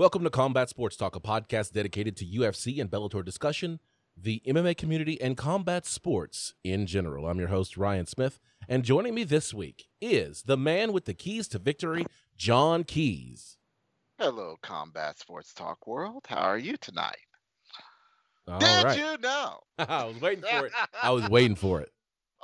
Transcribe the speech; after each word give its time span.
Welcome 0.00 0.24
to 0.24 0.30
Combat 0.30 0.70
Sports 0.70 0.96
Talk, 0.96 1.14
a 1.14 1.20
podcast 1.20 1.72
dedicated 1.72 2.16
to 2.16 2.24
UFC 2.24 2.80
and 2.80 2.90
Bellator 2.90 3.22
discussion, 3.22 3.80
the 4.16 4.40
MMA 4.46 4.74
community, 4.74 5.20
and 5.20 5.36
combat 5.36 5.84
sports 5.84 6.54
in 6.64 6.86
general. 6.86 7.26
I'm 7.26 7.38
your 7.38 7.48
host, 7.48 7.76
Ryan 7.76 8.06
Smith, 8.06 8.40
and 8.66 8.82
joining 8.82 9.14
me 9.14 9.24
this 9.24 9.52
week 9.52 9.88
is 10.00 10.44
the 10.44 10.56
man 10.56 10.94
with 10.94 11.04
the 11.04 11.12
keys 11.12 11.48
to 11.48 11.58
victory, 11.58 12.06
John 12.34 12.82
Keys. 12.82 13.58
Hello, 14.18 14.56
Combat 14.62 15.18
Sports 15.18 15.52
Talk 15.52 15.86
world. 15.86 16.24
How 16.26 16.48
are 16.48 16.56
you 16.56 16.78
tonight? 16.78 17.18
All 18.48 18.58
Did 18.58 18.84
right. 18.84 18.98
you 18.98 19.18
know? 19.18 19.58
I 19.78 20.06
was 20.06 20.18
waiting 20.18 20.44
for 20.44 20.64
it. 20.64 20.72
I 21.02 21.10
was 21.10 21.28
waiting 21.28 21.56
for 21.56 21.82
it. 21.82 21.90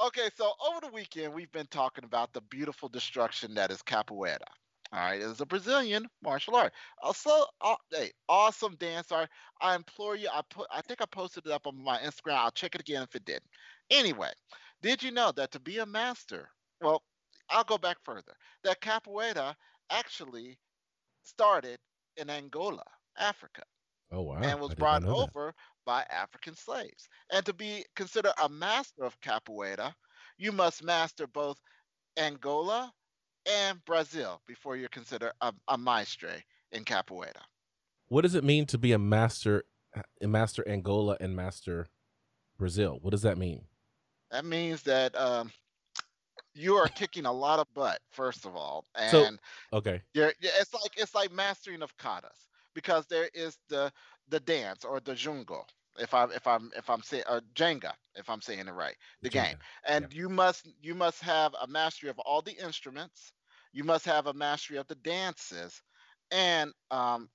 Okay, 0.09 0.29
so 0.37 0.53
over 0.69 0.81
the 0.83 0.93
weekend, 0.93 1.33
we've 1.33 1.53
been 1.53 1.69
talking 1.71 2.05
about 2.05 2.35
the 2.35 2.43
beautiful 2.51 2.91
destruction 2.91 3.55
that 3.55 3.71
is 3.71 3.81
capoeira. 3.81 4.45
All 4.93 5.01
right, 5.01 5.21
it's 5.21 5.41
a 5.41 5.47
Brazilian 5.47 6.07
martial 6.23 6.57
art. 6.57 6.73
Also, 7.03 7.47
uh, 7.61 7.77
hey, 7.91 8.11
awesome 8.29 8.77
dance 8.77 9.13
art. 9.13 9.29
I 9.61 9.75
implore 9.75 10.17
you. 10.17 10.29
I 10.33 10.43
put. 10.51 10.67
I 10.71 10.81
think 10.83 11.01
I 11.01 11.07
posted 11.07 11.47
it 11.47 11.53
up 11.53 11.67
on 11.67 11.83
my 11.83 11.99
Instagram. 11.99 12.35
I'll 12.37 12.51
check 12.51 12.75
it 12.75 12.81
again 12.81 13.03
if 13.03 13.15
it 13.15 13.25
didn't. 13.25 13.51
Anyway, 13.91 14.33
did 14.83 15.03
you 15.03 15.11
know 15.13 15.33
that 15.33 15.53
to 15.53 15.61
be 15.61 15.79
a 15.79 15.87
master? 15.87 16.51
Well, 16.81 17.03
I'll 17.49 17.65
go 17.65 17.79
back 17.79 17.99
further. 18.05 18.37
That 18.65 18.81
capoeira 18.81 19.55
actually 19.91 20.59
started 21.25 21.79
in 22.17 22.31
Angola, 22.31 22.85
Africa 23.19 23.63
Oh 24.11 24.23
wow! 24.23 24.41
and 24.43 24.61
was 24.61 24.75
did 24.75 24.79
brought 24.79 25.03
know 25.03 25.15
that. 25.15 25.33
over 25.33 25.55
by 25.85 26.03
African 26.11 26.55
slaves. 26.55 27.09
And 27.31 27.45
to 27.47 27.53
be 27.53 27.85
considered 27.95 28.33
a 28.41 28.49
master 28.49 29.05
of 29.05 29.21
capoeira, 29.21 29.95
you 30.39 30.53
must 30.53 30.83
master 30.83 31.27
both 31.27 31.61
Angola 32.17 32.93
and 33.47 33.85
Brazil 33.85 34.41
before 34.47 34.77
you're 34.77 34.89
considered 34.89 35.33
a, 35.41 35.53
a 35.69 35.79
maestre 35.79 36.43
in 36.73 36.85
capoeira. 36.85 37.43
What 38.09 38.23
does 38.23 38.35
it 38.35 38.45
mean 38.45 38.67
to 38.67 38.79
be 38.79 38.93
a 38.93 38.99
master, 38.99 39.65
a 40.21 40.27
master 40.27 40.67
Angola 40.69 41.17
and 41.21 41.35
master 41.35 41.87
Brazil? 42.59 42.99
What 43.03 43.11
does 43.11 43.23
that 43.23 43.39
mean? 43.39 43.63
That 44.31 44.45
means 44.45 44.83
that 44.83 45.17
um, 45.19 45.51
you 46.55 46.75
are 46.77 46.89
kicking 46.89 47.27
a 47.27 47.33
lot 47.33 47.59
of 47.59 47.67
butt, 47.75 48.01
first 48.11 48.45
of 48.47 48.57
all, 48.57 48.87
and 48.95 49.11
So- 49.11 49.77
Okay. 49.77 50.03
you're, 50.15 50.33
yeah, 50.41 50.51
it's 50.59 50.73
like 50.75 50.93
it's 50.97 51.15
like 51.15 51.33
mastering 51.33 51.83
of 51.83 51.97
katas 51.97 52.49
because 52.75 53.07
there 53.07 53.29
is 53.35 53.59
the 53.69 53.93
the 54.29 54.41
dance 54.41 54.85
or 54.85 55.01
the 55.01 55.13
jungo. 55.13 55.65
If 55.99 56.13
I 56.13 56.25
if 56.25 56.47
I'm 56.47 56.71
if 56.77 56.91
I'm 56.91 57.03
saying 57.03 57.25
or 57.29 57.41
Jenga, 57.55 57.93
if 58.17 58.29
I'm 58.29 58.43
saying 58.43 58.67
it 58.69 58.73
right, 58.73 58.97
the 59.23 59.31
game. 59.31 59.57
and 59.85 60.13
you 60.13 60.29
must 60.29 60.69
you 60.83 60.95
must 60.95 61.23
have 61.23 61.55
a 61.61 61.67
mastery 61.67 62.11
of 62.11 62.19
all 62.21 62.43
the 62.43 62.53
instruments 62.53 63.33
you 63.77 63.85
must 63.85 64.07
have 64.07 64.27
a 64.27 64.35
mastery 64.35 64.79
of 64.79 64.89
the 64.89 64.97
dances. 64.97 65.83
And 66.33 66.73
um 66.91 67.31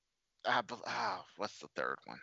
I, 0.47 0.61
bel- 0.61 0.84
ah, 0.88 1.25
what's 1.38 1.59
the 1.59 1.70
third 1.75 1.97
one? 2.06 2.20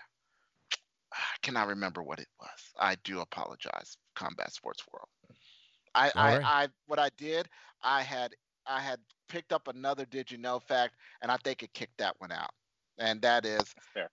I 1.12 1.36
cannot 1.42 1.68
remember 1.68 2.02
what 2.02 2.20
it 2.20 2.28
was. 2.40 2.72
I 2.78 2.96
do 3.04 3.20
apologize 3.20 3.96
combat 4.16 4.52
sports 4.52 4.84
world. 4.92 5.08
I 5.94 6.12
I, 6.16 6.36
Alright. 6.36 6.42
I 6.42 6.68
what 6.86 6.98
i 6.98 7.10
did 7.16 7.48
i 7.82 8.02
had 8.02 8.34
i 8.66 8.80
had 8.80 9.00
picked 9.28 9.52
up 9.52 9.68
another 9.68 10.04
did 10.06 10.30
you 10.30 10.38
know 10.38 10.58
fact 10.58 10.96
and 11.22 11.30
i 11.32 11.36
think 11.38 11.62
it 11.62 11.72
kicked 11.74 11.98
that 11.98 12.14
one 12.20 12.32
out. 12.32 12.50
And 12.98 13.22
that 13.22 13.46
is 13.46 13.74
fair. 13.94 14.10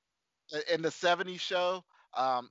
in 0.72 0.82
the 0.82 0.92
70s 0.92 1.42
show 1.42 1.84
um 2.16 2.50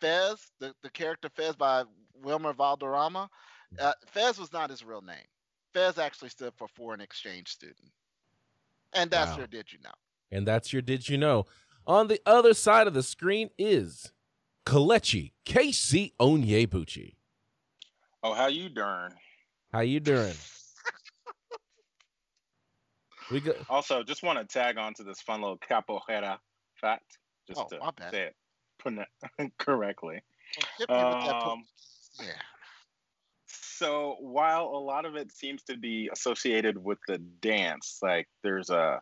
fez 0.00 0.52
the, 0.60 0.74
the 0.82 0.90
character 0.90 1.28
fez 1.28 1.56
by 1.56 1.84
wilmer 2.22 2.52
valderrama 2.52 3.28
uh, 3.78 3.92
fez 4.06 4.38
was 4.38 4.52
not 4.52 4.70
his 4.70 4.84
real 4.84 5.02
name 5.02 5.26
fez 5.74 5.98
actually 5.98 6.30
stood 6.30 6.52
for 6.56 6.68
foreign 6.68 7.00
exchange 7.00 7.48
student 7.48 7.90
and 8.94 9.10
that's 9.10 9.32
Wow. 9.32 9.38
your 9.38 9.46
did 9.48 9.70
you 9.72 9.78
know 9.84 9.90
And 10.32 10.46
that's 10.46 10.72
your 10.72 10.82
Did 10.82 11.08
You 11.08 11.18
Know? 11.18 11.44
On 11.86 12.08
the 12.08 12.20
other 12.26 12.54
side 12.54 12.86
of 12.86 12.94
the 12.94 13.02
screen 13.02 13.50
is 13.58 14.10
Kalechi 14.64 15.32
KC 15.44 16.14
Onyebuchi. 16.18 17.16
Oh, 18.22 18.32
how 18.32 18.46
you 18.46 18.68
doing? 18.70 19.10
How 19.72 19.80
you 19.80 20.00
doing? 20.00 20.32
We 23.30 23.40
go. 23.40 23.54
Also, 23.70 24.02
just 24.02 24.22
want 24.22 24.38
to 24.38 24.44
tag 24.44 24.76
on 24.76 24.92
to 24.94 25.02
this 25.02 25.20
fun 25.20 25.40
little 25.40 25.58
capoeira 25.58 26.38
fact, 26.80 27.18
just 27.48 27.60
Oh, 27.60 27.66
to 27.68 27.78
my 27.80 27.90
bad. 27.96 28.10
say 28.12 28.30
it 28.86 29.52
correctly. 29.58 30.20
Hit 30.78 30.88
me 30.90 30.94
with 30.96 31.04
that 31.24 31.40
po- 31.42 31.50
Um, 31.52 31.64
yeah 32.20 32.32
so 33.84 34.16
while 34.20 34.64
a 34.64 34.80
lot 34.80 35.04
of 35.04 35.14
it 35.14 35.30
seems 35.30 35.62
to 35.64 35.76
be 35.76 36.08
associated 36.10 36.82
with 36.82 36.98
the 37.06 37.18
dance, 37.18 37.98
like 38.02 38.26
there's 38.42 38.70
a 38.70 39.00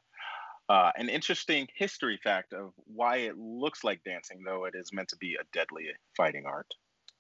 uh, 0.69 0.91
an 0.97 1.09
interesting 1.09 1.69
history 1.77 2.19
fact 2.23 2.53
of 2.53 2.73
why 2.87 3.17
it 3.19 3.37
looks 3.37 3.85
like 3.85 4.03
dancing, 4.05 4.43
though 4.45 4.65
it 4.65 4.75
is 4.75 4.91
meant 4.93 5.09
to 5.09 5.17
be 5.17 5.35
a 5.35 5.45
deadly 5.53 5.85
fighting 6.17 6.45
art. 6.47 6.67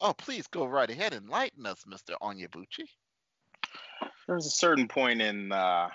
oh 0.01 0.13
please 0.13 0.47
go 0.49 0.65
right 0.65 0.91
ahead 0.91 1.13
and 1.13 1.27
enlighten 1.27 1.67
us 1.67 1.85
mr 1.87 2.15
onyebuchi 2.21 2.87
There 4.27 4.37
was 4.37 4.47
a 4.47 4.59
certain 4.67 4.89
point 4.89 5.21
in 5.23 5.53
uh, 5.53 5.89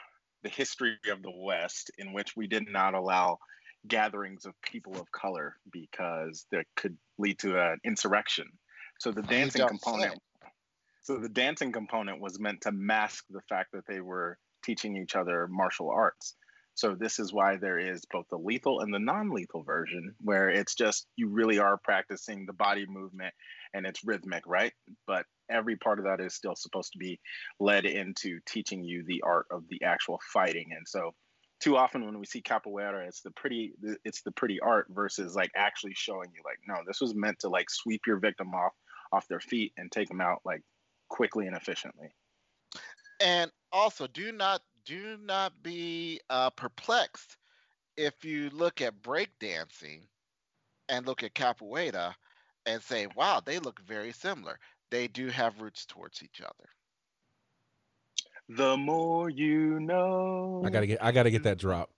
the 0.43 0.49
history 0.49 0.97
of 1.11 1.21
the 1.21 1.33
West 1.35 1.91
in 1.97 2.13
which 2.13 2.35
we 2.37 2.47
did 2.47 2.69
not 2.69 2.93
allow 2.93 3.39
gatherings 3.87 4.45
of 4.45 4.53
people 4.61 4.93
of 5.01 5.11
color 5.11 5.55
because 5.71 6.45
that 6.51 6.65
could 6.75 6.97
lead 7.17 7.39
to 7.39 7.59
an 7.59 7.79
insurrection. 7.83 8.45
So 8.99 9.11
the 9.11 9.21
dancing 9.21 9.67
component. 9.67 10.19
So 11.07 11.15
the 11.15 11.29
dancing 11.29 11.71
component 11.71 12.19
was 12.19 12.37
meant 12.37 12.59
to 12.59 12.71
mask 12.73 13.23
the 13.29 13.39
fact 13.47 13.71
that 13.71 13.87
they 13.87 14.01
were 14.01 14.37
teaching 14.61 14.97
each 14.97 15.15
other 15.15 15.47
martial 15.49 15.89
arts. 15.89 16.35
So 16.73 16.95
this 16.95 17.17
is 17.17 17.31
why 17.31 17.55
there 17.55 17.79
is 17.79 18.03
both 18.11 18.25
the 18.29 18.37
lethal 18.37 18.81
and 18.81 18.93
the 18.93 18.99
non-lethal 18.99 19.63
version, 19.63 20.13
where 20.19 20.49
it's 20.49 20.75
just 20.75 21.07
you 21.15 21.29
really 21.29 21.59
are 21.59 21.77
practicing 21.81 22.45
the 22.45 22.51
body 22.51 22.85
movement 22.89 23.33
and 23.73 23.85
it's 23.85 24.03
rhythmic, 24.03 24.43
right? 24.45 24.73
But 25.07 25.25
every 25.49 25.77
part 25.77 25.99
of 25.99 26.05
that 26.05 26.19
is 26.19 26.35
still 26.35 26.57
supposed 26.57 26.91
to 26.91 26.99
be 26.99 27.21
led 27.57 27.85
into 27.85 28.41
teaching 28.45 28.83
you 28.83 29.05
the 29.07 29.23
art 29.25 29.45
of 29.49 29.63
the 29.69 29.81
actual 29.83 30.19
fighting. 30.33 30.73
And 30.75 30.85
so 30.85 31.15
too 31.61 31.77
often 31.77 32.05
when 32.05 32.19
we 32.19 32.25
see 32.25 32.41
capoeira, 32.41 33.07
it's 33.07 33.21
the 33.21 33.31
pretty 33.31 33.71
it's 34.03 34.23
the 34.23 34.33
pretty 34.33 34.59
art 34.59 34.87
versus 34.89 35.37
like 35.37 35.51
actually 35.55 35.93
showing 35.95 36.31
you 36.35 36.41
like, 36.43 36.59
no, 36.67 36.83
this 36.85 36.99
was 36.99 37.15
meant 37.15 37.39
to 37.39 37.47
like 37.47 37.69
sweep 37.69 38.01
your 38.05 38.19
victim 38.19 38.53
off 38.53 38.73
off 39.13 39.25
their 39.29 39.39
feet 39.39 39.71
and 39.77 39.89
take 39.89 40.09
them 40.09 40.19
out 40.19 40.41
like 40.43 40.61
quickly 41.09 41.47
and 41.47 41.55
efficiently. 41.55 42.07
and 43.21 43.51
also 43.71 44.07
do 44.07 44.31
not 44.31 44.61
do 44.85 45.17
not 45.21 45.51
be 45.63 46.19
uh, 46.29 46.49
perplexed 46.51 47.37
if 47.97 48.23
you 48.23 48.49
look 48.51 48.81
at 48.81 49.01
breakdancing 49.01 50.01
and 50.89 51.05
look 51.05 51.23
at 51.23 51.33
capoeira 51.33 52.13
and 52.65 52.81
say 52.81 53.07
wow 53.15 53.41
they 53.43 53.59
look 53.59 53.79
very 53.85 54.11
similar 54.11 54.57
they 54.91 55.07
do 55.07 55.27
have 55.27 55.59
roots 55.61 55.85
towards 55.85 56.21
each 56.23 56.41
other 56.41 56.69
The 58.49 58.77
more 58.77 59.29
you 59.29 59.79
know. 59.81 60.63
I 60.65 60.69
gotta 60.69 60.87
get. 60.87 61.03
I 61.03 61.11
gotta 61.11 61.29
get 61.31 61.43
that 61.43 61.57
drop. 61.57 61.89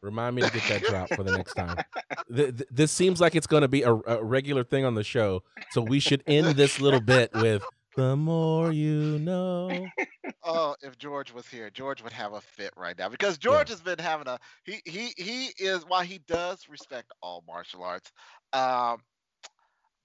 Remind 0.00 0.36
me 0.36 0.42
to 0.42 0.50
get 0.50 0.62
that 0.68 0.82
drop 0.84 1.08
for 1.10 1.22
the 1.22 1.36
next 1.36 1.52
time. 1.54 1.76
Th- 2.34 2.56
th- 2.56 2.68
this 2.70 2.92
seems 2.92 3.20
like 3.20 3.34
it's 3.34 3.46
going 3.48 3.62
to 3.62 3.68
be 3.68 3.82
a, 3.82 3.92
a 3.92 4.22
regular 4.24 4.62
thing 4.64 4.84
on 4.86 4.94
the 4.94 5.02
show, 5.04 5.42
so 5.72 5.82
we 5.82 5.98
should 6.00 6.22
end 6.26 6.56
this 6.56 6.80
little 6.80 7.00
bit 7.00 7.30
with 7.34 7.62
"The 7.98 8.14
more 8.14 8.70
you 8.70 9.18
know." 9.18 9.88
oh 10.44 10.76
if 10.82 10.96
george 10.98 11.32
was 11.32 11.48
here 11.48 11.68
george 11.68 12.00
would 12.00 12.12
have 12.12 12.32
a 12.32 12.40
fit 12.40 12.72
right 12.76 12.96
now 12.96 13.08
because 13.08 13.38
george 13.38 13.68
has 13.68 13.80
been 13.80 13.98
having 13.98 14.28
a 14.28 14.38
he 14.62 14.80
he 14.84 15.12
he 15.16 15.46
is 15.58 15.84
while 15.84 16.02
he 16.02 16.18
does 16.28 16.68
respect 16.68 17.10
all 17.20 17.42
martial 17.48 17.82
arts 17.82 18.12
um 18.52 18.98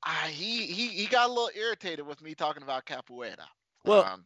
I, 0.05 0.29
he 0.29 0.65
he 0.65 0.87
he 0.87 1.05
got 1.05 1.29
a 1.29 1.31
little 1.31 1.51
irritated 1.55 2.07
with 2.07 2.21
me 2.21 2.33
talking 2.33 2.63
about 2.63 2.85
capoeira. 2.85 3.45
Well, 3.85 4.03
um, 4.03 4.25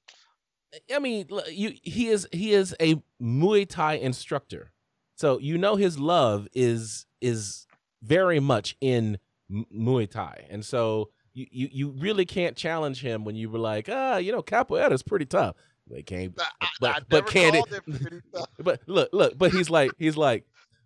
I 0.92 0.98
mean, 0.98 1.28
you 1.52 1.74
he 1.84 2.08
is 2.08 2.28
he 2.32 2.54
is 2.54 2.74
a 2.82 2.96
Muay 3.22 3.68
Thai 3.70 3.96
instructor, 3.96 4.72
so 5.18 5.40
you 5.40 5.58
know 5.58 5.76
his 5.76 6.00
love 6.00 6.48
is 6.54 7.06
is 7.22 7.68
very 8.02 8.40
much 8.40 8.76
in 8.82 9.20
Muay 9.52 10.10
Thai, 10.10 10.48
and 10.50 10.66
so 10.66 11.12
you, 11.38 11.46
you 11.52 11.70
you 11.72 11.90
really 12.00 12.26
can't 12.26 12.56
challenge 12.58 13.02
him 13.02 13.24
when 13.24 13.36
you 13.36 13.50
were 13.50 13.60
like, 13.60 13.88
ah, 13.92 14.18
you 14.18 14.32
know, 14.32 14.42
capoeira 14.42 14.92
is 14.92 15.04
pretty 15.04 15.26
tough. 15.26 15.56
They 15.90 16.02
can't, 16.02 16.34
I- 16.62 16.68
but 16.82 16.96
I 16.96 17.00
but 17.10 17.28
can 17.28 17.56
it? 17.56 17.60
called 17.60 17.74
it 17.74 17.84
pretty 18.02 18.22
tough. 18.36 18.48
But 18.60 18.82
look, 18.88 19.10
look, 19.14 19.38
but 19.38 19.52
he's 19.52 19.70
like, 19.70 19.92
he's 20.00 20.18
like, 20.18 20.46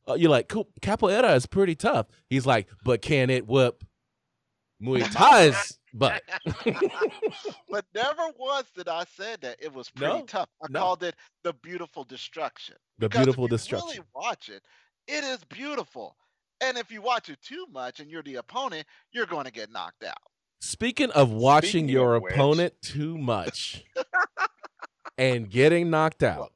uh, 0.10 0.16
you're 0.16 0.30
like, 0.30 0.50
cool, 0.50 0.68
capoeira 0.82 1.36
is 1.36 1.46
pretty 1.46 1.76
tough. 1.76 2.08
He's 2.30 2.46
like, 2.46 2.68
but 2.84 3.02
can 3.02 3.30
it 3.30 3.48
whip 3.48 3.84
Muay 4.82 5.04
Thai's 5.12 5.80
butt? 5.94 6.22
but 7.70 7.86
never 7.96 8.24
once 8.38 8.70
did 8.76 8.88
I 8.88 9.06
say 9.06 9.36
that 9.42 9.58
it 9.60 9.74
was 9.74 9.90
pretty 9.90 10.20
No, 10.20 10.26
tough. 10.26 10.50
I 10.62 10.68
no. 10.70 10.80
called 10.80 11.04
it 11.04 11.16
the 11.44 11.54
beautiful 11.54 12.04
destruction. 12.04 12.76
the 13.00 13.08
Because 13.10 13.26
beautiful 13.26 13.46
if 13.46 13.52
you 13.52 13.58
destruction. 13.58 13.90
Really 13.90 14.06
watch 14.14 14.50
it. 14.50 14.64
It 15.08 15.24
is 15.24 15.44
beautiful. 15.46 16.16
And 16.64 16.78
if 16.78 16.92
you 16.92 17.02
watch 17.02 17.30
it 17.30 17.42
too 17.42 17.66
much 17.72 18.00
and 18.00 18.10
you're 18.12 18.22
the 18.24 18.36
opponent, 18.36 18.86
you're 19.12 19.26
going 19.26 19.46
to 19.46 19.52
get 19.52 19.72
knocked 19.72 20.04
out. 20.04 20.18
Speaking 20.66 21.10
of 21.12 21.32
watching 21.32 21.70
Speaking 21.70 21.90
your 21.90 22.16
of 22.16 22.24
which- 22.24 22.34
opponent 22.34 22.74
too 22.84 23.18
much 23.18 23.84
and 25.18 25.50
getting 25.50 25.90
knocked 25.90 26.22
out, 26.22 26.54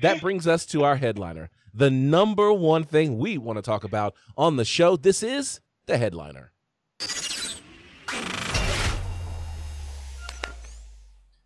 that 0.00 0.20
brings 0.22 0.46
us 0.46 0.64
to 0.66 0.82
our 0.82 0.96
headliner. 0.96 1.50
the 1.74 1.90
number 1.90 2.50
one 2.52 2.84
thing 2.84 3.18
we 3.18 3.36
want 3.36 3.58
to 3.58 3.62
talk 3.62 3.84
about 3.84 4.14
on 4.36 4.56
the 4.56 4.64
show. 4.64 4.96
This 4.96 5.22
is 5.22 5.60
the 5.84 5.98
headliner. 5.98 6.52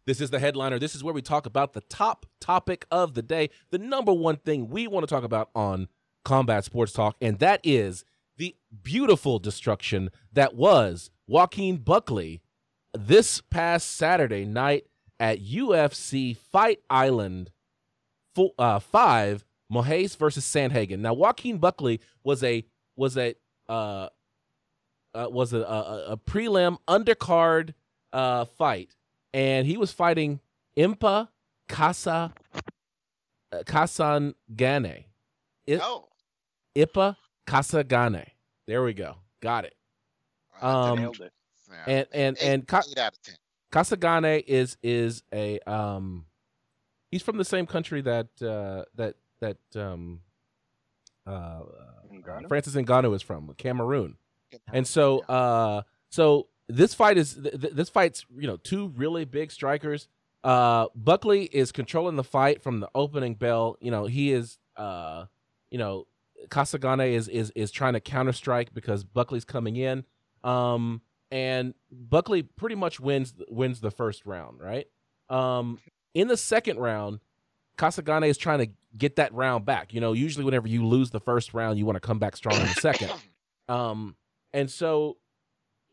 This 0.06 0.20
is 0.20 0.30
the 0.30 0.38
headliner. 0.38 0.78
This 0.78 0.94
is 0.94 1.02
where 1.04 1.14
we 1.14 1.20
talk 1.22 1.46
about 1.46 1.72
the 1.72 1.80
top 1.82 2.26
topic 2.40 2.86
of 2.92 3.14
the 3.14 3.22
day, 3.22 3.50
the 3.70 3.78
number 3.78 4.12
one 4.12 4.36
thing 4.36 4.68
we 4.68 4.86
want 4.86 5.06
to 5.06 5.12
talk 5.12 5.24
about 5.24 5.50
on 5.54 5.88
Combat 6.24 6.64
Sports 6.64 6.92
Talk, 6.92 7.16
and 7.20 7.38
that 7.40 7.60
is 7.64 8.04
the 8.36 8.54
beautiful 8.82 9.38
destruction 9.38 10.10
that 10.32 10.54
was 10.54 11.10
Joaquin 11.30 11.76
Buckley 11.76 12.42
this 12.92 13.40
past 13.40 13.92
Saturday 13.92 14.44
night 14.44 14.86
at 15.20 15.38
UFC 15.38 16.36
Fight 16.36 16.80
Island 16.90 17.52
uh, 18.58 18.80
5 18.80 19.44
Moraes 19.72 20.16
versus 20.16 20.44
Sandhagen. 20.44 20.98
Now 20.98 21.14
Joaquin 21.14 21.58
Buckley 21.58 22.00
was 22.24 22.42
a 22.42 22.64
was 22.96 23.16
a 23.16 23.36
uh, 23.68 24.08
uh, 25.14 25.28
was 25.30 25.52
a, 25.52 25.60
a, 25.60 26.04
a 26.08 26.16
prelim 26.16 26.78
undercard 26.88 27.74
uh, 28.12 28.44
fight 28.44 28.96
and 29.32 29.68
he 29.68 29.76
was 29.76 29.92
fighting 29.92 30.40
Impa 30.76 31.28
Casa 31.68 32.34
uh, 33.52 33.58
Kasanganay. 33.58 35.04
I, 35.68 35.80
oh. 35.80 36.08
Ipa 36.76 37.14
Kasanganay. 37.46 38.26
There 38.66 38.82
we 38.82 38.94
go. 38.94 39.14
Got 39.40 39.66
it. 39.66 39.74
Um, 40.62 40.98
and 41.86 42.06
and 42.12 42.36
and 42.38 42.66
Ka- 42.68 42.82
Kasanganay 43.72 44.44
is 44.46 44.76
is 44.82 45.22
a 45.32 45.58
um 45.60 46.26
he's 47.10 47.22
from 47.22 47.36
the 47.36 47.44
same 47.44 47.66
country 47.66 48.00
that 48.02 48.28
uh 48.42 48.84
that 48.96 49.14
that 49.40 49.58
um 49.76 50.20
uh 51.26 51.60
Francis 52.48 52.74
Ngannou 52.74 53.14
is 53.14 53.22
from, 53.22 53.54
Cameroon. 53.56 54.16
And 54.72 54.86
so 54.86 55.20
uh 55.20 55.82
so 56.10 56.48
this 56.68 56.94
fight 56.94 57.18
is 57.18 57.34
th- 57.34 57.54
this 57.72 57.88
fight's 57.88 58.26
you 58.36 58.46
know 58.46 58.56
two 58.56 58.88
really 58.96 59.24
big 59.24 59.50
strikers. 59.50 60.08
Uh, 60.42 60.86
Buckley 60.94 61.44
is 61.44 61.70
controlling 61.70 62.16
the 62.16 62.24
fight 62.24 62.62
from 62.62 62.80
the 62.80 62.88
opening 62.94 63.34
bell. 63.34 63.76
You 63.80 63.90
know 63.90 64.06
he 64.06 64.32
is 64.32 64.58
uh, 64.76 65.26
you 65.70 65.78
know 65.78 66.06
Kasanganay 66.48 67.12
is 67.12 67.28
is 67.28 67.52
is 67.54 67.70
trying 67.70 67.92
to 67.92 68.00
counter 68.00 68.32
strike 68.32 68.72
because 68.72 69.04
Buckley's 69.04 69.44
coming 69.44 69.76
in. 69.76 70.04
Um, 70.42 71.02
and 71.30 71.74
Buckley 71.90 72.42
pretty 72.42 72.74
much 72.74 72.98
wins 72.98 73.34
wins 73.48 73.80
the 73.80 73.90
first 73.90 74.26
round, 74.26 74.60
right? 74.60 74.86
Um, 75.28 75.78
in 76.14 76.28
the 76.28 76.36
second 76.36 76.78
round, 76.78 77.20
Kasanganay 77.78 78.28
is 78.28 78.36
trying 78.36 78.58
to 78.58 78.68
get 78.96 79.16
that 79.16 79.32
round 79.32 79.64
back. 79.64 79.94
You 79.94 80.00
know, 80.00 80.12
usually 80.12 80.44
whenever 80.44 80.68
you 80.68 80.86
lose 80.86 81.10
the 81.10 81.20
first 81.20 81.54
round, 81.54 81.78
you 81.78 81.86
want 81.86 81.96
to 81.96 82.00
come 82.00 82.18
back 82.18 82.36
strong 82.36 82.56
in 82.56 82.62
the 82.62 82.80
second. 82.80 83.12
Um, 83.68 84.16
and 84.52 84.68
so 84.68 85.18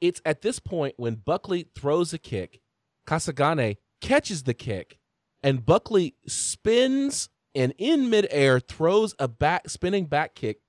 it's 0.02 0.20
at 0.26 0.42
this 0.42 0.58
point 0.58 0.96
when 0.98 1.14
Buckley 1.14 1.68
throws 1.76 2.12
a 2.12 2.18
kick, 2.18 2.60
Kasanganay 3.06 3.78
catches 4.02 4.44
the 4.44 4.56
kick, 4.56 4.98
and 5.44 5.64
Buckley 5.64 6.16
spins 6.26 7.30
and 7.54 7.76
in 7.78 8.10
midair 8.10 8.60
throws 8.60 9.14
a 9.20 9.28
back 9.28 9.70
spinning 9.70 10.06
back 10.06 10.34
kick, 10.34 10.62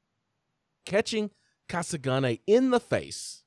catching 0.84 1.30
Kasanganay 1.68 2.40
in 2.46 2.70
the 2.70 2.80
face. 2.80 3.44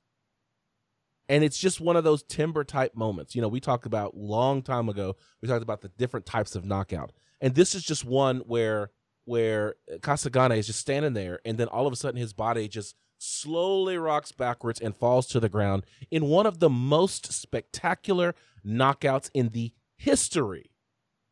And 1.32 1.46
it's 1.46 1.58
just 1.58 1.80
one 1.80 1.96
of 1.96 2.04
those 2.04 2.24
timber 2.24 2.66
type 2.66 2.94
moments. 2.94 3.36
You 3.36 3.42
know, 3.42 3.48
we 3.48 3.62
talked 3.62 3.86
about 3.86 4.18
long 4.18 4.62
time 4.62 4.90
ago, 4.90 5.16
we 5.42 5.48
talked 5.48 5.64
about 5.64 5.80
the 5.80 5.88
different 5.88 6.26
types 6.26 6.58
of 6.58 6.66
knockout. 6.66 7.14
And 7.40 7.56
this 7.56 7.74
is 7.74 7.84
just 7.84 8.04
one 8.04 8.40
where 8.40 8.92
where 9.24 9.76
Kasanganay 10.00 10.58
is 10.58 10.68
just 10.68 10.82
standing 10.82 11.14
there 11.14 11.40
and 11.46 11.58
then 11.58 11.70
all 11.70 11.88
of 11.88 11.94
a 11.94 11.96
sudden 11.96 12.20
his 12.20 12.34
body 12.34 12.68
just 12.68 12.96
slowly 13.18 13.98
rocks 13.98 14.34
backwards 14.34 14.82
and 14.82 14.94
falls 14.94 15.26
to 15.28 15.40
the 15.40 15.48
ground 15.48 15.86
in 16.10 16.26
one 16.26 16.46
of 16.46 16.60
the 16.60 16.70
most 16.70 17.32
spectacular 17.32 18.36
knockouts 18.66 19.30
in 19.34 19.50
the 19.50 19.72
history 19.96 20.72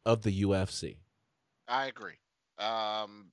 of 0.05 0.21
the 0.21 0.43
UFC. 0.43 0.99
I 1.67 1.87
agree. 1.87 2.19
Um, 2.57 3.31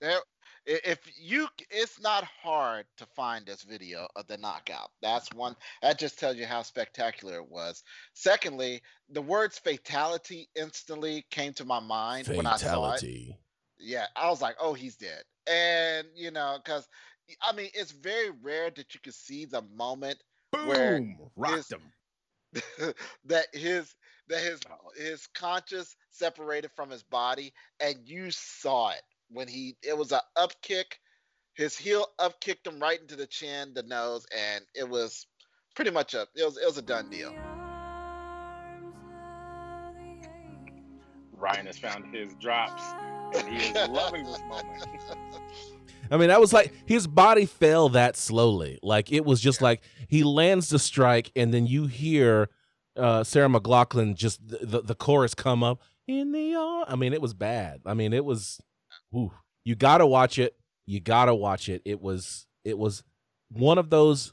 there, 0.00 0.18
if 0.66 1.00
you, 1.18 1.48
it's 1.70 2.00
not 2.00 2.24
hard 2.24 2.86
to 2.96 3.06
find 3.06 3.44
this 3.46 3.62
video 3.62 4.06
of 4.16 4.26
the 4.26 4.38
knockout. 4.38 4.90
That's 5.02 5.32
one. 5.32 5.56
That 5.82 5.98
just 5.98 6.18
tells 6.18 6.36
you 6.36 6.46
how 6.46 6.62
spectacular 6.62 7.36
it 7.36 7.48
was. 7.48 7.82
Secondly, 8.14 8.82
the 9.08 9.22
words 9.22 9.58
"fatality" 9.58 10.48
instantly 10.54 11.26
came 11.30 11.52
to 11.54 11.64
my 11.64 11.80
mind 11.80 12.26
fatality. 12.26 12.36
when 12.36 12.46
I 12.46 12.56
saw 12.56 12.92
it. 12.94 13.36
Yeah, 13.78 14.06
I 14.16 14.30
was 14.30 14.40
like, 14.40 14.56
"Oh, 14.58 14.72
he's 14.72 14.96
dead," 14.96 15.24
and 15.46 16.08
you 16.14 16.30
know, 16.30 16.58
because 16.62 16.88
I 17.42 17.52
mean, 17.52 17.70
it's 17.74 17.92
very 17.92 18.30
rare 18.30 18.70
that 18.70 18.94
you 18.94 19.00
can 19.00 19.12
see 19.12 19.44
the 19.44 19.62
moment 19.62 20.22
Boom, 20.52 20.68
where 20.68 21.02
rocked 21.36 21.72
him. 21.72 21.92
that 23.24 23.46
his 23.52 23.94
that 24.28 24.42
his 24.42 24.60
his 24.96 25.26
conscious 25.26 25.96
separated 26.10 26.70
from 26.76 26.88
his 26.88 27.02
body, 27.02 27.52
and 27.80 27.96
you 28.08 28.30
saw 28.30 28.90
it 28.90 29.02
when 29.30 29.48
he 29.48 29.76
it 29.82 29.96
was 29.96 30.12
a 30.12 30.22
up 30.36 30.52
kick. 30.62 30.98
His 31.54 31.76
heel 31.76 32.08
up 32.18 32.40
kicked 32.40 32.66
him 32.66 32.80
right 32.80 33.00
into 33.00 33.14
the 33.14 33.28
chin, 33.28 33.74
the 33.74 33.84
nose, 33.84 34.26
and 34.36 34.64
it 34.74 34.88
was 34.88 35.26
pretty 35.76 35.90
much 35.90 36.14
a 36.14 36.26
it 36.34 36.44
was 36.44 36.56
it 36.56 36.66
was 36.66 36.78
a 36.78 36.82
done 36.82 37.10
deal. 37.10 37.32
Ryan 41.36 41.66
has 41.66 41.78
found 41.78 42.14
his 42.14 42.34
drops, 42.34 42.82
and 43.36 43.48
he 43.48 43.68
is 43.68 43.88
loving 43.88 44.24
this 44.24 44.40
moment. 44.48 44.86
I 46.10 46.16
mean, 46.16 46.28
that 46.28 46.40
was 46.40 46.52
like 46.52 46.72
his 46.86 47.06
body 47.06 47.46
fell 47.46 47.88
that 47.90 48.16
slowly. 48.16 48.78
Like 48.82 49.12
it 49.12 49.24
was 49.24 49.40
just 49.40 49.60
yeah. 49.60 49.66
like 49.68 49.82
he 50.08 50.22
lands 50.22 50.68
the 50.68 50.78
strike, 50.78 51.30
and 51.34 51.52
then 51.52 51.66
you 51.66 51.86
hear 51.86 52.50
uh, 52.96 53.24
Sarah 53.24 53.48
McLachlan 53.48 54.14
just 54.14 54.46
the, 54.46 54.58
the, 54.62 54.82
the 54.82 54.94
chorus 54.94 55.34
come 55.34 55.62
up 55.62 55.80
in 56.06 56.32
the 56.32 56.54
arm. 56.54 56.84
I 56.88 56.96
mean, 56.96 57.12
it 57.12 57.20
was 57.20 57.34
bad. 57.34 57.80
I 57.86 57.94
mean, 57.94 58.12
it 58.12 58.24
was. 58.24 58.60
Whew, 59.14 59.32
you 59.64 59.74
gotta 59.74 60.06
watch 60.06 60.38
it. 60.38 60.56
You 60.86 61.00
gotta 61.00 61.34
watch 61.34 61.68
it. 61.68 61.82
It 61.84 62.00
was. 62.00 62.46
It 62.64 62.78
was 62.78 63.02
one 63.50 63.78
of 63.78 63.90
those 63.90 64.32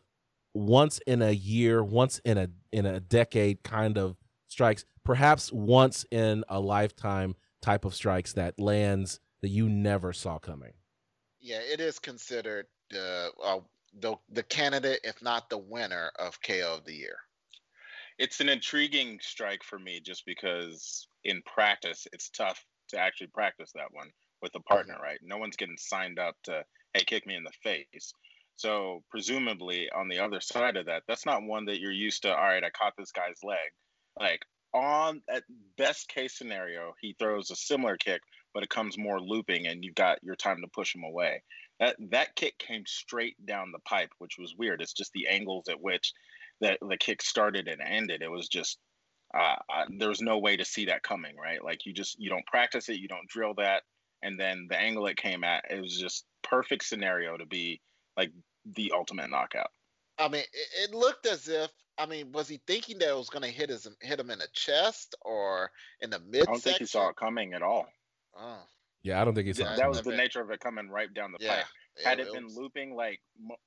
once 0.53 0.99
in 1.05 1.21
a 1.21 1.31
year, 1.31 1.83
once 1.83 2.19
in 2.25 2.37
a 2.37 2.49
in 2.71 2.85
a 2.85 2.99
decade 2.99 3.63
kind 3.63 3.97
of 3.97 4.17
strikes. 4.47 4.85
Perhaps 5.03 5.51
once 5.51 6.05
in 6.11 6.43
a 6.49 6.59
lifetime 6.59 7.35
type 7.61 7.85
of 7.85 7.93
strikes 7.93 8.33
that 8.33 8.59
lands 8.59 9.19
that 9.41 9.49
you 9.49 9.69
never 9.69 10.13
saw 10.13 10.39
coming 10.39 10.73
yeah, 11.41 11.59
it 11.59 11.79
is 11.79 11.99
considered 11.99 12.67
the 12.91 13.31
uh, 13.43 13.59
the 13.99 14.15
the 14.31 14.43
candidate, 14.43 15.01
if 15.03 15.21
not 15.21 15.49
the 15.49 15.57
winner, 15.57 16.11
of 16.19 16.39
KO 16.41 16.75
of 16.77 16.85
the 16.85 16.93
year. 16.93 17.17
It's 18.19 18.39
an 18.39 18.49
intriguing 18.49 19.19
strike 19.21 19.63
for 19.63 19.79
me, 19.79 19.99
just 19.99 20.25
because 20.25 21.07
in 21.23 21.41
practice 21.43 22.07
it's 22.13 22.29
tough 22.29 22.63
to 22.89 22.99
actually 22.99 23.27
practice 23.27 23.71
that 23.73 23.91
one 23.91 24.11
with 24.41 24.55
a 24.55 24.61
partner, 24.61 24.95
right? 25.01 25.19
No 25.21 25.37
one's 25.37 25.55
getting 25.55 25.77
signed 25.77 26.19
up 26.19 26.35
to 26.43 26.63
hey 26.93 27.03
kick 27.03 27.25
me 27.25 27.35
in 27.35 27.43
the 27.43 27.51
face. 27.63 28.13
So 28.55 29.03
presumably 29.09 29.89
on 29.89 30.07
the 30.07 30.19
other 30.19 30.41
side 30.41 30.77
of 30.77 30.85
that, 30.85 31.03
that's 31.07 31.25
not 31.25 31.43
one 31.43 31.65
that 31.65 31.79
you're 31.79 31.91
used 31.91 32.23
to. 32.23 32.35
All 32.35 32.43
right, 32.43 32.63
I 32.63 32.69
caught 32.69 32.93
this 32.97 33.11
guy's 33.11 33.43
leg. 33.43 33.57
Like 34.19 34.41
on 34.73 35.21
at 35.29 35.43
best 35.77 36.09
case 36.09 36.37
scenario, 36.37 36.93
he 37.01 37.15
throws 37.17 37.51
a 37.51 37.55
similar 37.55 37.97
kick, 37.97 38.21
but 38.53 38.63
it 38.63 38.69
comes 38.69 38.97
more 38.97 39.19
looping 39.19 39.67
and 39.67 39.83
you've 39.83 39.95
got 39.95 40.23
your 40.23 40.35
time 40.35 40.61
to 40.61 40.67
push 40.67 40.95
him 40.95 41.03
away. 41.03 41.43
That 41.79 41.95
that 42.11 42.35
kick 42.35 42.57
came 42.59 42.85
straight 42.85 43.43
down 43.45 43.71
the 43.71 43.79
pipe, 43.79 44.11
which 44.19 44.37
was 44.37 44.55
weird. 44.57 44.81
It's 44.81 44.93
just 44.93 45.11
the 45.13 45.27
angles 45.27 45.67
at 45.69 45.81
which 45.81 46.13
that 46.61 46.77
the 46.87 46.97
kick 46.97 47.21
started 47.21 47.67
and 47.67 47.81
ended. 47.81 48.21
It 48.21 48.29
was 48.29 48.47
just 48.47 48.77
uh, 49.33 49.55
I, 49.69 49.85
there 49.97 50.09
was 50.09 50.21
no 50.21 50.37
way 50.37 50.57
to 50.57 50.65
see 50.65 50.85
that 50.85 51.03
coming, 51.03 51.35
right? 51.37 51.63
Like 51.63 51.85
you 51.85 51.93
just 51.93 52.19
you 52.19 52.29
don't 52.29 52.45
practice 52.45 52.89
it, 52.89 52.99
you 52.99 53.07
don't 53.07 53.27
drill 53.27 53.53
that, 53.55 53.83
and 54.23 54.39
then 54.39 54.67
the 54.69 54.79
angle 54.79 55.07
it 55.07 55.17
came 55.17 55.43
at, 55.43 55.65
it 55.69 55.81
was 55.81 55.97
just 55.97 56.25
perfect 56.43 56.85
scenario 56.85 57.37
to 57.37 57.45
be 57.45 57.81
like 58.17 58.31
the 58.75 58.91
ultimate 58.95 59.29
knockout. 59.29 59.71
I 60.17 60.27
mean, 60.27 60.41
it, 60.41 60.89
it 60.89 60.95
looked 60.95 61.25
as 61.25 61.47
if 61.47 61.71
I 61.97 62.05
mean, 62.05 62.31
was 62.31 62.47
he 62.47 62.59
thinking 62.67 62.97
that 62.99 63.09
it 63.09 63.15
was 63.15 63.29
going 63.29 63.43
to 63.43 63.49
hit 63.49 63.69
his 63.69 63.87
hit 64.01 64.19
him 64.19 64.31
in 64.31 64.39
the 64.39 64.47
chest 64.53 65.15
or 65.21 65.71
in 65.99 66.09
the 66.09 66.19
mid? 66.19 66.43
I 66.43 66.45
don't 66.45 66.61
think 66.61 66.77
he 66.77 66.85
saw 66.85 67.09
it 67.09 67.15
coming 67.15 67.53
at 67.53 67.61
all. 67.61 67.87
Oh. 68.35 68.63
Yeah, 69.03 69.21
I 69.21 69.25
don't 69.25 69.35
think 69.35 69.47
he 69.47 69.53
saw. 69.53 69.63
Yeah, 69.63 69.75
that 69.77 69.89
was 69.89 70.01
the 70.01 70.15
nature 70.15 70.41
of 70.41 70.51
it 70.51 70.59
coming 70.59 70.89
right 70.89 71.13
down 71.13 71.31
the 71.31 71.43
yeah, 71.43 71.57
pipe. 71.57 71.65
Had 72.03 72.19
it, 72.19 72.27
it 72.27 72.33
been 72.33 72.45
was... 72.45 72.57
looping 72.57 72.95
like 72.95 73.19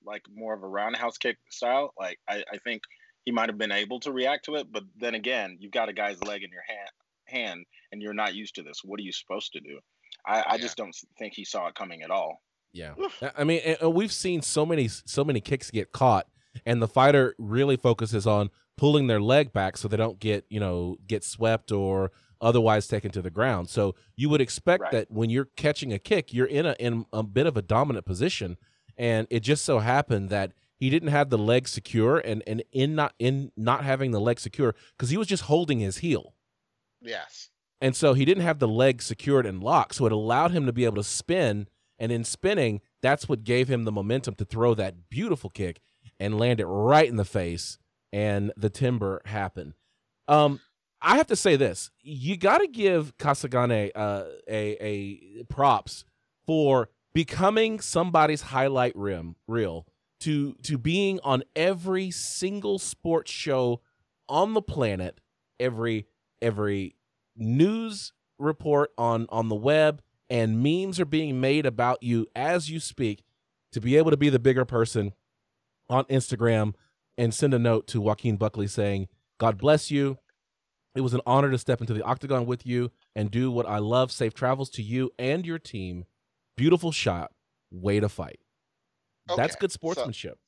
like 0.05 0.23
more 0.35 0.55
of 0.55 0.63
a 0.63 0.67
roundhouse 0.67 1.19
kick 1.19 1.37
style, 1.51 1.93
like 1.99 2.19
I, 2.29 2.45
I 2.53 2.59
think 2.59 2.83
he 3.25 3.33
might 3.33 3.49
have 3.49 3.59
been 3.59 3.73
able 3.73 4.01
to 4.01 4.13
react 4.13 4.47
to 4.47 4.57
it. 4.57 4.71
But 4.71 4.85
then 4.97 5.15
again, 5.15 5.57
you've 5.61 5.73
got 5.73 5.89
a 5.89 5.93
guy's 5.93 6.23
leg 6.23 6.43
in 6.43 6.51
your 6.51 6.63
hand, 6.67 6.91
hand, 7.27 7.67
and 7.93 8.01
you're 8.01 8.15
not 8.15 8.35
used 8.35 8.55
to 8.57 8.63
this. 8.63 8.81
What 8.85 9.01
are 9.01 9.05
you 9.05 9.13
supposed 9.13 9.53
to 9.53 9.61
do? 9.61 9.79
I, 10.27 10.45
I 10.51 10.59
just 10.59 10.77
don't 10.77 10.95
think 11.19 11.35
he 11.35 11.45
saw 11.45 11.67
it 11.69 11.75
coming 11.75 12.03
at 12.03 12.11
all. 12.11 12.41
Yeah, 12.73 12.95
I 13.37 13.45
mean, 13.45 13.61
we've 13.83 14.13
seen 14.13 14.43
so 14.43 14.67
many 14.67 14.89
so 14.89 15.25
many 15.25 15.41
kicks 15.41 15.71
get 15.71 15.93
caught, 15.93 16.27
and 16.67 16.83
the 16.83 16.89
fighter 16.89 17.35
really 17.39 17.77
focuses 17.77 18.27
on 18.27 18.51
pulling 18.77 19.07
their 19.07 19.21
leg 19.21 19.53
back 19.53 19.77
so 19.77 19.87
they 19.87 19.97
don't 19.97 20.19
get 20.19 20.45
you 20.49 20.59
know 20.59 20.97
get 21.07 21.23
swept 21.23 21.71
or 21.71 22.11
otherwise 22.41 22.89
taken 22.89 23.13
to 23.13 23.23
the 23.23 23.31
ground. 23.31 23.69
So 23.71 23.95
you 24.17 24.29
would 24.29 24.41
expect 24.41 24.83
Right. 24.83 24.91
that 24.93 25.11
when 25.11 25.31
you're 25.31 25.49
catching 25.57 25.93
a 25.93 25.99
kick, 26.01 26.33
you're 26.35 26.47
in 26.47 26.67
a 26.67 26.73
in 26.81 27.07
a 27.13 27.23
bit 27.23 27.47
of 27.47 27.57
a 27.57 27.63
dominant 27.63 28.07
position, 28.07 28.57
and 28.97 29.29
it 29.31 29.41
just 29.41 29.65
so 29.65 29.79
happened 29.79 30.31
that 30.31 30.53
he 30.77 30.91
didn't 30.91 31.11
have 31.11 31.31
the 31.31 31.39
leg 31.39 31.69
secure, 31.69 32.19
and 32.19 32.43
and 32.45 32.65
in 32.73 32.97
not 32.97 33.15
in 33.21 33.53
not 33.57 33.85
having 33.85 34.11
the 34.11 34.21
leg 34.21 34.41
secure 34.41 34.75
because 34.97 35.11
he 35.11 35.17
was 35.17 35.29
just 35.29 35.45
holding 35.45 35.79
his 35.79 35.99
heel. 35.99 36.35
Yes. 37.01 37.51
And 37.85 37.95
so 37.95 38.15
he 38.15 38.25
didn't 38.25 38.45
have 38.45 38.61
the 38.61 38.67
leg 38.67 39.03
secured 39.03 39.45
and 39.45 39.63
locked. 39.63 39.97
So 39.97 40.07
it 40.07 40.13
allowed 40.13 40.53
him 40.53 40.65
to 40.65 40.73
be 40.73 40.87
able 40.87 40.97
to 40.97 41.05
spin. 41.05 41.69
And 41.99 42.11
in 42.11 42.25
spinning, 42.25 42.81
that's 43.03 43.29
what 43.29 43.45
gave 43.45 43.69
him 43.69 43.85
the 43.85 43.93
momentum 43.93 44.37
to 44.37 44.47
throw 44.47 44.73
that 44.73 45.11
beautiful 45.11 45.51
kick 45.51 45.83
and 46.19 46.39
land 46.39 46.61
it 46.61 46.65
right 46.65 47.07
in 47.07 47.17
the 47.17 47.27
face. 47.27 47.77
And 48.11 48.53
the 48.57 48.71
timber 48.71 49.21
happened. 49.27 49.75
Um, 50.29 50.61
I 51.03 51.19
have 51.19 51.27
to 51.27 51.37
say 51.37 51.57
this: 51.57 51.91
you 52.01 52.39
got 52.39 52.63
to 52.63 52.69
give 52.69 53.19
Kasagane 53.19 53.91
uh, 53.95 54.25
a 54.49 54.77
a 54.81 55.43
props 55.51 56.07
for 56.47 56.89
becoming 57.13 57.81
somebody's 57.81 58.41
highlight 58.41 58.97
rim 58.97 59.37
reel 59.47 59.87
to 60.21 60.55
to 60.63 60.79
being 60.79 61.21
on 61.23 61.43
every 61.55 62.11
single 62.11 62.79
sports 62.79 63.31
show 63.31 63.83
on 64.27 64.55
the 64.55 64.63
planet, 64.63 65.21
every 65.61 66.07
every 66.41 66.95
news 67.37 68.13
report 68.39 68.91
on 68.99 69.27
on 69.31 69.49
the 69.49 69.55
web 69.55 70.03
and 70.29 70.63
memes 70.63 70.99
are 70.99 71.05
being 71.05 71.41
made 71.41 71.67
about 71.67 72.03
you 72.03 72.27
as 72.35 72.71
you 72.71 72.81
speak 72.81 73.23
to 73.73 73.81
be 73.81 73.97
able 73.97 74.11
to 74.11 74.17
be 74.17 74.29
the 74.29 74.39
bigger 74.39 74.65
person 74.65 75.13
on 75.89 76.05
Instagram 76.05 76.75
and 77.19 77.35
send 77.35 77.55
a 77.55 77.59
note 77.59 77.87
to 77.89 78.01
Joaquin 78.01 78.37
Buckley 78.37 78.67
saying, 78.67 79.09
God 79.39 79.59
bless 79.59 79.91
you. 79.91 80.19
It 80.95 81.01
was 81.01 81.15
an 81.15 81.21
honor 81.27 81.51
to 81.51 81.59
step 81.59 81.81
into 81.81 81.93
the 81.93 82.03
octagon 82.03 82.47
with 82.47 82.65
you 82.67 82.93
and 83.17 83.31
do 83.31 83.51
what 83.51 83.67
I 83.67 83.79
love. 83.79 84.13
Safe 84.13 84.33
travels 84.33 84.71
to 84.71 84.83
you 84.83 85.11
and 85.19 85.45
your 85.45 85.59
team. 85.59 86.05
Beautiful 86.57 86.93
shot. 86.93 87.33
Way 87.71 87.99
to 88.01 88.09
fight. 88.09 88.39
That's 89.37 89.57
good 89.57 89.73
sportsmanship. 89.73 90.39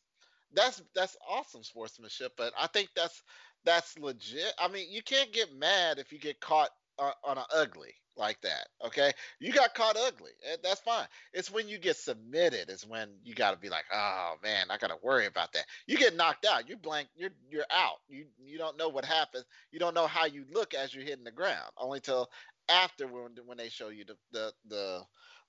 That's 0.52 0.82
that's 0.94 1.16
awesome 1.28 1.62
sportsmanship, 1.62 2.32
but 2.36 2.52
I 2.58 2.66
think 2.68 2.88
that's 2.94 3.22
that's 3.64 3.98
legit. 3.98 4.52
I 4.58 4.68
mean, 4.68 4.90
you 4.90 5.02
can't 5.02 5.32
get 5.32 5.54
mad 5.54 5.98
if 5.98 6.12
you 6.12 6.18
get 6.18 6.40
caught 6.40 6.70
on, 6.98 7.12
on 7.24 7.38
an 7.38 7.44
ugly 7.54 7.94
like 8.16 8.40
that. 8.42 8.68
Okay, 8.84 9.12
you 9.40 9.52
got 9.52 9.74
caught 9.74 9.96
ugly. 9.96 10.30
Eh, 10.50 10.56
that's 10.62 10.80
fine. 10.80 11.06
It's 11.34 11.50
when 11.50 11.68
you 11.68 11.78
get 11.78 11.96
submitted 11.96 12.70
is 12.70 12.86
when 12.86 13.10
you 13.24 13.34
got 13.34 13.50
to 13.50 13.58
be 13.58 13.68
like, 13.68 13.84
oh 13.92 14.34
man, 14.42 14.66
I 14.70 14.78
got 14.78 14.88
to 14.88 14.98
worry 15.02 15.26
about 15.26 15.52
that. 15.52 15.66
You 15.86 15.98
get 15.98 16.16
knocked 16.16 16.46
out. 16.46 16.68
You 16.68 16.76
blank. 16.76 17.08
You're 17.16 17.30
you're 17.50 17.66
out. 17.70 17.96
You 18.08 18.26
you 18.38 18.56
don't 18.58 18.78
know 18.78 18.88
what 18.88 19.04
happens. 19.04 19.44
You 19.72 19.78
don't 19.78 19.94
know 19.94 20.06
how 20.06 20.26
you 20.26 20.44
look 20.52 20.74
as 20.74 20.94
you're 20.94 21.04
hitting 21.04 21.24
the 21.24 21.30
ground. 21.32 21.70
Only 21.76 22.00
till 22.00 22.28
after 22.68 23.06
when 23.06 23.32
when 23.44 23.58
they 23.58 23.68
show 23.68 23.88
you 23.88 24.04
the 24.04 24.16
the 24.32 24.52
the 24.68 25.02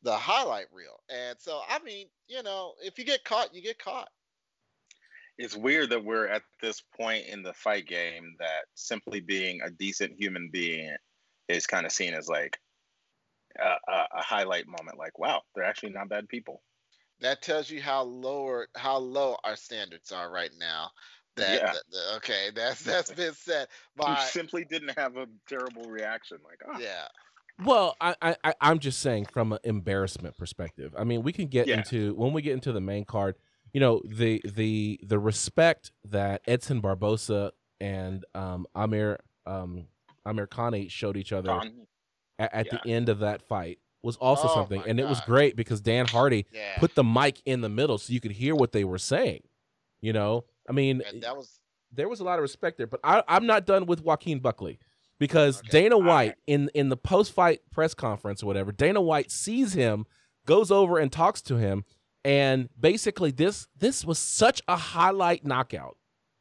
the 0.04 0.16
highlight 0.16 0.68
reel. 0.74 1.00
And 1.10 1.38
so 1.40 1.62
I 1.70 1.80
mean, 1.80 2.08
you 2.28 2.44
know, 2.44 2.74
if 2.84 2.98
you 3.00 3.06
get 3.06 3.24
caught, 3.24 3.54
you 3.56 3.62
get 3.62 3.80
caught. 3.80 4.10
It's 5.38 5.56
weird 5.56 5.90
that 5.92 6.04
we're 6.04 6.28
at 6.28 6.42
this 6.62 6.82
point 7.00 7.26
in 7.28 7.44
the 7.44 7.54
fight 7.54 7.86
game 7.88 8.36
that 8.40 8.66
simply 8.76 9.20
being 9.20 9.60
a 9.64 9.70
decent 9.70 10.14
human 10.14 10.50
being 10.52 10.96
is 11.48 11.68
kind 11.68 11.86
of 11.86 11.92
seen 11.92 12.14
as 12.14 12.28
like 12.28 12.58
a, 13.60 13.92
a, 13.92 14.08
a 14.18 14.22
highlight 14.22 14.68
moment. 14.68 14.98
Like, 14.98 15.18
wow, 15.20 15.42
they're 15.56 15.64
actually 15.64 15.92
not 15.92 16.10
bad 16.10 16.28
people. 16.28 16.62
that 17.22 17.42
tells 17.42 17.70
you 17.70 17.82
how 17.82 18.04
lower 18.04 18.68
how 18.76 18.98
low 18.98 19.38
our 19.44 19.56
standards 19.56 20.12
are 20.12 20.32
right 20.32 20.52
now 20.60 20.90
that, 21.36 21.62
Yeah. 21.62 21.66
that- 21.74 21.84
that- 21.92 22.16
okay 22.18 22.52
that's 22.54 22.82
that's 22.84 23.12
been 23.12 23.34
said 23.34 23.68
Who 23.96 24.04
by 24.04 24.20
simply 24.26 24.66
didn't 24.66 24.98
have 24.98 25.18
a 25.18 25.28
terrible 25.48 25.84
reaction. 25.86 26.38
Like, 26.44 26.62
oh, 26.68 26.80
yeah 26.80 27.08
Well, 27.64 27.96
I, 28.02 28.16
I 28.22 28.36
I- 28.44 28.54
I'm 28.62 28.78
just 28.80 29.00
saying 29.02 29.26
from 29.34 29.54
an 29.54 29.60
embarrassment 29.64 30.38
perspective. 30.38 30.94
I 30.98 31.04
mean, 31.04 31.24
we 31.24 31.32
can 31.34 31.48
get 31.48 31.66
Yeah. 31.68 31.78
into 31.78 32.14
when 32.16 32.34
we 32.34 32.42
get 32.44 32.54
into 32.54 32.72
the 32.72 32.82
main 32.82 33.06
card. 33.06 33.36
You 33.74 33.80
know, 33.80 34.02
the 34.06 34.42
the 34.46 35.00
the 35.04 35.20
respect 35.20 35.92
that 36.06 36.42
Edson 36.48 36.82
Barbosa 36.82 37.52
and 37.80 38.26
um, 38.34 38.66
Amir 38.76 39.20
um, 39.46 39.86
Amirkhani 40.26 40.90
showed 40.90 41.18
each 41.18 41.32
other 41.32 41.48
Don, 41.48 41.88
at, 42.40 42.54
at 42.54 42.66
yeah. 42.68 42.80
the 42.84 42.90
end 42.90 43.10
of 43.10 43.20
that 43.20 43.42
fight 43.42 43.80
was 44.04 44.16
also 44.18 44.48
Oh, 44.48 44.54
something, 44.54 44.84
and 44.88 45.00
it 45.00 45.08
was 45.08 45.20
great 45.22 45.56
because 45.56 45.82
Dan 45.82 46.08
Hardy 46.08 46.46
yeah 46.54 46.78
put 46.78 46.96
the 46.96 47.04
mic 47.04 47.42
in 47.46 47.62
the 47.62 47.70
middle 47.70 47.98
so 47.98 48.14
you 48.14 48.20
could 48.20 48.32
hear 48.32 48.56
what 48.56 48.72
they 48.72 48.84
were 48.84 48.98
saying. 48.98 49.42
You 50.02 50.14
know, 50.14 50.46
I 50.70 50.72
mean, 50.72 51.02
and 51.08 51.24
that 51.24 51.36
was 51.36 51.60
there 51.92 52.08
was 52.10 52.20
a 52.20 52.24
lot 52.24 52.40
of 52.40 52.44
respect 52.44 52.78
there. 52.78 52.88
But 52.88 53.00
I, 53.04 53.24
I'm 53.28 53.46
not 53.46 53.66
done 53.66 53.86
with 53.86 54.02
Joaquin 54.02 54.40
Buckley 54.40 54.80
because 55.20 55.60
Okay, 55.60 55.70
Dana 55.70 55.98
White 55.98 56.28
right. 56.28 56.36
in 56.46 56.70
in 56.74 56.90
the 56.90 56.98
post 56.98 57.32
fight 57.34 57.62
press 57.72 57.94
conference 57.94 58.44
or 58.44 58.46
whatever, 58.46 58.72
Dana 58.72 59.02
White 59.02 59.32
sees 59.32 59.74
him, 59.74 60.06
goes 60.46 60.72
over 60.72 60.98
and 60.98 61.12
talks 61.12 61.42
to 61.44 61.58
him, 61.58 61.86
and 62.26 62.70
basically 62.80 63.32
this 63.32 63.68
this 63.78 64.04
was 64.06 64.20
such 64.20 64.62
a 64.68 64.76
highlight 64.76 65.46
knockout 65.46 65.98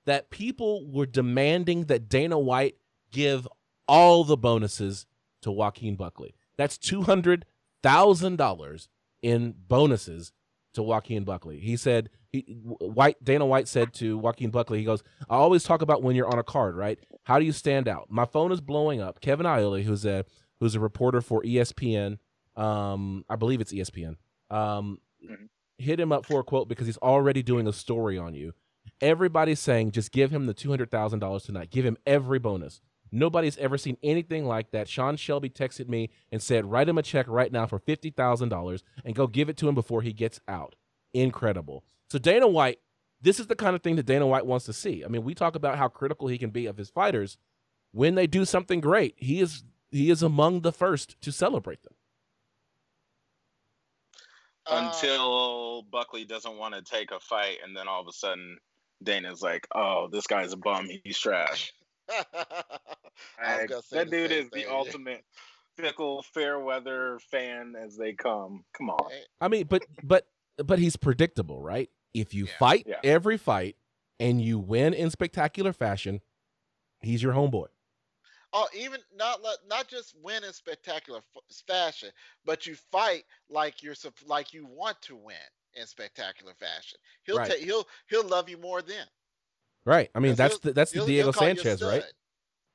that 0.06 0.30
people 0.30 0.86
were 0.90 1.06
demanding 1.06 1.84
that 1.84 2.08
Dana 2.08 2.38
White 2.38 2.76
give 3.10 3.46
all 3.88 4.24
the 4.24 4.36
bonuses 4.36 5.06
to 5.42 5.50
Joaquin 5.50 5.96
Buckley. 5.96 6.34
That's 6.56 6.78
two 6.78 7.02
hundred 7.02 7.44
thousand 7.82 8.36
dollars 8.36 8.88
in 9.22 9.54
bonuses 9.68 10.32
to 10.74 10.82
Joaquin 10.82 11.24
Buckley. 11.24 11.60
He 11.60 11.76
said 11.76 12.10
he 12.28 12.40
White 12.62 13.22
Dana 13.22 13.46
White 13.46 13.68
said 13.68 13.92
to 13.94 14.18
Joaquin 14.18 14.50
Buckley, 14.50 14.78
he 14.78 14.84
goes, 14.84 15.02
I 15.28 15.36
always 15.36 15.62
talk 15.64 15.82
about 15.82 16.02
when 16.02 16.16
you're 16.16 16.30
on 16.30 16.38
a 16.38 16.44
card, 16.44 16.76
right? 16.76 16.98
How 17.24 17.38
do 17.38 17.44
you 17.44 17.52
stand 17.52 17.88
out? 17.88 18.06
My 18.10 18.24
phone 18.24 18.52
is 18.52 18.60
blowing 18.60 19.00
up. 19.00 19.20
Kevin 19.20 19.46
Iole, 19.46 19.82
who's 19.82 20.04
a 20.04 20.24
who's 20.60 20.74
a 20.74 20.80
reporter 20.80 21.20
for 21.20 21.42
ESPN, 21.42 22.18
um, 22.56 23.24
I 23.28 23.36
believe 23.36 23.60
it's 23.60 23.72
ESPN, 23.72 24.16
um, 24.50 24.98
Mhm. 25.24 25.48
Hit 25.78 26.00
him 26.00 26.12
up 26.12 26.26
for 26.26 26.40
a 26.40 26.44
quote 26.44 26.68
because 26.68 26.86
he's 26.86 26.98
already 26.98 27.42
doing 27.42 27.66
a 27.66 27.72
story 27.72 28.18
on 28.18 28.34
you. 28.34 28.52
Everybody's 29.00 29.60
saying 29.60 29.90
just 29.90 30.12
give 30.12 30.30
him 30.30 30.46
the 30.46 30.54
two 30.54 30.70
hundred 30.70 30.90
thousand 30.90 31.18
dollars 31.18 31.42
tonight. 31.42 31.70
Give 31.70 31.84
him 31.84 31.98
every 32.06 32.38
bonus. 32.38 32.80
Nobody's 33.12 33.56
ever 33.58 33.78
seen 33.78 33.96
anything 34.02 34.46
like 34.46 34.72
that. 34.72 34.88
Sean 34.88 35.16
Shelby 35.16 35.48
texted 35.48 35.88
me 35.88 36.10
and 36.32 36.42
said, 36.42 36.66
write 36.66 36.88
him 36.88 36.98
a 36.98 37.02
check 37.02 37.26
right 37.28 37.52
now 37.52 37.66
for 37.66 37.78
fifty 37.78 38.10
thousand 38.10 38.48
dollars 38.48 38.82
and 39.04 39.14
go 39.14 39.26
give 39.26 39.48
it 39.48 39.56
to 39.58 39.68
him 39.68 39.74
before 39.74 40.02
he 40.02 40.12
gets 40.12 40.40
out. 40.48 40.74
Incredible. 41.14 41.84
So 42.10 42.18
Dana 42.18 42.46
White, 42.46 42.78
this 43.20 43.40
is 43.40 43.46
the 43.46 43.56
kind 43.56 43.74
of 43.74 43.82
thing 43.82 43.96
that 43.96 44.06
Dana 44.06 44.26
White 44.26 44.46
wants 44.46 44.66
to 44.66 44.72
see. 44.72 45.04
I 45.04 45.08
mean, 45.08 45.24
we 45.24 45.34
talk 45.34 45.54
about 45.54 45.78
how 45.78 45.88
critical 45.88 46.28
he 46.28 46.38
can 46.38 46.50
be 46.50 46.66
of 46.66 46.76
his 46.76 46.90
fighters. 46.90 47.38
When 47.92 48.14
they 48.14 48.26
do 48.26 48.44
something 48.44 48.80
great, 48.80 49.14
he 49.16 49.40
is 49.40 49.64
he 49.90 50.10
is 50.10 50.22
among 50.22 50.60
the 50.60 50.72
first 50.72 51.20
to 51.22 51.32
celebrate 51.32 51.82
them. 51.82 51.94
Uh, 54.70 54.76
until 54.76 55.82
Buckley 55.82 56.24
doesn't 56.24 56.56
want 56.56 56.74
to 56.74 56.82
take 56.82 57.10
a 57.10 57.20
fight, 57.20 57.58
and 57.64 57.76
then 57.76 57.88
all 57.88 58.00
of 58.00 58.08
a 58.08 58.12
sudden 58.12 58.58
Dana's 59.02 59.42
like, 59.42 59.66
"Oh, 59.74 60.08
this 60.10 60.26
guy's 60.26 60.52
a 60.52 60.56
bum. 60.56 60.88
He's 61.04 61.18
trash." 61.18 61.72
Like, 63.42 63.70
that 63.90 64.10
dude 64.10 64.30
same 64.30 64.44
is 64.44 64.50
the 64.50 64.62
thing. 64.62 64.66
ultimate 64.70 65.24
fickle, 65.76 66.22
fair 66.22 66.58
weather 66.58 67.18
fan 67.30 67.74
as 67.76 67.96
they 67.96 68.12
come. 68.12 68.64
Come 68.76 68.90
on. 68.90 69.10
I 69.40 69.48
mean, 69.48 69.66
but 69.66 69.84
but 70.02 70.26
but 70.58 70.78
he's 70.78 70.96
predictable, 70.96 71.62
right? 71.62 71.90
If 72.14 72.34
you 72.34 72.46
Yeah. 72.46 72.58
fight 72.58 72.86
Yeah. 72.86 73.00
every 73.04 73.36
fight 73.36 73.76
and 74.18 74.40
you 74.40 74.58
win 74.58 74.94
in 74.94 75.10
spectacular 75.10 75.72
fashion, 75.72 76.20
he's 77.00 77.22
your 77.22 77.34
homeboy. 77.34 77.68
Oh, 78.58 78.66
even 78.74 79.02
not 79.12 79.42
not 79.66 79.86
just 79.86 80.14
win 80.18 80.42
in 80.42 80.52
spectacular 80.54 81.18
f- 81.18 81.42
fashion, 81.66 82.10
but 82.46 82.66
you 82.66 82.74
fight 82.74 83.24
like 83.50 83.82
you're 83.82 83.94
like 84.24 84.54
you 84.54 84.64
want 84.64 85.02
to 85.02 85.14
win 85.14 85.36
in 85.74 85.86
spectacular 85.86 86.54
fashion. 86.54 86.98
He'll 87.24 87.36
Right. 87.36 87.50
take 87.50 87.62
he'll 87.62 87.86
he'll 88.08 88.26
love 88.26 88.48
you 88.48 88.56
more 88.56 88.80
then. 88.80 89.06
Right. 89.84 90.10
I 90.14 90.20
mean, 90.20 90.34
that's 90.34 90.58
the 90.58 90.72
that's 90.72 90.92
the 90.92 91.04
Diego 91.04 91.24
he'll 91.26 91.32
call 91.32 91.48
you 91.50 91.60
a 91.60 91.64
Sanchez, 91.64 91.82
right? 91.82 92.04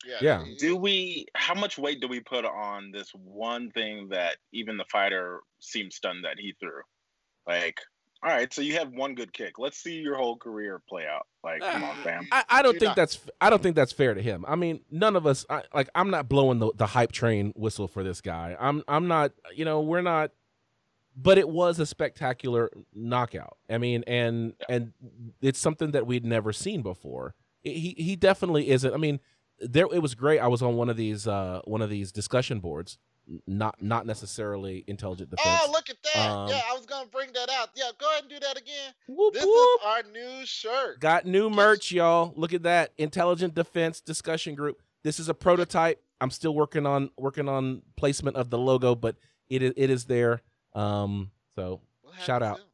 Yeah. 0.05 0.21
Yeah. 0.21 0.45
Do 0.59 0.75
we? 0.75 1.27
How 1.35 1.55
much 1.55 1.77
weight 1.77 1.99
do 2.01 2.07
we 2.07 2.19
put 2.19 2.45
on 2.45 2.91
this 2.91 3.09
one 3.13 3.71
thing 3.71 4.09
that 4.09 4.37
even 4.51 4.77
the 4.77 4.85
fighter 4.91 5.41
seemed 5.59 5.93
stunned 5.93 6.25
that 6.25 6.39
he 6.39 6.53
threw? 6.59 6.81
Like, 7.47 7.79
all 8.23 8.29
right, 8.29 8.53
so 8.53 8.61
you 8.61 8.73
have 8.77 8.91
one 8.91 9.15
good 9.15 9.33
kick. 9.33 9.57
Let's 9.59 9.77
see 9.77 9.95
your 9.95 10.15
whole 10.15 10.37
career 10.37 10.81
play 10.87 11.05
out. 11.07 11.27
Like, 11.43 11.61
come 11.61 11.83
on, 11.83 11.95
fam. 12.03 12.27
I, 12.31 12.43
I 12.49 12.61
don't 12.61 12.73
Do 12.73 12.79
think 12.79 12.89
not- 12.89 12.95
that's 12.95 13.19
I 13.39 13.49
don't 13.49 13.63
think 13.63 13.75
that's 13.75 13.91
fair 13.91 14.13
to 14.13 14.21
him. 14.21 14.45
I 14.47 14.55
mean, 14.55 14.81
none 14.91 15.15
of 15.15 15.25
us 15.25 15.45
I, 15.49 15.63
like 15.73 15.89
I'm 15.95 16.09
not 16.11 16.29
blowing 16.29 16.59
the, 16.59 16.71
the 16.75 16.85
hype 16.87 17.11
train 17.11 17.51
whistle 17.55 17.87
for 17.87 18.03
this 18.03 18.21
guy. 18.21 18.55
I'm 18.59 18.83
I'm 18.87 19.07
not 19.07 19.31
you 19.55 19.65
know 19.65 19.81
we're 19.81 20.01
not. 20.01 20.31
But 21.13 21.37
it 21.37 21.49
was 21.49 21.77
a 21.77 21.85
spectacular 21.85 22.71
knockout. 22.93 23.57
I 23.69 23.77
mean, 23.79 24.05
and 24.07 24.53
and 24.69 24.93
it's 25.41 25.59
something 25.59 25.91
that 25.91 26.07
we'd 26.07 26.23
never 26.23 26.53
seen 26.53 26.81
before. 26.83 27.35
He 27.63 27.95
he 27.97 28.15
definitely 28.15 28.69
isn't. 28.69 28.93
I 28.93 28.97
mean, 28.97 29.19
there 29.59 29.87
it 29.91 30.01
was 30.01 30.15
great. 30.15 30.39
I 30.39 30.47
was 30.47 30.61
on 30.61 30.77
one 30.77 30.89
of 30.89 30.95
these 30.95 31.27
uh 31.27 31.59
one 31.65 31.81
of 31.81 31.89
these 31.89 32.13
discussion 32.13 32.61
boards, 32.61 32.97
not 33.47 33.81
not 33.81 34.05
necessarily 34.05 34.83
intelligent 34.87 35.29
defense. 35.29 35.59
Oh, 35.63 35.69
look 35.71 35.89
at 35.89 35.97
that! 36.13 36.29
Um, 36.29 36.49
yeah, 36.49 36.61
I 36.69 36.73
was 36.73 36.85
gonna 36.85 37.07
bring 37.07 37.31
that 37.33 37.49
out. 37.49 37.69
Yeah, 37.75 37.85
go 37.99 38.09
ahead 38.09 38.21
and 38.23 38.29
do 38.29 38.39
that 38.39 38.57
again. 38.57 38.93
Whoop, 39.07 39.33
This 39.33 39.43
whoop. 39.45 39.53
is 39.81 39.85
our 39.85 40.03
new 40.11 40.45
shirt. 40.45 40.99
Got 40.99 41.25
new 41.25 41.49
merch, 41.49 41.91
y'all. 41.91 42.33
Look 42.35 42.53
at 42.53 42.63
that. 42.63 42.93
Intelligent 42.97 43.55
Defense 43.55 44.01
Discussion 44.01 44.55
Group. 44.55 44.81
This 45.03 45.19
is 45.19 45.29
a 45.29 45.33
prototype. 45.33 46.01
I'm 46.19 46.29
still 46.31 46.53
working 46.53 46.85
on 46.85 47.09
working 47.17 47.47
on 47.49 47.81
placement 47.95 48.37
of 48.37 48.49
the 48.49 48.57
logo, 48.57 48.95
but 48.95 49.15
it 49.49 49.61
is 49.63 49.73
it 49.77 49.89
is 49.89 50.05
there. 50.05 50.41
Um, 50.73 51.31
so 51.55 51.81
We'll 52.03 52.13
Shout 52.15 52.43
out. 52.43 52.57
soon. 52.57 52.65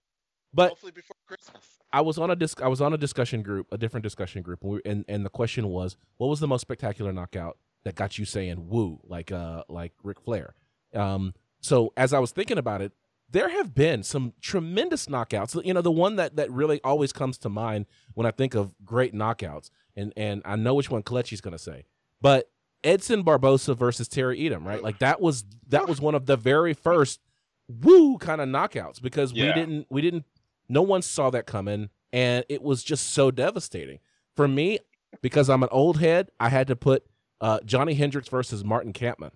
but 0.53 0.69
hopefully 0.69 0.91
before 0.91 1.15
Christmas. 1.27 1.63
I 1.93 2.01
was 2.01 2.17
on 2.17 2.29
a 2.31 2.35
disc. 2.35 2.61
I 2.61 2.67
was 2.67 2.81
on 2.81 2.93
a 2.93 2.97
discussion 2.97 3.41
group, 3.43 3.67
a 3.71 3.77
different 3.77 4.03
discussion 4.03 4.41
group, 4.41 4.61
and, 4.63 4.71
we, 4.73 4.81
and 4.85 5.05
and 5.07 5.25
the 5.25 5.29
question 5.29 5.67
was, 5.69 5.95
what 6.17 6.27
was 6.27 6.39
the 6.41 6.47
most 6.47 6.61
spectacular 6.61 7.13
knockout 7.13 7.57
that 7.87 7.95
got 7.95 8.17
you 8.17 8.25
saying 8.25 8.67
"woo" 8.69 8.99
like 9.03 9.31
uh 9.31 9.63
like 9.67 9.93
Ric 10.03 10.19
Flair? 10.21 10.53
Um, 10.93 11.33
so 11.59 11.93
as 11.97 12.13
I 12.13 12.19
was 12.19 12.31
thinking 12.31 12.57
about 12.57 12.81
it, 12.81 12.91
there 13.29 13.49
have 13.49 13.73
been 13.73 14.03
some 14.03 14.33
tremendous 14.41 15.07
knockouts. 15.07 15.63
You 15.65 15.73
know, 15.73 15.81
the 15.81 15.91
one 15.91 16.15
that 16.17 16.35
that 16.35 16.51
really 16.51 16.79
always 16.83 17.11
comes 17.11 17.37
to 17.39 17.49
mind 17.49 17.85
when 18.13 18.27
I 18.27 18.31
think 18.31 18.53
of 18.55 18.73
great 18.85 19.13
knockouts, 19.13 19.69
and 19.95 20.13
and 20.15 20.41
I 20.45 20.55
know 20.55 20.73
which 20.75 20.89
one 20.89 21.03
Kalechi's 21.03 21.41
going 21.41 21.53
to 21.53 21.57
say, 21.57 21.85
but 22.21 22.51
Edson 22.83 23.23
Barbosa 23.23 23.75
versus 23.75 24.07
Terry 24.07 24.39
Etim, 24.39 24.65
right? 24.65 24.81
Like 24.83 24.99
that 24.99 25.19
was 25.19 25.43
that 25.67 25.87
was 25.87 25.99
one 25.99 26.15
of 26.15 26.25
the 26.25 26.37
very 26.37 26.73
first 26.73 27.19
woo 27.67 28.17
kind 28.17 28.39
of 28.39 28.47
knockouts 28.47 29.01
because 29.01 29.33
we 29.33 29.41
didn't 29.53 29.87
we 29.89 30.01
didn't 30.01 30.25
no 30.69 30.81
one 30.81 31.01
saw 31.01 31.29
that 31.29 31.45
coming 31.45 31.89
and 32.13 32.45
it 32.47 32.61
was 32.61 32.83
just 32.83 33.09
so 33.11 33.29
devastating 33.29 33.99
for 34.37 34.47
me 34.47 34.79
because 35.21 35.49
i'm 35.49 35.63
an 35.63 35.69
old 35.71 35.99
head 35.99 36.29
i 36.39 36.47
had 36.47 36.67
to 36.67 36.77
put 36.77 37.05
uh, 37.41 37.59
johnny 37.65 37.93
hendricks 37.93 38.27
versus 38.29 38.63
martin 38.63 38.93
kampmann 38.93 39.31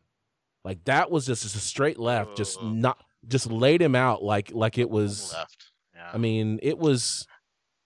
like 0.63 0.83
that 0.85 1.09
was 1.11 1.25
just, 1.25 1.43
just 1.43 1.55
a 1.55 1.59
straight 1.59 1.99
left 1.99 2.35
just 2.37 2.61
not 2.63 2.97
just 3.27 3.49
laid 3.51 3.81
him 3.81 3.95
out 3.95 4.23
like 4.23 4.51
like 4.53 4.77
it 4.77 4.89
was 4.89 5.31
left. 5.33 5.71
Yeah. 5.95 6.09
i 6.13 6.17
mean 6.17 6.59
it 6.63 6.77
was 6.77 7.27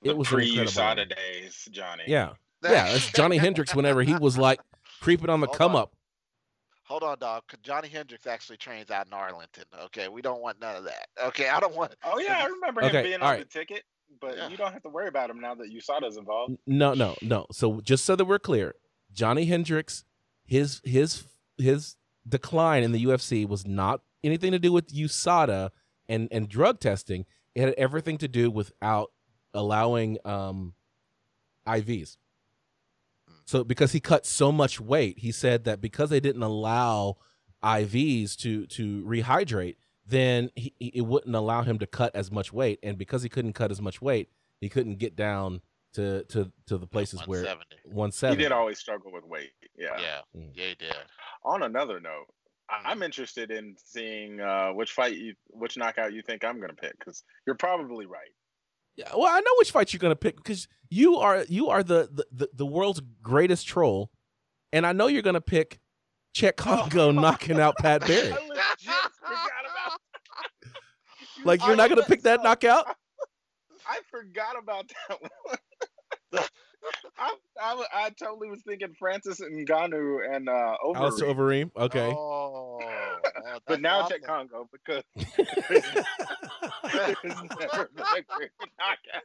The 0.04 0.12
it 0.12 0.18
was 0.18 0.28
an 0.30 0.36
pre 0.36 0.50
incredible 0.60 0.72
USADA 1.04 1.16
days, 1.16 1.68
Johnny. 1.72 2.04
yeah 2.08 2.32
yeah 2.64 2.88
it's 2.94 3.12
johnny 3.12 3.38
hendricks 3.38 3.76
whenever 3.76 4.02
he 4.04 4.16
was 4.16 4.38
like 4.38 4.60
creeping 5.02 5.30
on 5.30 5.42
the 5.42 5.48
Hold 5.48 5.58
come 5.58 5.76
on. 5.76 5.82
up 5.84 5.92
Hold 6.88 7.02
on, 7.02 7.18
dog. 7.18 7.42
Johnny 7.64 7.88
Hendricks 7.88 8.28
actually 8.28 8.58
trains 8.58 8.92
out 8.92 9.08
in 9.08 9.14
Arlington. 9.14 9.64
Okay, 9.86 10.08
we 10.08 10.22
don't 10.22 10.40
want 10.40 10.62
none 10.62 10.76
of 10.76 10.84
that. 10.84 11.08
Okay, 11.20 11.50
I 11.50 11.60
don't 11.60 11.76
want. 11.76 11.96
Oh 12.04 12.20
yeah, 12.20 12.38
I 12.44 12.46
remember 12.46 12.84
Okay, 12.84 12.98
him 13.00 13.04
being 13.06 13.22
all 13.22 13.30
on 13.30 13.34
right. 13.34 13.40
the 13.40 13.46
ticket, 13.60 13.82
but 14.22 14.38
Yeah. 14.38 14.50
you 14.50 14.56
don't 14.56 14.72
have 14.72 14.84
to 14.84 14.90
worry 14.90 15.08
about 15.08 15.32
him 15.32 15.40
now 15.40 15.56
that 15.56 15.74
USADA's 15.74 16.18
involved. 16.18 16.58
No, 16.68 16.94
no, 16.94 17.16
no. 17.24 17.48
So 17.52 17.82
just 17.82 18.06
so 18.06 18.16
that 18.16 18.26
we're 18.26 18.38
clear, 18.38 18.76
Johnny 19.12 19.46
Hendricks, 19.46 20.04
his 20.46 20.82
his 20.84 21.26
his 21.58 21.96
decline 22.28 22.84
in 22.84 22.92
the 22.92 23.06
UFC 23.06 23.48
was 23.48 23.66
not 23.66 24.02
anything 24.24 24.52
to 24.52 24.60
do 24.60 24.72
with 24.72 24.94
USADA 24.94 25.72
and 26.10 26.28
and 26.32 26.50
drug 26.50 26.80
testing. 26.80 27.26
It 27.54 27.62
had 27.62 27.74
everything 27.78 28.18
to 28.20 28.28
do 28.28 28.52
without 28.52 29.12
allowing 29.54 30.18
um 30.26 30.74
IVs. 31.68 32.18
So 33.46 33.64
because 33.64 33.92
he 33.92 34.00
cut 34.00 34.26
so 34.26 34.52
much 34.52 34.82
weight, 34.82 35.20
he 35.20 35.32
said 35.32 35.64
that 35.66 35.80
because 35.80 36.10
they 36.10 36.20
didn't 36.20 36.44
allow 36.44 37.18
IVs 37.64 38.36
to 38.38 38.66
to 38.68 39.04
rehydrate, 39.04 39.76
then 40.06 40.50
he, 40.56 40.74
it 40.80 41.06
wouldn't 41.06 41.36
allow 41.36 41.62
him 41.62 41.80
to 41.80 41.88
cut 41.88 42.16
as 42.16 42.32
much 42.32 42.52
weight, 42.52 42.80
and 42.84 42.98
because 42.98 43.24
he 43.24 43.30
couldn't 43.30 43.54
cut 43.54 43.72
as 43.72 43.82
much 43.82 44.02
weight, 44.02 44.30
he 44.60 44.70
couldn't 44.70 44.98
get 44.98 45.16
down 45.16 45.62
to 45.96 46.24
to 46.26 46.52
to 46.68 46.78
the 46.78 46.88
places 46.88 47.20
where 47.28 47.44
170. 47.44 47.94
170. 47.96 48.36
He 48.38 48.44
did 48.44 48.52
always 48.52 48.80
struggle 48.80 49.12
with 49.12 49.24
weight. 49.26 49.52
Yeah. 49.78 49.98
Yeah, 50.00 50.20
Mm. 50.36 50.52
yeah, 50.54 50.66
he 50.68 50.76
did. 50.76 50.96
On 51.44 51.64
another 51.64 52.00
note, 52.00 52.26
I- 52.70 52.92
I'm 52.92 53.04
interested 53.04 53.52
in 53.52 53.76
seeing 53.78 54.40
uh, 54.40 54.72
which 54.72 54.92
fight 54.92 55.16
you, 55.16 55.34
which 55.50 55.78
knockout 55.78 56.14
you 56.14 56.22
think 56.22 56.44
I'm 56.44 56.58
going 56.58 56.70
to 56.70 56.76
pick 56.76 56.98
because 56.98 57.24
you're 57.46 57.56
probably 57.56 58.06
right. 58.06 58.32
Yeah, 58.98 59.10
well, 59.14 59.28
I 59.28 59.40
know 59.42 59.52
which 59.58 59.72
fight 59.72 59.92
you're 59.92 60.00
gonna 60.00 60.16
pick 60.16 60.38
because 60.38 60.70
you 60.90 61.18
are 61.18 61.44
you 61.50 61.68
are 61.68 61.84
the, 61.84 62.08
the 62.14 62.26
the 62.32 62.50
the 62.54 62.66
world's 62.66 63.02
greatest 63.22 63.68
troll, 63.68 64.10
and 64.72 64.88
I 64.88 64.94
know 64.94 65.08
you're 65.08 65.22
gonna 65.22 65.42
pick 65.42 65.80
Cheick 66.34 66.56
Kongo 66.56 67.12
knocking 67.12 67.60
out 67.60 67.76
Pat 67.78 68.02
Barry. 68.08 68.32
I 68.32 68.36
legit 68.48 69.12
forgot 69.20 69.66
about. 69.70 70.00
Like 71.44 71.60
you're 71.68 71.76
not 71.76 71.90
gonna 71.90 72.02
was 72.02 72.08
pick 72.08 72.22
that 72.24 72.40
so- 72.40 72.44
knockout? 72.44 72.86
I 73.88 74.00
forgot 74.10 74.58
about 74.58 74.90
that 75.10 75.22
one. 75.22 75.58
I, 77.18 77.34
I, 77.60 77.84
I 77.94 78.10
totally 78.12 78.50
was 78.50 78.62
thinking 78.62 78.94
Francis 79.00 79.40
Ngannou 79.40 80.36
and 80.36 80.48
uh, 80.48 80.76
Alistair 80.96 81.28
Overeem, 81.30 81.72
Overeem. 81.74 81.84
Okay. 81.86 82.14
Oh, 82.16 82.80
but 83.68 83.82
now 83.82 84.02
awesome. 84.02 84.20
Cheick 84.22 84.26
Kongo 84.28 84.70
because 84.72 85.04
there's 85.64 85.84
never 87.24 87.90
been 87.96 88.06
a 88.06 88.22
great 88.28 88.52
knockout. 88.80 89.24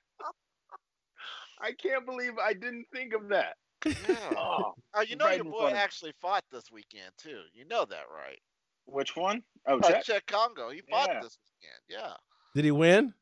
I 1.60 1.72
can't 1.72 2.06
believe 2.06 2.32
I 2.42 2.54
didn't 2.54 2.86
think 2.92 3.12
of 3.14 3.28
that. 3.28 3.56
Yeah. 3.84 3.94
Oh, 4.36 4.74
Oh, 4.94 5.00
you 5.02 5.16
know 5.16 5.28
your 5.30 5.44
boy 5.44 5.58
front 5.60 5.72
of- 5.74 5.78
actually 5.78 6.12
fought 6.20 6.44
this 6.50 6.70
weekend 6.72 7.12
too. 7.18 7.40
You 7.54 7.66
know 7.66 7.84
that, 7.86 8.04
right? 8.14 8.38
which 8.86 9.14
one? 9.14 9.42
Oh, 9.68 9.78
Uh, 9.78 9.80
Cheick. 9.82 10.04
Cheick 10.04 10.26
Kongo. 10.26 10.70
He 10.70 10.80
fought 10.90 11.08
Yeah. 11.12 11.20
this 11.20 11.38
weekend. 11.44 11.80
Yeah. 12.02 12.14
Did 12.54 12.64
he 12.64 12.70
win? 12.72 13.14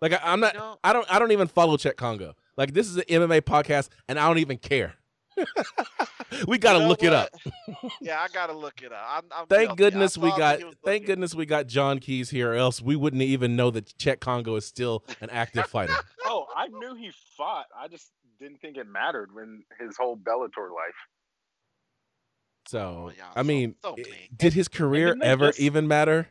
Like 0.00 0.12
I, 0.14 0.20
I'm 0.24 0.40
not. 0.40 0.54
You 0.54 0.60
know, 0.60 0.78
I 0.82 0.92
don't. 0.92 1.06
I 1.12 1.18
don't 1.18 1.32
even 1.32 1.46
follow 1.48 1.76
Cheick 1.76 1.96
Kongo. 1.96 2.34
Like 2.56 2.72
this 2.74 2.88
is 2.88 2.96
an 2.96 3.04
MMA 3.08 3.42
podcast, 3.42 3.88
and 4.08 4.18
I 4.18 4.26
don't 4.28 4.38
even 4.38 4.58
care. 4.58 4.94
we 6.48 6.56
gotta 6.58 6.78
you 6.78 6.84
know 6.84 6.88
look 6.88 7.02
it 7.02 7.12
up. 7.12 7.28
yeah, 8.00 8.20
I 8.20 8.28
gotta 8.32 8.54
look 8.54 8.82
it 8.82 8.92
up. 8.92 9.04
I'm, 9.06 9.22
I'm 9.30 9.46
Thank 9.46 9.68
guilty. 9.68 9.82
Goodness 9.82 10.16
we 10.18 10.30
got. 10.30 10.60
Thank 10.84 11.06
goodness 11.06 11.34
we 11.34 11.44
got 11.46 11.66
John 11.66 11.98
Keys 11.98 12.30
here, 12.30 12.52
or 12.52 12.54
else 12.54 12.80
we 12.80 12.96
wouldn't 12.96 13.22
even 13.22 13.56
know 13.56 13.70
that 13.70 13.86
Cheick 13.98 14.20
Kongo 14.20 14.56
is 14.56 14.64
still 14.64 15.04
an 15.20 15.28
active 15.30 15.66
fighter. 15.66 15.94
Oh, 16.24 16.46
I 16.56 16.68
knew 16.68 16.94
he 16.94 17.10
fought. 17.36 17.66
I 17.76 17.88
just 17.88 18.10
didn't 18.38 18.60
think 18.60 18.76
it 18.78 18.86
mattered 18.86 19.34
when 19.34 19.62
his 19.78 19.96
whole 19.96 20.16
Bellator 20.16 20.70
life. 20.74 20.94
So 22.68 22.78
Oh, 23.08 23.12
yeah, 23.16 23.24
I 23.34 23.40
so- 23.40 23.44
mean, 23.44 23.74
so 23.82 23.94
i- 23.98 24.28
did 24.36 24.52
his 24.54 24.68
career 24.68 25.16
ever 25.22 25.48
just- 25.48 25.60
even 25.60 25.86
matter? 25.86 26.28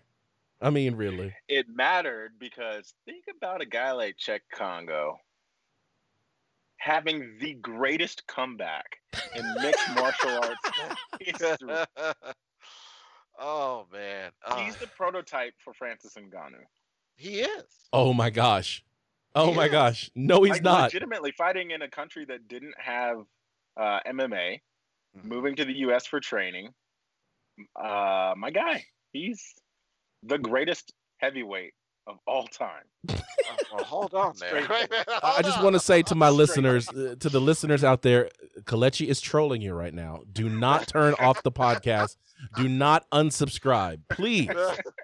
I 0.62 0.70
mean, 0.70 0.96
really? 0.96 1.34
It 1.48 1.68
mattered 1.70 2.34
because 2.40 2.94
think 3.06 3.26
about 3.36 3.62
a 3.62 3.66
guy 3.66 3.92
like 3.92 4.18
Cheick 4.18 4.40
Kongo 4.54 5.20
having 6.86 7.36
the 7.40 7.56
greatest 7.56 8.28
comeback 8.28 8.86
in 9.36 9.44
mixed 9.60 9.96
martial 9.96 10.30
arts 10.30 10.70
history. 11.20 11.74
oh 13.40 13.88
man, 13.92 14.32
Oh, 14.48 14.64
He's 14.64 14.76
the 14.78 14.86
prototype 14.88 15.54
for 15.64 15.74
Francis 15.74 16.14
Ngannou. 16.14 16.64
he 17.16 17.40
is. 17.42 17.64
Oh 17.92 18.14
my 18.14 18.30
gosh! 18.30 18.84
Oh 19.34 19.50
He 19.50 19.56
my 19.56 19.66
is. 19.66 19.72
gosh! 19.72 20.12
No, 20.16 20.44
he's 20.44 20.54
Like, 20.54 20.62
not. 20.64 20.84
legitimately 20.94 21.32
fighting 21.32 21.72
in 21.72 21.82
a 21.82 21.90
country 21.90 22.24
that 22.26 22.48
didn't 22.48 22.76
have 22.78 23.18
uh, 23.78 24.00
MMA, 24.08 24.60
moving 25.24 25.56
to 25.56 25.66
the 25.66 25.74
U.S. 25.88 26.06
for 26.06 26.20
training. 26.20 26.70
Uh, 27.76 28.34
my 28.38 28.52
guy, 28.52 28.84
he's 29.12 29.42
the 30.24 30.38
greatest 30.38 30.94
heavyweight 31.18 31.74
of 32.08 32.18
all 32.28 32.48
time. 32.48 32.84
Oh, 33.10 33.16
well, 33.74 33.84
hold 33.84 34.14
on 34.14 34.34
there. 34.40 34.50
Straight 34.64 34.70
Wait 34.70 34.86
a 34.88 34.90
minute, 34.92 35.08
I 35.24 35.42
just 35.42 35.62
want 35.64 35.74
to 35.74 35.80
say 35.80 36.02
to 36.04 36.16
my 36.16 36.30
listeners, 36.30 36.88
uh, 36.90 37.16
to 37.20 37.30
the 37.30 37.42
listeners 37.42 37.84
out 37.84 38.02
there, 38.02 38.30
Kalechi 38.62 39.08
is 39.08 39.22
trolling 39.22 39.62
you 39.62 39.74
right 39.74 39.94
now. 39.94 40.22
Do 40.32 40.50
not 40.50 40.88
turn 40.88 41.16
off 41.20 41.42
the 41.44 41.52
podcast. 41.52 42.18
Do 42.56 42.68
not 42.68 43.10
unsubscribe, 43.12 44.02
please. 44.10 44.50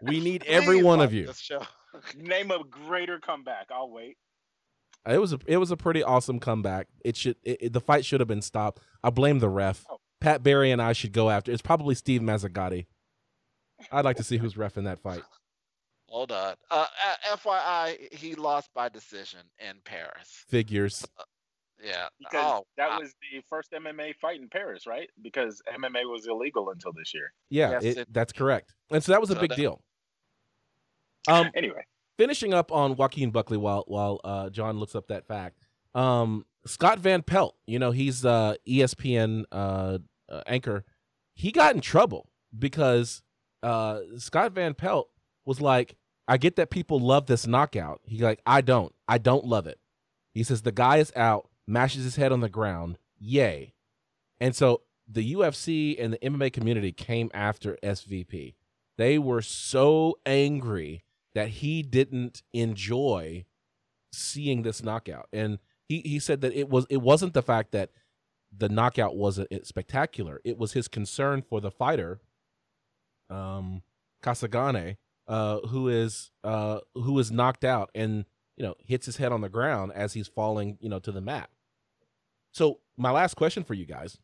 We 0.02 0.20
need 0.20 0.44
every 0.46 0.82
one 0.84 1.02
of 1.02 1.14
you. 1.14 1.32
Name 2.18 2.52
a 2.52 2.64
greater 2.64 3.20
comeback. 3.20 3.68
I'll 3.74 3.90
wait. 3.90 4.18
It 5.10 5.18
was 5.20 5.34
a 5.34 5.40
it 5.48 5.58
was 5.58 5.72
a 5.72 5.78
pretty 5.78 6.04
awesome 6.04 6.40
comeback. 6.40 6.88
It 7.04 7.18
should 7.18 7.36
it, 7.44 7.58
it- 7.62 7.74
the 7.74 7.82
fight 7.82 8.06
should 8.06 8.20
have 8.20 8.28
been 8.28 8.42
stopped. 8.42 8.82
I 9.04 9.10
blame 9.10 9.40
the 9.40 9.50
ref. 9.50 9.86
Oh. 9.90 9.98
Pat 10.20 10.44
Barry 10.44 10.70
and 10.70 10.80
I 10.82 10.94
should 10.94 11.12
go 11.14 11.32
after. 11.32 11.52
It's 11.52 11.64
probably 11.64 11.96
Steve 11.96 12.22
Mazzagatti. 12.22 12.86
I'd 13.92 14.06
like 14.06 14.18
to 14.18 14.24
see 14.24 14.38
who's 14.38 14.56
ref 14.56 14.78
in 14.78 14.84
that 14.84 15.02
fight. 15.02 15.24
Hold 16.12 16.34
on. 16.34 16.56
Uh, 16.70 16.86
uh, 17.30 17.38
FYI, 17.38 18.14
he 18.14 18.36
lost 18.36 18.70
by 18.76 18.90
decision 18.90 19.40
in 19.60 19.78
Paris. 19.86 20.44
Figures. 20.50 21.08
Yeah. 21.82 22.08
Because 22.20 22.44
oh, 22.46 22.66
that 22.76 22.90
wow. 22.90 23.00
was 23.00 23.14
the 23.32 23.42
first 23.50 23.72
MMA 23.72 24.16
fight 24.22 24.42
in 24.42 24.50
Paris, 24.50 24.86
right? 24.86 25.10
Because 25.22 25.62
MMA 25.74 26.04
was 26.04 26.28
illegal 26.28 26.70
until 26.70 26.92
this 26.92 27.14
year. 27.14 27.32
Yeah, 27.50 27.72
Yes, 27.72 27.84
it, 27.84 27.98
it- 28.00 28.14
that's 28.14 28.34
correct. 28.34 28.74
And 28.92 29.02
so 29.02 29.14
that 29.14 29.22
was 29.22 29.30
a 29.30 29.36
So 29.36 29.40
big 29.40 29.52
that- 29.52 29.56
deal. 29.56 29.82
Um, 31.30 31.50
Anyway, 31.56 31.86
finishing 32.18 32.54
up 32.54 32.72
on 32.74 32.96
Joaquin 32.96 33.32
Buckley 33.32 33.58
while 33.58 33.84
while 33.88 34.20
uh, 34.24 34.50
John 34.50 34.80
looks 34.80 34.96
up 34.96 35.08
that 35.08 35.26
fact. 35.28 35.56
Um, 35.96 36.46
Scott 36.66 37.00
Van 37.00 37.22
Pelt, 37.22 37.56
you 37.68 37.80
know, 37.80 37.92
he's 37.92 38.26
uh, 38.26 38.56
ESPN 38.68 39.46
uh, 39.52 40.00
uh, 40.28 40.42
anchor. 40.48 40.84
He 41.36 41.52
got 41.52 41.76
in 41.76 41.82
trouble 41.82 42.30
because 42.58 43.22
uh, 43.64 44.00
Scott 44.18 44.52
Van 44.54 44.74
Pelt 44.74 45.10
was 45.46 45.62
like, 45.62 45.96
"I 46.28 46.38
get 46.38 46.56
that 46.56 46.70
people 46.70 47.00
love 47.00 47.28
this 47.28 47.48
knockout." 47.48 48.02
He 48.06 48.20
like, 48.20 48.42
"I 48.46 48.62
don't. 48.62 48.94
I 49.08 49.18
don't 49.18 49.46
love 49.46 49.68
it." 49.68 49.80
He 50.34 50.44
says 50.44 50.62
the 50.62 50.72
guy 50.72 50.98
is 50.98 51.12
out, 51.16 51.50
mashes 51.68 52.04
his 52.04 52.16
head 52.16 52.32
on 52.32 52.42
the 52.42 52.50
ground. 52.50 52.98
Yay! 53.20 53.74
And 54.40 54.56
so 54.56 54.82
the 55.08 55.34
UFC 55.34 55.96
and 56.00 56.14
the 56.14 56.18
MMA 56.20 56.52
community 56.54 56.92
came 56.92 57.30
after 57.34 57.78
SVP. 57.84 58.56
They 58.98 59.20
were 59.20 59.42
so 59.42 60.20
angry 60.26 61.04
that 61.34 61.50
he 61.50 61.82
didn't 61.82 62.44
enjoy 62.54 63.46
seeing 64.14 64.64
this 64.64 64.84
knockout 64.84 65.30
and 65.32 65.58
he 65.92 66.02
he 66.02 66.20
said 66.20 66.42
that 66.42 66.54
it 66.54 66.70
was 66.70 66.86
it 66.90 67.02
wasn't 67.02 67.34
the 67.34 67.42
fact 67.42 67.72
that 67.72 67.92
the 68.56 68.70
knockout 68.70 69.16
wasn't 69.16 69.66
spectacular. 69.66 70.42
It 70.44 70.58
was 70.58 70.74
his 70.74 70.88
concern 70.88 71.42
for 71.42 71.62
the 71.62 71.72
fighter, 71.72 72.20
um, 73.30 73.82
Kasagane, 74.24 74.98
uh, 75.32 75.66
who 75.68 75.88
is 75.88 76.30
uh, 76.44 76.80
who 76.94 77.18
is 77.18 77.32
knocked 77.32 77.64
out 77.64 77.90
and 77.96 78.26
you 78.58 78.64
know 78.64 78.76
hits 78.86 79.06
his 79.06 79.16
head 79.16 79.32
on 79.32 79.40
the 79.40 79.48
ground 79.48 79.94
as 79.96 80.12
he's 80.12 80.28
falling, 80.28 80.78
you 80.82 80.90
know, 80.90 81.00
to 81.00 81.12
the 81.12 81.22
mat. 81.22 81.50
So 82.52 82.82
my 82.98 83.12
last 83.12 83.36
question 83.36 83.64
for 83.64 83.74
you 83.74 83.86
guys: 83.86 84.18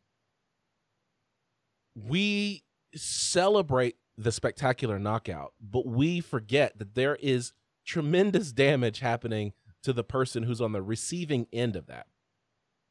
We 1.94 2.62
celebrate 2.94 3.96
the 4.18 4.30
spectacular 4.30 4.98
knockout, 4.98 5.54
but 5.58 5.86
we 5.86 6.20
forget 6.20 6.78
that 6.78 6.94
there 6.94 7.16
is 7.16 7.54
tremendous 7.86 8.52
damage 8.52 9.00
happening 9.00 9.54
to 9.82 9.94
the 9.94 10.04
person 10.04 10.42
who's 10.42 10.60
on 10.60 10.72
the 10.72 10.82
receiving 10.82 11.46
end 11.54 11.74
of 11.74 11.86
that. 11.86 12.06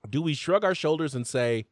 Do 0.09 0.23
we 0.23 0.33
shrug 0.33 0.63
our 0.63 0.73
shoulders 0.73 1.13
and 1.13 1.27
say, 1.27 1.67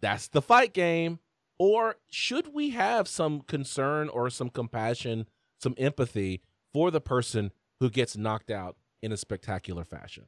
that's 0.00 0.28
the 0.28 0.42
fight 0.42 0.74
game? 0.74 1.20
Or 1.58 1.96
should 2.08 2.52
we 2.52 2.70
have 2.70 3.08
some 3.08 3.40
concern 3.40 4.08
or 4.10 4.28
some 4.28 4.50
compassion, 4.50 5.26
some 5.58 5.74
empathy 5.78 6.42
for 6.72 6.90
the 6.90 7.00
person 7.00 7.52
who 7.80 7.90
gets 7.90 8.16
knocked 8.16 8.50
out 8.50 8.76
in 9.02 9.12
a 9.12 9.16
spectacular 9.16 9.84
fashion? 9.84 10.24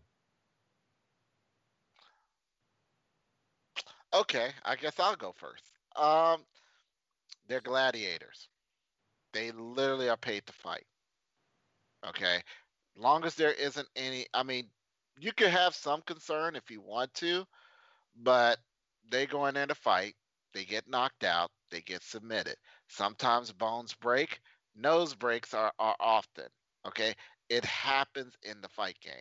Okay, 4.12 4.50
I 4.64 4.74
guess 4.76 4.98
I'll 4.98 5.16
go 5.16 5.32
first. 5.36 5.64
Um, 5.96 6.44
they're 7.48 7.60
gladiators. 7.60 8.48
They 9.32 9.52
literally 9.52 10.08
are 10.08 10.16
paid 10.16 10.46
to 10.46 10.52
fight. 10.52 10.84
Okay, 12.08 12.40
long 12.96 13.24
as 13.24 13.34
there 13.34 13.52
isn't 13.52 13.88
any, 13.94 14.26
I 14.34 14.42
mean, 14.42 14.68
you 15.20 15.32
could 15.32 15.50
have 15.50 15.74
some 15.74 16.02
concern 16.02 16.56
if 16.56 16.70
you 16.70 16.80
want 16.80 17.12
to, 17.14 17.44
but 18.22 18.58
they 19.10 19.26
go 19.26 19.46
in 19.46 19.54
there 19.54 19.66
to 19.66 19.74
fight. 19.74 20.14
They 20.54 20.64
get 20.64 20.88
knocked 20.88 21.24
out. 21.24 21.50
They 21.70 21.80
get 21.80 22.02
submitted. 22.02 22.56
Sometimes 22.88 23.52
bones 23.52 23.94
break. 23.94 24.40
Nose 24.76 25.14
breaks 25.14 25.54
are, 25.54 25.72
are 25.78 25.96
often. 26.00 26.46
Okay, 26.86 27.14
it 27.48 27.64
happens 27.64 28.34
in 28.42 28.60
the 28.60 28.68
fight 28.68 28.98
game. 29.00 29.14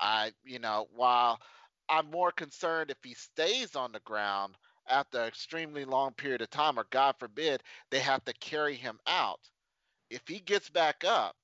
I, 0.00 0.32
you 0.44 0.58
know, 0.58 0.88
while 0.94 1.40
I'm 1.88 2.10
more 2.10 2.32
concerned 2.32 2.90
if 2.90 2.98
he 3.02 3.14
stays 3.14 3.76
on 3.76 3.92
the 3.92 4.00
ground 4.00 4.56
after 4.88 5.20
an 5.20 5.28
extremely 5.28 5.84
long 5.84 6.12
period 6.12 6.42
of 6.42 6.50
time, 6.50 6.78
or 6.78 6.86
God 6.90 7.14
forbid, 7.18 7.62
they 7.90 8.00
have 8.00 8.24
to 8.24 8.32
carry 8.34 8.74
him 8.74 8.98
out. 9.06 9.40
If 10.10 10.22
he 10.26 10.40
gets 10.40 10.68
back 10.68 11.04
up, 11.06 11.36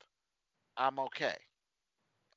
I'm 0.76 0.98
okay. 0.98 1.36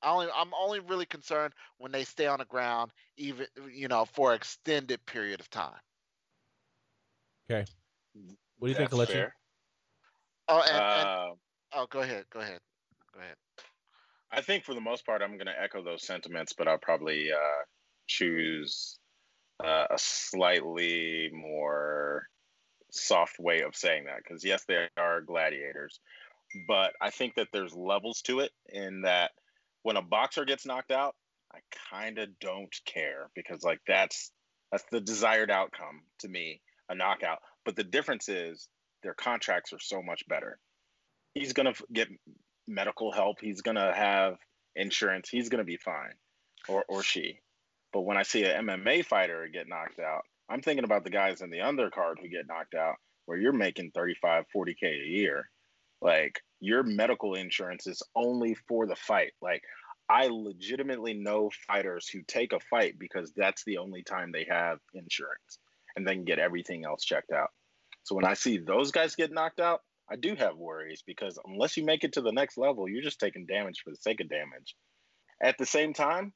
I 0.01 0.11
only, 0.11 0.27
I'm 0.35 0.53
only 0.53 0.79
really 0.79 1.05
concerned 1.05 1.53
when 1.77 1.91
they 1.91 2.03
stay 2.03 2.27
on 2.27 2.39
the 2.39 2.45
ground, 2.45 2.91
even 3.17 3.47
you 3.71 3.87
know, 3.87 4.05
for 4.05 4.31
an 4.31 4.35
extended 4.35 5.05
period 5.05 5.39
of 5.39 5.49
time. 5.49 5.79
Okay. 7.49 7.65
What 8.57 8.67
do 8.67 8.71
you 8.71 8.75
think, 8.75 8.91
Alexa? 8.91 9.31
Oh, 10.47 10.61
and, 10.61 10.71
and, 10.71 11.07
uh, 11.07 11.29
oh, 11.73 11.87
go 11.89 11.99
ahead. 12.01 12.25
Go 12.31 12.39
ahead. 12.39 12.59
Go 13.13 13.21
ahead. 13.21 13.35
I 14.31 14.41
think 14.41 14.63
for 14.63 14.73
the 14.73 14.81
most 14.81 15.05
part, 15.05 15.21
I'm 15.21 15.37
going 15.37 15.45
to 15.45 15.61
echo 15.61 15.83
those 15.83 16.05
sentiments, 16.05 16.53
but 16.57 16.67
I'll 16.67 16.79
probably 16.79 17.31
uh, 17.31 17.63
choose 18.07 18.97
uh, 19.63 19.85
a 19.91 19.97
slightly 19.97 21.29
more 21.31 22.27
soft 22.91 23.39
way 23.39 23.61
of 23.61 23.75
saying 23.75 24.05
that. 24.05 24.17
Because 24.17 24.43
yes, 24.43 24.63
they 24.67 24.87
are 24.97 25.21
gladiators, 25.21 25.99
but 26.67 26.93
I 26.99 27.11
think 27.11 27.35
that 27.35 27.49
there's 27.53 27.73
levels 27.75 28.21
to 28.23 28.39
it 28.39 28.51
in 28.69 29.01
that 29.03 29.31
when 29.83 29.97
a 29.97 30.01
boxer 30.01 30.45
gets 30.45 30.65
knocked 30.65 30.91
out, 30.91 31.15
I 31.53 31.59
kind 31.91 32.17
of 32.17 32.39
don't 32.39 32.75
care 32.85 33.29
because 33.35 33.63
like 33.63 33.81
that's 33.87 34.31
that's 34.71 34.85
the 34.91 34.99
desired 34.99 35.51
outcome 35.51 36.01
to 36.19 36.27
me, 36.27 36.61
a 36.89 36.95
knockout. 36.95 37.39
But 37.63 37.75
the 37.75 37.83
difference 37.83 38.27
is 38.27 38.67
their 39.03 39.13
contracts 39.13 39.73
are 39.73 39.79
so 39.79 40.01
much 40.01 40.23
better. 40.27 40.57
He's 41.33 41.53
gonna 41.53 41.73
get 41.91 42.07
medical 42.67 43.11
help. 43.11 43.37
He's 43.41 43.61
gonna 43.61 43.93
have 43.93 44.37
insurance. 44.75 45.29
He's 45.29 45.49
gonna 45.49 45.63
be 45.63 45.77
fine, 45.77 46.13
or 46.67 46.85
or 46.87 47.03
she. 47.03 47.39
But 47.91 48.01
when 48.01 48.17
I 48.17 48.23
see 48.23 48.43
an 48.43 48.65
MMA 48.65 49.05
fighter 49.05 49.47
get 49.51 49.67
knocked 49.67 49.99
out, 49.99 50.23
I'm 50.49 50.61
thinking 50.61 50.85
about 50.85 51.03
the 51.03 51.11
guys 51.11 51.41
in 51.41 51.49
the 51.49 51.59
undercard 51.59 52.15
who 52.21 52.27
get 52.27 52.47
knocked 52.47 52.73
out, 52.73 52.95
where 53.25 53.37
you're 53.37 53.53
making 53.53 53.91
35, 53.91 54.45
40k 54.55 54.83
a 54.83 55.07
year 55.07 55.49
like 56.03 56.41
your 56.59 56.83
medical 56.83 57.33
insurance 57.35 57.87
is 57.87 58.03
only 58.15 58.55
for 58.67 58.85
the 58.85 58.95
fight. 58.95 59.31
Like 59.41 59.63
I 60.09 60.27
legitimately 60.27 61.13
know 61.13 61.49
fighters 61.65 62.07
who 62.09 62.21
take 62.27 62.51
a 62.53 62.59
fight 62.59 62.99
because 62.99 63.31
that's 63.35 63.63
the 63.63 63.77
only 63.77 64.03
time 64.03 64.31
they 64.31 64.45
have 64.49 64.79
insurance 64.93 65.59
and 65.95 66.05
then 66.05 66.25
get 66.25 66.39
everything 66.39 66.83
else 66.85 67.05
checked 67.05 67.31
out. 67.31 67.49
So 68.03 68.15
when 68.15 68.25
I 68.25 68.33
see 68.33 68.57
those 68.57 68.91
guys 68.91 69.15
get 69.15 69.31
knocked 69.31 69.59
out, 69.59 69.81
I 70.11 70.15
do 70.15 70.35
have 70.35 70.57
worries 70.57 71.03
because 71.05 71.39
unless 71.45 71.77
you 71.77 71.85
make 71.85 72.03
it 72.03 72.13
to 72.13 72.21
the 72.21 72.31
next 72.31 72.57
level, 72.57 72.87
you're 72.87 73.01
just 73.01 73.19
taking 73.19 73.45
damage 73.45 73.81
for 73.83 73.91
the 73.91 73.97
sake 73.97 74.19
of 74.19 74.29
damage. 74.29 74.75
At 75.41 75.57
the 75.57 75.65
same 75.65 75.93
time, 75.93 76.33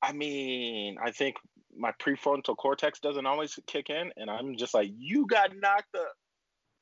I 0.00 0.12
mean, 0.12 0.96
I 1.02 1.10
think 1.10 1.36
my 1.76 1.92
prefrontal 2.00 2.56
cortex 2.56 3.00
doesn't 3.00 3.26
always 3.26 3.58
kick 3.66 3.90
in, 3.90 4.12
and 4.16 4.30
I'm 4.30 4.56
just 4.56 4.74
like, 4.74 4.90
you 4.96 5.26
got 5.26 5.50
knocked 5.56 5.92
the 5.92 6.04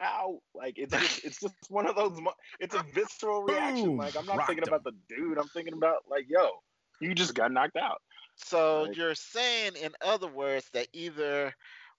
out. 0.01 0.41
Like 0.55 0.75
it's 0.77 0.93
just 0.93 1.25
it's 1.25 1.41
just 1.41 1.55
one 1.69 1.87
of 1.87 1.97
those. 1.97 2.19
It's 2.59 2.75
a 2.75 2.85
visceral 2.95 3.43
reaction. 3.43 3.97
like 3.97 4.17
I'm 4.17 4.27
not 4.27 4.47
thinking 4.47 4.67
about 4.67 4.85
the 4.85 4.93
dude. 5.09 5.39
I'm 5.39 5.49
thinking 5.49 5.75
about 5.75 5.99
like, 6.11 6.27
yo, 6.29 6.49
you 7.01 7.15
just 7.15 7.35
got 7.35 7.53
knocked 7.53 7.77
out. 7.77 8.01
So 8.37 8.85
like, 8.85 8.97
you're 8.97 9.15
saying, 9.15 9.73
in 9.81 9.93
other 10.03 10.29
words, 10.29 10.67
that 10.73 10.89
either 10.93 11.55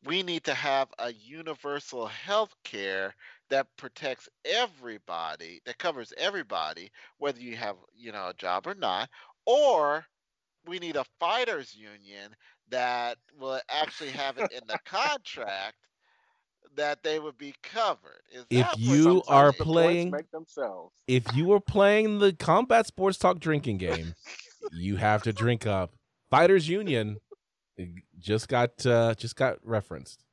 we 0.05 0.23
need 0.23 0.43
to 0.45 0.53
have 0.53 0.89
a 0.99 1.13
universal 1.13 2.07
health 2.07 2.53
care 2.63 3.13
that 3.49 3.67
protects 3.77 4.29
everybody, 4.45 5.61
that 5.65 5.77
covers 5.77 6.13
everybody, 6.17 6.89
whether 7.17 7.39
you 7.39 7.55
have 7.55 7.75
you 7.95 8.11
know 8.11 8.29
a 8.29 8.33
job 8.33 8.67
or 8.67 8.75
not, 8.75 9.09
or 9.45 10.05
we 10.65 10.79
need 10.79 10.95
a 10.95 11.05
fighters 11.19 11.75
union 11.75 12.35
that 12.69 13.17
will 13.39 13.59
actually 13.69 14.09
have 14.09 14.37
it 14.37 14.51
in 14.51 14.61
the 14.67 14.79
contract 14.85 15.75
that 16.75 17.03
they 17.03 17.19
would 17.19 17.37
be 17.37 17.53
covered. 17.61 18.21
Is 18.31 18.45
if 18.49 18.67
you 18.77 19.21
are 19.27 19.51
playing, 19.51 20.13
if 21.07 21.23
you 21.35 21.51
are 21.51 21.59
playing 21.59 22.19
the 22.19 22.33
combat 22.33 22.87
sports 22.87 23.17
talk 23.17 23.39
drinking 23.39 23.77
game, 23.77 24.13
you 24.71 24.95
have 24.95 25.23
to 25.23 25.33
drink 25.33 25.67
up. 25.67 25.91
Fighters 26.29 26.69
Union 26.69 27.17
just 28.21 28.47
got 28.47 28.85
uh, 28.85 29.13
just 29.15 29.35
got 29.35 29.57
referenced. 29.63 30.23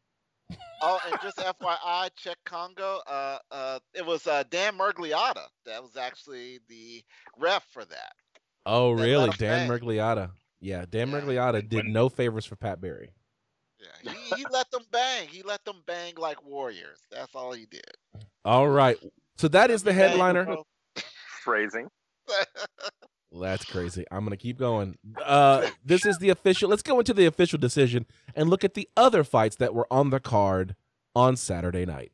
Oh, 0.81 0.99
and 1.11 1.19
just 1.23 1.39
FYI, 1.39 2.11
Cheick 2.19 2.37
Kongo. 2.45 3.01
Uh, 3.07 3.39
uh, 3.51 3.79
it 3.95 4.07
was 4.07 4.27
uh, 4.27 4.45
Dan 4.51 4.79
Miragliotta 4.79 5.47
that 5.67 5.83
was 5.83 5.97
actually 5.97 6.61
the 6.69 7.03
ref 7.39 7.65
for 7.71 7.85
that. 7.85 8.13
Oh, 8.65 8.93
really? 8.93 9.31
Dan 9.31 9.69
Miragliotta. 9.69 10.31
Yeah, 10.61 10.85
Dan 10.89 11.11
yeah. 11.11 11.21
Miragliotta 11.21 11.69
did 11.69 11.87
no 11.87 12.09
favors 12.09 12.47
for 12.47 12.57
Pat 12.57 12.81
Barry. 12.81 13.11
Yeah, 13.81 14.13
he, 14.13 14.37
he 14.37 14.45
let 14.51 14.71
them 14.71 14.83
bang. 14.91 15.29
He 15.29 15.43
let 15.43 15.65
them 15.65 15.83
bang 15.87 16.15
like 16.17 16.45
warriors. 16.45 17.01
That's 17.11 17.35
all 17.35 17.53
he 17.53 17.67
did. 17.67 17.91
All 18.45 18.69
right. 18.69 18.99
So 19.37 19.49
that 19.49 19.71
is 19.71 19.83
the 19.83 19.93
headliner. 19.93 20.57
Phrasing. 21.45 21.89
That's 23.31 23.65
crazy. 23.65 24.05
I'm 24.11 24.25
gonna 24.25 24.37
keep 24.37 24.59
going. 24.59 24.97
Uh, 25.23 25.69
this 25.85 26.07
is 26.07 26.19
the 26.19 26.31
official. 26.31 26.71
Let's 26.71 26.83
go 26.83 26.99
into 26.99 27.13
the 27.13 27.27
official 27.27 27.59
decision 27.59 28.07
and 28.35 28.49
look 28.49 28.65
at 28.65 28.75
the 28.75 28.89
other 28.97 29.23
fights 29.23 29.57
that 29.57 29.75
were 29.75 29.87
on 29.91 30.11
the 30.11 30.21
card 30.21 30.75
on 31.15 31.37
Saturday 31.37 31.85
night. 31.85 32.13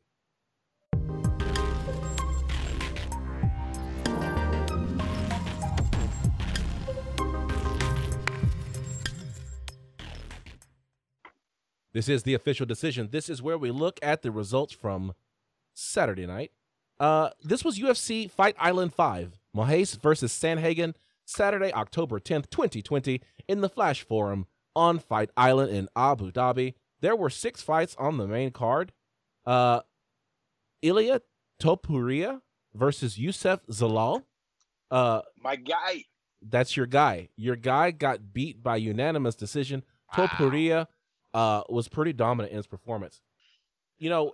This 11.93 12.09
is 12.09 12.23
the 12.23 12.33
official 12.33 12.65
decision. 12.65 13.07
This 13.11 13.29
is 13.29 13.41
where 13.41 13.57
we 13.57 13.71
look 13.71 13.99
at 14.03 14.21
the 14.21 14.29
results 14.29 14.73
from 14.73 15.13
Saturday 15.73 16.25
night. 16.25 16.51
Uh, 16.99 17.29
this 17.41 17.63
was 17.63 17.79
UFC 17.79 18.29
Fight 18.29 18.53
Island 18.59 18.93
5, 18.93 19.39
Moraes 19.55 19.97
versus 20.01 20.33
Sandhagen, 20.33 20.93
Saturday, 21.25 21.73
October 21.73 22.19
10th, 22.19 22.49
2020, 22.49 23.21
in 23.47 23.61
the 23.61 23.69
Flash 23.69 24.03
Forum 24.03 24.47
on 24.75 24.99
Fight 24.99 25.29
Island 25.35 25.71
in 25.71 25.89
Abu 25.95 26.31
Dhabi. 26.31 26.75
There 27.01 27.15
were 27.15 27.29
six 27.29 27.61
fights 27.61 27.95
on 27.99 28.17
the 28.17 28.27
main 28.27 28.51
card. 28.51 28.91
Uh, 29.45 29.81
Ilia 30.81 31.21
Topuria 31.61 32.41
versus 32.73 33.17
Youssef 33.17 33.65
Zalal. 33.67 34.23
Uh, 34.91 35.21
My 35.41 35.55
guy. 35.55 36.05
That's 36.41 36.77
your 36.77 36.85
guy. 36.85 37.29
Your 37.35 37.55
guy 37.55 37.91
got 37.91 38.33
beat 38.33 38.61
by 38.61 38.77
unanimous 38.77 39.35
decision. 39.35 39.83
Wow. 40.15 40.27
Topuria 40.27 40.87
uh, 41.33 41.63
was 41.69 41.87
pretty 41.87 42.13
dominant 42.13 42.51
in 42.51 42.57
his 42.57 42.67
performance. 42.67 43.21
You 43.97 44.09
know, 44.09 44.33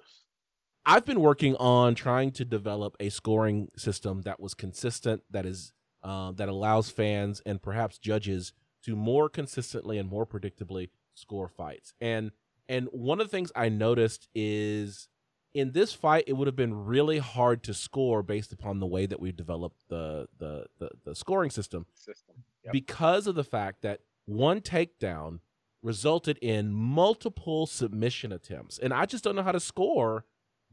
I've 0.85 1.05
been 1.05 1.21
working 1.21 1.55
on 1.55 1.95
trying 1.95 2.31
to 2.31 2.45
develop 2.45 2.97
a 2.99 3.09
scoring 3.09 3.69
system 3.77 4.23
that 4.23 4.39
was 4.39 4.53
consistent, 4.53 5.23
that 5.29 5.45
is 5.45 5.73
uh, 6.03 6.31
that 6.31 6.49
allows 6.49 6.89
fans 6.89 7.41
and 7.45 7.61
perhaps 7.61 7.97
judges 7.97 8.53
to 8.83 8.95
more 8.95 9.29
consistently 9.29 9.97
and 9.97 10.09
more 10.09 10.25
predictably 10.25 10.89
score 11.13 11.47
fights. 11.47 11.93
And 12.01 12.31
and 12.67 12.87
one 12.91 13.19
of 13.19 13.27
the 13.27 13.31
things 13.31 13.51
I 13.55 13.69
noticed 13.69 14.29
is 14.33 15.09
in 15.53 15.73
this 15.73 15.93
fight, 15.93 16.23
it 16.27 16.33
would 16.33 16.47
have 16.47 16.55
been 16.55 16.85
really 16.85 17.17
hard 17.17 17.63
to 17.63 17.73
score 17.73 18.23
based 18.23 18.53
upon 18.53 18.79
the 18.79 18.87
way 18.87 19.05
that 19.05 19.19
we've 19.19 19.35
developed 19.35 19.81
the 19.89 20.27
the 20.37 20.67
the, 20.79 20.89
the 21.05 21.15
scoring 21.15 21.49
system, 21.49 21.85
system. 21.93 22.35
Yep. 22.63 22.73
because 22.73 23.27
of 23.27 23.35
the 23.35 23.43
fact 23.43 23.81
that 23.81 24.01
one 24.25 24.61
takedown 24.61 25.39
resulted 25.83 26.37
in 26.41 26.71
multiple 26.71 27.65
submission 27.65 28.31
attempts, 28.31 28.77
and 28.77 28.93
I 28.93 29.05
just 29.05 29.23
don't 29.23 29.35
know 29.35 29.43
how 29.43 29.51
to 29.51 29.59
score 29.59 30.25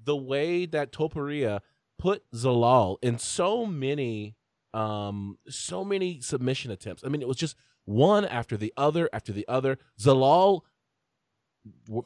the 0.02 0.16
way 0.16 0.66
that 0.66 0.92
Topuria 0.92 1.60
put 1.98 2.22
Zalal 2.32 2.98
in 3.02 3.18
so 3.18 3.66
many 3.66 4.36
um 4.74 5.38
so 5.48 5.84
many 5.84 6.20
submission 6.20 6.70
attempts. 6.70 7.02
I 7.04 7.08
mean, 7.08 7.22
it 7.22 7.28
was 7.28 7.36
just 7.36 7.56
one 7.84 8.24
after 8.24 8.56
the 8.56 8.72
other 8.76 9.08
after 9.12 9.32
the 9.32 9.46
other. 9.48 9.78
Zalal 9.98 10.62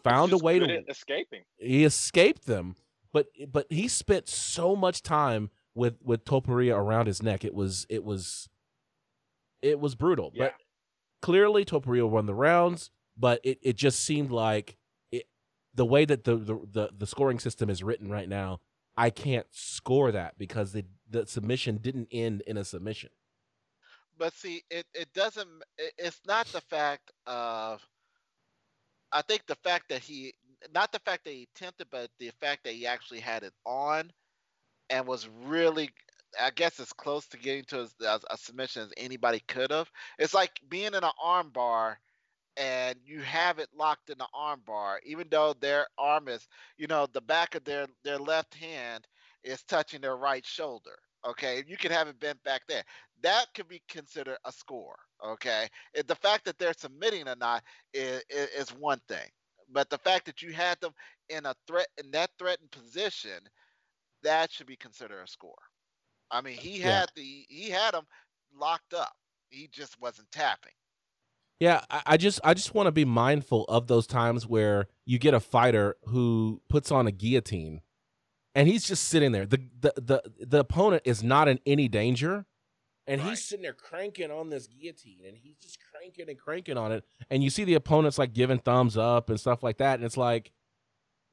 found 0.05 0.33
a 0.33 0.39
way 0.39 0.59
to 0.59 0.85
escaping. 0.89 1.43
He 1.57 1.85
escaped 1.85 2.47
them, 2.47 2.77
but 3.13 3.27
but 3.51 3.67
he 3.71 3.89
spent 3.89 4.29
so 4.29 4.77
much 4.77 5.03
time 5.03 5.51
with 5.75 5.97
with 6.03 6.25
Topuria 6.25 6.77
around 6.77 7.07
his 7.07 7.23
neck. 7.23 7.45
It 7.45 7.55
was 7.55 7.87
it 7.89 8.05
was 8.05 8.49
it 9.61 9.81
was 9.81 9.95
brutal. 9.95 10.33
Yeah. 10.35 10.45
But 10.45 10.55
clearly 11.21 11.65
Topuria 11.65 12.09
won 12.09 12.27
the 12.27 12.35
rounds, 12.35 12.91
but 13.17 13.41
it, 13.45 13.59
it 13.63 13.77
just 13.77 14.01
seemed 14.01 14.31
like 14.31 14.77
it 15.11 15.27
the 15.75 15.87
way 15.87 16.05
that 16.05 16.25
the, 16.25 16.37
the 16.37 16.61
the 16.71 16.91
the 16.97 17.07
scoring 17.07 17.39
system 17.39 17.71
is 17.71 17.83
written 17.83 18.11
right 18.11 18.29
now, 18.29 18.61
I 18.97 19.11
can't 19.11 19.47
score 19.51 20.13
that 20.13 20.39
because 20.39 20.73
the 20.73 20.85
the 21.09 21.27
submission 21.27 21.79
didn't 21.79 22.09
end 22.11 22.43
in 22.47 22.57
a 22.57 22.65
submission. 22.65 23.11
But 24.19 24.35
see, 24.35 24.63
it, 24.71 24.87
it 24.95 25.13
doesn't. 25.15 25.49
It's 25.99 26.21
not 26.27 26.47
the 26.49 26.61
fact 26.61 27.11
of. 27.27 27.87
I 29.13 29.23
think 29.23 29.47
the 29.47 29.57
fact 29.57 29.91
that 29.91 30.01
he, 30.01 30.33
not 30.75 30.91
the 30.91 30.99
fact 31.01 31.25
that 31.25 31.33
he 31.33 31.49
attempted, 31.55 31.89
but 31.91 32.11
the 32.19 32.31
fact 32.41 32.65
that 32.65 32.73
he 32.73 32.87
actually 32.87 33.21
had 33.21 33.43
it 33.43 33.53
on, 33.67 34.11
and 34.89 35.07
was 35.07 35.29
really, 35.45 35.91
I 36.41 36.51
guess, 36.51 36.81
as 36.81 36.93
close 36.93 37.27
to 37.29 37.37
getting 37.37 37.65
to 37.65 37.89
a, 38.03 38.21
a 38.31 38.37
submission 38.39 38.83
as 38.83 38.93
anybody 38.97 39.43
could 39.49 39.71
have. 39.71 39.91
It's 40.19 40.35
like 40.35 40.53
being 40.69 40.95
in 40.95 41.05
an 41.05 41.11
armbar 41.23 41.97
and 42.57 42.97
you 43.05 43.21
have 43.21 43.59
it 43.59 43.69
locked 43.75 44.11
in 44.11 44.19
the 44.19 44.27
armbar, 44.35 44.99
even 45.05 45.29
though 45.31 45.55
their 45.55 45.87
arm 45.99 46.29
is, 46.29 46.47
you 46.77 46.87
know, 46.87 47.07
the 47.13 47.21
back 47.21 47.55
of 47.55 47.65
their 47.65 47.87
their 48.05 48.19
left 48.19 48.55
hand 48.55 49.07
is 49.45 49.63
touching 49.65 50.01
their 50.01 50.17
right 50.17 50.45
shoulder. 50.45 50.97
Okay, 51.27 51.63
you 51.67 51.77
can 51.77 51.91
have 51.93 52.09
it 52.09 52.19
bent 52.21 52.43
back 52.45 52.63
there. 52.69 52.83
That 53.23 53.47
could 53.55 53.69
be 53.69 53.83
considered 53.89 54.39
a 54.45 54.53
score. 54.53 54.99
Okay, 55.25 55.69
it, 55.95 56.07
the 56.09 56.15
fact 56.15 56.45
that 56.45 56.59
they're 56.59 56.73
submitting 56.75 57.29
or 57.29 57.37
not 57.37 57.63
is, 57.93 58.23
is, 58.31 58.49
is 58.51 58.69
one 58.71 59.01
thing, 59.09 59.29
but 59.71 59.89
the 59.91 59.99
fact 59.99 60.27
that 60.27 60.43
you 60.43 60.53
had 60.53 60.81
them 60.81 60.93
in 61.29 61.47
a 61.47 61.55
threat 61.67 61.89
in 62.03 62.11
that 62.13 62.31
threatened 62.39 62.71
position, 62.71 63.39
that 64.23 64.51
should 64.53 64.67
be 64.67 64.77
considered 64.77 65.23
a 65.23 65.27
score. 65.29 65.63
I 66.31 66.41
mean, 66.41 66.57
he 66.57 66.79
Yeah. 66.83 67.03
had 67.03 67.11
the 67.15 67.47
he 67.49 67.71
had 67.71 67.95
them 67.95 68.07
locked 68.55 68.95
up. 68.95 69.15
He 69.51 69.69
just 69.69 70.01
wasn't 70.01 70.31
tapping. 70.33 70.73
Yeah, 71.63 71.85
I, 71.89 72.03
I 72.07 72.17
just 72.17 72.41
I 72.43 72.55
just 72.55 72.75
want 72.75 72.89
to 72.89 72.91
be 72.91 73.05
mindful 73.05 73.67
of 73.69 73.87
those 73.87 74.09
times 74.09 74.49
where 74.49 74.89
you 75.07 75.21
get 75.21 75.33
a 75.33 75.39
fighter 75.39 75.95
who 76.07 76.61
puts 76.69 76.91
on 76.91 77.07
a 77.07 77.13
guillotine 77.13 77.83
and 78.57 78.67
he's 78.67 78.85
just 78.85 79.05
sitting 79.05 79.31
there. 79.31 79.47
The 79.47 79.63
the 79.79 79.93
the, 79.97 80.23
the 80.45 80.59
opponent 80.59 81.03
is 81.05 81.23
not 81.23 81.47
in 81.47 81.61
any 81.65 81.87
danger. 81.87 82.47
And 83.07 83.21
Right. 83.21 83.31
he's 83.31 83.45
sitting 83.45 83.63
there 83.63 83.75
cranking 83.75 84.33
on 84.33 84.51
this 84.51 84.67
guillotine 84.67 85.21
and 85.25 85.37
he's 85.37 85.55
just 85.59 85.79
cranking 85.93 86.29
and 86.29 86.37
cranking 86.37 86.77
on 86.77 86.91
it. 86.91 87.05
And 87.31 87.45
you 87.45 87.51
see 87.51 87.63
the 87.63 87.75
opponents 87.75 88.19
like 88.19 88.33
giving 88.33 88.59
thumbs 88.59 88.97
up 88.97 89.31
and 89.31 89.39
stuff 89.39 89.63
like 89.63 89.79
that. 89.79 90.01
And 90.01 90.05
it's 90.05 90.17
like 90.17 90.51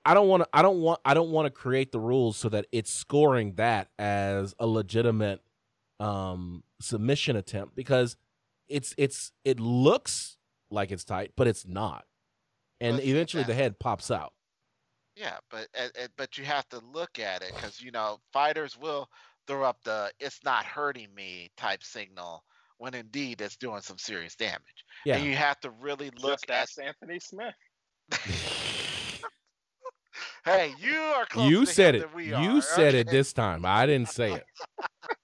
I 0.05 0.13
don't 0.13 0.27
want 0.27 0.43
to 0.43 0.49
I 0.53 0.61
don't 0.61 0.79
want 0.79 0.99
I 1.05 1.15
don't 1.15 1.31
want 1.31 1.47
to 1.47 1.49
create 1.49 1.91
the 1.91 1.99
rules 1.99 2.37
so 2.37 2.49
that 2.49 2.67
it's 2.71 2.93
scoring 2.93 3.55
that 3.55 3.89
as 3.97 4.53
a 4.59 4.67
legitimate 4.67 5.41
um 5.99 6.63
submission 6.79 7.35
attempt 7.35 7.75
because 7.75 8.15
it's 8.69 8.93
it's 8.97 9.31
it 9.43 9.59
looks 9.59 10.37
like 10.71 10.91
it's 10.91 11.03
tight, 11.03 11.31
but 11.35 11.47
it's 11.47 11.65
not. 11.65 12.05
And 12.79 12.97
But 12.97 13.03
see, 13.03 13.11
eventually 13.11 13.43
the 13.43 13.53
head 13.53 13.79
pops 13.79 14.09
out. 14.11 14.33
Yeah, 15.15 15.37
but 15.51 15.67
but 16.17 16.37
you 16.37 16.45
have 16.45 16.67
to 16.69 16.79
look 16.93 17.19
at 17.19 17.41
it 17.41 17.51
because 17.55 17.81
you 17.81 17.91
know 17.91 18.19
fighters 18.31 18.77
will 18.77 19.09
throw 19.47 19.63
up 19.63 19.83
the 19.83 20.11
"it's 20.19 20.39
not 20.45 20.65
hurting 20.65 21.13
me" 21.13 21.49
type 21.57 21.83
signal 21.83 22.43
when 22.77 22.93
indeed 22.93 23.41
it's 23.41 23.57
doing 23.57 23.81
some 23.81 23.97
serious 23.97 24.35
damage. 24.35 24.85
Yeah. 25.05 25.17
And 25.17 25.25
you 25.25 25.35
have 25.35 25.59
to 25.61 25.71
really 25.71 26.11
look 26.11 26.39
Just 26.39 26.49
at. 26.49 26.61
ask 26.61 26.79
Anthony 26.81 27.19
Smith. 27.19 27.53
Hey, 30.45 30.73
you 30.79 30.95
are 30.97 31.25
closer 31.25 31.49
you 31.49 31.65
to 31.65 31.71
said 31.71 31.95
him 31.95 32.01
it. 32.01 32.07
than 32.07 32.15
we 32.15 32.25
You 32.29 32.57
are, 32.57 32.61
said 32.61 32.95
it 32.95 33.09
this 33.09 33.33
time. 33.33 33.65
I 33.65 33.85
didn't 33.85 34.09
say 34.09 34.33
it. 34.33 34.43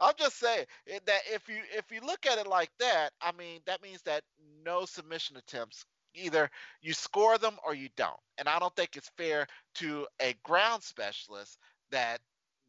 I'm 0.00 0.14
just 0.18 0.38
saying 0.38 0.66
eh, 0.88 0.98
that 1.06 1.20
if 1.32 1.48
you 1.48 1.56
if 1.76 1.90
you 1.90 2.00
look 2.06 2.26
at 2.26 2.38
it 2.38 2.46
like 2.46 2.70
that, 2.78 3.10
I 3.20 3.32
mean 3.32 3.60
that 3.66 3.82
means 3.82 4.02
that 4.02 4.22
no 4.64 4.84
submission 4.84 5.36
attempts 5.36 5.84
either 6.14 6.50
you 6.80 6.92
score 6.92 7.38
them 7.38 7.56
or 7.64 7.74
you 7.74 7.88
don't. 7.96 8.20
And 8.38 8.48
I 8.48 8.58
don't 8.58 8.74
think 8.76 8.96
it's 8.96 9.10
fair 9.16 9.46
to 9.76 10.06
a 10.20 10.34
ground 10.42 10.82
specialist 10.82 11.58
that 11.90 12.20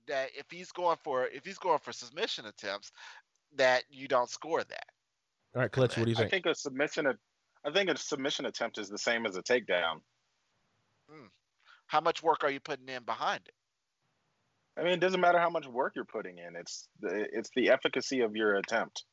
that 0.07 0.29
if 0.35 0.45
he's 0.49 0.71
going 0.71 0.97
for 1.03 1.27
if 1.27 1.45
he's 1.45 1.57
going 1.57 1.79
for 1.79 1.91
submission 1.91 2.45
attempts 2.45 2.91
that 3.55 3.83
you 3.89 4.07
don't 4.07 4.29
score 4.29 4.63
that. 4.63 4.85
All 5.55 5.61
right, 5.61 5.71
Clutch, 5.71 5.97
what 5.97 6.05
do 6.05 6.11
you 6.11 6.15
think? 6.15 6.27
I 6.27 6.29
think? 6.29 6.45
think 6.45 6.55
a 6.55 6.59
submission. 6.59 7.07
a- 7.07 7.17
I 7.65 7.71
think 7.71 7.89
a 7.89 7.97
submission 7.97 8.45
attempt 8.45 8.77
is 8.77 8.87
the 8.87 8.97
same 8.97 9.25
as 9.25 9.35
a 9.35 9.43
takedown. 9.43 9.99
Hmm. 11.09 11.25
How 11.87 11.99
much 11.99 12.23
work 12.23 12.45
are 12.45 12.49
you 12.49 12.61
putting 12.61 12.87
in 12.87 13.03
behind 13.03 13.41
it? 13.45 13.53
I 14.79 14.83
mean, 14.83 14.93
it 14.93 14.99
doesn't 14.99 15.19
matter 15.19 15.39
how 15.39 15.49
much 15.49 15.67
work 15.67 15.93
you're 15.95 16.05
putting 16.05 16.37
in. 16.37 16.55
It's 16.55 16.87
the 17.01 17.27
it's 17.33 17.49
the 17.55 17.69
efficacy 17.69 18.21
of 18.21 18.35
your 18.35 18.55
attempt. 18.55 19.03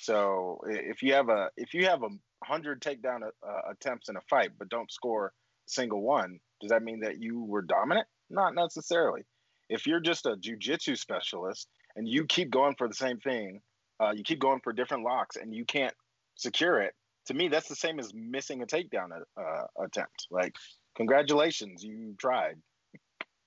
So 0.00 0.58
if 0.66 1.02
you 1.02 1.14
have 1.14 1.28
a 1.28 1.50
if 1.56 1.74
you 1.74 1.86
have 1.86 2.02
a 2.02 2.08
hundred 2.44 2.82
takedown 2.82 3.22
uh, 3.22 3.70
attempts 3.70 4.08
in 4.08 4.16
a 4.16 4.20
fight 4.28 4.50
but 4.58 4.68
don't 4.68 4.90
score 4.90 5.26
a 5.26 5.30
single 5.70 6.02
one, 6.02 6.40
does 6.60 6.70
that 6.70 6.82
mean 6.82 7.00
that 7.00 7.20
you 7.20 7.44
were 7.44 7.62
dominant? 7.62 8.06
Not 8.30 8.54
necessarily. 8.54 9.22
If 9.68 9.86
you're 9.86 10.00
just 10.00 10.26
a 10.26 10.36
jujitsu 10.36 10.98
specialist 10.98 11.68
and 11.94 12.08
you 12.08 12.26
keep 12.26 12.50
going 12.50 12.74
for 12.76 12.88
the 12.88 12.94
same 12.94 13.18
thing, 13.18 13.60
uh, 14.00 14.12
you 14.14 14.24
keep 14.24 14.40
going 14.40 14.60
for 14.64 14.72
different 14.72 15.04
locks 15.04 15.36
and 15.36 15.54
you 15.54 15.64
can't 15.64 15.94
secure 16.34 16.80
it. 16.80 16.94
To 17.26 17.34
me, 17.34 17.48
that's 17.48 17.68
the 17.68 17.76
same 17.76 18.00
as 18.00 18.12
missing 18.12 18.62
a 18.62 18.66
takedown 18.66 19.10
uh, 19.12 19.82
attempt. 19.84 20.26
Like, 20.30 20.56
congratulations, 20.96 21.84
you 21.84 22.16
tried. 22.18 22.56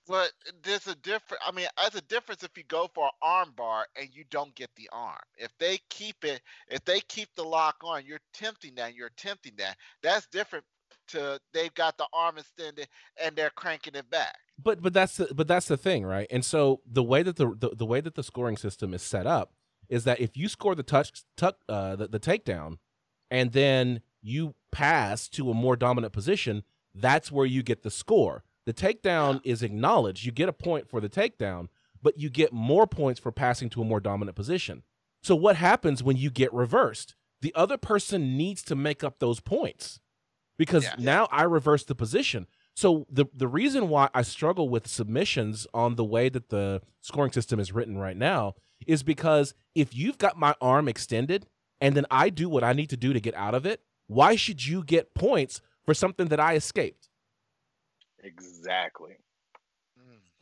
But 0.07 0.31
there's 0.63 0.87
a 0.87 0.95
different. 0.95 1.41
I 1.45 1.51
mean, 1.51 1.67
there's 1.81 1.95
a 1.95 2.01
difference 2.01 2.43
if 2.43 2.57
you 2.57 2.63
go 2.67 2.89
for 2.93 3.05
an 3.05 3.11
arm 3.21 3.53
bar 3.55 3.87
and 3.99 4.09
you 4.11 4.23
don't 4.29 4.53
get 4.55 4.69
the 4.75 4.89
arm. 4.91 5.17
If 5.37 5.51
they 5.57 5.79
keep 5.89 6.23
it, 6.23 6.41
if 6.69 6.83
they 6.85 6.99
keep 7.01 7.29
the 7.35 7.43
lock 7.43 7.77
on, 7.83 8.03
you're 8.05 8.19
tempting 8.33 8.75
that. 8.75 8.95
You're 8.95 9.11
tempting 9.17 9.53
that. 9.57 9.77
That's 10.01 10.27
different. 10.27 10.65
To 11.09 11.39
they've 11.53 11.73
got 11.75 11.97
the 11.97 12.07
arm 12.13 12.37
extended 12.39 12.87
and 13.23 13.35
they're 13.35 13.51
cranking 13.51 13.93
it 13.93 14.09
back. 14.09 14.37
But 14.61 14.81
but 14.81 14.93
that's 14.93 15.17
the, 15.17 15.33
but 15.35 15.47
that's 15.47 15.67
the 15.67 15.77
thing, 15.77 16.03
right? 16.03 16.25
And 16.31 16.43
so 16.43 16.81
the 16.85 17.03
way 17.03 17.21
that 17.21 17.35
the, 17.35 17.53
the 17.55 17.75
the 17.75 17.85
way 17.85 18.01
that 18.01 18.15
the 18.15 18.23
scoring 18.23 18.57
system 18.57 18.91
is 18.93 19.03
set 19.03 19.27
up 19.27 19.53
is 19.87 20.03
that 20.05 20.19
if 20.19 20.35
you 20.35 20.49
score 20.49 20.73
the 20.73 20.81
touch 20.83 21.23
tuck 21.37 21.57
uh 21.69 21.95
the, 21.95 22.07
the 22.07 22.19
takedown 22.19 22.77
and 23.29 23.51
then 23.51 24.01
you 24.21 24.55
pass 24.71 25.27
to 25.29 25.51
a 25.51 25.53
more 25.53 25.75
dominant 25.75 26.11
position, 26.11 26.63
that's 26.93 27.31
where 27.31 27.45
you 27.45 27.61
get 27.61 27.83
the 27.83 27.91
score. 27.91 28.43
The 28.65 28.73
takedown 28.73 29.41
is 29.43 29.61
acknowledged. 29.63 30.25
You 30.25 30.31
get 30.31 30.49
a 30.49 30.53
point 30.53 30.89
for 30.89 30.99
the 30.99 31.09
takedown, 31.09 31.67
but 32.01 32.19
you 32.19 32.29
get 32.29 32.51
more 32.53 32.87
points 32.87 33.19
for 33.19 33.31
passing 33.31 33.69
to 33.71 33.81
a 33.81 33.85
more 33.85 33.99
dominant 33.99 34.35
position. 34.35 34.83
So 35.23 35.35
what 35.35 35.55
happens 35.55 36.03
when 36.03 36.17
you 36.17 36.29
get 36.29 36.53
reversed? 36.53 37.15
The 37.41 37.53
other 37.55 37.77
person 37.77 38.37
needs 38.37 38.63
to 38.63 38.75
make 38.75 39.03
up 39.03 39.19
those 39.19 39.39
points 39.39 39.99
because 40.57 40.83
Yeah. 40.85 40.95
now 40.97 41.27
I 41.31 41.43
reverse 41.43 41.83
the 41.83 41.95
position. 41.95 42.47
So 42.75 43.05
the 43.09 43.25
the 43.33 43.47
reason 43.47 43.87
why 43.89 44.09
I 44.13 44.21
struggle 44.21 44.67
with 44.67 44.87
submissions 44.87 45.65
on 45.73 45.95
the 45.95 46.03
way 46.03 46.29
that 46.29 46.49
the 46.49 46.81
scoring 47.01 47.31
system 47.31 47.59
is 47.59 47.71
written 47.71 47.97
right 47.97 48.17
now 48.17 48.55
is 48.85 49.01
because 49.03 49.53
if 49.73 49.95
you've 49.95 50.17
got 50.17 50.37
my 50.37 50.55
arm 50.59 50.87
extended 50.87 51.47
and 51.79 51.95
then 51.95 52.05
I 52.11 52.29
do 52.29 52.49
what 52.49 52.63
I 52.63 52.73
need 52.73 52.89
to 52.89 52.97
do 52.97 53.13
to 53.13 53.19
get 53.19 53.33
out 53.35 53.53
of 53.55 53.65
it, 53.65 53.81
why 54.07 54.35
should 54.35 54.65
you 54.65 54.83
get 54.83 55.13
points 55.13 55.61
for 55.85 55.93
something 55.93 56.27
that 56.27 56.39
I 56.39 56.55
escaped? 56.55 57.04
Exactly. 58.25 59.17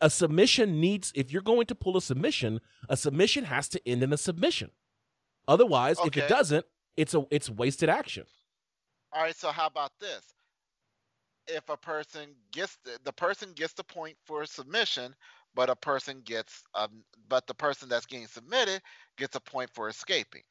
A 0.01 0.09
submission 0.09 0.81
needs 0.81 1.11
if 1.15 1.31
you're 1.31 1.41
going 1.41 1.65
to 1.67 1.75
pull 1.75 1.95
a 1.95 2.01
submission, 2.01 2.59
a 2.89 2.97
submission 2.97 3.45
has 3.45 3.69
to 3.69 3.87
end 3.87 4.03
in 4.03 4.11
a 4.11 4.17
submission. 4.17 4.71
Otherwise, 5.47 5.97
if 6.03 6.17
it 6.17 6.27
doesn't, 6.27 6.65
it's 6.97 7.13
a 7.13 7.25
it's 7.29 7.49
wasted 7.49 7.89
action. 7.89 8.25
All 9.11 9.21
right. 9.21 9.35
So 9.35 9.49
how 9.49 9.67
about 9.67 9.91
this? 9.99 10.33
If 11.47 11.67
a 11.69 11.77
person 11.77 12.29
gets 12.51 12.77
the, 12.83 12.97
the 13.03 13.13
person 13.13 13.51
gets 13.53 13.73
the 13.73 13.83
point 13.83 14.15
for 14.25 14.45
submission, 14.45 15.13
but 15.55 15.69
a 15.69 15.75
person 15.75 16.21
gets 16.25 16.63
um, 16.75 17.03
but 17.29 17.47
the 17.47 17.53
person 17.53 17.87
that's 17.89 18.05
getting 18.05 18.27
submitted 18.27 18.81
gets 19.17 19.35
a 19.35 19.41
point 19.41 19.69
for 19.73 19.89
escaping. 19.89 20.43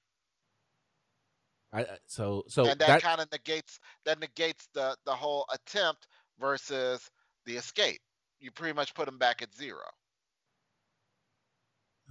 I, 1.75 1.87
so 2.07 2.45
so 2.49 2.67
and 2.67 2.79
that, 2.81 2.87
that 2.87 3.03
kind 3.03 3.21
of 3.21 3.31
negates 3.33 3.81
that 4.05 4.21
negates 4.21 4.69
the 4.75 4.97
the 5.07 5.13
whole 5.13 5.47
attempt 5.53 6.07
versus 6.39 7.11
the 7.47 7.57
escape. 7.57 8.01
You 8.41 8.51
pretty 8.51 8.75
much 8.75 8.95
put 8.95 9.07
them 9.07 9.19
back 9.19 9.43
at 9.43 9.55
zero. 9.55 9.85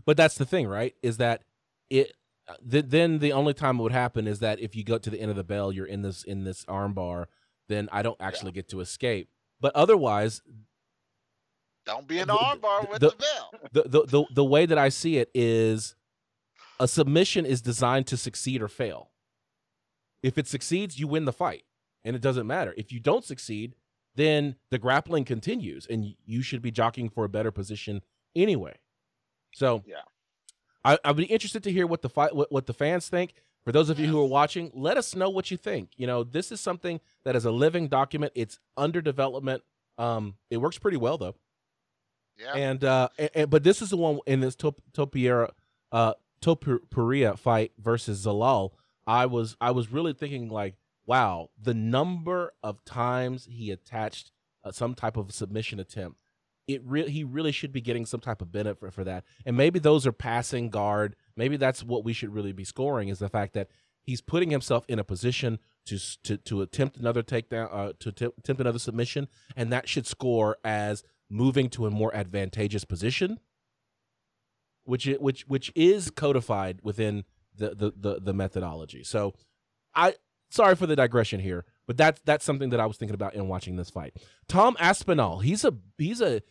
But 0.06 0.18
that's 0.18 0.36
the 0.36 0.46
thing, 0.46 0.68
right? 0.68 0.96
Is 1.02 1.18
that 1.18 1.44
it? 1.90 2.14
Uh, 2.48 2.54
th- 2.70 2.86
then 2.88 3.20
the 3.20 3.34
only 3.34 3.54
time 3.54 3.80
it 3.80 3.84
would 3.84 3.92
happen 3.92 4.28
is 4.28 4.40
that 4.40 4.60
if 4.60 4.76
you 4.76 4.84
go 4.84 4.98
to 4.98 5.10
the 5.10 5.20
end 5.20 5.30
of 5.30 5.38
the 5.38 5.44
bell, 5.44 5.72
you're 5.72 5.86
in 5.86 6.02
this 6.02 6.24
in 6.24 6.44
this 6.44 6.66
armbar. 6.66 7.26
Then 7.70 7.88
I 7.92 8.02
don't 8.02 8.18
actually 8.20 8.52
yeah. 8.52 8.56
get 8.56 8.70
to 8.70 8.80
escape. 8.80 9.30
But 9.60 9.76
otherwise, 9.76 10.42
don't 11.86 12.08
be 12.08 12.20
an 12.20 12.28
the 12.28 12.34
armbar 12.34 12.90
with 12.90 13.00
the, 13.00 13.10
the 13.10 13.16
bell. 13.16 13.54
The, 13.74 13.84
the 13.84 14.06
the 14.06 14.26
the 14.34 14.46
way 14.46 14.66
that 14.66 14.78
I 14.78 14.90
see 14.90 15.18
it 15.18 15.30
is, 15.34 15.96
a 16.80 16.88
submission 16.88 17.46
is 17.46 17.62
designed 17.62 18.08
to 18.08 18.18
succeed 18.18 18.62
or 18.62 18.68
fail. 18.68 19.12
If 20.24 20.38
it 20.38 20.48
succeeds, 20.48 21.00
you 21.00 21.08
win 21.08 21.26
the 21.26 21.34
fight, 21.34 21.64
and 22.04 22.16
it 22.16 22.22
doesn't 22.22 22.48
matter. 22.48 22.74
If 22.76 22.92
you 22.92 23.00
don't 23.00 23.24
succeed, 23.24 23.76
then 24.16 24.56
the 24.70 24.78
grappling 24.78 25.26
continues, 25.26 25.88
and 25.90 26.16
you 26.26 26.42
should 26.42 26.62
be 26.62 26.72
jockeying 26.72 27.10
for 27.10 27.24
a 27.24 27.30
better 27.30 27.52
position 27.52 28.02
anyway. 28.36 28.78
So 29.54 29.84
yeah, 29.86 30.02
I, 30.84 30.98
I'd 31.04 31.16
be 31.16 31.26
interested 31.26 31.64
to 31.64 31.72
hear 31.72 31.88
what 31.88 32.02
the 32.02 32.10
fight, 32.10 32.36
what, 32.36 32.52
what 32.52 32.66
the 32.66 32.74
fans 32.74 33.10
think. 33.10 33.34
For 33.64 33.72
those 33.72 33.90
of 33.92 34.00
you 34.00 34.08
who 34.08 34.20
are 34.20 34.28
watching, 34.28 34.72
let 34.74 34.98
us 34.98 35.16
know 35.16 35.30
what 35.30 35.52
you 35.52 35.58
think. 35.58 35.92
You 35.96 36.08
know, 36.08 36.24
this 36.24 36.52
is 36.52 36.60
something 36.60 37.00
that 37.26 37.36
is 37.36 37.46
a 37.46 37.52
living 37.52 37.90
document. 37.90 38.32
It's 38.36 38.58
under 38.76 39.02
development. 39.02 39.62
Um, 39.98 40.36
it 40.50 40.58
works 40.58 40.80
pretty 40.80 40.98
well 40.98 41.18
though. 41.18 41.36
Yeah. 42.40 42.54
And 42.56 42.84
uh, 42.84 43.10
and, 43.20 43.30
and 43.36 43.50
but 43.50 43.64
this 43.64 43.82
is 43.82 43.92
the 43.92 43.98
one 43.98 44.20
in 44.26 44.40
this 44.40 44.56
Top, 44.56 44.82
Topiera, 44.94 45.52
uh, 45.92 46.14
Topuria 46.42 47.38
fight 47.38 47.72
versus 47.80 48.26
Zalal. 48.26 48.72
I 49.06 49.28
was 49.28 49.56
I 49.62 49.72
was 49.72 49.92
really 49.92 50.14
thinking 50.14 50.50
like, 50.50 50.76
wow, 51.12 51.50
the 51.62 51.74
number 51.74 52.54
of 52.64 52.86
times 52.86 53.46
he 53.52 53.70
attached 53.70 54.32
uh, 54.64 54.72
some 54.72 54.96
type 54.96 55.18
of 55.18 55.34
submission 55.34 55.80
attempt 55.80 56.18
it 56.68 56.82
really 56.86 57.12
he 57.12 57.24
really 57.24 57.52
should 57.52 57.72
be 57.72 57.82
getting 57.82 58.06
some 58.06 58.20
type 58.20 58.42
of 58.42 58.52
benefit 58.52 58.94
for 58.94 59.04
that. 59.04 59.24
And 59.46 59.58
maybe 59.58 59.80
those 59.80 60.08
are 60.08 60.12
passing 60.12 60.70
guard. 60.70 61.16
Maybe 61.36 61.58
that's 61.58 61.84
what 61.84 62.06
we 62.06 62.14
should 62.14 62.34
really 62.34 62.54
be 62.54 62.64
scoring 62.64 63.10
is 63.10 63.20
the 63.20 63.30
fact 63.30 63.54
that 63.54 63.68
he's 64.04 64.22
putting 64.22 64.52
himself 64.52 64.86
in 64.88 65.00
a 65.00 65.04
position 65.04 65.60
to 65.86 66.00
to 66.24 66.38
to 66.38 66.62
attempt 66.62 66.98
another 66.98 67.24
takedown, 67.24 67.68
uh, 67.72 67.94
to 68.00 68.12
t- 68.12 68.26
attempt 68.38 68.62
another 68.62 68.80
submission, 68.80 69.28
and 69.56 69.72
that 69.74 69.90
should 69.90 70.08
score 70.08 70.58
as 70.64 71.04
moving 71.30 71.70
to 71.70 71.86
a 71.86 71.92
more 71.92 72.14
advantageous 72.16 72.86
position, 72.86 73.40
which 74.84 75.06
which 75.20 75.48
which 75.48 75.72
is 75.76 76.12
codified 76.12 76.80
within 76.84 77.26
the, 77.56 77.76
the 77.76 77.94
the 77.98 78.22
the 78.22 78.34
methodology. 78.34 79.04
So, 79.04 79.34
I 79.96 80.16
sorry 80.52 80.76
for 80.76 80.86
the 80.86 80.96
digression 80.96 81.40
here, 81.40 81.66
but 81.88 81.98
that's 81.98 82.22
that's 82.26 82.46
something 82.46 82.70
that 82.70 82.80
I 82.80 82.86
was 82.86 82.98
thinking 82.98 83.16
about 83.16 83.34
in 83.34 83.48
watching 83.48 83.76
this 83.76 83.90
fight. 83.90 84.18
Tom 84.48 84.78
Aspinall, 84.80 85.40
he's 85.40 85.66
a 85.66 85.74
he's 85.98 86.22
a 86.22 86.42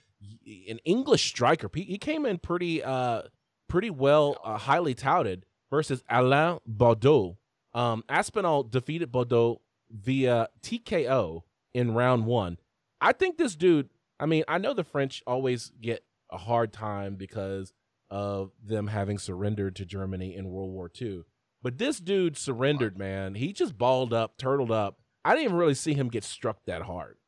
an 0.69 0.79
English 0.85 1.25
striker. 1.29 1.71
He, 1.73 1.83
he 1.83 1.99
came 1.99 2.27
in 2.27 2.39
pretty 2.39 2.83
uh 2.83 3.23
pretty 3.69 3.91
well, 3.91 4.37
uh, 4.45 4.59
highly 4.59 4.95
touted 4.95 5.47
versus 5.71 6.03
Alain 6.11 6.59
Baudot. 6.69 7.37
Um, 7.73 8.03
Aspinall 8.09 8.65
defeated 8.65 9.13
Baudot 9.13 9.59
via 9.91 10.49
TKO 10.63 11.43
in 11.73 11.95
round 11.95 12.27
one. 12.27 12.59
I 13.01 13.13
think 13.13 13.39
this 13.39 13.55
dude. 13.55 13.89
I 14.19 14.27
mean, 14.27 14.45
I 14.49 14.59
know 14.59 14.75
the 14.75 14.85
French 14.85 15.23
always 15.27 15.73
get 15.81 16.05
a 16.31 16.37
hard 16.37 16.75
time 16.75 17.15
because 17.15 17.73
of 18.11 18.51
them 18.63 18.89
having 18.89 19.19
surrendered 19.19 19.77
to 19.77 19.87
Germany 19.87 20.35
in 20.37 20.51
World 20.51 20.71
War 20.71 20.91
II. 21.01 21.23
But 21.63 21.79
this 21.79 21.99
dude 22.01 22.37
surrendered, 22.37 22.99
man. 22.99 23.35
He 23.35 23.53
just 23.53 23.77
balled 23.77 24.13
up, 24.13 24.39
turtled 24.39 24.71
up. 24.71 24.99
I 25.25 25.31
didn't 25.35 25.45
even 25.45 25.57
really 25.57 25.75
see 25.75 25.95
him 25.95 26.09
get 26.09 26.25
struck 26.25 26.65
that 26.65 26.83
hard. 26.83 27.19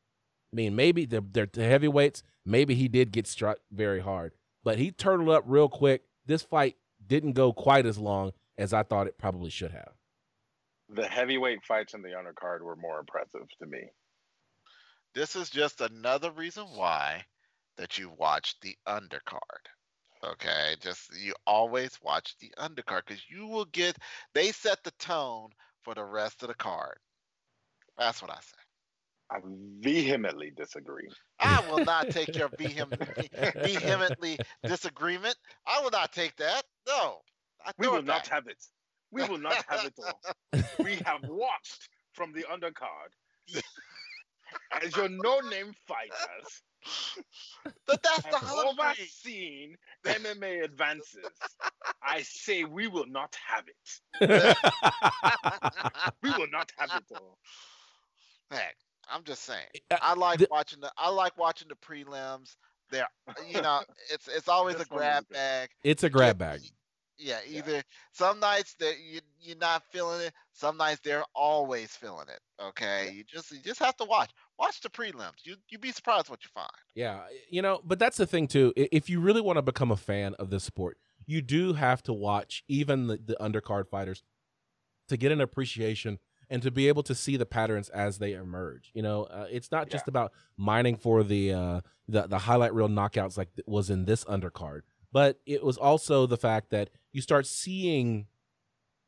I 0.51 0.55
mean, 0.55 0.75
maybe 0.75 1.05
they're, 1.05 1.21
they're 1.21 1.47
the 1.51 1.63
heavyweights. 1.63 2.23
Maybe 2.45 2.75
he 2.75 2.87
did 2.87 3.11
get 3.11 3.27
struck 3.27 3.59
very 3.71 4.01
hard, 4.01 4.33
but 4.63 4.77
he 4.77 4.91
turtled 4.91 5.29
up 5.29 5.43
real 5.47 5.69
quick. 5.69 6.03
This 6.25 6.41
fight 6.41 6.77
didn't 7.05 7.33
go 7.33 7.53
quite 7.53 7.85
as 7.85 7.97
long 7.97 8.31
as 8.57 8.73
I 8.73 8.83
thought 8.83 9.07
it 9.07 9.17
probably 9.17 9.49
should 9.49 9.71
have. 9.71 9.93
The 10.89 11.07
heavyweight 11.07 11.63
fights 11.63 11.93
in 11.93 12.01
the 12.01 12.09
undercard 12.09 12.61
were 12.61 12.75
more 12.75 12.99
impressive 12.99 13.47
to 13.59 13.65
me. 13.65 13.91
This 15.15 15.35
is 15.35 15.49
just 15.49 15.81
another 15.81 16.31
reason 16.31 16.65
why 16.75 17.25
that 17.77 17.97
you 17.97 18.11
watch 18.17 18.55
the 18.61 18.75
undercard. 18.87 19.65
Okay, 20.23 20.75
just 20.79 21.11
you 21.19 21.33
always 21.45 21.99
watch 22.01 22.35
the 22.39 22.51
undercard 22.57 23.01
because 23.05 23.23
you 23.29 23.47
will 23.47 23.65
get 23.65 23.97
they 24.33 24.51
set 24.51 24.83
the 24.83 24.91
tone 24.91 25.49
for 25.81 25.93
the 25.93 26.03
rest 26.03 26.41
of 26.43 26.47
the 26.47 26.53
card. 26.53 26.97
That's 27.97 28.21
what 28.21 28.31
I 28.31 28.35
say. 28.35 28.63
I 29.31 29.39
vehemently 29.79 30.51
disagree. 30.55 31.09
I 31.39 31.63
will 31.69 31.83
not 31.85 32.09
take 32.09 32.35
your 32.35 32.49
vehemently, 32.57 33.29
vehemently 33.33 34.37
disagreement. 34.63 35.35
I 35.67 35.81
will 35.81 35.91
not 35.91 36.13
take 36.13 36.35
that. 36.37 36.63
No. 36.87 37.17
we 37.77 37.87
will 37.87 38.03
not 38.03 38.27
have 38.27 38.47
it. 38.47 38.63
We 39.11 39.23
will 39.23 39.39
not 39.39 39.63
have 39.67 39.85
it 39.85 39.93
all. 39.97 40.63
we 40.83 40.95
have 41.05 41.21
watched 41.27 41.89
from 42.13 42.31
the 42.33 42.45
undercard 42.51 43.11
as 44.83 44.95
your 44.95 45.09
no-name 45.09 45.73
fighters 45.87 46.61
but 47.85 48.01
that's 48.03 48.23
the 48.23 48.37
whole 48.37 48.75
overseen 48.79 49.75
MMA 50.05 50.63
advances. 50.63 51.25
I 52.01 52.21
say 52.21 52.63
we 52.63 52.87
will 52.87 53.07
not 53.07 53.35
have 53.47 53.65
it. 53.67 53.99
we 56.21 56.29
will 56.31 56.49
not 56.51 56.71
have 56.77 56.91
it 56.95 57.03
all. 57.15 57.37
Heck, 58.51 58.75
I'm 59.09 59.23
just 59.23 59.43
saying. 59.43 59.67
I 60.01 60.13
like 60.13 60.39
the, 60.39 60.47
watching 60.49 60.81
the. 60.81 60.91
I 60.97 61.09
like 61.09 61.37
watching 61.37 61.67
the 61.67 61.75
prelims. 61.75 62.55
There, 62.91 63.07
you 63.49 63.61
know, 63.61 63.81
it's 64.11 64.27
it's 64.27 64.47
always 64.47 64.79
a 64.79 64.85
grab 64.85 65.27
bag. 65.29 65.69
It's 65.83 66.03
a 66.03 66.09
grab 66.09 66.37
bag. 66.37 66.61
Yeah, 67.17 67.39
either 67.47 67.75
yeah. 67.75 67.81
some 68.11 68.39
nights 68.39 68.75
that 68.79 68.95
you 68.99 69.21
you're 69.39 69.57
not 69.57 69.83
feeling 69.91 70.21
it, 70.21 70.33
some 70.51 70.77
nights 70.77 70.99
they're 71.03 71.23
always 71.35 71.91
feeling 71.91 72.27
it. 72.27 72.39
Okay, 72.61 73.05
yeah. 73.05 73.11
you 73.11 73.23
just 73.23 73.51
you 73.51 73.59
just 73.59 73.79
have 73.79 73.95
to 73.97 74.05
watch 74.05 74.31
watch 74.59 74.81
the 74.81 74.89
prelims. 74.89 75.43
You 75.43 75.55
you'd 75.69 75.81
be 75.81 75.91
surprised 75.91 76.29
what 76.29 76.43
you 76.43 76.49
find. 76.53 76.69
Yeah, 76.95 77.21
you 77.49 77.61
know, 77.61 77.81
but 77.83 77.99
that's 77.99 78.17
the 78.17 78.25
thing 78.25 78.47
too. 78.47 78.73
If 78.75 79.09
you 79.09 79.19
really 79.19 79.41
want 79.41 79.57
to 79.57 79.61
become 79.61 79.91
a 79.91 79.97
fan 79.97 80.33
of 80.35 80.49
this 80.49 80.63
sport, 80.63 80.97
you 81.25 81.41
do 81.41 81.73
have 81.73 82.03
to 82.03 82.13
watch 82.13 82.63
even 82.67 83.07
the, 83.07 83.17
the 83.17 83.35
undercard 83.39 83.89
fighters 83.89 84.23
to 85.09 85.17
get 85.17 85.31
an 85.31 85.41
appreciation 85.41 86.19
and 86.49 86.61
to 86.61 86.71
be 86.71 86.87
able 86.87 87.03
to 87.03 87.15
see 87.15 87.37
the 87.37 87.45
patterns 87.45 87.89
as 87.89 88.19
they 88.19 88.33
emerge. 88.33 88.91
You 88.93 89.01
know, 89.01 89.23
uh, 89.23 89.47
it's 89.49 89.71
not 89.71 89.89
just 89.89 90.05
yeah. 90.05 90.11
about 90.11 90.31
mining 90.57 90.97
for 90.97 91.23
the 91.23 91.53
uh, 91.53 91.81
the 92.07 92.27
the 92.27 92.39
highlight 92.39 92.73
reel 92.73 92.89
knockouts 92.89 93.37
like 93.37 93.49
was 93.65 93.89
in 93.89 94.05
this 94.05 94.23
undercard, 94.25 94.81
but 95.11 95.39
it 95.45 95.63
was 95.63 95.77
also 95.77 96.25
the 96.25 96.37
fact 96.37 96.69
that 96.71 96.89
you 97.11 97.21
start 97.21 97.47
seeing 97.47 98.27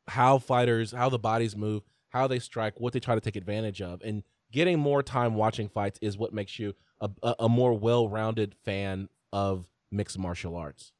how 0.08 0.38
fighters, 0.38 0.92
how 0.92 1.08
the 1.08 1.18
bodies 1.18 1.56
move, 1.56 1.82
how 2.10 2.26
they 2.26 2.38
strike, 2.38 2.80
what 2.80 2.92
they 2.92 3.00
try 3.00 3.14
to 3.14 3.20
take 3.20 3.36
advantage 3.36 3.82
of, 3.82 4.00
and 4.02 4.22
getting 4.56 4.78
more 4.78 5.02
time 5.02 5.34
watching 5.34 5.68
fights 5.68 5.98
is 6.00 6.16
what 6.16 6.32
makes 6.32 6.58
you 6.58 6.72
a, 6.98 7.10
a, 7.22 7.34
a 7.40 7.48
more 7.48 7.74
well-rounded 7.74 8.54
fan 8.64 9.06
of 9.30 9.66
mixed 9.92 10.18
martial 10.18 10.56
arts. 10.56 10.92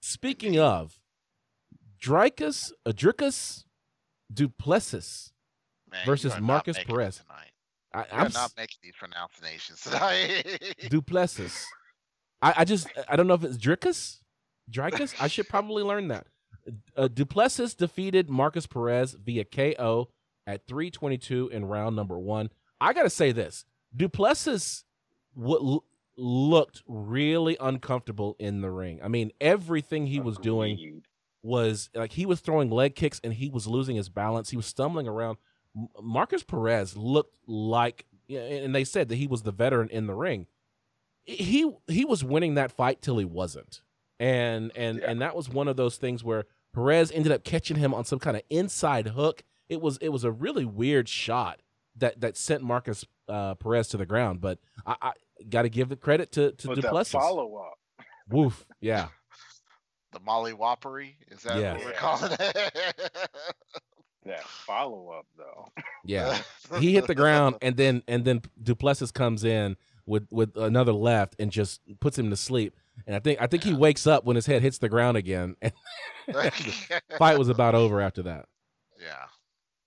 Speaking 0.00 0.58
of, 0.58 0.98
Dricus, 2.02 2.72
Adricus 2.88 3.64
Du 4.32 4.48
Plessis 4.48 5.34
Man, 5.92 6.06
versus 6.06 6.40
Markus 6.40 6.82
Perez. 6.84 7.22
I, 7.92 8.06
am 8.10 8.32
not 8.32 8.52
making 8.56 8.78
these 8.82 8.94
pronunciations 8.98 9.82
tonight. 9.82 10.74
Du 10.88 11.02
Plessis. 11.02 11.66
I, 12.40 12.54
I 12.58 12.64
just 12.64 12.88
I 13.10 13.16
don't 13.16 13.26
know 13.26 13.34
if 13.34 13.44
it's 13.44 13.58
Dricus. 13.58 14.20
Dricus. 14.70 15.14
I 15.20 15.28
should 15.28 15.50
probably 15.50 15.82
learn 15.82 16.08
that. 16.08 16.28
Uh, 16.96 17.08
Du 17.08 17.26
Plessis 17.26 17.74
defeated 17.74 18.30
Markus 18.30 18.66
Perez 18.66 19.12
via 19.22 19.44
KO 19.44 20.08
at 20.46 20.66
322 20.66 21.50
in 21.52 21.66
round 21.66 21.94
number 21.94 22.18
one. 22.18 22.50
I 22.80 22.92
got 22.92 23.02
to 23.04 23.10
say 23.10 23.32
this 23.32 23.64
Du 23.94 24.08
Plessis 24.08 24.84
w- 25.36 25.80
looked 26.16 26.82
really 26.86 27.56
uncomfortable 27.60 28.36
in 28.38 28.60
the 28.60 28.70
ring. 28.70 29.00
I 29.02 29.08
mean, 29.08 29.32
everything 29.40 30.06
he 30.06 30.20
was 30.20 30.38
doing 30.38 31.02
was 31.42 31.90
like 31.94 32.12
he 32.12 32.26
was 32.26 32.40
throwing 32.40 32.70
leg 32.70 32.94
kicks 32.94 33.20
and 33.22 33.32
he 33.32 33.48
was 33.48 33.66
losing 33.66 33.96
his 33.96 34.08
balance. 34.08 34.50
He 34.50 34.56
was 34.56 34.66
stumbling 34.66 35.08
around. 35.08 35.38
Markus 36.02 36.42
Perez 36.42 36.96
looked 36.96 37.38
like, 37.46 38.06
and 38.28 38.74
they 38.74 38.84
said 38.84 39.08
that 39.08 39.16
he 39.16 39.26
was 39.26 39.42
the 39.42 39.52
veteran 39.52 39.88
in 39.90 40.06
the 40.06 40.14
ring. 40.14 40.46
He 41.24 41.70
he 41.86 42.04
was 42.04 42.22
winning 42.22 42.54
that 42.54 42.72
fight 42.72 43.02
till 43.02 43.18
he 43.18 43.24
wasn't, 43.24 43.82
and 44.18 44.70
and 44.76 44.98
yeah. 44.98 45.10
and 45.10 45.20
that 45.20 45.34
was 45.34 45.48
one 45.48 45.68
of 45.68 45.76
those 45.76 45.96
things 45.96 46.22
where 46.22 46.44
Perez 46.72 47.10
ended 47.10 47.32
up 47.32 47.42
catching 47.42 47.76
him 47.76 47.92
on 47.92 48.04
some 48.04 48.20
kind 48.20 48.36
of 48.36 48.42
inside 48.48 49.08
hook. 49.08 49.42
It 49.68 49.80
was 49.80 49.98
it 49.98 50.10
was 50.10 50.22
a 50.22 50.30
really 50.30 50.64
weird 50.64 51.08
shot 51.08 51.60
that 51.98 52.20
that 52.20 52.36
sent 52.36 52.62
Markus 52.62 53.04
uh, 53.28 53.54
Perez 53.54 53.88
to 53.88 53.96
the 53.96 54.06
ground. 54.06 54.40
But 54.40 54.58
I, 54.86 54.96
I 55.02 55.12
got 55.48 55.62
to 55.62 55.68
give 55.68 55.88
the 55.88 55.96
credit 55.96 56.32
to 56.32 56.52
to 56.52 56.74
Du 56.74 56.82
Plessis. 56.82 57.12
Follow 57.12 57.56
up. 57.56 57.78
Woof. 58.28 58.66
Yeah. 58.80 59.08
the 60.12 60.20
Molly 60.20 60.52
Whoppery 60.52 61.16
is 61.28 61.42
that 61.42 61.60
yeah. 61.60 61.74
what 61.74 61.84
we're 61.84 61.92
calling 61.92 62.32
it? 62.32 63.10
that 64.24 64.42
follow 64.44 65.10
up 65.10 65.26
though. 65.36 65.68
Yeah, 66.04 66.38
he 66.80 66.94
hit 66.94 67.06
the 67.06 67.14
ground, 67.14 67.56
and 67.62 67.76
then 67.76 68.02
and 68.08 68.24
then 68.24 68.42
Du 68.62 68.74
Plessis 68.74 69.10
comes 69.10 69.44
in 69.44 69.76
with 70.06 70.26
with 70.30 70.56
another 70.56 70.92
left 70.92 71.36
and 71.38 71.50
just 71.50 71.80
puts 72.00 72.18
him 72.18 72.30
to 72.30 72.36
sleep. 72.36 72.74
And 73.06 73.14
I 73.14 73.18
think 73.18 73.40
I 73.40 73.46
think 73.46 73.62
he 73.62 73.74
wakes 73.74 74.06
up 74.06 74.24
when 74.24 74.36
his 74.36 74.46
head 74.46 74.62
hits 74.62 74.78
the 74.78 74.88
ground 74.88 75.16
again. 75.16 75.56
And 75.60 75.72
fight 77.18 77.38
was 77.38 77.48
about 77.48 77.74
over 77.74 78.00
after 78.00 78.22
that. 78.22 78.46
Yeah, 78.98 79.26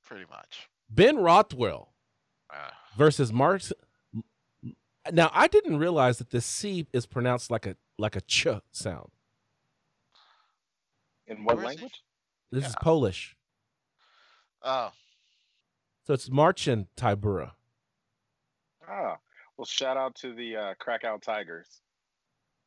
pretty 0.05 0.26
much. 0.30 0.70
Ben 0.89 1.18
Rothwell 1.18 1.89
versus 2.98 3.32
Mark. 3.32 3.62
Now 5.12 5.32
I 5.34 5.48
didn't 5.48 5.78
realize 5.78 6.18
that 6.18 6.30
the 6.30 6.42
C 6.42 6.88
is 6.94 7.06
pronounced 7.06 7.50
like 7.50 7.66
a 7.66 7.76
like 7.98 8.16
a 8.16 8.22
ch 8.22 8.48
sound. 8.72 9.10
In 11.28 11.44
what 11.44 11.58
Where 11.58 11.66
is 11.66 11.72
he? 11.72 11.76
language? 11.78 12.04
This 12.52 12.66
is 12.66 12.76
Polish, 12.82 13.36
oh, 14.64 14.92
so 16.06 16.14
it's 16.16 16.32
Marcin 16.32 16.88
Tybura. 16.98 17.52
Ah, 18.90 19.18
well, 19.56 19.66
shout 19.66 19.98
out 19.98 20.16
to 20.16 20.34
the 20.34 20.56
uh, 20.56 20.74
Krakow 20.80 21.20
Tigers. 21.20 21.68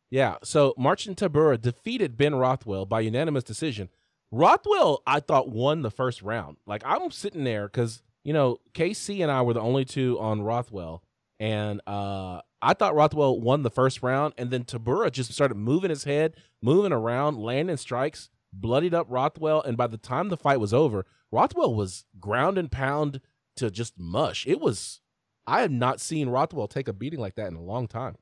Yeah, 0.09 0.37
so 0.45 0.75
Marcin 0.79 1.15
Tybura 1.17 1.61
defeated 1.61 2.17
Ben 2.17 2.35
Rothwell 2.37 2.87
by 2.87 3.01
unanimous 3.01 3.43
decision. 3.43 3.89
Rothwell, 4.31 5.03
I 5.07 5.21
thought, 5.21 5.49
won 5.49 5.83
the 5.83 5.91
first 5.91 6.23
round. 6.23 6.59
Like 6.67 6.83
I'm 6.85 7.11
sitting 7.11 7.45
there 7.45 7.67
because 7.67 8.03
you 8.25 8.33
know 8.33 8.59
KC 8.75 9.23
and 9.23 9.31
I 9.31 9.43
were 9.43 9.55
the 9.55 9.61
only 9.61 9.85
two 9.85 10.19
on 10.21 10.43
Rothwell, 10.43 11.03
and 11.41 11.81
uh, 11.87 12.41
I 12.61 12.75
thought 12.75 12.95
Rothwell 12.95 13.41
won 13.41 13.63
the 13.63 13.71
first 13.71 14.03
round, 14.03 14.35
and 14.39 14.51
then 14.51 14.65
Tybura 14.65 15.11
just 15.11 15.33
started 15.33 15.57
moving 15.57 15.91
his 15.91 16.05
head, 16.05 16.37
moving 16.61 16.93
around, 16.93 17.39
landing 17.39 17.77
strikes, 17.77 18.31
bloodied 18.53 18.95
up 18.95 19.07
Rothwell, 19.09 19.63
and 19.63 19.77
by 19.77 19.87
the 19.87 19.97
time 19.99 20.29
the 20.29 20.37
fight 20.37 20.61
was 20.61 20.73
over, 20.73 21.05
Rothwell 21.31 21.75
was 21.75 22.05
ground 22.21 22.59
and 22.59 22.71
pound 22.71 23.21
to 23.57 23.71
just 23.71 23.99
mush. 23.99 24.47
It 24.47 24.61
was. 24.61 25.01
I 25.45 25.63
have 25.63 25.73
not 25.73 26.01
seen 26.01 26.29
Rothwell 26.29 26.69
take 26.69 26.87
a 26.87 26.93
beating 26.93 27.19
like 27.19 27.35
that 27.35 27.49
in 27.49 27.57
a 27.57 27.63
long 27.63 27.89
time. 27.89 28.17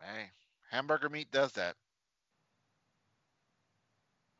hey, 0.00 0.30
hamburger 0.70 1.08
meat 1.08 1.32
does 1.32 1.52
that. 1.52 1.74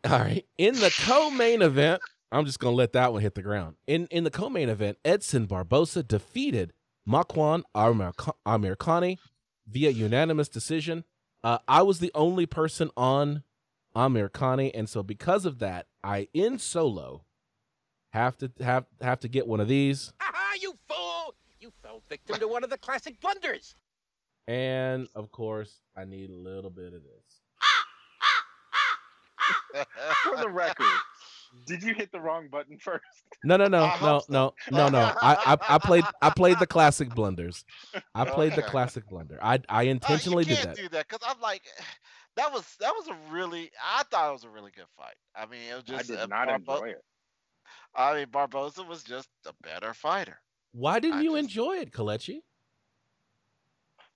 All 0.05 0.21
right. 0.21 0.47
In 0.57 0.75
the 0.77 0.95
co-main 1.05 1.63
event, 1.63 2.01
I'm 2.37 2.45
just 2.45 2.59
gonna 2.59 2.76
let 2.76 2.93
that 2.93 3.12
one 3.14 3.22
hit 3.22 3.34
the 3.34 3.43
ground. 3.43 3.76
In 3.87 4.07
in 4.11 4.24
the 4.24 4.30
co-main 4.30 4.68
event, 4.68 4.99
Edson 5.05 5.47
Barbosa 5.47 6.07
defeated 6.07 6.74
Makwan 7.09 7.62
Amirkhani 7.74 9.16
via 9.66 9.91
unanimous 9.91 10.49
decision. 10.49 11.05
Uh, 11.43 11.59
I 11.66 11.80
was 11.80 11.99
the 11.99 12.11
only 12.14 12.45
person 12.45 12.91
on 12.95 13.43
Amirkhani, 13.97 14.70
and 14.74 14.87
so 14.87 15.03
because 15.03 15.47
of 15.47 15.61
that, 15.61 15.87
I 16.05 16.28
in 16.34 16.59
solo 16.59 17.24
have 18.12 18.37
to 18.39 18.53
have 18.61 18.84
have 19.01 19.20
to 19.20 19.28
get 19.28 19.47
one 19.47 19.61
of 19.61 19.68
these. 19.68 20.12
Ha 20.20 20.53
you 20.61 20.74
fool! 20.87 21.34
You 21.59 21.72
fell 21.82 22.03
victim 22.09 22.39
to 22.39 22.49
one 22.49 22.64
of 22.64 22.70
the 22.70 22.78
classic 22.78 23.18
blunders. 23.20 23.76
And 24.47 25.09
of 25.14 25.32
course, 25.32 25.80
I 25.97 26.05
need 26.05 26.28
a 26.28 26.37
little 26.37 26.70
bit 26.70 26.93
of 26.93 27.03
this. 27.03 27.41
Ah, 27.62 27.87
ah, 28.22 29.84
ah, 29.84 29.84
For 30.24 30.37
the 30.37 30.49
record, 30.49 30.87
did 31.65 31.83
you 31.83 31.95
hit 31.95 32.13
the 32.13 32.21
wrong 32.21 32.49
button 32.49 32.79
first? 32.79 33.05
No, 33.45 33.57
no, 33.57 33.67
no, 33.67 33.91
no, 34.03 34.23
no, 34.29 34.53
no, 34.71 34.89
no. 34.89 34.99
I, 35.23 35.57
I 35.59 35.75
I 35.77 35.79
played 35.79 36.05
I 36.23 36.31
played 36.31 36.59
the 36.59 36.67
classic 36.67 37.15
blunders. 37.15 37.65
I 38.15 38.25
played 38.37 38.55
the 38.55 38.63
classic 38.63 39.09
blunder. 39.09 39.39
I 39.43 39.61
I 39.69 39.87
Uh, 39.89 39.91
intentionally 39.91 40.45
you 40.45 40.51
did 40.51 40.57
can't 40.65 40.77
that. 40.77 40.83
do 40.83 40.89
that 40.91 41.09
because 41.09 41.27
I'm 41.29 41.41
like, 41.41 41.63
that 42.37 42.53
was 42.53 42.77
that 42.81 42.93
was 42.95 43.09
a 43.09 43.17
really. 43.33 43.71
I 43.83 44.03
thought 44.11 44.29
it 44.29 44.33
was 44.33 44.45
a 44.45 44.51
really 44.51 44.71
good 44.75 44.87
fight. 44.97 45.15
I 45.35 45.47
mean, 45.47 45.61
it 45.71 45.75
was 45.75 45.85
just 45.85 45.95
I 45.95 45.99
just. 45.99 46.11
did 46.11 46.19
uh, 46.21 46.27
not 46.27 46.49
Barbo- 46.65 46.75
enjoy 46.85 46.89
it. 46.91 47.05
I 47.95 48.15
mean, 48.15 48.27
Barbosa 48.27 48.87
was 48.87 49.03
just 49.03 49.29
a 49.47 49.53
better 49.63 49.95
fighter. 49.95 50.39
Why 50.73 51.01
didn't 51.01 51.19
I 51.19 51.23
you 51.23 51.31
just- 51.37 51.45
enjoy 51.45 51.77
it, 51.79 51.93
Kalechi? 51.93 52.43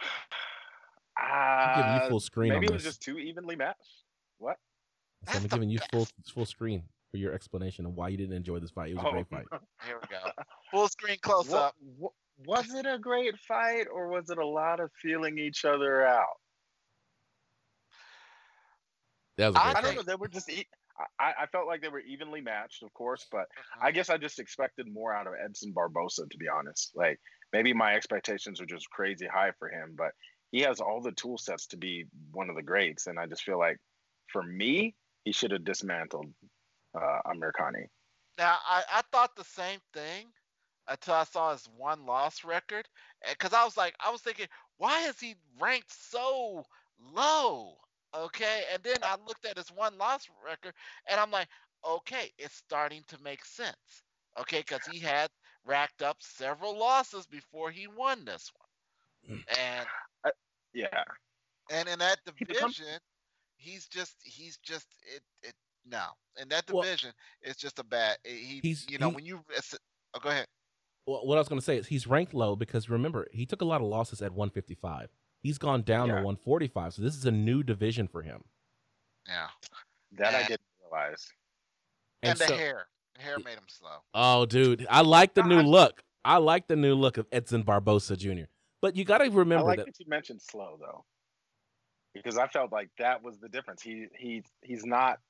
Uh, 0.01 1.23
I'm 1.23 1.77
giving 1.83 2.03
you 2.03 2.09
full 2.11 2.21
screen 2.21 2.49
maybe 2.53 2.67
on 2.67 2.73
it 2.73 2.75
was 2.75 2.85
this. 2.85 2.93
just 2.97 3.03
too 3.03 3.19
evenly 3.19 3.57
matched. 3.57 4.05
What? 4.39 4.57
So 5.27 5.33
I'm 5.37 5.43
That's 5.43 5.43
the 5.43 5.49
giving 5.57 5.71
you 5.71 5.79
full 5.93 6.09
full 6.35 6.47
screen 6.47 6.85
for 7.11 7.17
your 7.17 7.33
explanation 7.33 7.87
of 7.87 7.95
why 7.95 8.09
you 8.09 8.17
didn't 8.17 8.37
enjoy 8.37 8.59
this 8.61 8.71
fight. 8.71 8.91
It 8.91 8.97
was 8.97 9.05
a 9.05 9.09
Oh, 9.09 9.13
great 9.13 9.29
fight. 9.29 9.47
Here 9.87 9.99
we 10.01 10.09
go. 10.09 10.31
Full 10.71 10.89
screen 10.89 11.17
close 11.23 11.49
What- 11.49 11.63
up. 11.63 11.75
what- 11.99 12.13
was 12.47 12.73
it 12.73 12.87
a 12.87 12.99
great 12.99 13.37
fight 13.47 13.87
or 13.93 14.09
was 14.09 14.31
it 14.31 14.39
a 14.39 14.47
lot 14.47 14.81
of 14.81 14.91
feeling 15.03 15.37
each 15.39 15.67
other 15.67 16.07
out? 16.07 16.41
That 19.37 19.49
was 19.49 19.57
a 19.57 19.61
I 19.61 19.73
great 19.73 19.77
I 19.77 19.81
don't 19.83 19.97
know. 19.97 20.03
They 20.03 20.15
were 20.15 20.29
just. 20.29 20.49
E- 20.49 20.67
I, 21.19 21.33
I 21.43 21.47
felt 21.47 21.67
like 21.67 21.81
they 21.83 21.89
were 21.89 22.01
evenly 22.01 22.41
matched, 22.41 22.83
of 22.83 22.93
course, 22.93 23.27
but 23.31 23.43
mm-hmm. 23.43 23.87
I 23.87 23.91
guess 23.91 24.11
I 24.11 24.17
just 24.19 24.39
expected 24.39 24.87
more 24.91 25.15
out 25.15 25.27
of 25.27 25.35
Edson 25.43 25.73
Barbosa, 25.75 26.31
to 26.31 26.39
be 26.39 26.49
honest. 26.49 26.93
Like 26.95 27.21
maybe 27.53 27.73
my 27.75 27.95
expectations 27.95 28.61
are 28.61 28.67
just 28.67 28.89
crazy 28.91 29.27
high 29.27 29.53
for 29.59 29.69
him, 29.69 29.95
but 29.97 30.13
he 30.51 30.61
has 30.61 30.81
all 30.81 31.01
the 31.03 31.13
tool 31.13 31.39
sets 31.39 31.67
to 31.69 31.77
be 31.77 32.07
one 32.33 32.51
of 32.51 32.57
the 32.57 32.63
greats, 32.63 33.07
and 33.07 33.19
I 33.19 33.27
just 33.27 33.43
feel 33.43 33.59
like 33.59 33.79
for 34.33 34.43
me, 34.43 34.95
he 35.25 35.33
should 35.33 35.51
have 35.53 35.65
dismantled 35.65 36.33
uh, 36.95 37.19
Amirkhani. 37.27 37.87
Now, 38.39 38.57
I, 38.67 38.83
I 38.93 39.03
thought 39.13 39.37
the 39.37 39.45
same 39.45 39.81
thing 39.93 40.27
until 40.89 41.15
I 41.15 41.25
saw 41.25 41.53
his 41.53 41.69
one 41.77 42.07
loss 42.07 42.45
record. 42.45 42.89
Because 43.29 43.53
I 43.53 43.65
was 43.65 43.77
like, 43.77 43.95
I 44.05 44.11
was 44.11 44.23
thinking, 44.23 44.47
why 44.79 45.07
is 45.09 45.19
he 45.21 45.35
ranked 45.61 45.93
so 45.93 46.65
low? 47.15 47.75
Okay. 48.17 48.63
And 48.73 48.83
then 48.83 48.97
I 49.03 49.17
looked 49.27 49.45
at 49.45 49.57
his 49.59 49.69
one 49.71 49.97
loss 49.99 50.29
record 50.45 50.73
and 51.09 51.21
I'm 51.21 51.31
like, 51.31 51.49
okay, 51.89 52.31
it's 52.39 52.57
starting 52.57 53.03
to 53.09 53.19
make 53.23 53.45
sense. 53.45 54.03
Okay. 54.41 54.59
Because 54.61 54.85
he 54.91 54.99
had 54.99 55.29
racked 55.67 56.03
up 56.03 56.17
several 56.21 56.79
losses 56.79 57.27
before 57.27 57.71
he 57.71 57.87
won 57.87 58.25
this 58.25 58.51
one. 58.57 59.45
And 59.59 59.87
Yeah, 60.73 61.05
and 61.71 61.89
in 61.89 61.99
that 61.99 62.19
He 62.37 62.45
becomes- 62.45 62.77
division, 62.77 62.99
he's 63.57 63.87
just 63.87 64.15
he's 64.25 64.57
just 64.59 64.87
it 65.15 65.23
it 65.43 65.55
no. 65.85 66.05
In 66.41 66.49
that 66.49 66.71
Well- 66.71 66.83
division, 66.83 67.13
it's 67.43 67.59
just 67.61 67.79
a 67.79 67.85
bad. 67.85 68.19
Eh, 68.25 68.31
he 68.35 68.61
He's- 68.63 68.87
you 68.89 68.99
know 68.99 69.11
he- 69.11 69.15
when 69.17 69.25
you 69.27 69.45
oh 70.15 70.21
go 70.21 70.29
ahead. 70.31 70.47
Well, 71.07 71.27
what 71.27 71.37
I 71.37 71.41
was 71.41 71.49
going 71.49 71.59
to 71.61 71.65
say 71.65 71.77
is 71.79 71.87
he's 71.89 72.07
ranked 72.07 72.35
low 72.35 72.55
because 72.57 72.89
remember 72.89 73.27
he 73.33 73.47
took 73.47 73.63
a 73.63 73.65
lot 73.65 73.81
of 73.81 73.87
losses 73.89 74.23
at 74.23 74.33
155. 74.33 75.11
He's 75.43 75.59
gone 75.59 75.83
down 75.83 76.09
to 76.09 76.15
145, 76.17 76.95
so 76.95 77.03
this 77.03 77.17
is 77.17 77.25
a 77.25 77.31
new 77.31 77.63
division 77.63 78.07
for 78.09 78.23
him. 78.23 78.45
Yeah. 79.27 79.49
that 80.13 80.35
I 80.35 80.43
didn't 80.43 80.61
realize. 80.83 81.33
And, 82.23 82.37
the 82.39 82.47
so- 82.47 82.57
hair, 82.57 82.89
the 83.15 83.23
hair 83.23 83.39
made 83.39 83.55
him 83.57 83.69
slow. 83.69 84.03
Oh, 84.13 84.45
dude, 84.45 84.87
I 84.91 85.01
like 85.03 85.35
the 85.35 85.43
new 85.43 85.63
look. 85.63 86.03
I 86.25 86.37
like 86.39 86.67
the 86.67 86.77
new 86.77 86.95
look 86.95 87.17
of 87.17 87.27
Edson 87.33 87.63
Barbosa 87.65 88.17
Jr. 88.19 88.51
But 88.83 88.97
you 88.97 89.05
got 89.05 89.19
to 89.19 89.31
remember 89.31 89.65
I 89.65 89.69
like 89.69 89.77
that 89.79 89.87
that 89.87 90.01
you 90.01 90.07
mentioned 90.09 90.43
slow 90.43 90.77
though, 90.81 91.05
because 92.13 92.37
I 92.39 92.47
felt 92.49 92.73
like 92.73 92.91
that 92.99 93.23
was 93.23 93.39
the 93.39 93.49
difference. 93.49 93.83
He 93.83 94.07
he 94.19 94.43
he's 94.63 94.85
not 94.85 95.21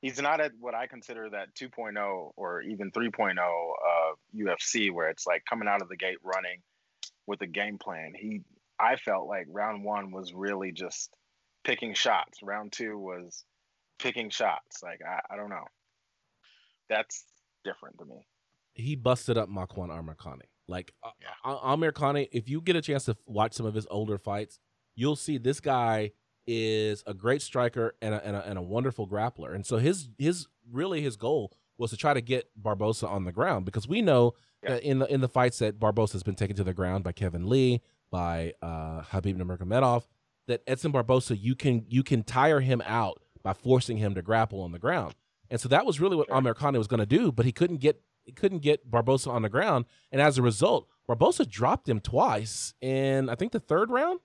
he's 0.00 0.20
not 0.20 0.40
at 0.40 0.52
what 0.60 0.74
I 0.74 0.86
consider 0.86 1.28
that 1.30 1.54
2.0 1.54 2.30
or 2.36 2.62
even 2.62 2.90
3.0 2.92 3.38
uh, 3.38 4.14
UFC, 4.36 4.92
where 4.92 5.08
it's 5.08 5.26
like 5.26 5.44
coming 5.48 5.68
out 5.68 5.82
of 5.82 5.88
the 5.88 5.96
gate 5.96 6.18
running 6.22 6.60
with 7.26 7.40
a 7.42 7.46
game 7.46 7.78
plan. 7.78 8.12
He 8.16 8.42
I 8.80 8.96
felt 8.96 9.26
like 9.26 9.46
round 9.48 9.84
one 9.84 10.12
was 10.12 10.32
really 10.32 10.72
just 10.72 11.10
picking 11.64 11.94
shots. 11.94 12.38
Round 12.42 12.70
two 12.72 12.96
was 12.96 13.44
picking 13.98 14.30
shots. 14.30 14.82
Like 14.82 15.00
I, 15.06 15.34
I 15.34 15.36
don't 15.36 15.50
know. 15.50 15.64
That's 16.88 17.24
different 17.64 17.98
to 17.98 18.04
me. 18.04 18.26
he 18.74 18.94
busted 18.94 19.36
up 19.36 19.48
Makwan 19.48 19.88
Amirkhani. 19.90 20.42
Like 20.68 20.92
uh, 21.02 21.10
Yeah. 21.20 21.54
Amirkhani, 21.54 22.28
if 22.32 22.48
you 22.48 22.60
get 22.60 22.76
a 22.76 22.82
chance 22.82 23.04
to 23.06 23.16
watch 23.26 23.54
some 23.54 23.66
of 23.66 23.74
his 23.74 23.86
older 23.90 24.18
fights, 24.18 24.58
you'll 24.94 25.16
see 25.16 25.38
this 25.38 25.60
guy 25.60 26.12
is 26.50 27.04
a 27.06 27.12
great 27.14 27.42
striker 27.42 27.94
and 28.00 28.14
a, 28.14 28.26
and 28.26 28.34
a, 28.34 28.48
and 28.48 28.58
a 28.58 28.62
wonderful 28.62 29.06
grappler. 29.06 29.54
And 29.54 29.66
so 29.66 29.76
his 29.76 30.08
his 30.18 30.48
really 30.72 31.02
his 31.02 31.16
goal 31.16 31.52
was 31.76 31.90
to 31.90 31.96
try 31.96 32.14
to 32.14 32.20
get 32.22 32.50
Barbosa 32.60 33.08
on 33.08 33.24
the 33.24 33.32
ground 33.32 33.64
because 33.66 33.86
we 33.86 34.00
know 34.02 34.32
Yeah. 34.62 34.70
that 34.70 34.82
in 34.82 34.98
the 34.98 35.06
in 35.12 35.20
the 35.20 35.28
fights 35.28 35.58
that 35.58 35.78
Barbosa 35.78 36.12
has 36.14 36.22
been 36.22 36.34
taken 36.34 36.56
to 36.56 36.64
the 36.64 36.72
ground 36.74 37.04
by 37.04 37.12
Kevin 37.12 37.48
Lee, 37.48 37.82
by 38.10 38.54
uh, 38.62 39.02
Khabib 39.02 39.36
Nurmagomedov, 39.36 40.04
that 40.46 40.62
Edson 40.66 40.90
Barbosa 40.92 41.38
you 41.38 41.54
can 41.54 41.84
you 41.88 42.02
can 42.02 42.22
tire 42.24 42.60
him 42.60 42.82
out 42.86 43.20
by 43.42 43.52
forcing 43.52 43.98
him 43.98 44.14
to 44.14 44.22
grapple 44.22 44.62
on 44.62 44.72
the 44.72 44.78
ground. 44.78 45.14
And 45.50 45.60
so 45.60 45.68
that 45.68 45.84
was 45.86 46.00
really 46.00 46.16
what 46.16 46.28
Sure. 46.28 46.36
Amirkhani 46.40 46.78
was 46.78 46.86
going 46.88 47.00
to 47.00 47.06
do, 47.06 47.30
but 47.30 47.44
he 47.46 47.52
couldn't 47.52 47.76
get 47.78 48.00
he 48.24 48.32
couldn't 48.32 48.58
get 48.60 48.90
Barbosa 48.90 49.28
on 49.30 49.42
the 49.42 49.48
ground, 49.48 49.84
and 50.10 50.20
as 50.20 50.36
a 50.38 50.42
result, 50.42 50.88
Barbosa 51.08 51.48
dropped 51.48 51.88
him 51.88 52.00
twice 52.00 52.74
in 52.80 53.28
I 53.28 53.34
think 53.34 53.52
the 53.52 53.60
third 53.60 53.90
round, 53.90 54.20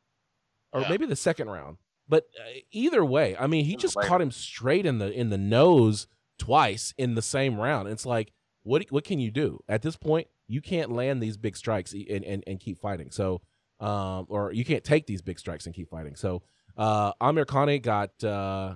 or 0.73 0.81
Yeah. 0.81 0.89
maybe 0.89 1.05
the 1.05 1.15
second 1.15 1.49
round. 1.49 1.77
But 2.07 2.25
uh, 2.39 2.59
either 2.71 3.03
way, 3.03 3.35
I 3.37 3.47
mean, 3.47 3.65
he 3.65 3.75
just 3.75 3.95
caught 3.95 4.21
him 4.21 4.31
straight 4.31 4.85
in 4.85 4.97
the 4.99 5.11
in 5.11 5.29
the 5.29 5.37
nose 5.37 6.07
twice 6.37 6.93
in 6.97 7.15
the 7.15 7.21
same 7.21 7.57
round. 7.57 7.87
It's 7.87 8.05
like, 8.05 8.33
what 8.63 8.85
what 8.89 9.03
can 9.03 9.19
you 9.19 9.31
do 9.31 9.59
at 9.69 9.81
this 9.81 9.95
point? 9.95 10.27
You 10.47 10.61
can't 10.61 10.91
land 10.91 11.21
these 11.21 11.37
big 11.37 11.55
strikes 11.55 11.93
and 11.93 12.23
and, 12.23 12.43
and 12.45 12.59
keep 12.59 12.79
fighting. 12.79 13.11
So, 13.11 13.41
um, 13.79 14.25
or 14.29 14.51
you 14.51 14.65
can't 14.65 14.83
take 14.83 15.07
these 15.07 15.21
big 15.21 15.39
strikes 15.39 15.65
and 15.65 15.73
keep 15.73 15.89
fighting. 15.89 16.15
So, 16.15 16.43
uh, 16.77 17.13
Amirkhani 17.21 17.81
got 17.81 18.23
uh, 18.23 18.75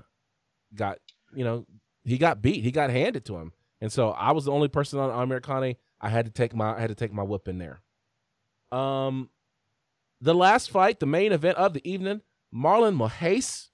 got 0.73 0.99
you 1.33 1.43
know 1.43 1.65
he 2.05 2.17
got 2.17 2.41
beat. 2.41 2.63
He 2.63 2.71
got 2.71 2.89
handed 2.89 3.25
to 3.25 3.37
him. 3.37 3.51
and 3.81 3.91
so 3.91 4.11
I 4.11 4.31
was 4.31 4.45
the 4.45 4.51
only 4.51 4.69
person 4.69 4.99
on 4.99 5.09
Amirkhani. 5.27 5.75
I 5.99 6.09
had 6.09 6.25
to 6.25 6.31
take 6.31 6.55
my 6.55 6.75
I 6.75 6.79
had 6.79 6.89
to 6.89 6.95
take 6.95 7.11
my 7.11 7.23
whip 7.23 7.47
in 7.47 7.57
there. 7.57 7.81
Um, 8.71 9.29
the 10.21 10.33
last 10.33 10.71
fight, 10.71 10.99
the 10.99 11.05
main 11.05 11.31
event 11.31 11.57
of 11.57 11.73
the 11.73 11.89
evening, 11.89 12.21
Marlon 12.57 12.95
Moraes 12.97 13.67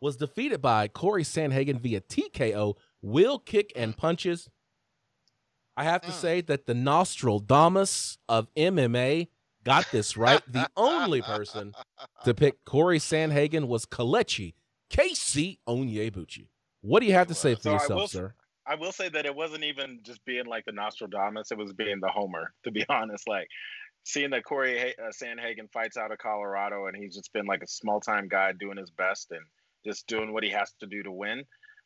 was 0.00 0.16
defeated 0.16 0.60
by 0.60 0.88
Corey 0.88 1.22
Sandhagen 1.22 1.78
via 1.80 2.00
TKO, 2.00 2.74
wheel 3.02 3.38
kick 3.38 3.72
and 3.76 3.96
punches. 3.96 4.48
I 5.76 5.84
have 5.84 6.00
to 6.02 6.08
Mm. 6.10 6.20
say 6.20 6.40
that 6.42 6.66
the 6.66 6.74
Nostradamus 6.74 8.18
of 8.28 8.48
MMA 8.56 9.28
got 9.62 9.86
this 9.92 10.16
right. 10.16 10.42
The 10.50 10.68
only 10.76 11.22
person 11.22 11.74
to 12.24 12.34
pick 12.34 12.64
Corey 12.64 12.98
Sandhagen 12.98 13.66
was 13.68 13.86
Kalechi 13.86 14.54
KC 14.90 15.58
Onyebuchi. 15.68 16.48
What 16.80 17.00
do 17.00 17.06
you 17.06 17.12
have 17.14 17.26
to 17.28 17.34
say 17.34 17.54
for 17.54 17.62
So 17.62 17.70
I 17.70 17.72
yourself, 17.74 18.00
will- 18.00 18.08
sir? 18.08 18.34
I 18.68 18.74
will 18.74 18.90
say 18.90 19.08
that 19.10 19.26
it 19.26 19.34
wasn't 19.34 19.62
even 19.62 20.00
just 20.02 20.24
being 20.24 20.46
like 20.46 20.64
the 20.64 20.72
Nostradamus; 20.72 21.52
it 21.52 21.58
was 21.58 21.72
being 21.72 22.00
the 22.00 22.08
Homer. 22.08 22.52
To 22.64 22.72
be 22.72 22.84
honest, 22.88 23.28
like 23.28 23.46
seeing 24.06 24.30
that 24.30 24.44
Corey 24.44 24.78
ha- 24.78 25.04
uh, 25.04 25.10
Sandhagen 25.10 25.70
fights 25.72 25.96
out 25.96 26.12
of 26.12 26.18
Colorado, 26.18 26.86
and 26.86 26.96
he's 26.96 27.14
just 27.14 27.32
been 27.32 27.44
like 27.44 27.62
a 27.62 27.66
small 27.66 28.00
time 28.00 28.28
guy 28.28 28.52
doing 28.52 28.78
his 28.78 28.90
best 28.90 29.32
and 29.32 29.44
just 29.84 30.06
doing 30.06 30.32
what 30.32 30.44
he 30.44 30.50
has 30.50 30.72
to 30.80 30.86
do 30.86 31.02
to 31.02 31.10
win. 31.10 31.44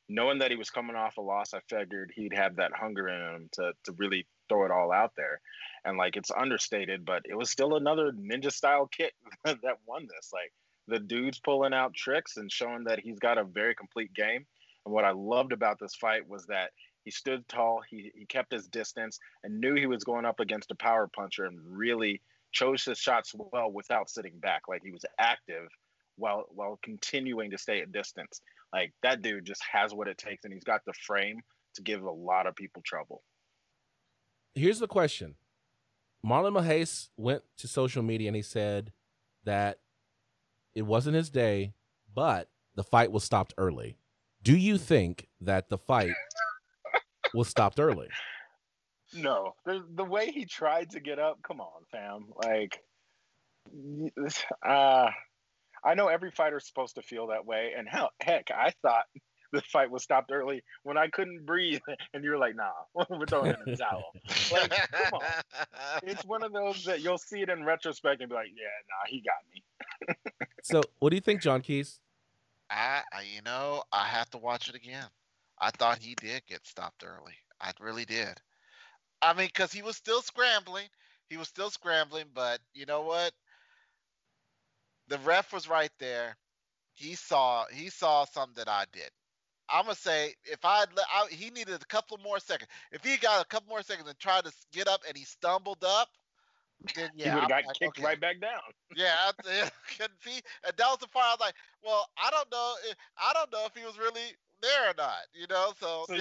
Knowing 0.09 0.39
that 0.41 0.51
he 0.51 0.57
was 0.57 0.71
coming 0.71 0.97
off 0.97 1.17
a 1.17 1.21
loss, 1.21 1.55
I 1.55 1.61
figured 1.69 2.13
he'd 2.15 2.35
have 2.35 2.57
that 2.57 2.73
hunger 2.75 3.09
in 3.09 3.21
him 3.21 3.49
to 3.53 3.73
to 3.85 3.93
really 3.97 4.27
throw 4.49 4.67
it 4.67 4.71
all 4.71 4.93
out 4.93 5.13
there. 5.17 5.41
And 5.85 5.97
like 5.97 6.17
it's 6.17 6.31
understated, 6.31 7.05
but 7.07 7.23
it 7.25 7.37
was 7.37 7.51
still 7.51 7.77
another 7.77 8.13
ninja 8.13 8.53
style 8.53 8.87
kick 8.87 9.15
that 9.45 9.79
won 9.87 10.07
this. 10.15 10.31
Like 10.33 10.53
the 10.89 10.99
dude's 10.99 11.39
pulling 11.39 11.73
out 11.73 11.95
tricks 11.95 12.37
and 12.37 12.53
showing 12.53 12.85
that 12.85 13.01
he's 13.01 13.19
got 13.19 13.39
a 13.39 13.45
very 13.45 13.75
complete 13.75 14.13
game. 14.13 14.45
And 14.85 14.95
what 14.95 15.05
I 15.05 15.13
loved 15.13 15.53
about 15.53 15.79
this 15.81 15.95
fight 15.95 16.29
was 16.29 16.47
that 16.47 16.73
he 17.05 17.11
stood 17.11 17.49
tall, 17.49 17.81
he, 17.89 18.13
he 18.15 18.27
kept 18.27 18.53
his 18.53 18.69
distance, 18.69 19.19
and 19.43 19.61
knew 19.61 19.75
he 19.75 19.87
was 19.87 20.05
going 20.05 20.25
up 20.25 20.41
against 20.41 20.71
a 20.71 20.75
power 20.75 21.09
puncher 21.09 21.45
and 21.45 21.59
really 21.65 22.21
chose 22.53 22.85
his 22.85 22.99
shots 22.99 23.35
well 23.53 23.71
without 23.71 24.11
sitting 24.11 24.39
back. 24.39 24.63
Like 24.69 24.83
he 24.85 24.93
was 24.93 25.05
active 25.19 25.69
while 26.17 26.45
while 26.51 26.79
continuing 26.83 27.51
to 27.51 27.59
stay 27.59 27.81
at 27.81 27.93
distance. 27.93 28.41
Like 28.73 28.93
that 29.03 29.23
dude 29.23 29.47
just 29.47 29.63
has 29.71 29.95
what 29.95 30.09
it 30.09 30.19
takes, 30.19 30.45
and 30.45 30.53
he's 30.53 30.65
got 30.65 30.85
the 30.85 30.93
frame 30.93 31.41
to 31.75 31.83
give 31.83 32.03
a 32.03 32.11
lot 32.11 32.47
of 32.47 32.57
people 32.57 32.83
trouble. 32.85 33.23
Here's 34.55 34.81
the 34.81 34.89
question. 34.89 35.37
Marlon 36.25 36.53
Moraes 36.53 37.09
went 37.17 37.43
to 37.59 37.69
social 37.69 38.03
media 38.03 38.29
and 38.29 38.37
he 38.37 38.43
said 38.43 38.93
that 39.45 39.79
it 40.75 40.83
wasn't 40.83 41.17
his 41.17 41.31
day, 41.31 41.73
but 42.15 42.51
the 42.75 42.85
fight 42.85 43.11
was 43.11 43.25
stopped 43.25 43.55
early. 43.57 43.97
Do 44.43 44.57
you 44.57 44.79
think 44.79 45.29
that 45.41 45.69
the 45.69 45.79
fight 45.79 46.13
was 47.35 47.49
stopped 47.49 47.81
early? 47.81 48.09
No, 49.15 49.55
the 49.65 49.85
the 49.95 50.05
way 50.05 50.31
he 50.31 50.45
tried 50.45 50.91
to 50.91 51.01
get 51.01 51.19
up, 51.19 51.41
come 51.43 51.61
on, 51.61 51.83
fam. 51.91 52.27
Like, 52.37 52.81
uh, 54.65 55.11
I 55.85 55.95
know 55.95 56.09
every 56.09 56.31
fighter's 56.31 56.67
supposed 56.67 56.95
to 56.97 57.03
feel 57.03 57.29
that 57.29 57.45
way, 57.45 57.73
and 57.77 57.89
hell, 57.89 58.11
heck, 58.21 58.51
I 58.51 58.73
thought 58.83 59.05
the 59.53 59.63
fight 59.63 59.91
was 59.91 60.05
stopped 60.05 60.31
early 60.33 60.63
when 60.85 60.97
I 60.97 61.09
couldn't 61.09 61.45
breathe, 61.45 61.81
and 62.15 62.23
you're 62.23 62.39
like, 62.39 62.55
nah, 62.55 62.71
we're 63.11 63.27
throwing 63.27 63.55
in 63.55 63.57
the 63.67 63.77
towel. 63.77 64.13
Like, 64.53 64.71
come 64.71 65.15
on. 65.15 65.23
It's 66.05 66.25
one 66.25 66.45
of 66.45 66.53
those 66.53 66.85
that 66.85 67.01
you'll 67.01 67.19
see 67.19 67.43
it 67.43 67.49
in 67.49 67.65
retrospect 67.65 68.21
and 68.21 68.29
be 68.29 68.35
like, 68.35 68.51
yeah, 68.55 68.65
nah, 68.89 69.09
he 69.09 69.23
got 69.23 69.43
me. 69.53 69.65
So, 70.63 70.83
what 70.99 71.11
do 71.11 71.17
you 71.17 71.23
think, 71.23 71.41
John 71.41 71.63
Keys? 71.63 71.99
I, 72.71 73.03
I, 73.13 73.23
you 73.35 73.43
know, 73.43 73.83
I 73.93 74.07
have 74.07 74.31
to 74.31 74.39
watch 74.39 74.69
it 74.69 74.77
again. 74.77 75.07
I 75.61 75.71
thought 75.71 75.99
he 75.99 76.15
did 76.15 76.47
get 76.47 76.67
stopped 76.67 77.05
early. 77.05 77.35
I 77.61 77.73
really 77.81 78.05
did. 78.05 78.41
I 79.23 79.35
mean, 79.35 79.47
because 79.47 79.73
he 79.73 79.83
was 79.83 79.97
still 79.97 80.23
scrambling. 80.23 80.87
He 81.29 81.37
was 81.37 81.49
still 81.49 81.71
scrambling, 81.71 82.27
but 82.35 82.61
you 82.73 82.87
know 82.87 83.03
what? 83.03 83.33
The 85.09 85.19
ref 85.19 85.53
was 85.53 85.69
right 85.69 85.93
there. 85.99 86.37
He 86.95 87.15
saw 87.15 87.65
he 87.73 87.91
saw 87.91 88.25
something 88.25 88.55
that 88.57 88.69
I 88.69 88.85
did. 88.93 89.11
I'm 89.69 89.85
gonna 89.85 89.95
say 89.95 90.35
if 90.45 90.65
I'd 90.65 90.87
let, 90.97 91.07
I, 91.13 91.27
he 91.31 91.51
needed 91.51 91.81
a 91.81 91.87
couple 91.87 92.19
more 92.19 92.41
seconds. 92.41 92.69
If 92.93 93.05
he 93.05 93.17
got 93.17 93.43
a 93.43 93.47
couple 93.47 93.69
more 93.69 93.83
seconds 93.83 94.09
and 94.09 94.19
tried 94.19 94.45
to 94.45 94.53
get 94.73 94.89
up 94.89 95.03
and 95.07 95.17
he 95.17 95.25
stumbled 95.25 95.85
up, 95.85 96.09
then 96.95 97.11
yeah, 97.15 97.29
he 97.29 97.35
would 97.35 97.41
have 97.43 97.49
got 97.49 97.67
like, 97.67 97.77
kicked 97.77 97.99
okay. 97.99 98.07
right 98.07 98.21
back 98.21 98.41
down. 98.41 98.61
Yeah, 98.97 99.15
I 99.15 99.33
couldn't 99.97 100.21
see. 100.25 100.41
And 100.67 100.77
that 100.77 100.87
was 100.89 100.99
the 100.99 101.07
part 101.07 101.27
I 101.27 101.33
was 101.33 101.41
like, 101.41 101.55
well, 101.85 102.09
I 102.19 102.31
don't 102.31 102.51
know. 102.51 102.75
If, 102.91 102.97
I 103.17 103.33
don't 103.33 103.53
know 103.53 103.65
if 103.67 103.77
he 103.77 103.87
was 103.87 103.99
really 103.99 104.35
there 104.63 104.91
or 104.91 104.95
not. 104.97 105.27
You 105.35 105.47
know, 105.49 105.73
so, 105.81 106.05
So 106.07 106.17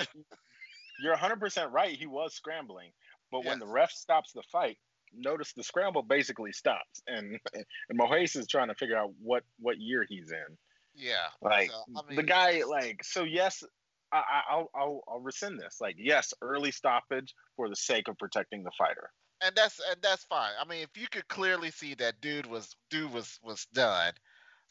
you're 1.02 1.16
100% 1.16 1.72
right. 1.72 1.98
He 1.98 2.08
was 2.08 2.34
scrambling, 2.34 2.92
but 3.32 3.46
when 3.46 3.60
the 3.60 3.68
ref 3.68 3.92
stops 3.92 4.32
the 4.34 4.44
fight, 4.52 4.78
notice 5.14 5.54
the 5.54 5.64
scramble 5.64 6.04
basically 6.04 6.52
stops, 6.52 7.02
and 7.08 7.40
and 7.54 8.00
Moraes 8.00 8.36
is 8.36 8.48
trying 8.48 8.68
to 8.68 8.76
figure 8.76 8.98
out 8.98 9.12
what 9.22 9.44
what 9.60 9.78
year 9.80 10.06
he's 10.08 10.32
in. 10.32 10.58
yeah. 10.96 11.28
Like 11.42 11.72
so, 11.72 11.84
I 11.96 12.16
the 12.16 12.24
guy, 12.24 12.64
like 12.68 13.04
so. 13.04 13.24
Yes, 13.24 13.64
I, 14.12 14.18
I, 14.18 14.42
I'll 14.52 14.70
I'll 14.76 15.04
I'll 15.08 15.20
rescind 15.20 15.60
this. 15.60 15.78
Like 15.80 15.96
yes, 15.98 16.34
early 16.42 16.72
stoppage 16.72 17.34
for 17.56 17.70
the 17.70 17.76
sake 17.76 18.08
of 18.08 18.18
protecting 18.18 18.64
the 18.64 18.72
fighter. 18.78 19.10
and 19.42 19.56
that's 19.56 19.80
and 19.90 20.02
that's 20.02 20.24
fine. 20.26 20.52
I 20.62 20.68
mean, 20.68 20.84
if 20.84 21.02
you 21.02 21.08
could 21.10 21.28
clearly 21.28 21.72
see 21.72 21.94
that 21.96 22.20
dude 22.22 22.46
was 22.46 22.76
dude 22.90 23.14
was 23.14 23.40
was 23.44 23.66
done. 23.74 24.14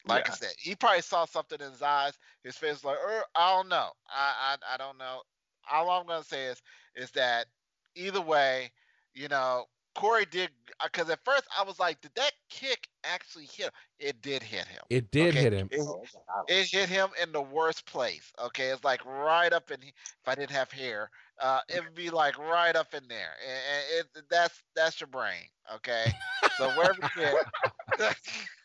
Like 0.05 0.29
I 0.29 0.33
said, 0.33 0.53
he 0.57 0.75
probably 0.75 1.01
saw 1.01 1.25
something 1.25 1.59
in 1.61 1.71
his 1.71 1.81
eyes. 1.81 2.13
His 2.43 2.55
face 2.57 2.75
was 2.75 2.85
like, 2.85 2.97
er, 2.97 3.23
I 3.35 3.55
don't 3.55 3.69
know. 3.69 3.89
I, 4.07 4.57
I 4.69 4.75
I 4.75 4.77
don't 4.77 4.97
know. 4.97 5.21
All 5.71 5.89
I'm 5.89 6.07
gonna 6.07 6.23
say 6.23 6.45
is 6.45 6.61
is 6.95 7.11
that 7.11 7.47
either 7.95 8.21
way, 8.21 8.71
you 9.13 9.27
know, 9.27 9.65
Corey 9.95 10.25
did 10.25 10.49
because 10.83 11.09
at 11.09 11.23
first 11.23 11.43
I 11.57 11.63
was 11.63 11.79
like, 11.79 12.01
did 12.01 12.11
that 12.15 12.31
kick 12.49 12.87
actually 13.03 13.45
hit? 13.45 13.65
him? 13.65 13.71
It 13.99 14.21
did 14.21 14.41
hit 14.41 14.67
him. 14.67 14.83
It 14.89 15.11
did 15.11 15.35
Okay. 15.35 15.43
hit 15.43 15.53
him. 15.53 15.69
It, 15.71 15.81
it 16.47 16.65
hit 16.67 16.89
him 16.89 17.09
in 17.21 17.31
the 17.31 17.41
worst 17.41 17.85
place. 17.85 18.31
Okay, 18.43 18.67
it's 18.67 18.83
like 18.83 19.05
right 19.05 19.51
up 19.51 19.71
in. 19.71 19.81
If 19.81 20.27
I 20.27 20.35
didn't 20.35 20.51
have 20.51 20.71
hair, 20.71 21.09
uh, 21.39 21.59
it 21.69 21.83
would 21.83 21.95
be 21.95 22.09
like 22.09 22.37
right 22.37 22.75
up 22.75 22.93
in 22.93 23.07
there, 23.07 23.33
and, 23.45 23.59
and 23.97 24.07
it 24.17 24.29
that's 24.29 24.63
that's 24.75 24.99
your 24.99 25.07
brain. 25.07 25.45
Okay, 25.75 26.11
so 26.57 26.69
wherever 26.69 27.01
you 27.01 27.09
hit, 27.13 27.35
It 27.99 28.15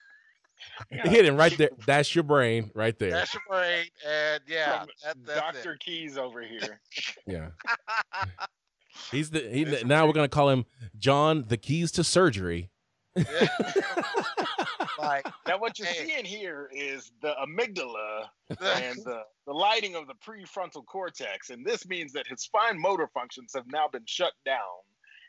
hit 0.91 1.25
him 1.25 1.37
right 1.37 1.57
there. 1.57 1.71
That's 1.87 2.15
your 2.15 2.25
brain 2.25 2.71
right 2.75 2.99
there. 2.99 3.11
that's 3.11 3.33
your 3.35 3.43
brain, 3.49 3.85
and 4.09 4.43
yeah, 4.49 4.81
From 4.81 4.89
that, 5.05 5.17
that's 5.27 5.41
Doctor 5.41 5.77
Keys 5.81 6.17
over 6.19 6.43
here. 6.43 6.81
Yeah. 7.27 7.49
He's 9.11 9.31
the 9.31 9.41
he, 9.41 9.62
It's 9.62 9.85
now 9.85 10.07
we're 10.07 10.12
gonna 10.12 10.29
call 10.29 10.49
him 10.51 10.65
John 10.99 11.45
the 11.49 11.57
keys 11.57 11.91
to 11.93 12.05
surgery. 12.05 12.71
Yeah. 13.17 13.25
like 14.99 15.27
Now 15.47 15.59
what 15.59 15.79
you're 15.79 15.89
Hey. 15.89 16.07
seeing 16.07 16.25
here 16.25 16.69
is 16.73 17.12
the 17.23 17.35
amygdala 17.45 18.27
and 18.61 18.99
the, 19.05 19.23
the 19.47 19.53
lighting 19.53 19.95
of 19.97 20.07
the 20.07 20.15
prefrontal 20.15 20.85
cortex, 20.87 21.51
and 21.51 21.65
this 21.67 21.87
means 21.89 22.12
that 22.12 22.27
his 22.27 22.47
fine 22.47 22.79
motor 22.81 23.09
functions 23.12 23.53
have 23.55 23.65
now 23.73 23.89
been 23.89 24.05
shut 24.07 24.33
down, 24.45 24.59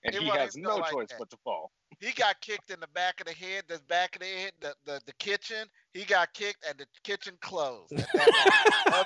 and 0.03 0.15
It 0.15 0.21
he 0.21 0.29
has 0.29 0.55
no 0.55 0.77
like 0.77 0.91
choice 0.91 1.09
that. 1.09 1.19
but 1.19 1.29
to 1.31 1.37
fall. 1.43 1.71
He 1.99 2.11
got 2.13 2.39
kicked 2.41 2.71
in 2.71 2.79
the 2.79 2.87
back 2.87 3.19
of 3.21 3.27
the 3.27 3.33
head. 3.33 3.63
The 3.67 3.79
back 3.87 4.15
of 4.15 4.21
the 4.21 4.27
head, 4.27 4.51
the 4.61 4.73
the, 4.85 5.01
the 5.05 5.13
kitchen. 5.13 5.67
He 5.93 6.03
got 6.03 6.33
kicked, 6.33 6.65
and 6.67 6.77
the 6.77 6.85
kitchen 7.03 7.37
closed. 7.41 7.93
at 7.93 8.07
that 8.13 9.05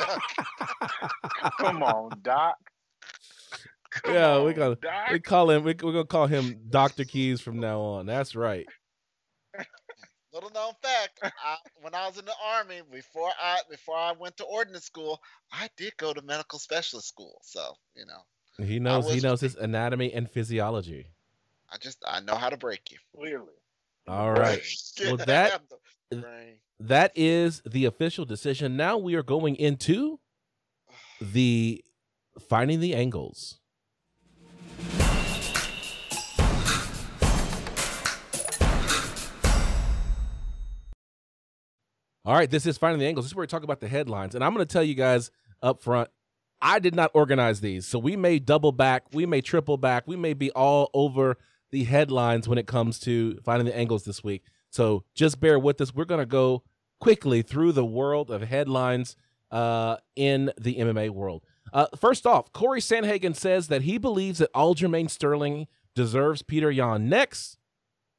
moment. 0.00 1.52
Come 1.58 1.82
on, 1.82 2.10
Doc. 2.22 2.56
Come 3.90 4.14
Yeah, 4.14 4.42
we 4.42 4.50
on, 4.50 4.54
gotta- 4.56 4.74
Doc. 4.76 5.08
we 5.12 5.20
call 5.20 5.50
him. 5.50 5.62
We, 5.64 5.74
we're 5.82 5.92
gonna 5.92 6.04
call 6.04 6.26
him 6.26 6.60
Doctor 6.70 7.04
Keys 7.04 7.40
from 7.40 7.58
now 7.60 7.80
on. 7.80 8.06
That's 8.06 8.34
right. 8.36 8.66
Little 10.32 10.50
known 10.50 10.72
fact: 10.82 11.18
I, 11.22 11.56
when 11.80 11.94
I 11.94 12.06
was 12.06 12.18
in 12.18 12.24
the 12.26 12.34
army, 12.44 12.82
before 12.92 13.30
I 13.42 13.58
before 13.70 13.96
I 13.96 14.12
went 14.12 14.36
to 14.36 14.44
ordnance 14.44 14.84
school, 14.84 15.18
I 15.50 15.68
did 15.76 15.96
go 15.96 16.12
to 16.12 16.20
medical 16.22 16.58
specialist 16.58 17.08
school. 17.08 17.40
So 17.42 17.72
you 17.96 18.04
know, 18.04 18.64
He 18.66 18.78
knows. 18.78 19.10
He 19.12 19.20
knows 19.20 19.40
his 19.40 19.56
anatomy 19.56 20.12
and 20.12 20.30
physiology. 20.30 21.06
I 21.70 21.76
just 21.78 22.02
I 22.06 22.20
know 22.20 22.34
how 22.34 22.48
to 22.48 22.56
break 22.56 22.90
you. 22.90 22.98
Clearly. 23.16 23.52
All 24.06 24.32
right. 24.32 24.62
well, 25.04 25.16
that 25.26 25.60
that 26.80 27.12
is 27.14 27.62
the 27.66 27.84
official 27.84 28.24
decision. 28.24 28.76
Now 28.76 28.96
we 28.96 29.14
are 29.14 29.22
going 29.22 29.56
into 29.56 30.20
the 31.20 31.84
finding 32.48 32.80
the 32.80 32.94
angles. 32.94 33.58
All 42.24 42.34
right, 42.34 42.50
this 42.50 42.66
is 42.66 42.76
finding 42.76 43.00
the 43.00 43.06
angles. 43.06 43.24
This 43.24 43.30
is 43.30 43.36
where 43.36 43.44
we 43.44 43.46
talk 43.46 43.62
about 43.62 43.80
the 43.80 43.88
headlines, 43.88 44.34
and 44.34 44.44
I'm 44.44 44.52
going 44.52 44.66
to 44.66 44.70
tell 44.70 44.82
you 44.82 44.94
guys 44.94 45.30
up 45.62 45.82
front. 45.82 46.10
I 46.60 46.78
did 46.78 46.94
not 46.94 47.10
organize 47.14 47.60
these, 47.60 47.86
so 47.86 47.98
we 47.98 48.16
may 48.16 48.38
double 48.38 48.70
back, 48.70 49.04
we 49.12 49.24
may 49.24 49.40
triple 49.40 49.78
back, 49.78 50.06
we 50.06 50.16
may 50.16 50.34
be 50.34 50.50
all 50.50 50.90
over 50.92 51.38
the 51.70 51.84
headlines 51.84 52.48
when 52.48 52.58
it 52.58 52.66
comes 52.66 52.98
to 53.00 53.38
finding 53.44 53.66
the 53.66 53.76
angles 53.76 54.04
this 54.04 54.22
week. 54.24 54.42
So 54.70 55.04
just 55.14 55.40
bear 55.40 55.58
with 55.58 55.80
us. 55.80 55.94
We're 55.94 56.04
going 56.04 56.20
to 56.20 56.26
go 56.26 56.62
quickly 57.00 57.42
through 57.42 57.72
the 57.72 57.84
world 57.84 58.30
of 58.30 58.42
headlines 58.42 59.16
uh, 59.50 59.96
in 60.16 60.50
the 60.58 60.76
MMA 60.76 61.10
world. 61.10 61.44
Uh, 61.72 61.86
first 61.96 62.26
off, 62.26 62.52
Corey 62.52 62.80
Sandhagen 62.80 63.36
says 63.36 63.68
that 63.68 63.82
he 63.82 63.98
believes 63.98 64.38
that 64.38 64.52
Aljamain 64.54 65.08
Sterling 65.10 65.66
deserves 65.94 66.42
Petr 66.42 66.74
Yan 66.74 67.08
next, 67.08 67.58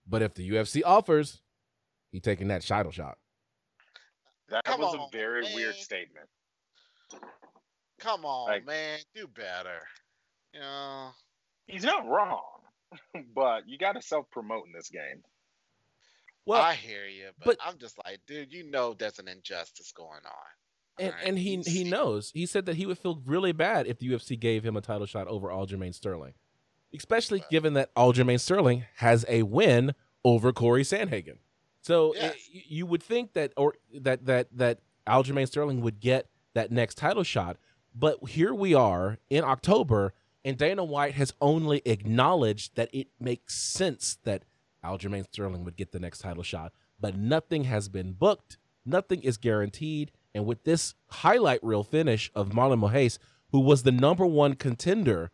but 0.08 0.22
if 0.22 0.34
the 0.36 0.48
UFC 0.50 0.82
offers, 0.86 1.42
he 2.12 2.20
taking 2.20 2.48
that 2.50 2.62
title 2.64 2.92
shot. 2.92 3.18
That 4.50 4.64
Come 4.66 4.82
was 4.82 4.96
on, 4.96 5.02
a 5.02 5.08
very 5.12 5.44
man. 5.44 5.56
weird 5.56 5.76
statement. 5.76 6.28
Come 8.00 8.26
on, 8.26 8.48
Like- 8.50 8.66
man, 8.66 9.00
do 9.14 9.28
better. 9.28 9.80
You 10.54 10.62
know, 10.62 11.12
He's 11.68 11.84
not 11.84 12.08
wrong, 12.08 12.59
but 13.36 13.68
you 13.68 13.78
got 13.78 13.94
to 13.94 14.02
self 14.02 14.30
promote 14.32 14.66
in 14.68 14.74
this 14.74 14.90
game. 14.90 15.24
Well, 16.46 16.62
I 16.62 16.74
hear 16.74 17.06
you, 17.06 17.30
but, 17.38 17.46
but- 17.46 17.68
I'm 17.68 17.78
just 17.78 17.98
like, 18.04 18.20
dude, 18.28 18.52
you 18.52 18.70
know, 18.70 18.94
there's 18.98 19.20
an 19.20 19.28
injustice 19.28 19.92
going 19.96 20.10
on. 20.26 20.34
and, 20.98 21.12
Alright, 21.14 21.28
and 21.28 21.38
he 21.38 21.56
you 21.56 21.64
he 21.66 21.84
knows. 21.84 22.32
He 22.34 22.46
said 22.46 22.66
that 22.66 22.76
he 22.76 22.86
would 22.86 22.98
feel 22.98 23.22
really 23.26 23.52
bad 23.52 23.86
if 23.88 24.00
the 24.00 24.08
UFC 24.10 24.40
gave 24.40 24.64
him 24.64 24.76
a 24.76 24.82
title 24.82 25.06
shot 25.06 25.28
over 25.28 25.50
Aljamain 25.50 25.94
Sterling, 25.94 26.34
especially 26.96 27.44
given 27.52 27.74
that 27.74 27.94
Aljamain 27.96 28.40
Sterling 28.40 28.86
has 28.96 29.26
a 29.28 29.44
win 29.44 29.94
over 30.26 30.52
Corey 30.52 30.84
Sandhagen. 30.84 31.38
So 31.82 32.14
Yes. 32.16 32.34
i- 32.34 32.52
y- 32.56 32.64
you 32.68 32.86
would 32.88 33.04
think 33.04 33.34
that 33.34 33.54
or 33.56 33.76
that 33.94 34.26
that 34.26 34.48
that 34.58 34.80
Aljamain 35.08 35.48
Sterling 35.48 35.82
would 35.82 36.00
get 36.00 36.28
that 36.56 36.72
next 36.72 36.96
title 36.96 37.24
shot, 37.24 37.58
but 37.94 38.28
here 38.30 38.54
we 38.56 38.74
are 38.74 39.20
in 39.30 39.44
October, 39.44 40.14
and 40.44 40.58
Dana 40.58 40.84
White 40.84 41.14
has 41.16 41.34
only 41.42 41.82
acknowledged 41.86 42.76
that 42.76 42.90
it 42.94 43.08
makes 43.20 43.56
sense 43.56 44.18
that 44.24 44.44
Aljamain 44.84 45.26
Sterling 45.26 45.66
would 45.66 45.76
get 45.76 45.92
the 45.92 46.00
next 46.00 46.20
title 46.20 46.44
shot, 46.44 46.72
but 47.00 47.16
nothing 47.16 47.66
has 47.66 47.90
been 47.90 48.14
booked, 48.14 48.58
nothing 48.86 49.22
is 49.22 49.38
guaranteed, 49.38 50.12
and 50.34 50.46
with 50.46 50.64
this 50.64 50.96
highlight 51.08 51.64
reel 51.64 51.84
finish 51.84 52.32
of 52.36 52.50
Marlon 52.50 52.80
Moraes, 52.80 53.18
who 53.52 53.60
was 53.60 53.84
the 53.84 53.92
number 53.92 54.26
one 54.26 54.54
contender 54.54 55.32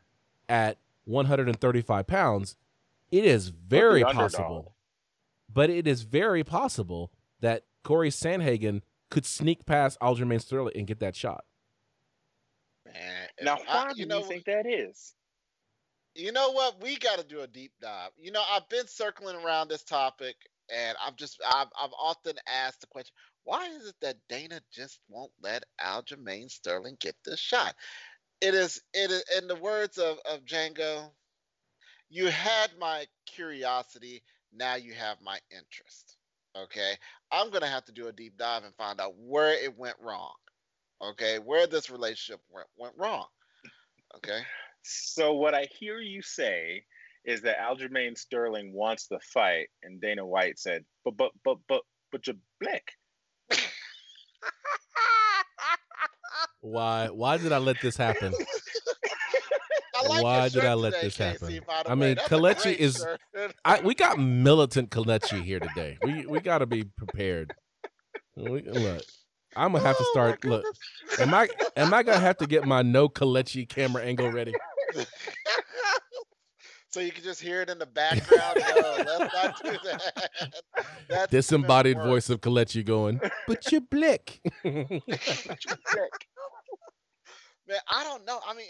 at 0.49 0.77
135 1.05 2.07
pounds, 2.07 2.55
it 3.11 3.25
is 3.25 3.49
very 3.49 4.03
possible. 4.03 4.75
But 5.51 5.69
it 5.69 5.87
is 5.87 6.01
very 6.01 6.43
possible 6.43 7.11
that 7.39 7.65
Corey 7.83 8.09
Sandhagen 8.09 8.81
could 9.09 9.25
sneak 9.25 9.65
past 9.65 9.99
Aljamain 9.99 10.41
Sterling 10.41 10.73
and 10.75 10.87
get 10.87 10.99
that 10.99 11.15
shot. 11.15 11.45
If 13.37 13.45
Now, 13.45 13.57
I- 13.67 13.85
why 13.87 13.93
do 13.93 13.99
you, 14.01 14.21
think 14.23 14.45
that 14.45 14.65
is? 14.65 15.13
you 16.15 16.31
know 16.31 16.51
what? 16.51 16.81
We 16.81 16.97
got 16.97 17.19
to 17.19 17.25
do 17.25 17.41
a 17.41 17.47
deep 17.47 17.73
dive. 17.81 18.11
You 18.17 18.31
know, 18.31 18.43
I've 18.49 18.67
been 18.69 18.87
circling 18.87 19.35
around 19.37 19.69
this 19.69 19.83
topic, 19.83 20.35
and 20.73 20.97
I've 21.05 21.15
just, 21.15 21.41
I've, 21.45 21.67
I've 21.79 21.93
often 21.99 22.35
asked 22.47 22.81
the 22.81 22.87
question: 22.87 23.13
Why 23.43 23.67
is 23.67 23.87
it 23.87 23.95
that 24.01 24.17
Dana 24.29 24.61
just 24.71 24.99
won't 25.09 25.31
let 25.41 25.63
Aljamain 25.81 26.49
Sterling 26.49 26.97
get 26.99 27.15
this 27.25 27.39
shot? 27.39 27.75
It 28.41 28.53
is, 28.53 28.81
it 28.93 29.11
is, 29.11 29.23
in 29.37 29.47
the 29.47 29.55
words 29.55 29.97
of 29.97 30.19
of 30.29 30.45
Django, 30.45 31.11
you 32.09 32.27
had 32.27 32.71
my 32.79 33.07
curiosity, 33.25 34.23
now 34.53 34.75
you 34.75 34.93
have 34.93 35.17
my 35.21 35.39
interest. 35.51 36.17
Okay, 36.57 36.93
I'm 37.31 37.49
gonna 37.51 37.67
have 37.67 37.85
to 37.85 37.91
do 37.91 38.07
a 38.07 38.13
deep 38.13 38.37
dive 38.37 38.63
and 38.63 38.75
find 38.75 39.01
out 39.01 39.15
where 39.17 39.51
it 39.53 39.77
went 39.77 39.97
wrong. 39.99 40.35
Okay, 41.03 41.37
where 41.39 41.67
this 41.67 41.89
relationship 41.89 42.41
went 42.49 42.67
went 42.77 42.93
wrong. 42.97 43.25
Okay. 44.17 44.41
So, 44.83 45.33
what 45.33 45.53
I 45.53 45.67
hear 45.79 45.99
you 45.99 46.21
say 46.21 46.83
is 47.25 47.41
that 47.41 47.57
Aljamain 47.59 48.17
Sterling 48.17 48.71
wants 48.71 49.07
the 49.07 49.19
fight, 49.33 49.67
and 49.83 49.99
Dana 49.99 50.25
White 50.25 50.59
said, 50.59 50.85
but, 51.03 51.17
but, 51.17 51.31
but, 51.43 51.57
but, 51.67 51.81
but 52.11 52.27
you're 52.27 52.35
black. 52.61 52.91
Why? 56.61 57.07
Why 57.07 57.37
did 57.37 57.51
I 57.51 57.57
let 57.57 57.81
this 57.81 57.97
happen? 57.97 58.33
Like 60.07 60.23
Why 60.23 60.49
did 60.49 60.65
I 60.65 60.73
let 60.75 60.93
today, 60.93 61.05
this 61.07 61.17
happen? 61.17 61.59
by 61.65 61.83
the 61.83 61.91
I 61.91 61.95
mean, 61.95 62.15
That's 62.15 62.27
Kalechi 62.27 62.75
is- 62.75 62.97
shirt. 62.97 63.53
I, 63.63 63.79
we 63.81 63.95
got 63.95 64.19
militant 64.19 64.91
Kalechi 64.91 65.41
here 65.43 65.59
today. 65.59 65.97
We 66.03 66.25
we 66.27 66.39
got 66.41 66.59
to 66.59 66.65
be 66.67 66.83
prepared. 66.83 67.53
We, 68.35 68.61
look, 68.63 69.01
I'm 69.55 69.71
gonna 69.71 69.83
have 69.83 69.97
to 69.97 70.03
Oh, 70.03 70.11
my 70.15 70.35
start. 70.35 70.45
Look, 70.45 70.65
am 71.19 71.33
I 71.33 71.47
am 71.75 71.93
I 71.93 72.03
gonna 72.03 72.19
have 72.19 72.37
to 72.37 72.47
get 72.47 72.65
my 72.65 72.81
no 72.81 73.09
Kalechi 73.09 73.67
camera 73.67 74.03
angle 74.03 74.31
ready? 74.31 74.53
so 76.89 76.99
you 76.99 77.11
can 77.11 77.23
just 77.23 77.41
hear 77.41 77.61
it 77.61 77.69
in 77.69 77.79
the 77.79 77.85
background. 77.85 78.59
no, 78.75 78.81
uh, 78.81 79.03
let's 79.19 79.33
not 79.33 79.63
do 79.63 79.77
that. 79.83 80.31
That's 81.09 81.31
Disembodied 81.31 81.97
voice 81.97 82.29
of 82.29 82.41
Kalechi 82.41 82.83
going, 82.85 83.19
but 83.47 83.71
you're 83.71 83.81
blick. 83.81 84.41
Man, 87.68 87.78
I 87.89 88.03
don't 88.03 88.26
know. 88.26 88.39
I 88.47 88.53
mean, 88.53 88.68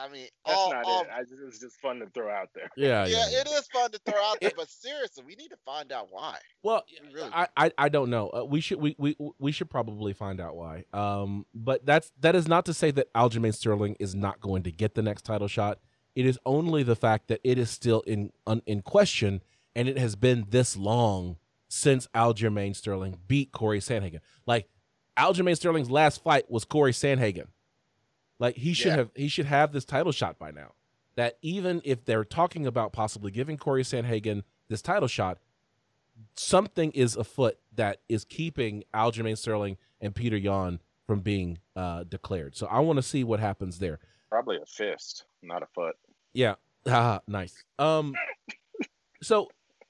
I, 0.00 0.06
I 0.06 0.12
mean, 0.12 0.26
That's 0.46 0.58
all, 0.58 0.72
not 0.72 0.84
all, 0.84 1.02
it. 1.02 1.08
I 1.14 1.20
just, 1.20 1.34
it 1.34 1.44
was 1.44 1.58
just 1.58 1.76
fun 1.80 1.98
to 2.00 2.06
throw 2.06 2.30
out 2.30 2.48
there. 2.54 2.70
yeah, 2.76 3.04
yeah, 3.06 3.26
yeah. 3.30 3.40
it 3.40 3.48
is 3.48 3.66
fun 3.72 3.90
to 3.90 4.00
throw 4.06 4.22
out 4.22 4.38
there, 4.40 4.52
but 4.56 4.70
seriously, 4.70 5.24
we 5.26 5.34
need 5.34 5.48
to 5.48 5.58
find 5.66 5.92
out 5.92 6.08
why. 6.10 6.38
Well, 6.62 6.84
We 7.02 7.14
really 7.14 7.30
I, 7.32 7.48
I 7.56 7.72
I 7.76 7.88
don't 7.88 8.08
know. 8.08 8.30
Uh, 8.30 8.44
we 8.44 8.60
should 8.60 8.80
we, 8.80 8.94
we 8.98 9.16
we 9.38 9.52
should 9.52 9.68
probably 9.68 10.12
find 10.14 10.40
out 10.40 10.56
why. 10.56 10.84
Um, 10.92 11.44
but 11.54 11.84
that's 11.84 12.10
that 12.20 12.34
is 12.34 12.48
not 12.48 12.64
to 12.66 12.74
say 12.74 12.90
that 12.92 13.12
Aljamain 13.12 13.54
Sterling 13.54 13.96
is 14.00 14.14
not 14.14 14.40
going 14.40 14.62
to 14.62 14.72
get 14.72 14.94
the 14.94 15.02
next 15.02 15.22
title 15.22 15.48
shot. 15.48 15.78
It 16.14 16.24
is 16.26 16.38
only 16.46 16.82
the 16.82 16.96
fact 16.96 17.28
that 17.28 17.40
it 17.44 17.58
is 17.58 17.70
still 17.70 18.00
in 18.00 18.32
un, 18.46 18.62
in 18.66 18.82
question, 18.82 19.42
and 19.76 19.88
it 19.88 19.98
has 19.98 20.16
been 20.16 20.46
this 20.48 20.76
long 20.76 21.36
since 21.68 22.06
Aljamain 22.14 22.74
Sterling 22.74 23.18
beat 23.28 23.52
Corey 23.52 23.80
Sandhagen. 23.80 24.20
Like 24.46 24.68
Aljamain 25.18 25.56
Sterling's 25.56 25.90
last 25.90 26.22
fight 26.22 26.50
was 26.50 26.64
Corey 26.64 26.92
Sandhagen. 26.92 27.48
Like 28.38 28.56
he 28.56 28.72
should 28.72 28.88
Yeah. 28.88 28.96
have 28.96 29.10
he 29.14 29.28
should 29.28 29.46
have 29.46 29.72
this 29.72 29.84
title 29.84 30.12
shot 30.12 30.38
by 30.38 30.50
now. 30.50 30.72
That 31.16 31.38
even 31.42 31.82
if 31.84 32.04
they're 32.04 32.24
talking 32.24 32.66
about 32.66 32.92
possibly 32.92 33.30
giving 33.30 33.56
Corey 33.56 33.82
Sandhagen 33.82 34.42
this 34.68 34.80
title 34.82 35.08
shot, 35.08 35.38
something 36.36 36.92
is 36.92 37.16
afoot 37.16 37.58
that 37.74 38.00
is 38.08 38.24
keeping 38.24 38.84
Aljamain 38.94 39.36
Sterling 39.36 39.76
and 40.00 40.14
Petr 40.14 40.40
Yan 40.40 40.78
from 41.06 41.20
being 41.20 41.58
uh, 41.74 42.04
declared. 42.04 42.56
So 42.56 42.66
I 42.66 42.80
want 42.80 42.98
to 42.98 43.02
see 43.02 43.24
what 43.24 43.40
happens 43.40 43.78
there. 43.78 43.98
Probably 44.28 44.56
a 44.56 44.66
fist, 44.66 45.24
not 45.42 45.62
a 45.62 45.66
foot. 45.74 45.96
Yeah, 46.34 46.54
nice. 47.26 47.54
Um, 47.78 48.14
so 49.22 49.48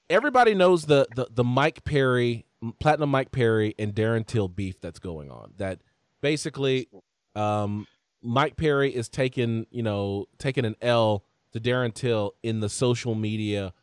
everybody 0.09 0.55
knows 0.55 0.85
the 0.85 1.07
the 1.15 1.27
the 1.29 1.43
Mike 1.43 1.83
Perry, 1.83 2.45
Platinum 2.79 3.09
Mike 3.09 3.31
Perry, 3.31 3.75
and 3.77 3.93
Darren 3.93 4.25
Till 4.25 4.47
beef 4.47 4.79
that's 4.81 4.99
going 4.99 5.29
on. 5.29 5.53
That 5.57 5.79
basically, 6.21 6.87
um, 7.35 7.85
Mike 8.21 8.57
Perry 8.57 8.93
is 8.93 9.09
taking 9.09 9.65
you 9.71 9.83
know 9.83 10.27
taking 10.37 10.65
an 10.65 10.75
L 10.81 11.23
to 11.51 11.59
Darren 11.59 11.93
Till 11.93 12.35
in 12.43 12.59
the 12.59 12.69
social 12.69 13.15
media, 13.15 13.73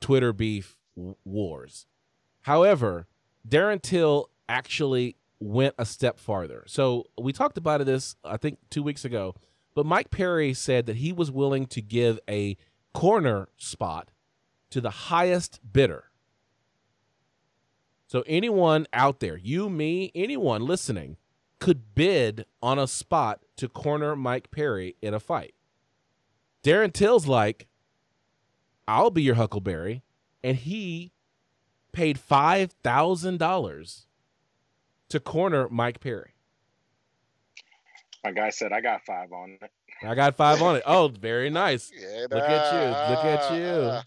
Twitter 0.00 0.32
beef 0.32 0.78
wars. 1.24 1.86
However, 2.42 3.06
Darren 3.46 3.82
Till 3.82 4.30
actually 4.48 5.16
went 5.40 5.74
a 5.78 5.84
step 5.84 6.18
farther. 6.18 6.64
So 6.66 7.06
we 7.20 7.32
talked 7.32 7.58
about 7.58 7.84
this, 7.84 8.16
I 8.24 8.36
think, 8.36 8.58
two 8.70 8.82
weeks 8.82 9.04
ago. 9.04 9.34
But 9.74 9.84
Mike 9.84 10.10
Perry 10.10 10.54
said 10.54 10.86
that 10.86 10.96
he 10.96 11.12
was 11.12 11.30
willing 11.30 11.66
to 11.66 11.82
give 11.82 12.18
a 12.28 12.56
corner 12.94 13.48
spot 13.58 14.10
to 14.70 14.80
the 14.80 14.90
highest 14.90 15.60
bidder. 15.70 16.04
So 18.06 18.24
anyone 18.26 18.86
out 18.92 19.20
there, 19.20 19.36
you, 19.36 19.68
me, 19.68 20.12
anyone 20.14 20.64
listening, 20.64 21.18
could 21.58 21.94
bid 21.94 22.46
on 22.62 22.78
a 22.78 22.86
spot 22.86 23.40
to 23.56 23.68
corner 23.68 24.14
Mike 24.16 24.50
Perry 24.50 24.96
in 25.00 25.14
a 25.14 25.20
fight. 25.20 25.54
Darren 26.62 26.92
Till's 26.92 27.26
like, 27.26 27.66
I'll 28.88 29.10
be 29.10 29.22
your 29.22 29.36
Huckleberry. 29.36 30.02
And 30.44 30.56
he 30.58 31.12
paid 31.92 32.18
$5,000 32.18 34.04
to 35.08 35.20
corner 35.20 35.68
Mike 35.70 36.00
Perry. 36.00 36.34
My 38.24 38.32
guy 38.32 38.50
said, 38.50 38.72
I 38.72 38.80
got 38.80 39.04
five 39.04 39.32
on 39.32 39.56
it. 39.62 39.70
I 40.06 40.14
got 40.14 40.36
five 40.36 40.60
on 40.62 40.76
it. 40.76 40.82
Oh, 40.86 41.08
very 41.08 41.48
nice. 41.48 41.90
Yeah, 41.96 42.26
Look 42.30 42.42
at 42.42 42.72
you. 42.74 43.14
Look 43.14 43.24
at 43.24 43.54
you. 43.56 43.64
uh, 43.64 44.02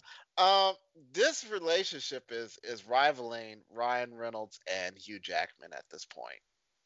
Um, 0.70 0.74
this 1.12 1.50
relationship 1.50 2.30
is 2.30 2.58
is 2.62 2.86
rivaling 2.86 3.62
Ryan 3.74 4.14
Reynolds 4.14 4.60
and 4.72 4.96
Hugh 4.96 5.18
Jackman 5.18 5.72
at 5.72 5.84
this 5.90 6.04
point. 6.04 6.38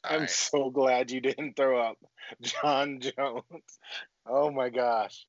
All 0.09 0.15
I'm 0.15 0.21
right. 0.21 0.29
so 0.29 0.69
glad 0.69 1.11
you 1.11 1.21
didn't 1.21 1.55
throw 1.55 1.79
up 1.79 1.97
John 2.41 2.99
Jones. 2.99 3.79
Oh 4.27 4.49
my 4.51 4.69
gosh. 4.69 5.25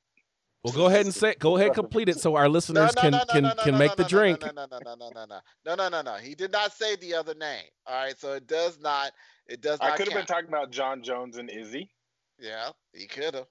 Well, 0.63 0.75
go 0.75 0.87
ahead 0.87 1.07
and 1.07 1.15
say. 1.15 1.35
Go 1.39 1.57
ahead, 1.57 1.75
complete 1.75 2.09
it, 2.09 2.19
so 2.19 2.35
our 2.35 2.49
listeners 2.49 2.95
no, 2.97 3.03
can 3.03 3.13
no, 3.13 3.19
no, 3.19 3.25
can 3.27 3.43
no, 3.45 3.49
no, 3.51 3.63
can 3.63 3.73
no, 3.75 3.79
make 3.79 3.97
no, 3.97 4.03
the 4.03 4.09
drink. 4.09 4.41
No, 4.41 4.49
no, 4.49 4.67
no, 4.69 4.79
no, 4.85 4.95
no, 4.97 5.11
no, 5.15 5.25
no, 5.25 5.41
no, 5.65 5.75
no, 5.77 5.89
no, 5.89 6.03
no. 6.03 6.15
He 6.15 6.35
did 6.35 6.51
not 6.51 6.73
say 6.73 6.97
the 6.97 7.15
other 7.15 7.35
name. 7.35 7.63
All 7.87 7.95
right, 7.95 8.19
so 8.19 8.33
it 8.33 8.49
does 8.49 8.81
not. 8.81 9.13
It 9.47 9.61
does 9.61 9.81
not. 9.81 9.93
I 9.93 9.97
could 9.97 10.09
have 10.09 10.15
been 10.17 10.27
talking 10.27 10.49
about 10.49 10.73
John 10.73 11.03
Jones 11.03 11.37
and 11.37 11.49
Izzy. 11.49 11.91
Yeah, 12.41 12.71
he 12.93 13.07
could 13.07 13.35
have. 13.35 13.47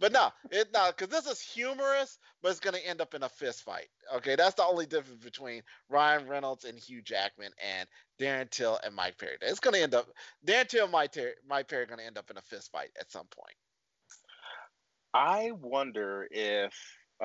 But 0.00 0.12
no, 0.12 0.30
it 0.50 0.68
no, 0.74 0.88
because 0.88 1.08
this 1.08 1.26
is 1.30 1.40
humorous, 1.40 2.18
but 2.42 2.50
it's 2.50 2.60
gonna 2.60 2.78
end 2.78 3.00
up 3.00 3.14
in 3.14 3.22
a 3.22 3.28
fist 3.28 3.62
fight. 3.62 3.88
Okay, 4.16 4.34
that's 4.34 4.54
the 4.54 4.64
only 4.64 4.86
difference 4.86 5.22
between 5.22 5.62
Ryan 5.88 6.28
Reynolds 6.28 6.64
and 6.64 6.78
Hugh 6.78 7.00
Jackman 7.00 7.52
and 7.64 7.88
Darren 8.20 8.50
Till 8.50 8.78
and 8.84 8.94
Mike 8.94 9.18
Perry. 9.18 9.36
It's 9.40 9.60
gonna 9.60 9.78
end 9.78 9.94
up 9.94 10.08
Darren 10.46 10.68
Till 10.68 10.84
and 10.84 10.92
Mike, 10.92 11.12
Ter- 11.12 11.34
Mike 11.48 11.68
Perry 11.68 11.84
are 11.84 11.86
gonna 11.86 12.02
end 12.02 12.18
up 12.18 12.30
in 12.30 12.36
a 12.36 12.42
fist 12.42 12.72
fight 12.72 12.90
at 13.00 13.10
some 13.12 13.26
point. 13.26 13.56
I 15.14 15.52
wonder 15.52 16.26
if 16.30 16.74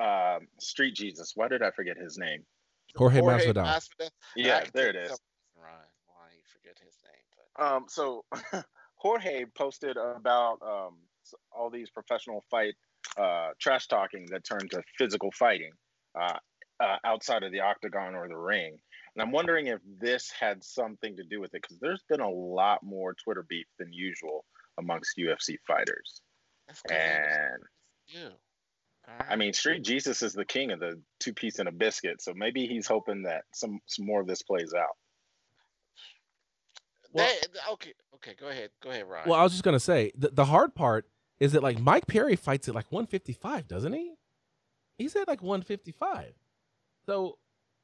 um, 0.00 0.46
Street 0.60 0.94
Jesus. 0.94 1.32
Why 1.34 1.48
did 1.48 1.62
I 1.62 1.72
forget 1.72 1.96
his 1.98 2.18
name? 2.18 2.44
Jorge, 2.96 3.20
Jorge 3.20 3.46
Masvidal. 3.46 3.64
Masvidal. 3.64 4.10
Yeah, 4.36 4.64
there 4.72 4.90
it 4.90 4.96
is. 4.96 5.10
Right. 5.56 5.90
Why 6.06 6.26
you 6.36 6.42
forget 6.52 6.78
his 6.84 6.96
name? 7.04 7.44
But... 7.56 7.64
Um, 7.64 7.84
so 7.88 8.24
Jorge 8.96 9.44
posted 9.56 9.96
about 9.96 10.58
um, 10.62 10.96
all 11.52 11.70
these 11.70 11.90
professional 11.90 12.44
fight 12.50 12.74
uh, 13.18 13.48
trash 13.60 13.86
talking 13.86 14.26
that 14.30 14.44
turned 14.44 14.70
to 14.70 14.82
physical 14.98 15.30
fighting 15.32 15.72
uh, 16.18 16.38
uh, 16.80 16.96
outside 17.04 17.42
of 17.42 17.52
the 17.52 17.60
octagon 17.60 18.14
or 18.14 18.28
the 18.28 18.36
ring. 18.36 18.76
And 19.14 19.22
I'm 19.22 19.32
wondering 19.32 19.66
if 19.66 19.80
this 20.00 20.30
had 20.38 20.62
something 20.62 21.16
to 21.16 21.24
do 21.24 21.40
with 21.40 21.54
it 21.54 21.62
because 21.62 21.78
there's 21.80 22.04
been 22.08 22.20
a 22.20 22.30
lot 22.30 22.82
more 22.82 23.14
Twitter 23.14 23.44
beef 23.48 23.66
than 23.78 23.92
usual 23.92 24.44
amongst 24.78 25.18
UFC 25.18 25.56
fighters. 25.66 26.22
And 26.90 27.62
yeah. 28.06 28.28
I 29.28 29.36
mean, 29.36 29.52
Street 29.52 29.82
Jesus 29.82 30.22
is 30.22 30.32
the 30.32 30.44
king 30.44 30.70
of 30.70 30.80
the 30.80 31.00
two 31.18 31.32
piece 31.32 31.58
and 31.58 31.68
a 31.68 31.72
biscuit, 31.72 32.22
so 32.22 32.32
maybe 32.34 32.66
he's 32.66 32.86
hoping 32.86 33.22
that 33.24 33.42
some 33.52 33.80
some 33.86 34.06
more 34.06 34.20
of 34.20 34.28
this 34.28 34.42
plays 34.42 34.72
out. 34.72 34.96
Well, 37.12 37.26
they, 37.26 37.72
okay, 37.72 37.92
okay, 38.16 38.36
go 38.38 38.48
ahead, 38.48 38.70
go 38.80 38.90
ahead, 38.90 39.06
Ryan. 39.08 39.28
Well, 39.28 39.40
I 39.40 39.42
was 39.42 39.52
just 39.52 39.64
gonna 39.64 39.80
say 39.80 40.12
the, 40.16 40.28
the 40.28 40.44
hard 40.44 40.74
part 40.76 41.06
is 41.40 41.52
that 41.52 41.62
like 41.62 41.80
Mike 41.80 42.06
Perry 42.06 42.36
fights 42.36 42.68
at 42.68 42.74
like 42.74 42.92
155, 42.92 43.66
doesn't 43.66 43.94
he? 43.94 44.12
He's 44.98 45.16
at 45.16 45.26
like 45.26 45.42
155. 45.42 46.34
So, 47.06 47.38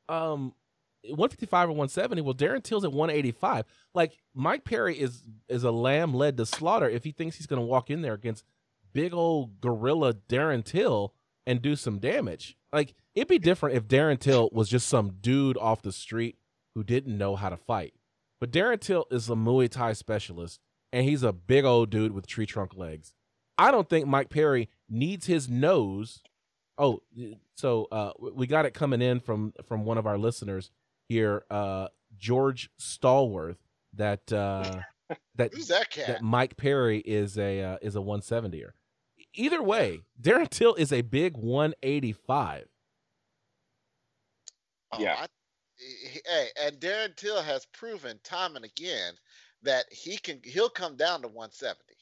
um, 0.09 0.55
155 1.03 1.69
or 1.71 1.73
170. 1.73 2.23
Well, 2.23 2.35
Darren 2.35 2.63
Till's 2.63 2.85
at 2.85 2.93
185. 2.93 3.65
Like 3.95 4.19
Mike 4.35 4.65
Perry 4.65 4.99
is 4.99 5.23
is 5.49 5.65
a 5.65 5.71
lamb 5.71 6.13
led 6.15 6.37
to 6.37 6.47
slaughter 6.47 6.89
if 6.89 7.05
he 7.05 7.13
thinks 7.13 7.37
he's 7.37 7.47
going 7.47 7.61
to 7.61 7.67
walk 7.67 7.91
in 7.91 8.03
there 8.03 8.15
against 8.15 8.45
big 8.93 9.15
old 9.15 9.61
gorilla 9.61 10.15
Darren 10.15 10.65
Till 10.65 11.15
and 11.47 11.63
do 11.63 11.77
some 11.77 11.99
damage. 11.99 12.57
Like 12.73 12.95
it'd 13.15 13.29
be 13.29 13.39
different 13.39 13.77
if 13.77 13.89
Darren 13.89 14.19
Till 14.19 14.51
was 14.53 14.69
just 14.69 14.89
some 14.89 15.17
dude 15.21 15.57
off 15.57 15.83
the 15.83 15.93
street 15.93 16.37
who 16.75 16.85
didn't 16.85 17.17
know 17.17 17.37
how 17.37 17.49
to 17.49 17.57
fight. 17.57 17.95
But 18.41 18.51
Darren 18.51 18.81
Till 18.81 19.07
is 19.11 19.31
a 19.31 19.35
Muay 19.35 19.71
Thai 19.71 19.95
specialist 19.95 20.61
and 20.93 21.05
he's 21.05 21.23
a 21.23 21.33
big 21.33 21.65
old 21.65 21.91
dude 21.91 22.13
with 22.13 22.27
tree 22.27 22.47
trunk 22.47 22.77
legs. 22.77 23.13
I 23.59 23.71
don't 23.71 23.89
think 23.89 24.07
Mike 24.07 24.31
Perry 24.31 24.69
needs 24.89 25.27
his 25.27 25.49
nose. 25.49 26.23
Oh, 26.79 27.01
so 27.55 27.89
uh, 27.91 28.13
we 28.35 28.47
got 28.47 28.67
it 28.67 28.75
coming 28.75 29.01
in 29.01 29.21
from 29.21 29.55
from 29.67 29.85
one 29.85 29.99
of 29.99 30.07
our 30.07 30.19
listeners 30.19 30.71
here, 31.09 31.45
uh, 31.51 31.89
George 32.19 32.71
Stallworth, 32.79 33.57
that 33.95 34.31
uh, 34.33 34.81
that 35.37 35.55
Who's 35.55 35.69
that 35.69 35.91
cat? 35.91 36.07
That 36.07 36.23
Mike 36.23 36.57
Perry 36.57 36.99
is 36.99 37.39
a 37.39 37.63
uh, 37.63 37.79
is 37.81 37.97
a 37.97 38.01
170er. 38.01 38.71
Either 39.35 39.63
way, 39.63 40.03
Darren 40.21 40.49
Till 40.49 40.75
is 40.75 40.93
a 40.93 41.03
big 41.03 41.37
185. 41.37 42.67
Oh, 44.93 45.01
yeah. 45.01 45.17
I, 45.21 45.27
hey, 45.79 46.49
and 46.63 46.77
Darren 46.79 47.17
Till 47.17 47.43
has 47.43 47.67
proven 47.67 48.19
time 48.23 48.57
and 48.57 48.65
again 48.65 49.15
that 49.63 49.87
he 49.91 50.17
can 50.19 50.41
he'll 50.45 50.69
come 50.69 50.97
down 50.97 51.23
to 51.23 51.29
170. 51.29 51.96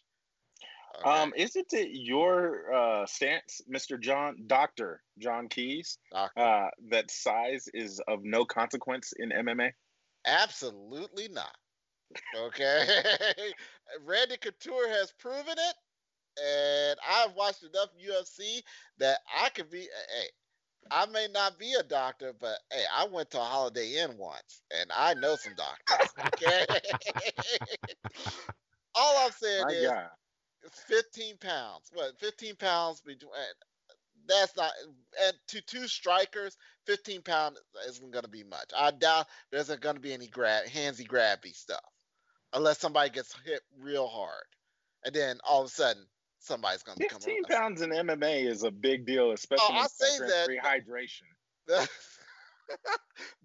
Okay. 1.01 1.11
Um, 1.11 1.33
isn't 1.37 1.73
it 1.73 1.91
your 1.93 2.73
uh, 2.73 3.07
stance, 3.07 3.61
Mr. 3.73 4.01
John, 4.01 4.37
Doctor 4.47 5.03
John 5.19 5.49
Keys, 5.49 5.99
uh, 6.13 6.69
that 6.91 7.11
size 7.11 7.69
is 7.75 8.01
of 8.07 8.21
no 8.23 8.45
consequence 8.45 9.13
in 9.17 9.31
MMA? 9.31 9.73
Absolutely 10.27 11.29
not. 11.29 11.57
Okay, 12.37 12.87
Randy 14.05 14.37
Couture 14.37 14.89
has 14.89 15.13
proven 15.19 15.57
it, 15.59 15.77
and 16.41 16.99
I've 17.09 17.35
watched 17.35 17.65
enough 17.65 17.89
UFC 17.99 18.63
that 18.99 19.19
I 19.43 19.49
could 19.49 19.71
be. 19.71 19.81
Hey, 19.81 20.27
I 20.91 21.07
may 21.07 21.27
not 21.33 21.59
be 21.59 21.75
a 21.79 21.83
doctor, 21.83 22.33
but 22.39 22.59
hey, 22.71 22.85
I 22.95 23.07
went 23.07 23.31
to 23.31 23.41
a 23.41 23.45
Holiday 23.45 23.97
Inn 23.97 24.17
once, 24.17 24.63
and 24.71 24.91
I 24.95 25.15
know 25.15 25.35
some 25.37 25.55
doctors. 25.57 26.13
Okay. 26.27 26.67
All 28.95 29.27
I'm 29.27 29.33
saying 29.33 29.65
My 29.67 29.75
is, 29.75 29.89
God. 29.89 30.09
15 30.71 31.37
pounds. 31.39 31.91
What, 31.93 32.19
15 32.19 32.57
pounds 32.57 33.01
between 33.01 33.33
eh, 33.33 33.65
that's 34.27 34.57
not 34.57 34.71
and 35.27 35.37
to 35.49 35.61
two 35.61 35.87
strikers 35.87 36.57
15 36.87 37.23
pound 37.23 37.57
isn't 37.89 38.11
going 38.11 38.25
to 38.25 38.31
be 38.31 38.43
much. 38.43 38.71
I 38.77 38.91
doubt 38.91 39.27
there's 39.51 39.69
not 39.69 39.81
going 39.81 39.97
to 39.97 40.01
be 40.01 40.13
any 40.13 40.29
grab 40.29 40.67
handsy 40.67 41.07
grabby 41.07 41.55
stuff 41.55 41.85
unless 42.53 42.79
somebody 42.79 43.11
gets 43.11 43.35
hit 43.45 43.61
real 43.81 44.07
hard. 44.07 44.45
And 45.05 45.15
then 45.15 45.39
all 45.47 45.63
of 45.63 45.67
a 45.69 45.71
sudden 45.71 46.07
somebody's 46.39 46.83
going 46.83 46.99
to 46.99 47.09
come. 47.09 47.21
15 47.21 47.45
pounds 47.45 47.83
in 47.83 47.91
mma 47.91 48.47
is 48.47 48.63
a 48.63 48.71
big 48.71 49.07
deal 49.07 49.33
especially 49.33 49.67
oh, 49.71 49.75
i 49.75 49.87
say 49.87 50.19
that. 50.27 50.49
rehydration. 50.49 51.89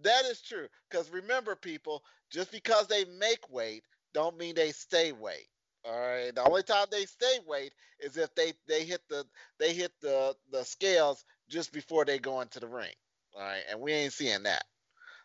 That 0.02 0.26
is 0.26 0.42
true 0.42 0.68
because 0.90 1.10
remember 1.12 1.56
people 1.56 2.04
just 2.32 2.52
because 2.52 2.88
they 2.88 3.06
make 3.06 3.50
weight 3.50 3.84
don't 4.14 4.38
mean 4.38 4.56
they 4.56 4.72
stay 4.72 5.12
weight 5.12 5.50
all 5.86 6.00
right. 6.00 6.34
The 6.34 6.44
only 6.44 6.64
time 6.64 6.88
they 6.92 7.06
stay 7.06 7.38
weight 7.48 7.74
is 8.00 8.18
if 8.18 8.34
they 8.36 8.54
they 8.68 8.84
hit 8.84 9.02
the 9.10 9.26
they 9.60 9.74
hit 9.74 9.92
the 10.02 10.36
the 10.52 10.64
scales 10.64 11.26
just 11.50 11.72
before 11.72 12.06
they 12.06 12.20
go 12.20 12.42
into 12.42 12.60
the 12.60 12.68
ring. 12.68 12.94
All 13.36 13.42
right, 13.42 13.62
and 13.70 13.80
we 13.80 13.94
ain't 13.94 14.14
seeing 14.14 14.44
that. 14.44 14.64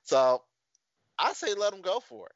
So 0.02 0.42
I 1.18 1.32
say 1.32 1.54
let 1.54 1.72
them 1.72 1.82
go 1.82 2.00
for 2.00 2.26
it. 2.26 2.34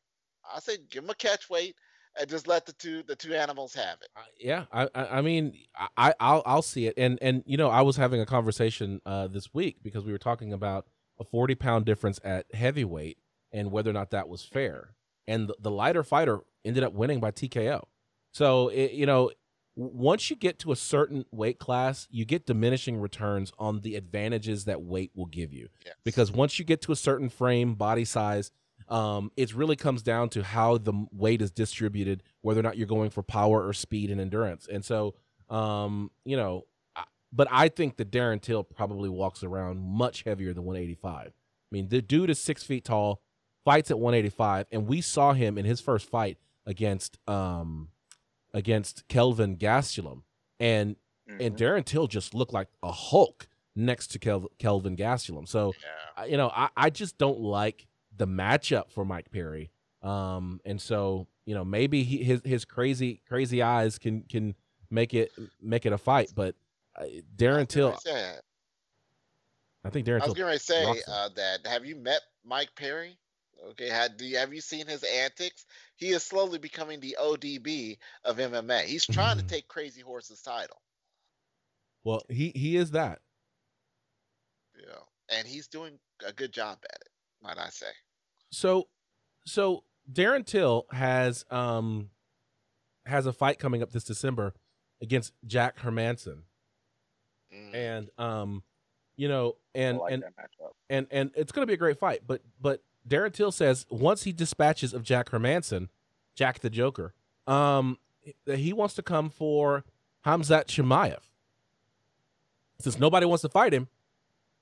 I 0.55 0.61
say 0.61 0.79
give 0.91 1.03
them 1.03 1.11
a 1.11 1.15
catch 1.15 1.51
weight 1.51 1.77
and 2.19 2.29
just 2.29 2.49
let 2.49 2.67
the 2.67 2.73
two 2.73 3.03
the 3.05 3.15
two 3.17 3.35
animals 3.35 3.75
have 3.75 3.99
it. 4.03 4.09
Uh, 4.17 4.23
yeah, 4.39 4.65
I 4.73 4.89
I 4.95 5.23
mean 5.23 5.55
I 5.97 6.15
I'll 6.19 6.43
I'll 6.45 6.63
see 6.63 6.87
it. 6.87 6.95
And 6.97 7.19
and 7.23 7.43
you 7.47 7.57
know 7.57 7.69
I 7.69 7.83
was 7.83 7.97
having 7.97 8.21
a 8.21 8.27
conversation 8.27 9.01
uh, 9.07 9.29
this 9.29 9.55
week 9.55 9.77
because 9.83 10.05
we 10.05 10.13
were 10.13 10.19
talking 10.19 10.53
about 10.53 10.87
a 11.21 11.25
forty 11.25 11.55
pound 11.55 11.85
difference 11.85 12.19
at 12.25 12.53
heavyweight 12.55 13.19
and 13.53 13.71
whether 13.71 13.91
or 13.91 13.95
not 13.95 14.11
that 14.11 14.29
was 14.29 14.43
fair. 14.43 14.95
And 15.27 15.49
the, 15.49 15.55
the 15.61 15.71
lighter 15.71 16.03
fighter 16.03 16.41
ended 16.65 16.83
up 16.83 16.95
winning 16.95 17.21
by 17.21 17.31
TKO. 17.31 17.85
So 18.33 18.69
it, 18.69 18.93
you 18.93 19.07
know, 19.07 19.31
once 19.75 20.29
you 20.29 20.37
get 20.37 20.59
to 20.59 20.73
a 20.73 20.77
certain 20.77 21.25
weight 21.31 21.59
class, 21.59 22.09
you 22.11 22.25
get 22.25 22.47
diminishing 22.47 22.99
returns 22.99 23.53
on 23.59 23.81
the 23.81 23.95
advantages 23.95 24.65
that 24.65 24.83
weight 24.83 25.13
will 25.15 25.27
give 25.27 25.53
you. 25.53 25.69
Yes. 25.85 25.95
Because 26.05 26.33
once 26.33 26.59
you 26.59 26.65
get 26.65 26.83
to 26.83 26.93
a 26.93 26.97
certain 26.97 27.29
frame, 27.29 27.75
body 27.75 28.05
size, 28.05 28.51
um, 28.89 29.31
it 29.37 29.55
really 29.55 29.77
comes 29.77 30.03
down 30.03 30.31
to 30.31 30.43
how 30.43 30.79
the 30.79 31.07
weight 31.13 31.43
is 31.43 31.51
distributed, 31.51 32.23
whether 32.41 32.59
or 32.59 32.63
not 32.65 32.77
you're 32.77 32.87
going 32.87 33.11
for 33.11 33.23
power 33.23 33.65
or 33.65 33.73
speed 33.73 34.11
and 34.11 34.21
endurance. 34.21 34.67
And 34.67 34.85
so, 34.85 35.15
um, 35.49 36.11
you 36.25 36.37
know, 36.37 36.65
but 37.33 37.49
I 37.51 37.69
think 37.69 37.97
that 37.99 38.11
Darren 38.11 38.41
Till 38.41 38.65
probably 38.65 39.09
walks 39.09 39.43
around 39.43 39.81
much 39.81 40.23
heavier 40.23 40.55
than 40.55 40.65
185. 40.65 41.27
I 41.27 41.31
mean, 41.71 41.89
the 41.89 42.01
dude 42.01 42.31
is 42.31 42.39
six 42.41 42.63
feet 42.63 42.85
tall, 42.85 43.21
fights 43.65 43.91
at 43.91 43.99
185, 43.99 44.67
and 44.73 44.87
we 44.87 45.01
saw 45.01 45.35
him 45.35 45.59
in 45.59 45.65
his 45.65 45.81
first 45.81 46.09
fight 46.09 46.39
against 46.65 47.19
um, 47.29 47.89
against 48.55 49.07
Kelvin 49.09 49.57
Gastelum, 49.57 50.23
and 50.59 50.97
mm-hmm. 51.29 51.41
and 51.41 51.57
Darren 51.57 51.85
Till 51.85 52.07
just 52.07 52.35
looked 52.35 52.53
like 52.53 52.69
a 52.83 52.93
Hulk 52.93 53.49
next 53.75 54.09
to 54.09 54.19
Kel- 54.19 54.51
Kelvin 54.59 54.97
Gastelum. 54.97 55.49
So, 55.49 55.73
yeah. 56.17 56.25
you 56.25 56.37
know, 56.37 56.51
I, 56.55 56.69
I 56.77 56.91
just 56.91 57.17
don't 57.19 57.41
like 57.41 57.87
the 58.17 58.27
matchup 58.27 58.91
for 58.91 59.05
Mike 59.05 59.31
Perry. 59.31 59.71
Um, 60.03 60.61
and 60.65 60.81
so 60.81 61.27
you 61.45 61.55
know 61.55 61.65
maybe 61.65 62.03
he, 62.05 62.23
his 62.23 62.41
his 62.45 62.65
crazy 62.65 63.23
crazy 63.29 63.63
eyes 63.63 63.99
can 63.99 64.23
can 64.23 64.55
make 64.91 65.15
it 65.15 65.33
make 65.61 65.87
it 65.87 65.93
a 65.93 65.99
fight, 65.99 66.31
but 66.35 66.55
uh, 66.97 67.05
Darren 67.37 67.67
Till. 67.67 67.99
I 69.85 69.91
think 69.91 70.07
Darren. 70.07 70.23
I 70.23 70.27
was 70.27 70.35
going 70.35 70.53
to 70.53 70.59
say 70.59 70.85
uh, 70.85 71.29
that. 71.37 71.67
Have 71.67 71.87
you 71.87 71.97
met 71.97 72.21
Mike 72.45 72.69
Perry? 72.77 73.17
Okay, 73.71 73.89
had 73.89 74.17
do 74.17 74.25
you, 74.25 74.39
have 74.39 74.55
you 74.55 74.61
seen 74.61 74.87
his 74.87 75.03
antics? 75.03 75.67
He 75.97 76.11
is 76.11 76.23
slowly 76.23 76.59
becoming 76.59 77.01
the 77.01 77.17
ODB 77.21 77.99
of 78.25 78.37
MMA. 78.37 78.85
He's 78.85 79.07
trying 79.07 79.37
to 79.37 79.43
mm-hmm. 79.43 79.49
take 79.49 79.69
Crazy 79.69 80.01
Horse's 80.01 80.41
title. 80.43 80.81
Well, 82.05 82.23
he 82.29 82.53
he 82.55 82.77
is 82.77 82.93
that. 82.93 83.21
Yeah, 84.79 85.37
and 85.37 85.47
he's 85.47 85.67
doing 85.67 85.99
a 86.27 86.33
good 86.33 86.53
job 86.53 86.79
at 86.85 87.01
it, 87.01 87.09
might 87.43 87.59
I 87.59 87.69
say. 87.71 87.87
So, 88.51 88.89
so 89.45 89.85
Darren 90.11 90.47
Till 90.47 90.87
has 90.93 91.45
um 91.51 92.11
has 93.07 93.27
a 93.27 93.33
fight 93.33 93.59
coming 93.59 93.83
up 93.83 93.91
this 93.91 94.05
December 94.05 94.55
against 95.03 95.33
Jack 95.47 95.79
Hermansson, 95.79 96.43
mm. 97.53 97.75
and 97.75 98.09
um, 98.19 98.63
you 99.17 99.29
know, 99.29 99.57
and 99.75 99.99
like 99.99 100.13
and 100.13 100.25
and 100.89 101.07
and 101.11 101.31
it's 101.35 101.53
going 101.53 101.63
to 101.63 101.67
be 101.67 101.75
a 101.75 101.79
great 101.79 101.99
fight. 101.99 102.23
But 102.27 102.43
but 102.61 102.83
Darren 103.09 103.33
Till 103.33 103.53
says 103.53 103.87
once 103.91 104.25
he 104.25 104.33
dispatches 104.33 104.93
of 104.93 105.03
Jack 105.03 105.31
Hermansson, 105.31 105.89
Jack 106.35 106.61
the 106.61 106.71
Joker, 106.71 107.15
um, 107.47 107.99
that 108.45 108.59
he 108.59 108.73
wants 108.73 108.95
to 108.95 109.03
come 109.03 109.31
for 109.31 109.85
Khamzat 110.25 110.67
Chimaev. 110.67 111.21
Since 112.81 112.99
nobody 112.99 113.27
wants 113.27 113.43
to 113.43 113.49
fight 113.49 113.73
him, 113.73 113.89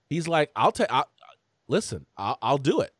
he's 0.08 0.26
like, 0.28 0.50
"I'll 0.56 0.72
take. 0.72 0.88
Listen, 1.68 2.06
I'll, 2.16 2.38
I'll, 2.40 2.58
do 2.58 2.80
it." 2.80 2.94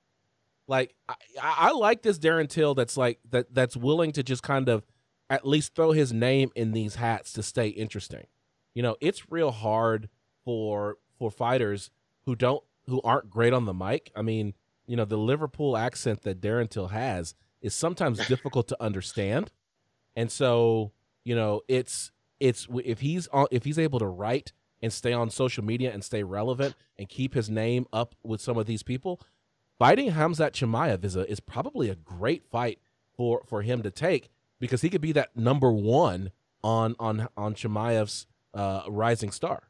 Like 0.67 0.95
I, 1.09 1.15
I 1.43 1.71
like 1.73 2.03
this 2.03 2.19
Darren 2.19 2.49
Till 2.49 2.75
that's 2.75 2.97
like 2.97 3.21
that 3.31 3.55
that's 3.55 3.77
willing 3.77 4.13
to 4.13 4.23
just 4.23 4.43
kind 4.43 4.69
of 4.69 4.85
at 5.31 5.47
least 5.47 5.75
throw 5.75 5.93
his 5.93 6.13
name 6.13 6.51
in 6.55 6.73
these 6.73 6.97
hats 6.97 7.33
to 7.33 7.43
stay 7.43 7.69
interesting. 7.69 8.27
You 8.75 8.83
know, 8.83 8.97
it's 9.01 9.31
real 9.31 9.53
hard 9.53 10.09
for 10.45 10.99
for 11.19 11.31
fighters 11.31 11.91
who 12.27 12.35
don't 12.35 12.63
who 12.87 13.01
aren't 13.03 13.31
great 13.31 13.53
on 13.53 13.65
the 13.65 13.75
mic. 13.75 14.13
I 14.15 14.23
mean, 14.23 14.55
you 14.87 14.97
know, 14.97 15.05
the 15.05 15.19
Liverpool 15.19 15.77
accent 15.77 16.23
that 16.23 16.41
Darren 16.41 16.69
Till 16.69 16.89
has 16.89 17.35
is 17.61 17.75
sometimes 17.75 18.27
difficult 18.27 18.69
to 18.69 18.83
understand. 18.83 19.51
And 20.15 20.31
so, 20.31 20.93
you 21.25 21.35
know, 21.35 21.63
it's 21.69 22.13
it's 22.41 22.67
if 22.85 23.01
he's 23.01 23.27
on 23.29 23.47
if 23.51 23.65
he's 23.65 23.79
able 23.79 23.99
to 23.99 24.07
write 24.07 24.53
and 24.83 24.93
stay 24.93 25.13
on 25.13 25.31
social 25.31 25.65
media 25.65 25.93
and 25.93 26.05
stay 26.05 26.23
relevant 26.23 26.75
and 26.99 27.09
keep 27.09 27.35
his 27.35 27.51
name 27.51 27.87
up 27.93 28.15
with 28.23 28.41
some 28.41 28.57
of 28.57 28.67
these 28.67 28.83
people, 28.83 29.21
fighting 29.79 30.13
Khamzat 30.13 30.53
Chimaev 30.53 31.05
is 31.05 31.17
a 31.17 31.29
is 31.31 31.41
probably 31.41 31.89
a 31.89 31.95
great 31.95 32.45
fight 32.45 32.79
for 33.17 33.43
for 33.47 33.63
him 33.63 33.83
to 33.83 33.91
take 33.91 34.31
because 34.61 34.83
he 34.83 34.91
could 34.91 35.01
be 35.01 35.13
that 35.13 35.37
number 35.37 35.73
one 35.73 36.31
on 36.63 36.95
on 36.99 37.29
on 37.37 37.55
Chimaev's 37.55 38.27
uh, 38.55 38.83
rising 38.89 39.31
star. 39.31 39.65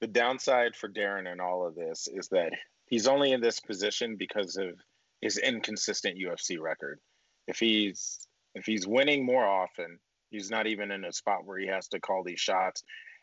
The 0.00 0.06
downside 0.06 0.74
for 0.74 0.88
Darren 0.88 1.30
in 1.30 1.40
all 1.40 1.66
of 1.66 1.74
this 1.74 2.08
is 2.12 2.28
that 2.28 2.52
he's 2.86 3.06
only 3.06 3.32
in 3.32 3.40
this 3.40 3.60
position 3.60 4.16
because 4.16 4.56
of 4.56 4.74
his 5.20 5.38
inconsistent 5.38 6.18
UFC 6.18 6.60
record. 6.60 7.00
If 7.46 7.58
he's 7.58 8.26
if 8.54 8.66
he's 8.66 8.86
winning 8.86 9.26
more 9.26 9.44
often, 9.44 9.98
he's 10.30 10.50
not 10.50 10.66
even 10.66 10.90
in 10.90 11.04
a 11.04 11.12
spot 11.12 11.44
where 11.44 11.58
he 11.58 11.66
has 11.66 11.88
to 11.88 12.00
call 12.00 12.22
these 12.24 12.40
shots 12.40 12.82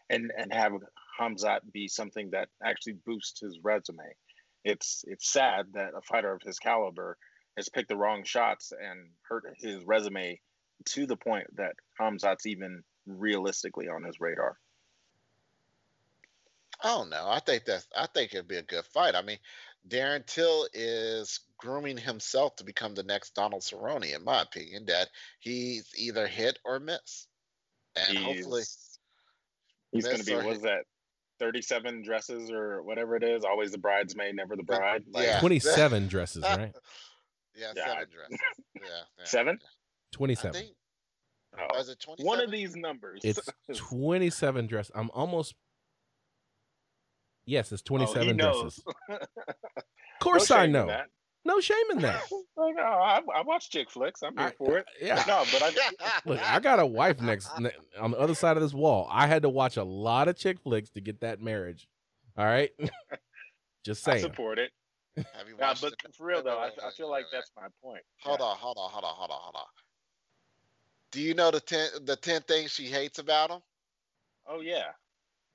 and 0.10 0.32
and 0.38 0.54
have 0.54 0.74
Khamzat 1.20 1.60
be 1.72 1.88
something 1.88 2.32
that 2.32 2.50
actually 2.64 2.98
boosts 3.06 3.40
his 3.42 3.60
resume. 3.64 4.16
It's 4.64 5.04
it's 5.08 5.32
sad 5.32 5.68
that 5.74 5.94
a 5.98 6.02
fighter 6.02 6.32
of 6.32 6.42
his 6.42 6.60
caliber 6.60 7.18
has 7.58 7.70
picked 7.70 7.90
the 7.90 7.98
wrong 7.98 8.24
shots 8.24 8.72
and 8.72 9.10
hurt 9.28 9.44
his 9.58 9.84
resume 9.86 10.40
to 10.86 11.06
the 11.06 11.18
point 11.18 11.48
that 11.56 11.74
Khamzat's 12.00 12.46
even 12.46 12.84
realistically 13.06 13.88
on 13.88 14.04
his 14.04 14.20
radar. 14.20 14.58
Oh 16.84 17.04
know. 17.04 17.28
I 17.28 17.40
think 17.40 17.66
that's 17.66 17.88
I 17.96 18.08
think 18.08 18.34
it'd 18.34 18.48
be 18.48 18.58
a 18.58 18.64
good 18.64 18.86
fight. 18.86 19.16
I 19.16 19.22
mean, 19.22 19.38
Darren 19.88 20.26
Till 20.26 20.68
is 20.74 21.40
grooming 21.58 21.98
himself 21.98 22.56
to 22.58 22.64
become 22.64 22.96
the 22.96 23.04
next 23.04 23.36
Donald 23.36 23.62
Cerrone, 23.62 24.16
in 24.16 24.24
my 24.24 24.42
opinion. 24.42 24.86
That 24.88 25.10
he's 25.40 25.90
either 25.98 26.28
hit 26.28 26.60
or 26.66 26.80
miss, 26.80 27.28
and 27.96 28.18
he's, 28.18 28.26
hopefully 28.26 28.64
he's 29.92 30.06
going 30.06 30.20
to 30.20 30.26
be. 30.26 30.36
Was 30.36 30.62
that 30.62 30.86
thirty-seven 31.40 32.04
dresses 32.04 32.52
or 32.52 32.84
whatever 32.84 33.16
it 33.16 33.24
is? 33.24 33.44
Always 33.44 33.72
the 33.72 33.78
bridesmaid, 33.78 34.36
never 34.36 34.56
the 34.56 34.64
bride. 34.64 35.04
Like, 35.12 35.26
yeah, 35.26 35.40
twenty-seven 35.40 36.08
dresses, 36.08 36.44
right? 36.48 36.72
Yeah, 37.56 37.72
yeah, 37.76 37.86
seven 37.86 38.08
dresses. 38.12 38.40
Yeah, 38.76 38.88
yeah. 39.20 39.26
seven. 39.26 39.60
Twenty-seven. 40.12 40.64
Oh, 41.60 41.80
is 41.80 41.90
it 41.90 42.00
27? 42.00 42.26
One 42.26 42.40
of 42.40 42.50
these 42.50 42.76
numbers. 42.76 43.22
It's 43.24 43.42
27 43.76 44.68
dresses. 44.68 44.92
I'm 44.96 45.12
almost 45.14 45.54
Yes, 47.46 47.72
it's 47.72 47.82
27 47.82 48.30
oh, 48.30 48.34
dresses. 48.34 48.84
of 49.10 49.20
course 50.20 50.50
no 50.50 50.56
I 50.56 50.66
know. 50.68 51.02
No 51.44 51.60
shame 51.60 51.86
in 51.92 52.00
that. 52.00 52.24
no, 52.58 52.72
I, 52.78 53.20
I, 53.36 53.42
watch 53.42 53.72
chick 53.72 53.90
flicks. 53.90 54.22
I'm 54.22 54.38
here 54.38 54.48
I, 54.48 54.52
for 54.52 54.78
it. 54.78 54.86
Yeah. 55.02 55.24
No, 55.28 55.44
but 55.52 55.64
I 55.64 56.20
look. 56.26 56.40
I 56.40 56.60
got 56.60 56.80
a 56.80 56.86
wife 56.86 57.20
next 57.20 57.50
on 57.50 57.64
the 57.64 58.18
other 58.18 58.36
side 58.36 58.58
of 58.58 58.64
this 58.64 58.74
wall. 58.74 59.08
I 59.10 59.26
had 59.26 59.42
to 59.42 59.50
watch 59.50 59.78
a 59.78 59.84
lot 59.84 60.28
of 60.28 60.38
chick 60.38 60.60
flicks 60.60 60.92
to 60.92 61.02
get 61.02 61.22
that 61.22 61.42
marriage. 61.42 61.88
All 62.38 62.46
right. 62.46 62.70
Just 63.84 64.04
saying. 64.04 64.20
I 64.20 64.22
support 64.22 64.60
it. 64.60 64.72
Have 65.18 65.48
you 65.48 65.58
watched 65.58 65.82
but 65.82 65.94
it? 65.94 66.16
for 66.16 66.26
real 66.26 66.44
though, 66.44 66.58
I, 66.58 66.68
I 66.86 66.92
feel 66.92 67.10
like 67.10 67.26
that's 67.32 67.52
my 67.56 67.68
point. 67.84 68.04
Hold 68.22 68.40
yeah. 68.40 68.46
on, 68.46 68.58
hold 68.58 68.78
on, 68.78 68.90
hold 68.90 69.04
on, 69.04 69.14
hold 69.14 69.32
on, 69.32 69.38
hold 69.42 69.56
on. 69.56 69.66
Do 71.12 71.22
you 71.22 71.34
know 71.34 71.52
the 71.52 71.60
ten 71.60 71.90
the 72.06 72.16
ten 72.16 72.42
things 72.44 72.72
she 72.72 72.86
hates 72.86 73.20
about 73.20 73.50
him? 73.50 73.60
Oh 74.48 74.62
yeah. 74.62 74.92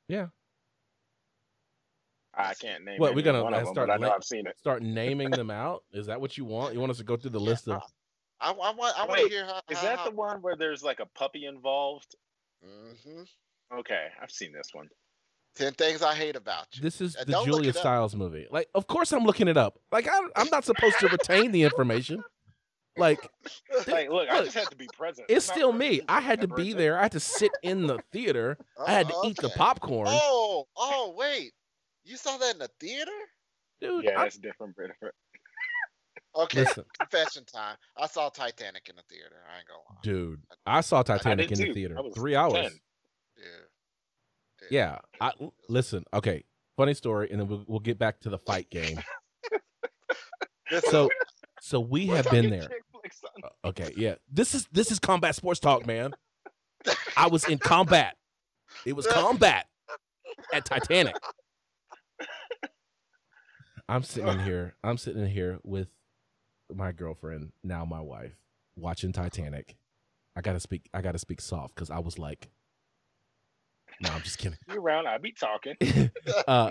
Yeah. 0.08 0.26
I 2.36 2.54
can't 2.54 2.84
name. 2.84 2.96
It. 2.96 3.00
What 3.00 3.14
we're 3.14 3.22
gonna 3.22 3.50
them, 3.50 3.66
start? 3.66 3.90
I 3.90 3.96
know 3.96 4.10
I've 4.10 4.24
seen 4.24 4.46
it. 4.46 4.58
Start 4.58 4.82
naming 4.82 5.30
them 5.32 5.50
out. 5.50 5.84
Is 5.92 6.06
that 6.06 6.20
what 6.20 6.36
you 6.36 6.44
want? 6.44 6.74
You 6.74 6.80
want 6.80 6.90
us 6.90 6.98
to 6.98 7.04
go 7.04 7.16
through 7.16 7.30
the 7.30 7.40
yeah, 7.40 7.48
list 7.48 7.68
of? 7.68 7.82
I, 8.40 8.50
I, 8.50 8.52
want. 8.52 8.78
I 8.98 9.06
want 9.06 9.20
to 9.22 9.28
hear. 9.28 9.46
How, 9.46 9.60
is 9.70 9.78
how, 9.78 9.84
that 9.84 9.98
how... 10.00 10.04
the 10.10 10.14
one 10.14 10.42
where 10.42 10.56
there's 10.56 10.82
like 10.82 11.00
a 11.00 11.06
puppy 11.06 11.46
involved? 11.46 12.14
Mm-hmm. 12.64 13.78
Okay, 13.78 14.08
I've 14.22 14.30
seen 14.30 14.52
this 14.52 14.68
one. 14.72 14.88
Ten 15.56 15.72
things 15.72 16.02
I 16.02 16.14
hate 16.14 16.36
about 16.36 16.66
you. 16.74 16.82
This 16.82 17.00
is 17.00 17.14
the 17.14 17.42
Julia 17.44 17.72
Stiles 17.72 18.14
movie. 18.14 18.46
Like, 18.50 18.68
of 18.74 18.86
course 18.86 19.12
I'm 19.12 19.24
looking 19.24 19.48
it 19.48 19.56
up. 19.56 19.78
Like, 19.90 20.06
I, 20.06 20.20
I'm 20.36 20.48
not 20.52 20.66
supposed 20.66 20.98
to 20.98 21.08
retain 21.08 21.50
the 21.50 21.62
information. 21.62 22.22
Like, 22.98 23.26
like, 23.86 24.10
look, 24.10 24.28
I 24.30 24.42
just 24.42 24.56
had 24.56 24.68
to 24.68 24.76
be 24.76 24.88
present. 24.96 25.26
It's 25.30 25.46
still 25.46 25.72
me. 25.72 26.00
I 26.08 26.20
had 26.20 26.40
to 26.42 26.48
be 26.48 26.72
there. 26.72 26.98
I 26.98 27.02
had 27.02 27.12
to 27.12 27.20
sit 27.20 27.50
in 27.62 27.86
the 27.86 27.98
theater. 28.12 28.56
I 28.86 28.92
had 28.92 29.08
to 29.08 29.14
okay. 29.14 29.28
eat 29.28 29.36
the 29.36 29.50
popcorn. 29.50 30.08
Oh, 30.10 30.66
oh, 30.76 31.14
wait. 31.16 31.52
You 32.06 32.16
saw 32.16 32.36
that 32.36 32.54
in 32.54 32.58
the 32.60 32.70
theater? 32.78 33.10
Dude, 33.80 34.04
yeah, 34.04 34.22
that's 34.22 34.36
different, 34.36 34.76
different. 34.76 35.14
Okay, 36.34 36.64
Listen. 36.64 36.84
confession 36.98 37.46
time. 37.46 37.76
I 37.96 38.06
saw 38.06 38.28
Titanic 38.28 38.90
in 38.90 38.96
the 38.96 39.02
theater. 39.08 39.36
I 39.50 39.58
ain't 39.58 39.68
gonna 39.68 39.80
lie. 39.88 39.96
Dude, 40.02 40.42
I 40.66 40.82
saw 40.82 41.02
Titanic 41.02 41.48
I 41.48 41.54
in 41.54 41.68
the 41.68 41.72
theater. 41.72 41.96
Three 42.14 42.36
hours. 42.36 42.52
10. 42.52 42.70
Yeah. 44.70 44.98
Yeah. 44.98 44.98
I, 45.18 45.32
listen. 45.70 46.04
Okay. 46.12 46.44
Funny 46.76 46.92
story, 46.92 47.30
and 47.30 47.40
then 47.40 47.48
we'll, 47.48 47.64
we'll 47.66 47.80
get 47.80 47.98
back 47.98 48.20
to 48.20 48.28
the 48.28 48.36
fight 48.36 48.68
game. 48.68 49.00
so, 50.90 51.08
so 51.62 51.80
we 51.80 52.06
have 52.08 52.30
been 52.30 52.50
there. 52.50 52.68
Uh, 53.42 53.68
okay. 53.68 53.94
Yeah. 53.96 54.16
This 54.30 54.54
is 54.54 54.68
this 54.72 54.90
is 54.90 54.98
combat 54.98 55.36
sports 55.36 55.58
talk, 55.58 55.86
man. 55.86 56.12
I 57.16 57.28
was 57.28 57.48
in 57.48 57.56
combat. 57.56 58.14
It 58.84 58.94
was 58.94 59.06
combat 59.10 59.68
at 60.52 60.66
Titanic. 60.66 61.16
I'm 63.88 64.02
sitting 64.02 64.38
here. 64.44 64.74
I'm 64.82 64.98
sitting 64.98 65.26
here 65.26 65.58
with 65.62 65.88
my 66.74 66.92
girlfriend, 66.92 67.52
now 67.62 67.84
my 67.84 68.00
wife, 68.00 68.36
watching 68.76 69.12
Titanic. 69.12 69.76
I 70.36 70.40
gotta 70.40 70.60
speak. 70.60 70.88
I 70.92 71.00
gotta 71.00 71.18
speak 71.18 71.40
soft 71.40 71.74
because 71.74 71.90
I 71.90 71.98
was 71.98 72.18
like, 72.18 72.50
"No, 74.02 74.10
I'm 74.10 74.20
just 74.22 74.38
kidding." 74.38 74.58
You 74.68 74.80
around? 74.80 75.06
I 75.06 75.16
be 75.18 75.32
talking. 75.32 75.76
uh, 76.48 76.70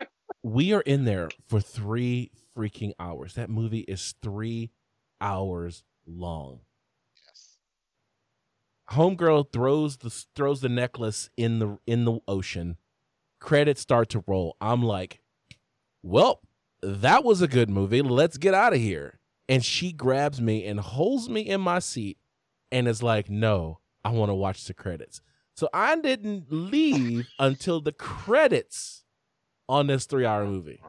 we 0.42 0.72
are 0.74 0.82
in 0.82 1.04
there 1.04 1.30
for 1.48 1.60
three 1.60 2.30
freaking 2.56 2.92
hours. 2.98 3.34
That 3.34 3.48
movie 3.48 3.80
is 3.80 4.14
three 4.22 4.70
hours 5.20 5.82
long. 6.06 6.60
Yes. 7.26 7.58
Homegirl 8.90 9.50
throws 9.50 9.98
the 9.98 10.10
throws 10.34 10.60
the 10.60 10.68
necklace 10.68 11.30
in 11.38 11.58
the 11.58 11.78
in 11.86 12.04
the 12.04 12.18
ocean. 12.28 12.76
Credits 13.40 13.80
start 13.80 14.10
to 14.10 14.22
roll. 14.26 14.56
I'm 14.60 14.82
like, 14.82 15.20
well, 16.02 16.42
that 16.86 17.24
was 17.24 17.42
a 17.42 17.48
good 17.48 17.68
movie. 17.68 18.00
Let's 18.02 18.38
get 18.38 18.54
out 18.54 18.72
of 18.72 18.78
here. 18.78 19.18
And 19.48 19.64
she 19.64 19.92
grabs 19.92 20.40
me 20.40 20.64
and 20.64 20.80
holds 20.80 21.28
me 21.28 21.42
in 21.42 21.60
my 21.60 21.78
seat 21.78 22.18
and 22.70 22.88
is 22.88 23.02
like, 23.02 23.28
no, 23.28 23.80
I 24.04 24.10
want 24.10 24.30
to 24.30 24.34
watch 24.34 24.64
the 24.64 24.74
credits. 24.74 25.20
So 25.56 25.68
I 25.72 25.96
didn't 25.96 26.46
leave 26.50 27.28
until 27.38 27.80
the 27.80 27.92
credits 27.92 29.04
on 29.68 29.86
this 29.86 30.06
three 30.06 30.26
hour 30.26 30.44
movie. 30.44 30.80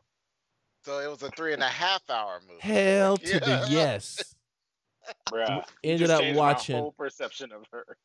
So 0.85 0.99
it 0.99 1.09
was 1.09 1.21
a 1.23 1.29
three 1.31 1.53
and 1.53 1.63
a 1.63 1.67
half 1.67 2.01
hour 2.09 2.39
movie. 2.47 2.61
Hell 2.61 3.17
to 3.17 3.33
yeah. 3.33 3.39
the 3.39 3.67
yes. 3.69 4.35
Bruh, 5.29 5.63
ended 5.83 6.09
up 6.09 6.35
watching 6.35 6.75
whole 6.75 6.91
perception 6.91 7.51
of 7.53 7.65
her. 7.71 7.97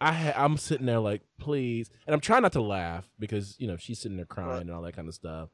I 0.00 0.12
ha- 0.12 0.34
I'm 0.36 0.56
sitting 0.56 0.86
there 0.86 1.00
like, 1.00 1.22
please, 1.40 1.90
and 2.06 2.14
I'm 2.14 2.20
trying 2.20 2.42
not 2.42 2.52
to 2.52 2.62
laugh 2.62 3.10
because 3.18 3.56
you 3.58 3.66
know 3.66 3.76
she's 3.76 3.98
sitting 3.98 4.16
there 4.16 4.26
crying 4.26 4.62
and 4.62 4.70
all 4.70 4.82
that 4.82 4.94
kind 4.94 5.08
of 5.08 5.14
stuff 5.14 5.48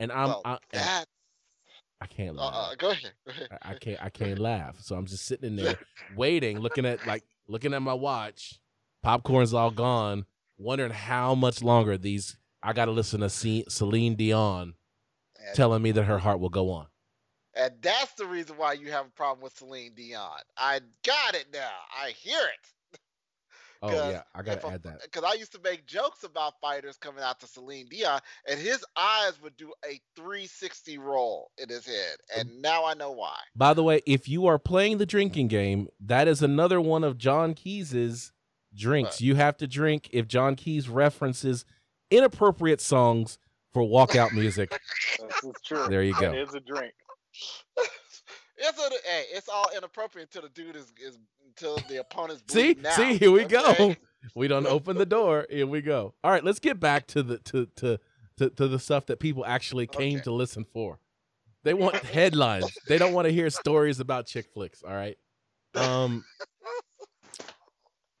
and 0.00 0.12
I'm 0.12 0.28
well, 0.28 0.42
I, 0.44 0.58
and 0.72 1.06
I 2.00 2.06
can't 2.06 2.36
laugh. 2.36 2.52
Uh, 2.54 2.74
go 2.76 2.90
ahead. 2.90 3.12
Go 3.26 3.30
ahead. 3.30 3.48
I, 3.62 3.70
I 3.70 3.74
can't 3.74 4.02
I 4.02 4.08
can't 4.10 4.38
laugh. 4.38 4.80
So 4.80 4.96
I'm 4.96 5.06
just 5.06 5.26
sitting 5.26 5.46
in 5.46 5.56
there 5.56 5.78
waiting, 6.16 6.58
looking 6.60 6.86
at 6.86 7.06
like 7.06 7.24
looking 7.48 7.74
at 7.74 7.82
my 7.82 7.94
watch. 7.94 8.60
Popcorn's 9.02 9.54
all 9.54 9.70
gone. 9.70 10.26
Wondering 10.56 10.92
how 10.92 11.34
much 11.34 11.62
longer 11.62 11.98
these 11.98 12.36
I 12.62 12.72
got 12.72 12.86
to 12.86 12.92
listen 12.92 13.20
to 13.20 13.28
C- 13.28 13.64
Celine 13.68 14.14
Dion 14.14 14.74
and, 15.44 15.56
telling 15.56 15.82
me 15.82 15.92
that 15.92 16.04
her 16.04 16.18
heart 16.18 16.40
will 16.40 16.48
go 16.48 16.70
on. 16.70 16.86
And 17.54 17.74
that's 17.82 18.12
the 18.14 18.26
reason 18.26 18.56
why 18.56 18.72
you 18.72 18.90
have 18.90 19.06
a 19.06 19.10
problem 19.10 19.42
with 19.42 19.56
Celine 19.56 19.94
Dion. 19.94 20.40
I 20.56 20.80
got 21.04 21.34
it 21.34 21.46
now. 21.52 21.70
I 21.96 22.10
hear 22.10 22.38
it. 22.38 22.73
Oh 23.86 24.10
yeah, 24.10 24.22
I 24.34 24.42
gotta 24.42 24.66
add 24.66 24.82
that 24.84 25.02
because 25.02 25.24
I 25.24 25.34
used 25.34 25.52
to 25.52 25.60
make 25.62 25.86
jokes 25.86 26.24
about 26.24 26.54
fighters 26.60 26.96
coming 26.96 27.22
out 27.22 27.40
to 27.40 27.46
Celine 27.46 27.86
Dion, 27.88 28.20
and 28.48 28.58
his 28.58 28.84
eyes 28.96 29.40
would 29.42 29.56
do 29.56 29.72
a 29.84 30.00
360 30.16 30.98
roll 30.98 31.50
in 31.58 31.68
his 31.68 31.86
head, 31.86 32.16
uh, 32.34 32.40
and 32.40 32.62
now 32.62 32.84
I 32.84 32.94
know 32.94 33.12
why. 33.12 33.36
By 33.54 33.74
the 33.74 33.82
way, 33.82 34.00
if 34.06 34.28
you 34.28 34.46
are 34.46 34.58
playing 34.58 34.98
the 34.98 35.06
drinking 35.06 35.48
game, 35.48 35.88
that 36.00 36.28
is 36.28 36.42
another 36.42 36.80
one 36.80 37.04
of 37.04 37.18
John 37.18 37.54
Keys's 37.54 38.32
drinks. 38.74 39.16
What? 39.16 39.20
You 39.20 39.34
have 39.36 39.56
to 39.58 39.66
drink 39.66 40.08
if 40.12 40.26
John 40.26 40.56
Keys 40.56 40.88
references 40.88 41.64
inappropriate 42.10 42.80
songs 42.80 43.38
for 43.72 43.82
walkout 43.82 44.32
music. 44.32 44.70
this 45.18 45.44
is 45.44 45.52
true. 45.64 45.86
There 45.88 46.02
you 46.02 46.14
go. 46.14 46.32
It 46.32 46.48
is 46.48 46.54
a 46.54 46.60
drink. 46.60 46.94
It's 48.56 48.78
a, 48.78 48.90
hey, 49.08 49.24
it's 49.32 49.48
all 49.48 49.66
inappropriate 49.76 50.28
until 50.28 50.48
the 50.48 50.54
dude 50.54 50.76
is, 50.76 50.92
is 51.04 51.18
until 51.46 51.76
the 51.88 52.00
opponent's 52.00 52.42
See, 52.52 52.76
out, 52.86 52.92
see, 52.94 53.16
here 53.18 53.30
we 53.30 53.44
okay? 53.44 53.76
go. 53.76 53.96
We 54.34 54.48
don't 54.48 54.66
open 54.66 54.96
the 54.96 55.04
door. 55.18 55.46
Here 55.50 55.66
we 55.66 55.82
go. 55.82 56.14
All 56.24 56.30
right, 56.30 56.42
let's 56.42 56.58
get 56.58 56.80
back 56.80 57.06
to 57.08 57.22
the 57.22 57.38
to 57.40 57.66
to 57.76 57.98
to, 58.38 58.48
to 58.50 58.68
the 58.68 58.78
stuff 58.78 59.04
that 59.06 59.20
people 59.20 59.44
actually 59.44 59.86
came 59.86 60.14
Okay. 60.14 60.22
to 60.24 60.32
listen 60.32 60.64
for. 60.64 60.98
They 61.62 61.74
want 61.84 61.96
headlines. 61.96 62.72
they 62.88 62.96
don't 62.96 63.12
want 63.12 63.26
to 63.26 63.32
hear 63.32 63.50
stories 63.50 64.00
about 64.00 64.26
chick 64.26 64.46
flicks. 64.54 64.82
All 64.82 64.94
right. 64.94 65.18
Um. 65.74 66.24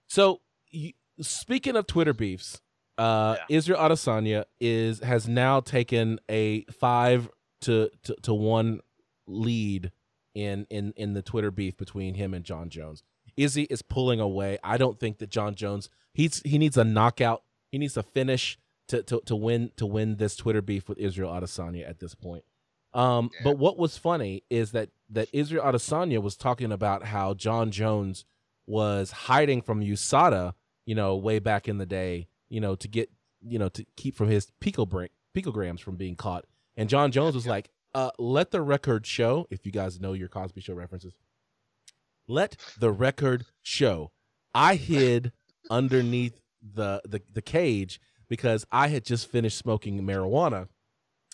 So, 0.08 0.40
you, 0.70 0.92
speaking 1.20 1.74
of 1.76 1.86
Twitter 1.86 2.12
beefs, 2.12 2.60
uh, 2.98 3.36
Israel 3.48 3.80
Adesanya 3.80 4.44
is 4.60 5.00
has 5.00 5.26
now 5.26 5.60
taken 5.60 6.20
a 6.28 6.64
five 6.64 7.30
to, 7.62 7.90
to 8.04 8.14
to 8.22 8.34
one 8.34 8.80
lead 9.26 9.90
in 10.34 10.66
in 10.70 10.92
in 10.96 11.14
the 11.14 11.22
Twitter 11.22 11.50
beef 11.50 11.76
between 11.76 12.14
him 12.14 12.34
and 12.34 12.44
Jon 12.44 12.68
Jones. 12.68 13.02
Izzy 13.36 13.64
is 13.64 13.82
pulling 13.82 14.20
away. 14.20 14.58
I 14.62 14.76
don't 14.76 14.98
think 14.98 15.18
that 15.18 15.30
Jon 15.30 15.54
Jones 15.54 15.88
he's 16.12 16.40
he 16.44 16.58
needs 16.58 16.76
a 16.76 16.84
knockout. 16.84 17.42
He 17.70 17.78
needs 17.78 17.96
a 17.96 18.02
finish 18.02 18.58
to 18.88 19.02
to 19.04 19.20
to 19.26 19.36
win 19.36 19.70
to 19.76 19.86
win 19.86 20.16
this 20.16 20.36
Twitter 20.36 20.62
beef 20.62 20.88
with 20.88 20.98
Israel 20.98 21.30
Adesanya 21.32 21.88
at 21.88 22.00
this 22.00 22.14
point. 22.14 22.44
Um, 22.92 23.30
Yeah. 23.34 23.40
but 23.44 23.58
what 23.58 23.76
was 23.78 23.96
funny 23.98 24.44
is 24.50 24.72
that 24.72 24.90
that 25.10 25.28
Israel 25.32 25.64
Adesanya 25.64 26.22
was 26.22 26.36
talking 26.36 26.70
about 26.70 27.06
how 27.06 27.34
Jon 27.34 27.70
Jones 27.70 28.24
was 28.66 29.10
hiding 29.10 29.60
from 29.62 29.80
USADA, 29.80 30.54
you 30.86 30.94
know, 30.94 31.16
way 31.16 31.38
back 31.38 31.68
in 31.68 31.78
the 31.78 31.86
day, 31.86 32.28
you 32.48 32.60
know, 32.60 32.74
to 32.76 32.88
get 32.88 33.10
you 33.46 33.58
know 33.58 33.68
to 33.70 33.84
keep 33.96 34.14
from 34.16 34.28
his 34.28 34.52
picogram 34.60 35.08
picograms 35.34 35.80
from 35.80 35.96
being 35.96 36.14
caught. 36.16 36.44
And 36.76 36.88
Jon 36.88 37.10
Jones 37.10 37.34
was 37.34 37.46
like, 37.46 37.70
uh, 37.94 38.10
"Let 38.18 38.50
the 38.50 38.62
record 38.62 39.06
show." 39.06 39.46
If 39.50 39.64
you 39.64 39.72
guys 39.72 40.00
know 40.00 40.12
your 40.12 40.28
Cosby 40.28 40.60
Show 40.60 40.74
references, 40.74 41.14
let 42.28 42.56
the 42.78 42.90
record 42.90 43.46
show. 43.62 44.12
I 44.54 44.76
hid 44.76 45.32
underneath 45.70 46.40
the, 46.62 47.02
the 47.04 47.22
the 47.32 47.42
cage 47.42 48.00
because 48.28 48.66
I 48.72 48.88
had 48.88 49.04
just 49.04 49.30
finished 49.30 49.58
smoking 49.58 50.00
marijuana, 50.02 50.68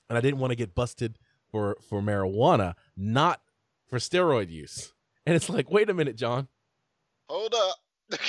and 0.08 0.18
I 0.18 0.20
didn't 0.20 0.40
want 0.40 0.50
to 0.50 0.56
get 0.56 0.74
busted 0.74 1.18
for 1.50 1.76
for 1.88 2.00
marijuana, 2.00 2.74
not 2.96 3.40
for 3.88 3.98
steroid 3.98 4.50
use. 4.50 4.92
And 5.26 5.36
it's 5.36 5.48
like, 5.48 5.70
wait 5.70 5.90
a 5.90 5.94
minute, 5.94 6.16
John. 6.16 6.48
Hold 7.28 7.54
up. 7.54 7.76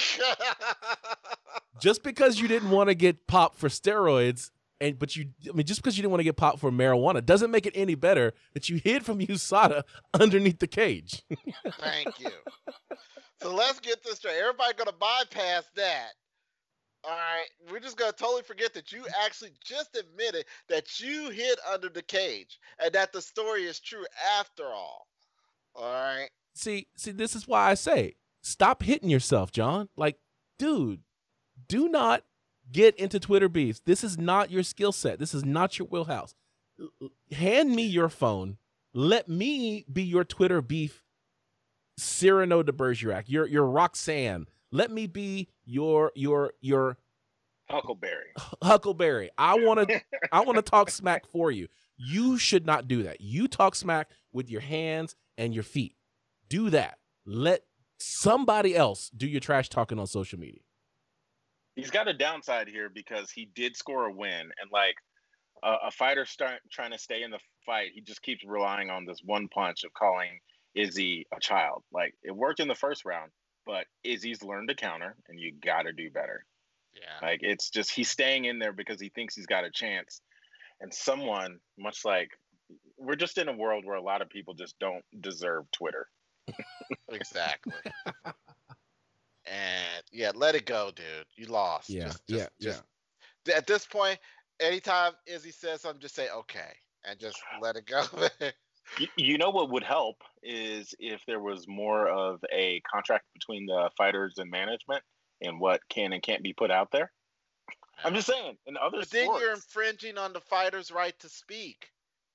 Just 1.81 2.03
because 2.03 2.39
you 2.39 2.47
didn't 2.47 2.69
want 2.69 2.89
to 2.89 2.95
get 2.95 3.25
popped 3.25 3.57
for 3.57 3.69
steroids, 3.69 4.51
and 4.81 4.99
but 4.99 5.15
you, 5.15 5.29
I 5.47 5.53
mean, 5.53 5.65
just 5.65 5.81
because 5.81 5.95
you 5.95 6.01
didn't 6.01 6.11
want 6.11 6.19
to 6.19 6.25
get 6.25 6.35
popped 6.35 6.59
for 6.59 6.71
marijuana 6.71 7.23
doesn't 7.23 7.51
make 7.51 7.65
it 7.65 7.73
any 7.75 7.95
better 7.95 8.33
that 8.53 8.67
you 8.67 8.77
hid 8.83 9.05
from 9.05 9.19
USADA 9.25 9.83
underneath 10.13 10.59
the 10.59 10.67
cage. 10.67 11.23
Thank 11.79 12.19
you. 12.19 12.31
So 13.41 13.53
let's 13.53 13.79
get 13.79 14.03
this 14.03 14.15
straight. 14.17 14.37
Everybody 14.39 14.73
gonna 14.77 14.91
bypass 14.91 15.63
that. 15.75 16.09
All 17.03 17.11
right, 17.11 17.47
we're 17.71 17.79
just 17.79 17.97
gonna 17.97 18.11
totally 18.11 18.43
forget 18.43 18.73
that 18.73 18.91
you 18.91 19.05
actually 19.23 19.51
just 19.63 19.95
admitted 19.95 20.45
that 20.67 20.99
you 20.99 21.29
hid 21.29 21.57
under 21.71 21.89
the 21.89 22.03
cage 22.03 22.59
and 22.83 22.93
that 22.93 23.13
the 23.13 23.21
story 23.21 23.63
is 23.63 23.79
true 23.79 24.05
after 24.37 24.65
all. 24.65 25.07
All 25.75 25.93
right. 25.93 26.29
see, 26.53 26.87
see, 26.97 27.11
this 27.11 27.35
is 27.35 27.47
why 27.47 27.69
I 27.69 27.75
say 27.75 28.15
stop 28.41 28.83
hitting 28.83 29.09
yourself, 29.09 29.51
John. 29.51 29.89
Like, 29.95 30.17
dude, 30.59 31.01
do 31.67 31.87
not 31.87 32.23
get 32.71 32.95
into 32.97 33.19
Twitter 33.19 33.49
beefs. 33.49 33.81
This 33.85 34.03
is 34.03 34.17
not 34.17 34.51
your 34.51 34.63
skill 34.63 34.91
set. 34.91 35.19
This 35.19 35.33
is 35.33 35.43
not 35.43 35.77
your 35.77 35.87
wheelhouse. 35.87 36.35
Hand 37.31 37.71
me 37.71 37.83
your 37.83 38.09
phone. 38.09 38.57
Let 38.93 39.29
me 39.29 39.85
be 39.91 40.03
your 40.03 40.23
Twitter 40.23 40.61
beef 40.61 41.03
Cyrano 41.97 42.63
de 42.63 42.71
Bergerac. 42.71 43.25
Your 43.27 43.47
your 43.47 43.65
Roxanne. 43.65 44.47
Let 44.71 44.91
me 44.91 45.07
be 45.07 45.49
your 45.65 46.11
your 46.15 46.53
your 46.61 46.97
Huckleberry. 47.69 48.33
Huckleberry. 48.63 49.29
I 49.37 49.55
want 49.55 49.87
to 49.87 50.01
I 50.31 50.41
want 50.41 50.57
to 50.57 50.61
talk 50.61 50.89
smack 50.89 51.25
for 51.25 51.51
you. 51.51 51.67
You 51.97 52.37
should 52.37 52.65
not 52.65 52.87
do 52.87 53.03
that. 53.03 53.21
You 53.21 53.47
talk 53.47 53.75
smack 53.75 54.09
with 54.33 54.49
your 54.49 54.61
hands 54.61 55.15
and 55.37 55.53
your 55.53 55.63
feet. 55.63 55.95
Do 56.49 56.69
that. 56.71 56.97
Let 57.25 57.63
somebody 57.99 58.75
else 58.75 59.09
do 59.15 59.27
your 59.27 59.39
trash 59.39 59.69
talking 59.69 59.99
on 59.99 60.07
social 60.07 60.39
media. 60.39 60.61
He's 61.75 61.91
got 61.91 62.07
a 62.07 62.13
downside 62.13 62.67
here 62.67 62.89
because 62.89 63.31
he 63.31 63.49
did 63.55 63.75
score 63.75 64.05
a 64.05 64.11
win, 64.11 64.41
and 64.41 64.71
like 64.71 64.95
a, 65.63 65.87
a 65.87 65.91
fighter 65.91 66.25
start 66.25 66.59
trying 66.71 66.91
to 66.91 66.97
stay 66.97 67.23
in 67.23 67.31
the 67.31 67.39
fight, 67.65 67.91
he 67.93 68.01
just 68.01 68.21
keeps 68.21 68.43
relying 68.45 68.89
on 68.89 69.05
this 69.05 69.21
one 69.23 69.47
punch 69.47 69.83
of 69.83 69.93
calling 69.93 70.39
Izzy 70.75 71.27
a 71.35 71.39
child. 71.39 71.83
Like 71.91 72.13
it 72.23 72.35
worked 72.35 72.59
in 72.59 72.67
the 72.67 72.75
first 72.75 73.05
round, 73.05 73.31
but 73.65 73.85
Izzy's 74.03 74.43
learned 74.43 74.69
to 74.69 74.75
counter, 74.75 75.15
and 75.27 75.39
you 75.39 75.53
got 75.63 75.83
to 75.83 75.93
do 75.93 76.09
better. 76.09 76.45
Yeah. 76.93 77.25
Like 77.25 77.39
it's 77.41 77.69
just 77.69 77.91
he's 77.91 78.09
staying 78.09 78.45
in 78.45 78.59
there 78.59 78.73
because 78.73 78.99
he 78.99 79.09
thinks 79.09 79.35
he's 79.35 79.45
got 79.45 79.63
a 79.63 79.71
chance. 79.71 80.21
And 80.81 80.93
someone, 80.93 81.59
much 81.77 82.03
like 82.03 82.31
we're 82.97 83.15
just 83.15 83.37
in 83.37 83.47
a 83.47 83.53
world 83.55 83.85
where 83.85 83.95
a 83.95 84.01
lot 84.01 84.21
of 84.21 84.29
people 84.29 84.53
just 84.53 84.77
don't 84.79 85.03
deserve 85.19 85.69
Twitter. 85.71 86.07
Exactly. 87.09 87.73
and 89.45 90.03
yeah, 90.11 90.31
let 90.35 90.55
it 90.55 90.65
go, 90.65 90.91
dude. 90.95 91.25
You 91.35 91.47
lost. 91.47 91.89
Yeah, 91.89 92.05
Just- 92.05 92.23
yeah, 92.27 92.47
just- 92.59 92.83
just- 93.45 93.57
At 93.57 93.67
this 93.67 93.85
point, 93.85 94.19
anytime 94.59 95.13
Izzy 95.25 95.51
says 95.51 95.81
something, 95.81 96.01
just 96.01 96.15
say 96.15 96.29
okay 96.29 96.73
and 97.05 97.19
just 97.19 97.37
let 97.61 97.75
it 97.75 97.85
go. 97.85 98.03
You, 98.99 99.07
you 99.15 99.37
know 99.37 99.51
what 99.51 99.69
would 99.69 99.83
help 99.83 100.17
is 100.43 100.93
if 100.99 101.21
there 101.25 101.39
was 101.39 101.65
more 101.67 102.09
of 102.09 102.43
a 102.51 102.81
contract 102.91 103.25
between 103.33 103.65
the 103.65 103.89
fighters 103.97 104.37
and 104.37 104.49
management 104.49 105.01
and 105.39 105.59
what 105.59 105.79
can 105.87 106.11
and 106.13 106.21
can't 106.21 106.43
be 106.43 106.51
put 106.51 106.71
out 106.71 106.91
there. 106.91 107.11
I'm 108.03 108.13
just 108.13 108.27
saying, 108.27 108.57
in 108.65 108.75
other 108.77 108.97
But 108.99 109.09
then 109.11 109.29
you're 109.39 109.53
infringing 109.53 110.17
on 110.17 110.33
the 110.33 110.41
fighter's 110.41 110.91
right 110.91 111.17
to 111.19 111.29
speak. 111.29 111.89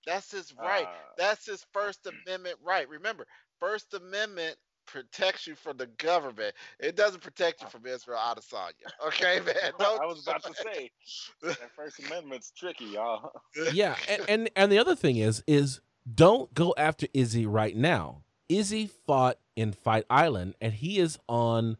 That's 0.06 0.30
his 0.30 0.54
right. 0.54 0.86
uh, 0.86 0.92
That's 1.18 1.44
his 1.44 1.66
First 1.72 2.06
Amendment 2.06 2.56
right. 2.62 2.88
Remember, 2.88 3.26
First 3.58 3.92
Amendment 3.92 4.56
protects 4.86 5.46
you 5.46 5.54
from 5.54 5.76
the 5.76 5.86
government. 5.98 6.54
It 6.80 6.96
doesn't 6.96 7.22
protect 7.22 7.62
you 7.62 7.68
from 7.68 7.86
Israel 7.86 8.18
Adesanya. 8.18 8.72
Okay, 9.06 9.40
man. 9.40 9.72
Don't, 9.78 10.00
I 10.00 10.06
was 10.06 10.26
about 10.26 10.42
to 10.44 10.54
say 10.54 10.90
that 11.42 11.58
First 11.76 12.00
Amendment's 12.00 12.50
tricky, 12.50 12.86
y'all. 12.86 13.32
Yeah, 13.72 13.96
and, 14.08 14.22
and 14.28 14.50
and 14.56 14.72
the 14.72 14.78
other 14.78 14.94
thing 14.94 15.16
is 15.16 15.42
is 15.46 15.80
don't 16.12 16.52
go 16.54 16.74
after 16.76 17.06
Izzy 17.12 17.46
right 17.46 17.76
now. 17.76 18.22
Izzy 18.48 18.88
fought 19.06 19.38
in 19.56 19.72
Fight 19.72 20.04
Island, 20.08 20.54
and 20.60 20.72
he 20.72 20.98
is 20.98 21.18
on 21.28 21.76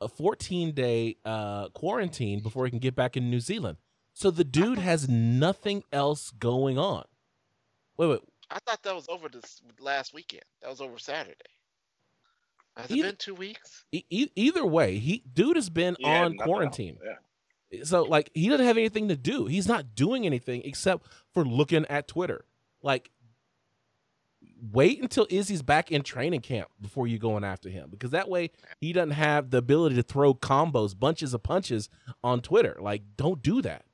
a 0.00 0.08
14 0.08 0.72
day 0.72 1.16
uh, 1.24 1.68
quarantine 1.70 2.40
before 2.40 2.64
he 2.64 2.70
can 2.70 2.78
get 2.78 2.94
back 2.94 3.16
in 3.16 3.30
New 3.30 3.40
Zealand. 3.40 3.78
So 4.12 4.30
the 4.30 4.44
dude 4.44 4.78
has 4.78 5.08
nothing 5.08 5.82
else 5.92 6.30
going 6.30 6.78
on. 6.78 7.04
Wait, 7.96 8.08
wait. 8.08 8.20
I 8.50 8.58
thought 8.66 8.82
that 8.82 8.94
was 8.94 9.08
over 9.08 9.28
this 9.28 9.60
last 9.80 10.14
weekend. 10.14 10.44
That 10.62 10.70
was 10.70 10.80
over 10.80 10.98
Saturday. 10.98 11.34
Has 12.76 12.90
it 12.90 12.96
Either- 12.98 13.08
been 13.08 13.16
two 13.16 13.34
weeks? 13.34 13.84
E- 13.92 14.04
e- 14.10 14.30
either 14.34 14.64
way, 14.66 14.98
he 14.98 15.22
dude 15.32 15.56
has 15.56 15.70
been 15.70 15.96
He 15.98 16.06
had 16.06 16.24
on 16.24 16.36
quarantine. 16.36 16.98
Yeah. 17.04 17.84
So 17.84 18.02
like 18.02 18.30
he 18.34 18.48
doesn't 18.48 18.66
have 18.66 18.76
anything 18.76 19.08
to 19.08 19.16
do. 19.16 19.46
He's 19.46 19.66
not 19.68 19.94
doing 19.94 20.26
anything 20.26 20.62
except 20.64 21.06
for 21.32 21.44
looking 21.44 21.84
at 21.86 22.06
Twitter. 22.08 22.44
Like 22.82 23.10
wait 24.72 25.00
until 25.02 25.26
Izzy's 25.30 25.62
back 25.62 25.90
in 25.92 26.02
training 26.02 26.40
camp 26.40 26.68
before 26.80 27.06
you 27.06 27.18
going 27.18 27.44
after 27.44 27.68
him 27.68 27.88
because 27.90 28.10
that 28.10 28.28
way 28.28 28.50
he 28.80 28.92
doesn't 28.92 29.10
have 29.12 29.50
the 29.50 29.58
ability 29.58 29.94
to 29.96 30.02
throw 30.02 30.34
combos, 30.34 30.98
bunches 30.98 31.34
of 31.34 31.42
punches 31.42 31.88
on 32.22 32.40
Twitter. 32.40 32.76
Like 32.80 33.02
don't 33.16 33.42
do 33.42 33.62
that. 33.62 33.84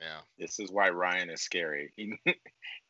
Yeah. 0.00 0.18
This 0.38 0.58
is 0.58 0.70
why 0.70 0.90
Ryan 0.90 1.30
is 1.30 1.40
scary. 1.42 1.92
He 1.96 2.18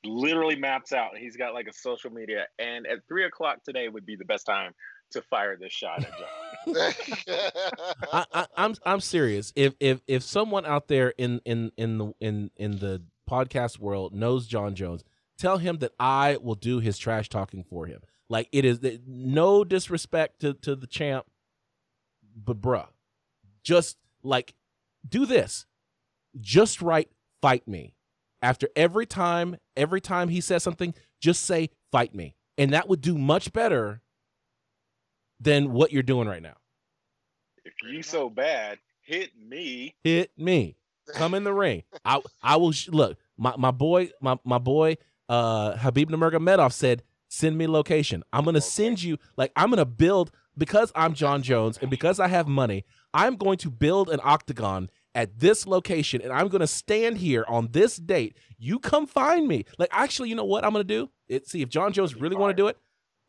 literally 0.05 0.57
maps 0.57 0.93
out. 0.93 1.17
He's 1.17 1.37
got 1.37 1.55
like 1.55 1.67
a 1.69 1.73
social 1.73 2.11
media, 2.11 2.47
and 2.59 2.87
at 2.87 3.07
three 3.09 3.25
o'clock 3.25 3.63
today 3.65 3.89
would 3.89 4.05
be 4.07 4.17
the 4.17 4.25
best 4.25 4.47
time 4.47 4.73
to 5.11 5.23
fire 5.23 5.57
this 5.57 5.73
shot 5.73 6.05
at 6.05 6.13
John. 6.19 6.85
I, 8.13 8.25
I, 8.33 8.47
I'm 8.57 8.75
I'm 8.85 9.01
serious. 9.01 9.53
If 9.57 9.75
if 9.81 10.01
if 10.07 10.23
someone 10.23 10.67
out 10.67 10.89
there 10.89 11.11
in 11.17 11.41
in 11.45 11.73
in 11.77 11.99
the 11.99 12.13
in 12.21 12.51
in 12.57 12.79
the 12.79 13.03
podcast 13.29 13.79
world 13.79 14.15
knows 14.15 14.47
Jon 14.47 14.75
Jones, 14.75 15.05
tell 15.39 15.59
him 15.59 15.79
that 15.79 15.93
I 15.99 16.39
will 16.41 16.55
do 16.55 16.81
his 16.81 16.99
trash 16.99 17.29
talking 17.29 17.65
for 17.65 17.87
him. 17.87 18.01
Like 18.29 18.49
it 18.53 18.65
is 18.65 18.81
no 19.07 19.65
disrespect 19.65 20.41
to 20.41 20.55
to 20.55 20.75
the 20.75 20.87
champ, 20.87 21.27
but 22.35 22.61
bruh, 22.61 22.89
just 23.63 23.97
like 24.23 24.55
do 25.09 25.27
this, 25.27 25.67
just 26.41 26.83
right. 26.83 27.09
Fight 27.43 27.69
me. 27.69 27.95
After 28.43 28.69
every 28.75 29.07
time, 29.07 29.57
every 29.77 30.01
time 30.01 30.31
he 30.31 30.41
says 30.41 30.63
something, 30.63 30.95
just 31.21 31.45
say 31.45 31.71
fight 31.93 32.15
me, 32.15 32.35
and 32.57 32.73
that 32.73 32.89
would 32.89 33.03
do 33.03 33.17
much 33.17 33.53
better 33.53 34.01
than 35.41 35.73
what 35.73 35.93
you're 35.93 36.03
doing 36.03 36.29
right 36.29 36.43
now. 36.43 36.57
if 37.65 37.75
you 37.89 38.03
so 38.03 38.31
bad, 38.31 38.79
hit 39.03 39.31
me. 39.37 39.95
hit 40.05 40.31
me. 40.37 40.77
Come 41.15 41.35
in 41.35 41.45
the 41.45 41.53
ring. 41.53 41.85
I 42.05 42.21
I 42.43 42.57
will 42.57 42.73
sh- 42.73 42.89
look. 42.89 43.19
My 43.37 43.55
my 43.57 43.71
boy 43.71 44.11
my 44.21 44.39
my 44.45 44.59
boy 44.59 44.97
uh 45.29 45.75
Khabib 45.75 46.07
Nurmagomedov 46.07 46.73
said 46.73 47.03
Send 47.29 47.59
me 47.59 47.67
location. 47.67 48.23
I'm 48.33 48.45
gonna 48.45 48.61
send 48.61 49.03
you 49.03 49.19
like 49.37 49.53
I'm 49.57 49.71
gonna 49.71 49.85
build 49.85 50.31
because 50.57 50.93
I'm 50.95 51.15
Jon 51.15 51.43
Jones 51.43 51.79
and 51.81 51.91
because 51.91 52.21
I 52.21 52.29
have 52.29 52.49
money. 52.49 52.85
I'm 53.13 53.37
going 53.37 53.59
to 53.59 53.71
build 53.71 54.11
an 54.11 54.21
octagon 54.23 54.91
at 55.15 55.39
this 55.39 55.67
location 55.67 56.21
and 56.21 56.33
I'm 56.33 56.49
going 56.49 56.61
to 56.61 56.67
stand 56.67 57.19
here 57.19 57.45
on 57.49 57.69
this 57.73 57.97
date. 57.97 58.37
You 58.59 58.79
come 58.79 59.07
find 59.07 59.49
me. 59.49 59.65
Like, 59.79 59.89
actually, 59.93 60.29
you 60.29 60.35
know 60.35 60.45
what 60.45 60.65
I'm 60.65 60.73
going 60.73 60.87
to 60.87 60.95
do? 60.95 61.11
It, 61.29 61.49
see, 61.49 61.63
if 61.63 61.69
Jon 61.69 61.93
Jones 61.93 62.15
really 62.15 62.37
want 62.37 62.57
to 62.57 62.63
do 62.63 62.69
it, 62.69 62.77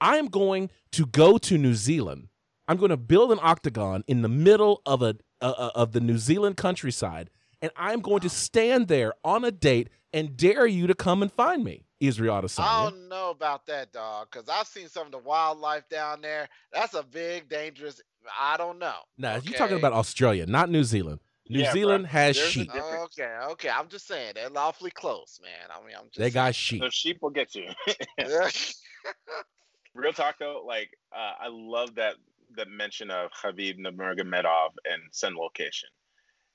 I'm 0.02 0.28
going 0.28 0.70
to 0.91 1.06
go 1.06 1.38
to 1.38 1.58
New 1.58 1.74
Zealand. 1.74 2.30
I'm 2.68 2.78
going 2.78 2.89
to 2.89 2.98
build 2.98 3.32
an 3.32 3.39
octagon 3.41 4.04
in 4.08 4.22
the 4.22 4.30
middle 4.30 4.82
of 4.86 5.02
a 5.02 5.18
uh, 5.39 5.70
of 5.76 5.91
the 5.91 6.00
New 6.00 6.18
Zealand 6.18 6.58
countryside, 6.58 7.30
and 7.62 7.72
I'm 7.76 8.02
going 8.02 8.22
to 8.22 8.30
stand 8.30 8.88
there 8.88 9.14
on 9.24 9.45
a 9.45 9.52
date 9.52 9.89
and 10.14 10.36
dare 10.36 10.66
you 10.66 10.88
to 10.88 10.95
come 10.95 11.22
and 11.22 11.32
find 11.32 11.64
me, 11.64 11.86
Israel 12.00 12.41
Adesanya. 12.41 12.64
I 12.64 12.89
don't 12.89 13.08
know 13.10 13.30
about 13.30 13.66
that, 13.68 13.91
dog, 13.91 14.30
because 14.32 14.50
I've 14.50 14.68
seen 14.68 14.89
some 14.89 15.06
of 15.06 15.12
the 15.12 15.20
wildlife 15.20 15.88
down 15.89 16.22
there. 16.22 16.50
That's 16.74 16.93
a 16.93 17.04
big, 17.04 17.50
dangerous. 17.50 18.02
I 18.39 18.58
don't 18.58 18.80
know. 18.80 18.95
Nah, 19.18 19.36
okay? 19.36 19.50
you're 19.50 19.58
talking 19.58 19.78
about 19.78 19.93
Australia, 19.93 20.45
not 20.45 20.70
New 20.70 20.84
Zealand. 20.84 21.20
New 21.50 21.60
yeah, 21.60 21.72
Zealand 21.72 22.04
bro. 22.06 22.12
has 22.12 22.36
There's 22.36 22.50
sheep. 22.50 22.70
Okay, 22.76 23.38
okay. 23.52 23.70
I'm 23.70 23.88
just 23.88 24.08
saying 24.08 24.34
they're 24.36 24.50
lawfully 24.50 24.91
close, 24.91 25.39
man. 25.41 25.70
I 25.70 25.86
mean, 25.86 25.95
I'm 25.98 26.08
just 26.08 26.18
they 26.18 26.30
got 26.30 26.54
sheep. 26.56 26.82
The 26.82 26.91
sheep 26.91 27.20
will 27.22 27.30
get 27.30 27.56
you. 27.56 27.70
Real 29.98 30.14
talk 30.14 30.36
though, 30.38 30.64
like 30.66 30.91
uh, 31.12 31.34
I 31.41 31.48
love 31.50 31.95
that 31.95 32.16
that 32.56 32.70
mention 32.70 33.10
of 33.10 33.32
Khabib 33.32 33.80
Nurmagomedov 33.80 34.70
and 34.86 35.02
send 35.12 35.36
location. 35.36 35.89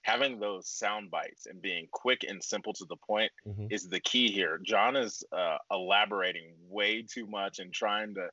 Having 0.02 0.38
those 0.38 0.68
sound 0.68 1.10
bites 1.10 1.46
and 1.46 1.60
being 1.60 1.88
quick 1.92 2.24
and 2.26 2.42
simple 2.42 2.72
to 2.72 2.84
the 2.88 2.96
point 2.96 3.32
mm-hmm. 3.46 3.66
is 3.70 3.88
the 3.88 4.00
key 4.00 4.30
here. 4.30 4.60
John 4.64 4.96
is 4.96 5.24
uh, 5.36 5.58
elaborating 5.72 6.54
way 6.68 7.02
too 7.02 7.26
much 7.26 7.58
and 7.58 7.72
trying 7.72 8.14
to 8.14 8.28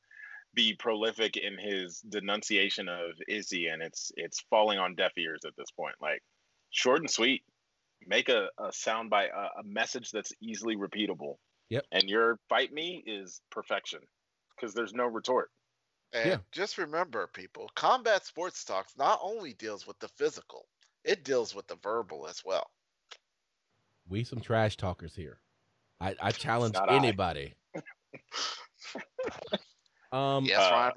be 0.53 0.75
prolific 0.75 1.37
in 1.37 1.57
his 1.57 2.01
denunciation 2.01 2.87
of 2.87 3.11
Izzy, 3.27 3.67
and 3.67 3.81
it's 3.81 4.11
it's 4.15 4.43
falling 4.51 4.77
on 4.77 4.93
deaf 4.93 5.13
ears 5.17 5.41
at 5.43 5.55
this 5.57 5.71
point. 5.71 5.95
Like 5.99 6.21
short 6.69 6.99
and 6.99 7.09
sweet. 7.09 7.41
Make 8.05 8.29
a, 8.29 8.47
a 8.59 8.67
soundbite, 8.67 9.33
a, 9.35 9.59
a 9.59 9.63
message 9.65 10.11
that's 10.11 10.31
easily 10.39 10.75
repeatable. 10.75 11.37
Yep. 11.69 11.85
And 11.91 12.03
your 12.03 12.39
fight 12.47 12.71
me 12.71 13.03
is 13.05 13.41
perfection 13.51 13.99
because 14.59 14.73
there's 14.73 14.93
no 14.93 15.05
retort. 15.05 15.51
And 16.13 16.29
yeah. 16.29 16.37
just 16.51 16.77
remember, 16.77 17.27
people, 17.27 17.69
combat 17.75 18.25
sports 18.25 18.63
talks 18.63 18.97
not 18.97 19.19
only 19.21 19.53
deals 19.53 19.85
with 19.85 19.99
the 19.99 20.07
physical, 20.07 20.65
it 21.03 21.23
deals 21.23 21.53
with 21.53 21.67
the 21.67 21.77
verbal 21.83 22.27
as 22.27 22.43
well. 22.43 22.71
We 24.07 24.23
some 24.23 24.41
trash 24.41 24.75
talkers 24.75 25.15
here. 25.15 25.39
I, 26.01 26.15
I 26.21 26.31
challenge 26.31 26.75
anybody. 26.89 27.53
um, 30.11 30.45
yes, 30.45 30.59
uh, 30.59 30.91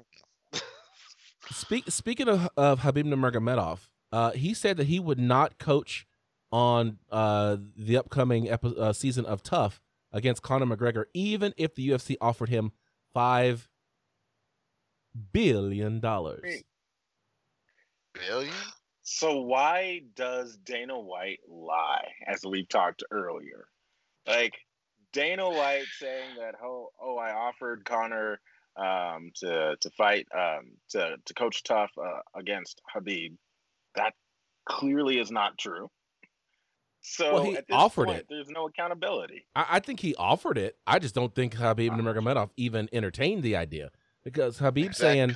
speak, 1.51 1.85
speaking 1.89 2.27
of, 2.27 2.49
of 2.57 2.79
Khabib 2.81 3.05
Nurmagomedov, 3.05 3.79
uh, 4.11 4.31
he 4.31 4.53
said 4.55 4.77
that 4.77 4.87
he 4.87 4.99
would 4.99 5.19
not 5.19 5.59
coach 5.59 6.07
on 6.51 6.97
uh, 7.11 7.57
the 7.75 7.97
upcoming 7.97 8.49
epi- 8.49 8.75
uh, 8.77 8.93
season 8.93 9.25
of 9.25 9.43
TUF 9.43 9.79
against 10.11 10.41
Conor 10.41 10.65
McGregor, 10.65 11.05
even 11.13 11.53
if 11.57 11.75
the 11.75 11.89
UFC 11.89 12.15
offered 12.21 12.49
him 12.49 12.71
five 13.13 13.67
billion 15.31 15.99
dollars. 15.99 16.63
Billion? 18.13 18.53
So 19.03 19.41
why 19.41 20.01
does 20.15 20.57
Dana 20.57 20.99
White 20.99 21.41
lie, 21.47 22.07
as 22.25 22.41
we 22.45 22.65
talked 22.65 23.03
earlier? 23.11 23.67
Like 24.27 24.53
Dana 25.11 25.49
White 25.49 25.87
saying 25.99 26.35
that 26.39 26.55
oh, 26.63 26.89
oh 27.01 27.17
I 27.17 27.31
offered 27.31 27.85
Conor 27.85 28.39
um, 28.77 29.31
to 29.35 29.75
to 29.79 29.89
fight 29.91 30.27
um, 30.35 30.71
to 30.89 31.15
to 31.25 31.33
coach 31.33 31.63
TUF 31.63 31.91
uh, 31.97 32.21
against 32.35 32.81
Khabib," 32.95 33.35
that 33.95 34.13
clearly 34.65 35.19
is 35.19 35.31
not 35.31 35.57
true. 35.57 35.89
So 37.05 37.33
well, 37.33 37.43
he 37.43 37.57
offered 37.69 38.07
point, 38.07 38.19
it. 38.19 38.27
There's 38.29 38.49
no 38.49 38.67
accountability. 38.67 39.45
I, 39.55 39.65
I, 39.71 39.79
think 39.81 39.99
he 39.99 40.15
offered 40.15 40.57
it. 40.57 40.77
I 40.87 40.99
just 40.99 41.13
don't 41.13 41.35
think 41.35 41.53
Khabib 41.53 41.91
uh, 41.91 41.95
Nurmagomedov 41.95 42.51
even 42.55 42.87
entertained 42.93 43.43
the 43.43 43.57
idea 43.57 43.91
because 44.23 44.57
Khabib 44.59 44.95
saying 44.95 45.35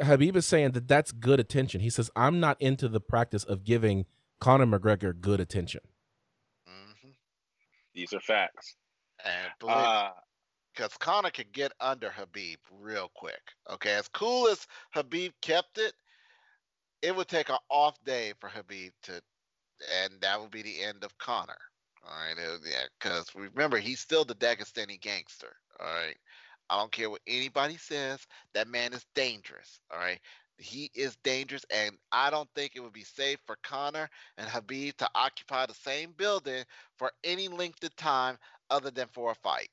Khabib 0.00 0.36
is 0.36 0.46
saying 0.46 0.72
that 0.72 0.88
that's 0.88 1.12
good 1.12 1.38
attention. 1.38 1.82
He 1.82 1.90
says 1.90 2.10
I'm 2.16 2.40
not 2.40 2.60
into 2.62 2.88
the 2.88 3.00
practice 3.00 3.44
of 3.44 3.62
giving 3.62 4.06
Conor 4.40 4.66
McGregor 4.66 5.18
good 5.20 5.38
attention. 5.38 5.82
Mm-hmm. 6.66 7.10
These 7.94 8.14
are 8.14 8.20
facts. 8.20 8.76
And 9.22 9.52
believe 9.58 9.76
uh, 9.76 10.10
because 10.74 10.96
Conor 10.96 11.30
could 11.30 11.52
get 11.52 11.72
under 11.80 12.08
Khabib 12.08 12.56
real 12.80 13.10
quick. 13.14 13.42
Okay, 13.70 13.92
as 13.92 14.08
cool 14.08 14.48
as 14.48 14.66
Khabib 14.96 15.32
kept 15.42 15.76
it, 15.76 15.92
it 17.02 17.14
would 17.14 17.28
take 17.28 17.50
an 17.50 17.58
off 17.68 18.02
day 18.04 18.32
for 18.40 18.48
Khabib 18.48 18.92
to, 19.02 19.20
and 20.02 20.20
that 20.20 20.38
will 20.38 20.48
be 20.48 20.62
the 20.62 20.82
end 20.82 21.04
of 21.04 21.16
Conor. 21.18 21.56
All 22.04 22.12
right, 22.12 22.58
yeah, 22.64 22.84
because 22.98 23.26
remember 23.34 23.78
he's 23.78 24.00
still 24.00 24.24
the 24.24 24.34
Dagestani 24.34 25.00
gangster. 25.00 25.54
All 25.78 25.86
right, 25.86 26.16
I 26.70 26.78
don't 26.78 26.92
care 26.92 27.10
what 27.10 27.20
anybody 27.26 27.76
says. 27.76 28.20
That 28.54 28.68
man 28.68 28.92
is 28.94 29.04
dangerous. 29.14 29.80
All 29.92 29.98
right, 29.98 30.20
he 30.56 30.90
is 30.94 31.16
dangerous, 31.24 31.64
and 31.70 31.96
I 32.10 32.30
don't 32.30 32.48
think 32.54 32.72
it 32.74 32.80
would 32.80 32.92
be 32.92 33.04
safe 33.04 33.38
for 33.46 33.56
Conor 33.62 34.08
and 34.38 34.48
Khabib 34.48 34.96
to 34.96 35.10
occupy 35.14 35.66
the 35.66 35.74
same 35.74 36.12
building 36.16 36.64
for 36.96 37.12
any 37.22 37.48
length 37.48 37.84
of 37.84 37.94
time 37.96 38.38
other 38.70 38.90
than 38.90 39.08
for 39.08 39.32
a 39.32 39.34
fight. 39.36 39.68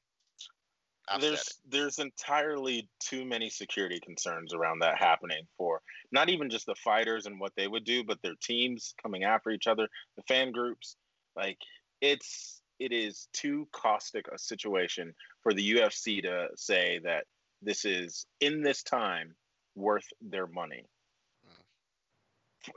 There's 1.20 1.60
there's 1.70 2.00
entirely 2.00 2.90
too 3.00 3.24
many 3.24 3.50
security 3.50 4.00
concerns 4.00 4.54
around 4.54 4.80
that 4.80 4.98
happening 4.98 5.48
for 5.58 5.82
not 6.12 6.30
even 6.30 6.50
just 6.50 6.66
the 6.66 6.76
fighters 6.76 7.26
and 7.26 7.40
what 7.40 7.54
they 7.56 7.68
would 7.68 7.86
do, 7.86 8.04
but 8.04 8.22
their 8.22 8.36
teams 8.42 8.94
coming 9.02 9.24
after 9.24 9.50
each 9.52 9.68
other, 9.68 9.88
the 10.18 10.24
fan 10.24 10.52
groups. 10.52 10.98
Like 11.36 11.58
it's 12.02 12.62
it 12.80 12.92
is 12.92 13.30
too 13.32 13.68
caustic 13.72 14.28
a 14.28 14.38
situation 14.38 15.14
for 15.44 15.54
the 15.54 15.74
UFC 15.76 16.22
to 16.24 16.50
say 16.56 17.00
that 17.04 17.26
this 17.62 17.86
is 17.86 18.26
in 18.42 18.62
this 18.62 18.84
time 18.84 19.34
worth 19.76 20.08
their 20.22 20.48
money. 20.48 20.86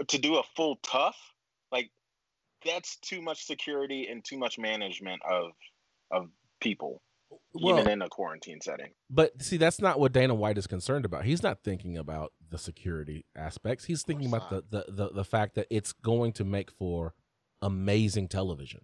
To 0.06 0.18
do 0.18 0.36
a 0.36 0.44
full 0.54 0.76
TUF, 0.84 1.16
like 1.72 1.90
that's 2.64 2.96
too 2.98 3.20
much 3.20 3.44
security 3.44 4.06
and 4.08 4.24
too 4.24 4.38
much 4.38 4.56
management 4.56 5.20
of 5.28 5.50
of 6.12 6.28
people 6.60 7.02
well, 7.54 7.78
even 7.78 7.90
in 7.90 8.02
a 8.02 8.08
quarantine 8.08 8.60
setting. 8.60 8.90
But 9.08 9.42
see, 9.42 9.56
that's 9.56 9.80
not 9.80 9.98
what 9.98 10.12
Dana 10.12 10.34
White 10.34 10.58
is 10.58 10.66
concerned 10.66 11.04
about. 11.04 11.24
He's 11.24 11.42
not 11.42 11.62
thinking 11.62 11.96
about 11.96 12.32
the 12.48 12.58
security 12.58 13.26
aspects. 13.36 13.84
He's 13.84 14.02
thinking 14.02 14.28
about 14.28 14.50
the, 14.50 14.64
the, 14.70 14.84
the 14.88 15.10
the 15.10 15.24
fact 15.24 15.54
that 15.54 15.66
it's 15.70 15.92
going 15.92 16.32
to 16.34 16.44
make 16.44 16.70
for 16.70 17.14
amazing 17.62 18.28
television. 18.28 18.82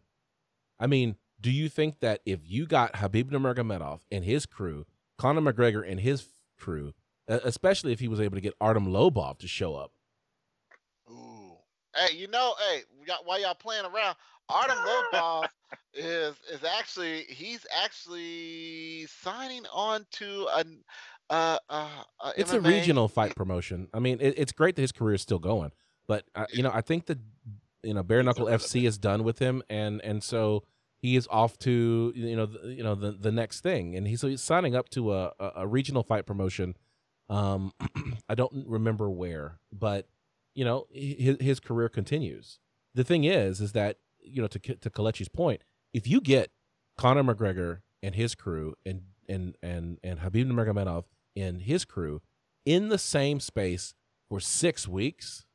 I 0.78 0.86
mean, 0.86 1.16
do 1.40 1.51
you 1.51 1.68
think 1.68 2.01
that 2.01 2.20
if 2.27 2.40
you 2.44 2.66
got 2.66 2.94
Khabib 2.94 3.31
Nurmagomedov 3.31 4.01
and 4.10 4.24
his 4.24 4.47
crew, 4.47 4.86
Conor 5.18 5.40
McGregor 5.40 5.89
and 5.89 6.01
his 6.01 6.27
crew, 6.59 6.93
especially 7.28 7.93
if 7.93 8.01
he 8.01 8.09
was 8.09 8.20
able 8.20 8.36
to 8.36 8.40
get 8.40 8.55
Artem 8.60 8.86
Lobov 8.86 9.39
to 9.39 9.48
show 9.48 9.74
up? 9.74 9.93
Ooh, 11.10 11.56
hey, 11.94 12.16
you 12.16 12.28
know, 12.28 12.55
hey, 12.68 12.82
while 13.24 13.40
y'all 13.40 13.55
playing 13.55 13.85
around, 13.85 14.16
Artem 14.48 14.78
Lobov 14.78 15.48
is 15.94 16.35
is 16.52 16.64
actually 16.64 17.24
he's 17.28 17.66
actually 17.82 19.06
signing 19.06 19.64
on 19.73 20.06
to 20.12 20.48
an 20.55 20.85
uh, 21.31 21.59
uh, 21.68 21.89
uh 22.20 22.32
it's 22.36 22.52
MMA. 22.52 22.56
a 22.56 22.60
regional 22.60 23.09
fight 23.09 23.35
promotion. 23.35 23.89
I 23.93 23.98
mean, 23.98 24.18
it, 24.20 24.35
it's 24.36 24.52
great 24.52 24.77
that 24.77 24.82
his 24.82 24.93
career 24.93 25.14
is 25.14 25.23
still 25.23 25.39
going, 25.39 25.73
but 26.06 26.24
uh, 26.35 26.47
you 26.52 26.62
know, 26.62 26.70
I 26.73 26.81
think 26.81 27.06
that 27.06 27.18
you 27.82 27.94
know 27.94 28.02
Bare 28.02 28.23
Knuckle 28.23 28.47
FC 28.47 28.86
is 28.86 28.98
done 28.98 29.24
with 29.24 29.39
him, 29.39 29.62
and 29.68 30.01
and 30.02 30.23
so 30.23 30.64
he 30.98 31.16
is 31.16 31.27
off 31.31 31.59
to 31.60 32.12
you 32.14 32.36
know 32.36 32.47
the, 32.47 32.73
you 32.73 32.82
know 32.82 32.94
the 32.94 33.12
the 33.12 33.32
next 33.32 33.60
thing, 33.60 33.97
and 33.97 34.06
he's, 34.06 34.20
so 34.20 34.28
he's 34.28 34.43
signing 34.43 34.74
up 34.74 34.89
to 34.90 35.12
a, 35.12 35.32
a, 35.39 35.52
a 35.56 35.66
regional 35.66 36.02
fight 36.02 36.27
promotion. 36.27 36.77
Um, 37.28 37.73
I 38.28 38.35
don't 38.35 38.66
remember 38.66 39.10
where, 39.10 39.59
but 39.73 40.09
you 40.55 40.64
know 40.64 40.86
his 40.93 41.36
his 41.40 41.60
career 41.60 41.89
continues. 41.89 42.59
The 42.94 43.05
thing 43.05 43.24
is, 43.24 43.60
is 43.60 43.73
that 43.73 43.98
you 44.27 44.43
know, 44.43 44.48
to 44.48 44.59
to 44.59 44.90
Kalechi's 44.90 45.28
point, 45.28 45.62
if 45.93 46.07
you 46.07 46.20
get 46.20 46.51
Conor 46.97 47.23
McGregor 47.23 47.81
and 48.03 48.15
his 48.15 48.35
crew 48.35 48.74
and 48.85 49.03
and 49.28 49.57
and 49.62 49.98
and 50.03 50.20
Khabib 50.20 50.47
Nurmagomedov 50.47 51.05
and 51.35 51.62
his 51.62 51.85
crew 51.85 52.23
in 52.65 52.89
the 52.89 52.98
same 52.98 53.40
space 53.40 53.94
for 54.28 54.40
six 54.40 54.89
weeks, 54.89 55.47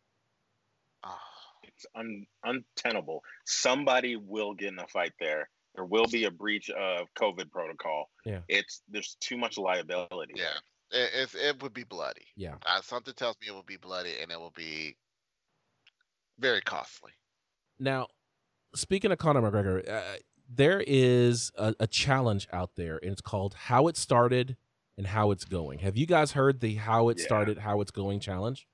oh, 1.04 1.18
it's 1.64 1.86
un, 1.96 2.26
untenable. 2.44 3.22
Somebody 3.46 4.16
will 4.16 4.54
get 4.54 4.70
in 4.70 4.80
a 4.80 4.88
fight 4.88 5.14
there. 5.20 5.50
There 5.76 5.86
will 5.86 6.08
be 6.08 6.26
a 6.26 6.32
breach 6.32 6.70
of 6.70 7.08
COVID 7.20 7.52
protocol. 7.52 8.10
Yeah, 8.26 8.40
it's 8.48 8.82
there's 8.90 9.16
too 9.20 9.38
much 9.38 9.58
liability. 9.58 10.34
Yeah, 10.36 10.58
it, 10.92 11.34
it 11.34 11.64
would 11.64 11.74
be 11.74 11.84
bloody. 11.84 12.28
Yeah, 12.36 12.56
uh, 12.66 12.82
something 12.82 13.14
tells 13.14 13.38
me 13.42 13.48
it 13.48 13.54
will 13.54 13.64
be 13.64 13.78
bloody 13.78 14.14
and 14.22 14.32
it 14.32 14.40
will 14.40 14.54
be 14.56 14.96
very 16.40 16.62
costly. 16.62 17.12
Now, 17.80 18.08
speaking 18.76 19.12
of 19.12 19.18
Conor 19.18 19.42
McGregor, 19.42 19.90
uh, 19.90 20.18
there 20.54 20.84
is 20.86 21.52
a, 21.58 21.74
a, 21.80 21.88
challenge 21.88 22.48
out 22.52 22.72
there, 22.76 23.00
and 23.02 23.12
it's 23.12 23.22
called 23.22 23.54
"How 23.54 23.88
It 23.88 23.98
Started 23.98 24.58
and 24.98 25.08
how 25.08 25.32
it's 25.32 25.46
going. 25.46 25.80
Have 25.80 25.96
you 25.98 26.06
guys 26.06 26.34
heard 26.34 26.60
the 26.60 26.76
how 26.76 27.10
it 27.10 27.18
Yeah. 27.18 27.26
started, 27.26 27.58
how 27.60 27.82
it's 27.82 27.92
going 27.92 28.20
challenge? 28.20 28.68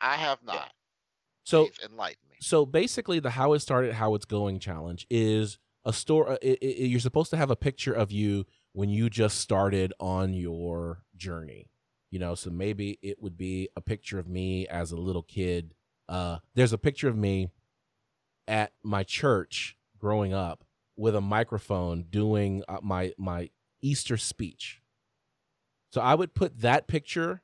I 0.00 0.14
have 0.16 0.42
not. 0.42 0.72
So 1.44 1.66
Please 1.66 1.78
enlighten 1.90 2.20
me. 2.30 2.36
so 2.40 2.64
basically 2.64 3.20
the 3.20 3.30
how 3.30 3.52
it 3.52 3.60
started 3.60 3.92
how 3.94 4.14
it's 4.14 4.24
going 4.24 4.58
challenge 4.58 5.06
is 5.10 5.58
a 5.84 5.92
store 5.92 6.38
it, 6.40 6.58
it, 6.62 6.86
you're 6.86 7.00
supposed 7.00 7.30
to 7.30 7.36
have 7.36 7.50
a 7.50 7.56
picture 7.56 7.92
of 7.92 8.10
you 8.10 8.46
when 8.72 8.88
you 8.88 9.10
just 9.10 9.38
started 9.38 9.92
on 10.00 10.32
your 10.32 11.02
journey 11.16 11.68
you 12.10 12.18
know 12.18 12.34
so 12.34 12.48
maybe 12.48 12.98
it 13.02 13.20
would 13.20 13.36
be 13.36 13.68
a 13.76 13.80
picture 13.82 14.18
of 14.18 14.26
me 14.26 14.66
as 14.68 14.90
a 14.90 14.96
little 14.96 15.22
kid 15.22 15.74
uh 16.08 16.38
there's 16.54 16.72
a 16.72 16.78
picture 16.78 17.08
of 17.08 17.16
me 17.16 17.48
at 18.46 18.72
my 18.82 19.02
church 19.02 19.76
growing 19.98 20.32
up 20.34 20.64
with 20.96 21.14
a 21.14 21.20
microphone 21.20 22.04
doing 22.04 22.62
uh, 22.68 22.78
my 22.82 23.12
my 23.18 23.50
easter 23.82 24.16
speech 24.16 24.80
so 25.90 26.00
i 26.00 26.14
would 26.14 26.34
put 26.34 26.60
that 26.60 26.86
picture 26.86 27.42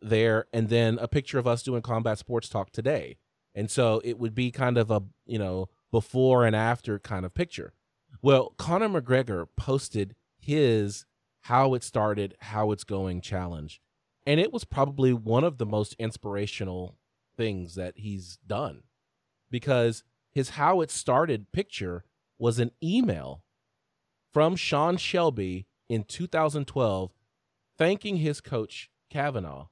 there 0.00 0.46
and 0.52 0.68
then 0.68 0.98
a 0.98 1.08
picture 1.08 1.38
of 1.38 1.46
us 1.46 1.62
doing 1.62 1.82
combat 1.82 2.18
sports 2.18 2.48
talk 2.48 2.70
today 2.70 3.16
and 3.54 3.70
so 3.70 4.00
it 4.04 4.18
would 4.18 4.34
be 4.34 4.50
kind 4.50 4.78
of 4.78 4.90
a, 4.90 5.02
you 5.26 5.38
know, 5.38 5.68
before 5.90 6.44
and 6.46 6.56
after 6.56 6.98
kind 6.98 7.26
of 7.26 7.34
picture. 7.34 7.74
Well, 8.22 8.54
Conor 8.56 8.88
McGregor 8.88 9.46
posted 9.56 10.14
his 10.38 11.06
how 11.42 11.74
it 11.74 11.82
started, 11.82 12.34
how 12.40 12.70
it's 12.70 12.84
going 12.84 13.20
challenge. 13.20 13.80
And 14.26 14.38
it 14.38 14.52
was 14.52 14.64
probably 14.64 15.12
one 15.12 15.44
of 15.44 15.58
the 15.58 15.66
most 15.66 15.94
inspirational 15.98 16.96
things 17.36 17.74
that 17.74 17.94
he's 17.96 18.38
done 18.46 18.84
because 19.50 20.04
his 20.32 20.50
how 20.50 20.80
it 20.80 20.90
started 20.90 21.52
picture 21.52 22.04
was 22.38 22.58
an 22.58 22.72
email 22.82 23.44
from 24.32 24.56
Sean 24.56 24.96
Shelby 24.96 25.66
in 25.88 26.04
2012 26.04 27.12
thanking 27.76 28.16
his 28.16 28.40
coach 28.40 28.90
Kavanagh 29.10 29.66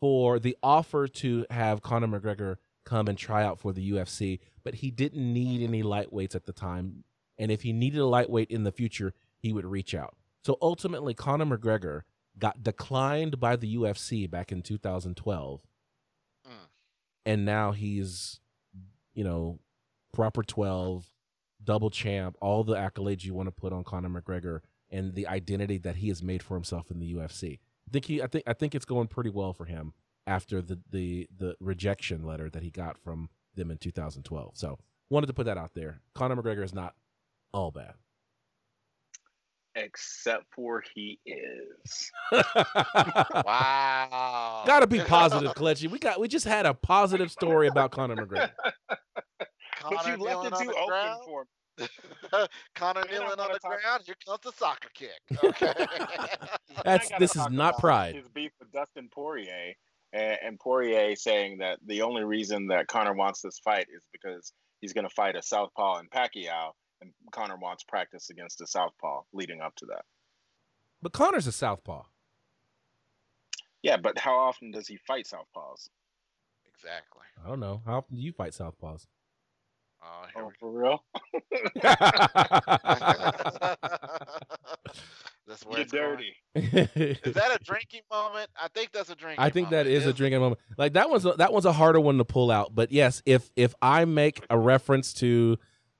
for 0.00 0.38
the 0.38 0.56
offer 0.62 1.06
to 1.08 1.46
have 1.50 1.82
Conor 1.82 2.20
McGregor 2.20 2.56
come 2.84 3.08
and 3.08 3.18
try 3.18 3.44
out 3.44 3.58
for 3.58 3.72
the 3.72 3.90
UFC, 3.90 4.38
but 4.64 4.76
he 4.76 4.90
didn't 4.90 5.32
need 5.32 5.62
any 5.62 5.82
lightweights 5.82 6.34
at 6.34 6.46
the 6.46 6.52
time. 6.52 7.04
And 7.38 7.50
if 7.50 7.62
he 7.62 7.72
needed 7.72 7.98
a 7.98 8.06
lightweight 8.06 8.50
in 8.50 8.64
the 8.64 8.72
future, 8.72 9.12
he 9.38 9.52
would 9.52 9.66
reach 9.66 9.94
out. 9.94 10.16
So 10.44 10.56
ultimately, 10.62 11.12
Conor 11.12 11.44
McGregor 11.56 12.02
got 12.38 12.62
declined 12.62 13.40
by 13.40 13.56
the 13.56 13.76
UFC 13.76 14.30
back 14.30 14.52
in 14.52 14.62
2012. 14.62 15.60
Mm. 16.46 16.50
And 17.24 17.44
now 17.44 17.72
he's, 17.72 18.40
you 19.14 19.24
know, 19.24 19.58
proper 20.16 20.42
12, 20.42 21.04
double 21.62 21.90
champ, 21.90 22.38
all 22.40 22.64
the 22.64 22.74
accolades 22.74 23.22
you 23.22 23.34
want 23.34 23.48
to 23.48 23.52
put 23.52 23.70
on 23.70 23.84
Conor 23.84 24.08
McGregor 24.08 24.60
and 24.90 25.14
the 25.14 25.26
identity 25.26 25.76
that 25.76 25.96
he 25.96 26.08
has 26.08 26.22
made 26.22 26.42
for 26.42 26.54
himself 26.54 26.90
in 26.90 26.98
the 26.98 27.12
UFC. 27.12 27.58
I 27.86 27.90
think 27.92 28.06
he 28.06 28.22
I 28.22 28.26
think 28.26 28.44
I 28.46 28.54
think 28.54 28.74
it's 28.74 28.86
going 28.86 29.08
pretty 29.08 29.28
well 29.28 29.52
for 29.52 29.66
him 29.66 29.92
after 30.26 30.62
the 30.62 30.80
the 30.90 31.28
the 31.36 31.54
rejection 31.60 32.24
letter 32.24 32.48
that 32.48 32.62
he 32.62 32.70
got 32.70 32.96
from 32.96 33.28
them 33.54 33.70
in 33.70 33.76
2012. 33.76 34.52
So 34.56 34.78
wanted 35.10 35.26
to 35.26 35.34
put 35.34 35.44
that 35.44 35.58
out 35.58 35.74
there. 35.74 36.00
Conor 36.14 36.36
McGregor 36.36 36.64
is 36.64 36.72
not 36.74 36.94
all 37.52 37.70
bad. 37.70 37.92
Except 39.74 40.46
for 40.54 40.82
he 40.94 41.20
is. 41.26 42.10
Wow. 43.44 44.64
Got 44.66 44.80
to 44.80 44.86
be 44.86 45.00
positive, 45.00 45.52
Kelechi. 45.56 45.90
We 45.90 45.98
got 45.98 46.18
we 46.18 46.26
just 46.26 46.46
had 46.46 46.64
a 46.64 46.72
positive 46.72 47.30
story 47.30 47.68
about 47.68 47.90
Conor 47.90 48.16
McGregor. 48.16 48.50
Conor 49.88 49.96
but 50.02 50.18
you 50.18 50.24
left 50.24 50.42
kneeling 50.42 50.46
it 50.46 50.52
on 50.52 50.60
too 50.60 50.66
the 50.66 50.74
open 50.74 50.86
ground. 50.88 51.20
for 51.24 51.44
me. 51.44 51.46
Conor 52.74 53.00
And 53.02 53.10
kneeling 53.10 53.38
on 53.38 53.52
the 53.52 53.58
talk- 53.58 53.80
ground. 53.82 54.02
Here 54.06 54.14
comes 54.26 54.40
the 54.42 54.52
soccer 54.52 54.88
kick. 54.94 55.10
Okay. 55.44 55.72
That's 56.84 57.10
this 57.18 57.36
is 57.36 57.48
not 57.50 57.78
pride. 57.78 58.14
His 58.16 58.28
beef 58.28 58.52
with 58.60 58.70
Dustin 58.72 59.08
Poirier, 59.12 59.74
and, 60.12 60.38
and 60.44 60.58
Poirier 60.60 61.14
saying 61.16 61.58
that 61.58 61.78
the 61.86 62.02
only 62.02 62.24
reason 62.24 62.66
that 62.68 62.86
Conor 62.86 63.14
wants 63.14 63.40
this 63.42 63.58
fight 63.58 63.86
is 63.94 64.02
because 64.12 64.52
he's 64.80 64.92
going 64.92 65.06
to 65.08 65.14
fight 65.14 65.36
a 65.36 65.42
southpaw 65.42 65.98
in 66.00 66.08
Pacquiao, 66.08 66.72
and 67.00 67.12
Conor 67.32 67.56
wants 67.56 67.82
practice 67.84 68.30
against 68.30 68.60
a 68.60 68.66
southpaw 68.66 69.22
leading 69.32 69.60
up 69.60 69.74
to 69.76 69.86
that. 69.86 70.04
But 71.02 71.12
Conor's 71.12 71.46
a 71.46 71.52
southpaw. 71.52 72.02
Yeah, 73.82 73.96
but 73.96 74.18
how 74.18 74.34
often 74.36 74.70
does 74.70 74.86
he 74.88 74.96
fight 75.06 75.26
southpaws? 75.26 75.88
exactly. 76.74 77.22
I 77.44 77.48
don't 77.48 77.60
know. 77.60 77.80
How 77.86 77.98
often 77.98 78.16
do 78.16 78.22
you 78.22 78.32
fight 78.32 78.52
southpaws? 78.52 79.06
Oh, 80.02 80.26
here 80.34 80.44
Oh, 80.44 80.52
for 80.60 80.70
real? 80.70 81.02
That's 85.46 85.64
where 85.64 85.78
You're 85.78 85.82
it's 85.82 85.92
dirty. 85.92 86.34
Is 86.54 87.34
that 87.34 87.54
a 87.54 87.58
drinking 87.62 88.00
moment? 88.10 88.50
I 88.60 88.68
think 88.68 88.90
that's 88.92 89.10
a 89.10 89.14
drinking. 89.14 89.44
I 89.44 89.50
think 89.50 89.70
that 89.70 89.86
moment. 89.86 89.94
is 89.94 90.06
a 90.06 90.12
drinking 90.12 90.40
moment. 90.40 90.60
Like 90.76 90.94
that 90.94 91.08
one's 91.08 91.24
a, 91.24 91.34
that 91.34 91.52
one's 91.52 91.66
a 91.66 91.72
harder 91.72 92.00
one 92.00 92.18
to 92.18 92.24
pull 92.24 92.50
out. 92.50 92.74
But 92.74 92.90
yes, 92.90 93.22
if 93.26 93.48
if 93.54 93.74
I 93.80 94.04
make 94.06 94.44
a 94.50 94.58
reference 94.58 95.12
to 95.14 95.56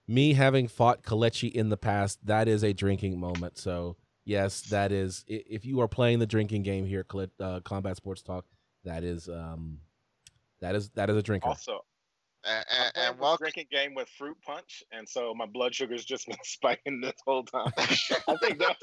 me 0.08 0.34
having 0.34 0.66
fought 0.66 1.02
Kalechi 1.02 1.52
in 1.52 1.68
the 1.68 1.76
past, 1.76 2.26
that 2.26 2.48
is 2.48 2.64
a 2.64 2.72
drinking 2.72 3.20
moment. 3.20 3.56
So 3.56 3.96
yes, 4.24 4.62
that 4.62 4.90
is. 4.90 5.24
If 5.28 5.64
you 5.64 5.80
are 5.80 5.88
playing 5.88 6.18
the 6.18 6.26
drinking 6.26 6.64
game 6.64 6.84
here, 6.84 7.06
uh, 7.38 7.60
Combat 7.60 7.96
Sports 7.96 8.22
Talk, 8.22 8.46
that 8.84 9.04
is 9.04 9.28
um, 9.28 9.78
that 10.60 10.74
is 10.74 10.88
that 10.90 11.08
is 11.08 11.16
a 11.16 11.22
drinker. 11.22 11.48
Also, 11.48 11.84
And, 12.48 12.64
I'm 12.70 12.84
and, 12.84 12.92
and 13.12 13.18
welcome. 13.18 13.44
drinking 13.44 13.66
game 13.70 13.94
with 13.94 14.08
fruit 14.16 14.36
punch, 14.44 14.82
and 14.92 15.08
so 15.08 15.34
my 15.34 15.46
blood 15.46 15.74
sugar's 15.74 16.04
just 16.04 16.26
been 16.26 16.36
spiking 16.44 17.00
this 17.00 17.14
whole 17.26 17.44
time. 17.44 17.72
I 17.76 18.36
think 18.40 18.58
that, 18.58 18.76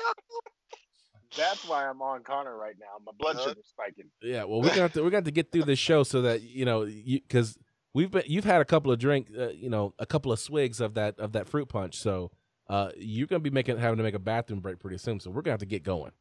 that's 1.38 1.68
why 1.68 1.88
I'm 1.88 2.02
on 2.02 2.24
Conor 2.24 2.58
right 2.58 2.76
now. 2.80 3.04
My 3.06 3.12
blood 3.18 3.38
Uh-huh. 3.38 3.50
sugar's 3.50 3.68
spiking. 3.68 4.06
Yeah, 4.22 4.44
well, 4.44 4.62
we're 4.62 4.76
gonna 4.76 4.92
we're 5.04 5.10
gonna 5.10 5.32
get 5.32 5.52
through 5.52 5.64
this 5.64 5.80
show 5.80 6.04
so 6.04 6.22
that 6.24 6.42
you 6.42 6.66
know 6.66 6.86
because 6.86 7.58
we've 7.94 8.12
been 8.12 8.24
you've 8.28 8.44
had 8.46 8.62
a 8.62 8.66
couple 8.66 8.92
of 8.92 9.00
drink 9.00 9.30
uh, 9.38 9.50
you 9.50 9.70
know 9.70 9.94
a 10.00 10.06
couple 10.06 10.32
of 10.32 10.40
swigs 10.40 10.80
of 10.80 10.94
that 10.96 11.20
of 11.20 11.32
that 11.34 11.48
fruit 11.48 11.70
punch, 11.70 11.98
so 11.98 12.32
uh, 12.70 12.90
you're 12.98 13.28
gonna 13.28 13.40
be 13.40 13.50
making 13.50 13.78
having 13.78 13.98
to 13.98 14.04
make 14.04 14.16
a 14.16 14.20
bathroom 14.20 14.60
break 14.60 14.80
pretty 14.80 14.98
soon. 14.98 15.20
So 15.20 15.32
we're 15.32 15.42
gonna 15.42 15.54
have 15.54 15.60
to 15.62 15.66
get 15.66 15.84
going. 15.84 16.12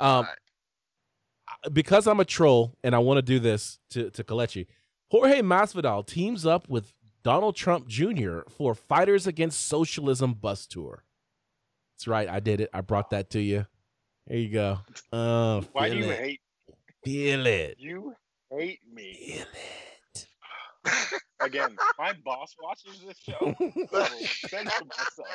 Um, 0.00 0.08
Alright. 0.08 0.28
I- 0.30 1.68
because 1.72 2.06
I'm 2.06 2.18
a 2.20 2.24
troll 2.24 2.76
and 2.82 2.94
I 2.94 2.98
want 2.98 3.18
to 3.18 3.22
do 3.22 3.38
this 3.38 3.78
to 3.90 4.10
to 4.10 4.24
Kalechi, 4.24 4.66
Jorge 5.12 5.42
Masvidal 5.42 6.06
teams 6.06 6.46
up 6.46 6.70
with 6.70 6.94
Donald 7.22 7.54
Trump 7.54 7.86
Jr. 7.86 8.38
for 8.48 8.74
Fighters 8.74 9.26
Against 9.26 9.66
Socialism 9.66 10.32
bus 10.32 10.66
tour. 10.66 11.04
That's 11.92 12.08
right, 12.08 12.26
I 12.26 12.40
did 12.40 12.62
it. 12.62 12.70
I 12.72 12.80
brought 12.80 13.10
that 13.10 13.28
to 13.32 13.40
you. 13.42 13.66
There 14.26 14.38
you 14.38 14.48
go. 14.48 14.78
Oh, 15.12 15.66
Why 15.72 15.90
do 15.90 15.98
you 15.98 16.04
it. 16.04 16.18
hate? 16.18 16.40
Feel 17.04 17.44
it. 17.44 17.76
You 17.78 18.14
hate 18.50 18.80
me 18.90 19.12
Feel 19.12 19.46
it. 20.14 21.20
again. 21.40 21.76
My 21.98 22.14
boss 22.24 22.56
watches 22.62 23.02
this 23.06 23.18
show. 23.18 23.54
Myself. 23.60 25.28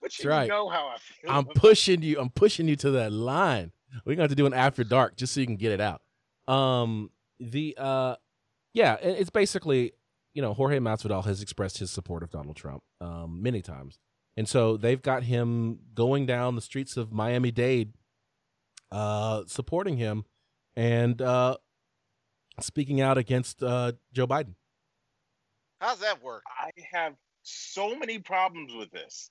But 0.00 0.18
you 0.18 0.30
right. 0.30 0.48
know 0.48 0.70
how 0.70 0.86
I 0.86 0.96
feel. 0.96 1.30
I'm 1.30 1.44
pushing 1.44 2.00
you. 2.00 2.18
I'm 2.18 2.30
pushing 2.30 2.68
you 2.68 2.76
to 2.76 2.92
that 2.92 3.12
line. 3.12 3.72
We're 4.06 4.14
gonna 4.14 4.22
have 4.22 4.30
to 4.30 4.34
do 4.34 4.46
an 4.46 4.54
after 4.54 4.82
dark 4.82 5.16
just 5.16 5.34
so 5.34 5.40
you 5.40 5.46
can 5.46 5.56
get 5.56 5.72
it 5.72 5.80
out. 5.82 6.00
Um, 6.48 7.10
the 7.38 7.76
uh, 7.78 8.16
yeah, 8.74 8.96
it's 9.02 9.30
basically 9.30 9.92
you 10.34 10.42
know 10.42 10.54
Jorge 10.54 10.78
Masvidal 10.78 11.24
has 11.24 11.42
expressed 11.42 11.78
his 11.78 11.90
support 11.90 12.22
of 12.22 12.30
Donald 12.30 12.56
Trump 12.56 12.82
um 13.00 13.42
many 13.42 13.62
times, 13.62 13.98
and 14.36 14.48
so 14.48 14.76
they've 14.76 15.02
got 15.02 15.24
him 15.24 15.80
going 15.94 16.26
down 16.26 16.54
the 16.54 16.62
streets 16.62 16.96
of 16.96 17.12
Miami 17.12 17.50
Dade, 17.50 17.92
uh, 18.90 19.42
supporting 19.46 19.96
him, 19.96 20.24
and 20.74 21.20
uh, 21.20 21.56
speaking 22.60 23.00
out 23.00 23.18
against 23.18 23.62
uh 23.62 23.92
Joe 24.12 24.26
Biden. 24.26 24.54
How's 25.80 25.98
that 25.98 26.22
work? 26.22 26.44
I 26.46 26.70
have 26.92 27.14
so 27.42 27.96
many 27.96 28.18
problems 28.18 28.72
with 28.72 28.90
this. 28.90 29.30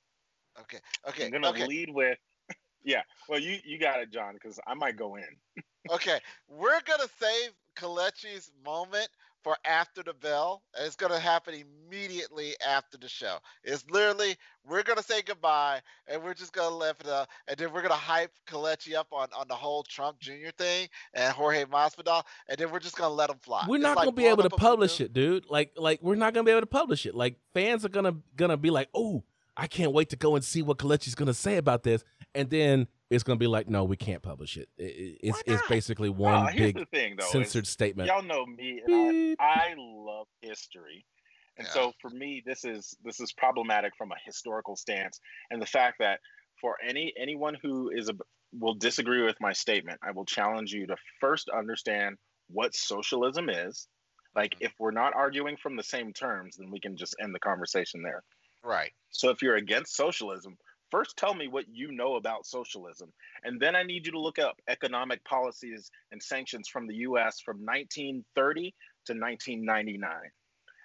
Okay. 0.60 0.80
Okay. 1.08 1.26
I'm 1.26 1.32
gonna 1.32 1.50
okay. 1.50 1.66
lead 1.66 1.90
with, 1.94 2.18
yeah. 2.84 3.02
Well, 3.30 3.40
you 3.40 3.58
you 3.64 3.80
got 3.80 4.02
it, 4.02 4.12
John, 4.12 4.34
because 4.34 4.60
I 4.68 4.74
might 4.74 4.98
go 4.98 5.16
in. 5.16 5.24
Okay, 5.90 6.20
we're 6.48 6.80
gonna 6.86 7.10
save 7.20 7.54
Kalechi's 7.76 8.52
moment 8.64 9.10
for 9.44 9.58
after 9.66 10.04
the 10.04 10.14
bell. 10.14 10.64
It's 10.80 10.96
gonna 10.96 11.20
happen 11.20 11.54
immediately 11.56 12.54
after 12.68 12.98
the 12.98 13.08
show. 13.10 13.38
It's 13.64 13.84
literally 13.90 14.36
we're 14.66 14.84
gonna 14.84 15.04
say 15.04 15.22
goodbye 15.22 15.82
and 16.08 16.24
we're 16.24 16.34
just 16.34 16.54
gonna 16.54 16.76
lift 16.76 17.02
it 17.02 17.08
up, 17.08 17.30
and 17.48 17.58
then 17.58 17.74
we're 17.74 17.82
gonna 17.82 17.94
hype 17.96 18.32
Kalechi 18.48 18.96
up 18.96 19.08
on 19.12 19.28
on 19.38 19.48
the 19.48 19.56
whole 19.56 19.84
Trump 19.84 20.20
Jr. 20.20 20.50
thing 20.58 20.88
and 21.14 21.34
Jorge 21.34 21.66
Masvidal, 21.66 22.24
and 22.48 22.58
then 22.58 22.72
we're 22.72 22.80
just 22.80 22.96
gonna 22.98 23.14
let 23.14 23.30
him 23.30 23.38
fly. 23.40 23.66
We're 23.68 23.78
It's 23.78 23.84
not 23.84 23.98
like 23.98 24.06
gonna 24.06 24.16
be 24.16 24.26
able 24.26 24.44
to 24.44 24.48
up 24.48 24.54
a 24.54 24.58
balloon. 24.58 24.72
publish 24.72 25.02
it, 25.02 25.14
dude. 25.14 25.50
Like, 25.50 25.72
like 25.76 26.00
we're 26.02 26.16
not 26.16 26.34
gonna 26.34 26.44
be 26.46 26.52
able 26.52 26.62
to 26.62 26.66
publish 26.68 27.06
it. 27.06 27.16
Like, 27.16 27.38
fans 27.54 27.84
are 27.86 27.90
gonna 27.90 28.16
gonna 28.36 28.58
be 28.58 28.70
like, 28.70 28.90
"Oh, 28.94 29.24
I 29.58 29.68
can't 29.68 29.92
wait 29.92 30.10
to 30.10 30.16
go 30.16 30.36
and 30.36 30.44
see 30.46 30.62
what 30.62 30.78
Kalechi's 30.78 31.16
gonna 31.16 31.34
say 31.34 31.58
about 31.58 31.84
this," 31.84 32.04
and 32.36 32.50
then 32.50 32.88
it's 33.10 33.24
gonna 33.24 33.38
be 33.38 33.48
like, 33.48 33.68
"No, 33.68 33.84
we 33.84 33.98
can't 33.98 34.22
publish 34.22 34.58
it. 34.58 34.70
It- 34.78 34.84
it- 34.84 35.18
it's 35.22 35.44
it's 35.46 35.68
basically 35.68 36.10
one 36.10 36.52
here's 36.54 36.74
big 36.74 36.90
thing, 36.90 37.16
though. 37.18 37.26
censored 37.26 37.68
statement." 37.68 38.08
Y'all 38.08 38.24
know 38.24 38.46
me, 38.46 38.82
and 38.86 39.36
I, 39.40 39.72
I 39.72 39.74
love 39.78 40.28
history, 40.42 41.06
and 41.58 41.68
Yeah. 41.68 41.74
so 41.74 41.94
for 42.02 42.10
me, 42.10 42.42
this 42.46 42.64
is 42.64 42.96
this 43.04 43.20
is 43.20 43.34
problematic 43.34 43.96
from 43.98 44.12
a 44.12 44.18
historical 44.26 44.76
stance, 44.76 45.20
and 45.50 45.62
the 45.62 45.66
fact 45.66 46.00
that 46.00 46.20
for 46.60 46.78
any 46.82 47.14
anyone 47.18 47.56
who 47.62 47.90
is 47.90 48.10
a 48.10 48.14
will 48.54 48.74
disagree 48.74 49.24
with 49.24 49.40
my 49.40 49.54
statement, 49.54 50.00
I 50.04 50.12
will 50.12 50.26
challenge 50.26 50.74
you 50.74 50.88
to 50.88 50.98
first 51.20 51.50
understand 51.50 52.18
what 52.50 52.76
socialism 52.76 53.50
is. 53.50 53.88
Like, 54.36 54.56
mm-hmm. 54.56 54.66
if 54.66 54.74
we're 54.80 54.92
not 54.92 55.14
arguing 55.14 55.58
from 55.58 55.76
the 55.76 55.84
same 55.84 56.14
terms, 56.14 56.58
then 56.58 56.72
we 56.72 56.80
can 56.80 56.98
just 56.98 57.16
end 57.22 57.34
the 57.34 57.40
conversation 57.40 58.02
there. 58.04 58.24
Right. 58.64 58.92
So, 59.10 59.30
if 59.30 59.42
you're 59.42 59.56
against 59.56 59.96
socialism, 59.96 60.58
first 60.92 61.18
tell 61.18 61.34
me 61.34 61.48
what 61.48 61.66
you 61.72 61.92
know 61.92 62.16
about 62.16 62.46
socialism. 62.46 63.12
And 63.44 63.60
then 63.60 63.76
I 63.76 63.84
need 63.84 64.06
you 64.06 64.12
to 64.12 64.20
look 64.20 64.38
up 64.38 64.62
economic 64.68 65.24
policies 65.24 65.90
and 66.12 66.22
sanctions 66.22 66.68
from 66.68 66.88
the 66.88 66.96
US 66.96 67.40
from 67.40 67.58
1930 67.58 68.74
to 69.06 69.14
1999. 69.14 70.12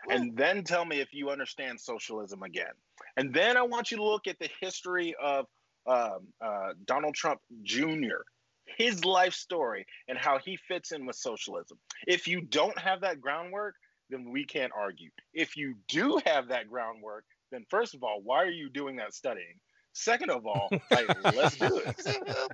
And 0.08 0.36
then 0.36 0.62
tell 0.62 0.84
me 0.84 1.00
if 1.00 1.12
you 1.12 1.30
understand 1.30 1.80
socialism 1.80 2.42
again. 2.42 2.72
And 3.16 3.34
then 3.34 3.56
I 3.56 3.62
want 3.62 3.90
you 3.90 3.96
to 3.96 4.04
look 4.04 4.26
at 4.26 4.38
the 4.38 4.48
history 4.60 5.14
of 5.20 5.46
um, 5.86 6.28
uh, 6.40 6.72
Donald 6.84 7.14
Trump 7.14 7.40
Jr., 7.62 8.22
his 8.66 9.04
life 9.04 9.34
story, 9.34 9.86
and 10.08 10.18
how 10.18 10.38
he 10.38 10.56
fits 10.56 10.92
in 10.92 11.06
with 11.06 11.16
socialism. 11.16 11.78
If 12.06 12.28
you 12.28 12.40
don't 12.40 12.78
have 12.78 13.00
that 13.02 13.20
groundwork, 13.20 13.74
then 14.10 14.30
we 14.30 14.44
can't 14.44 14.72
argue. 14.76 15.10
If 15.34 15.56
you 15.56 15.74
do 15.88 16.20
have 16.26 16.48
that 16.48 16.68
groundwork, 16.68 17.24
then 17.50 17.64
first 17.70 17.94
of 17.94 18.02
all, 18.02 18.20
why 18.22 18.42
are 18.42 18.50
you 18.50 18.68
doing 18.68 18.96
that 18.96 19.14
studying? 19.14 19.58
Second 19.98 20.31
of 20.31 20.47
all, 20.47 20.68
like, 20.90 21.35
let's 21.35 21.56
do 21.56 21.78
it. 21.85 21.97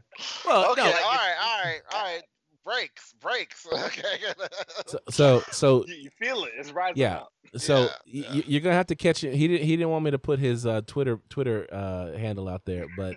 Well, 0.46 0.70
okay, 0.72 0.82
no, 0.82 0.86
all 0.86 0.92
right, 0.92 1.34
all 1.42 1.64
right, 1.64 1.80
all 1.92 2.02
right. 2.04 2.22
Brakes, 2.64 3.12
brakes. 3.20 3.66
Okay. 3.72 4.02
so 4.86 4.98
so, 5.10 5.42
so 5.50 5.84
You, 5.88 5.94
you 5.94 6.10
feel 6.10 6.44
it. 6.44 6.52
It's 6.56 6.70
rising 6.70 6.98
Yeah. 7.02 7.16
up. 7.16 7.32
So 7.56 7.88
Yeah, 8.06 8.22
y- 8.30 8.36
yeah. 8.36 8.42
you're 8.46 8.60
gonna 8.60 8.76
have 8.76 8.86
to 8.86 8.94
catch 8.94 9.24
it. 9.24 9.34
He 9.34 9.48
didn't. 9.48 9.66
He 9.66 9.76
didn't 9.76 9.90
want 9.90 10.04
me 10.04 10.12
to 10.12 10.18
put 10.18 10.38
his 10.38 10.64
uh, 10.64 10.82
Twitter 10.86 11.18
Twitter 11.28 11.66
uh, 11.72 12.16
handle 12.16 12.48
out 12.48 12.64
there, 12.64 12.86
but 12.96 13.16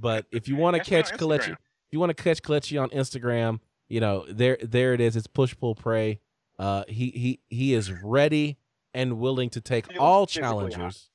but 0.00 0.26
if 0.32 0.48
you 0.48 0.56
want 0.56 0.76
to 0.76 0.82
Catch 0.82 1.12
me 1.12 1.18
Kalechi, 1.18 1.50
if 1.52 1.58
you 1.92 2.00
want 2.00 2.10
to 2.16 2.20
catch 2.20 2.42
Kalechi 2.42 2.82
on 2.82 2.90
Instagram, 2.90 3.60
you 3.88 4.00
know 4.00 4.26
there 4.28 4.58
there 4.60 4.92
it 4.94 5.00
is. 5.00 5.14
It's 5.14 5.28
push 5.28 5.56
pull 5.56 5.76
pray. 5.76 6.18
Uh, 6.58 6.82
he 6.88 7.10
he 7.10 7.40
he 7.48 7.74
is 7.74 7.92
ready 8.02 8.58
and 8.92 9.18
willing 9.20 9.50
to 9.50 9.60
take 9.60 9.86
all 10.00 10.26
physically 10.26 10.42
hot. 10.44 10.50
challengers. 10.72 11.09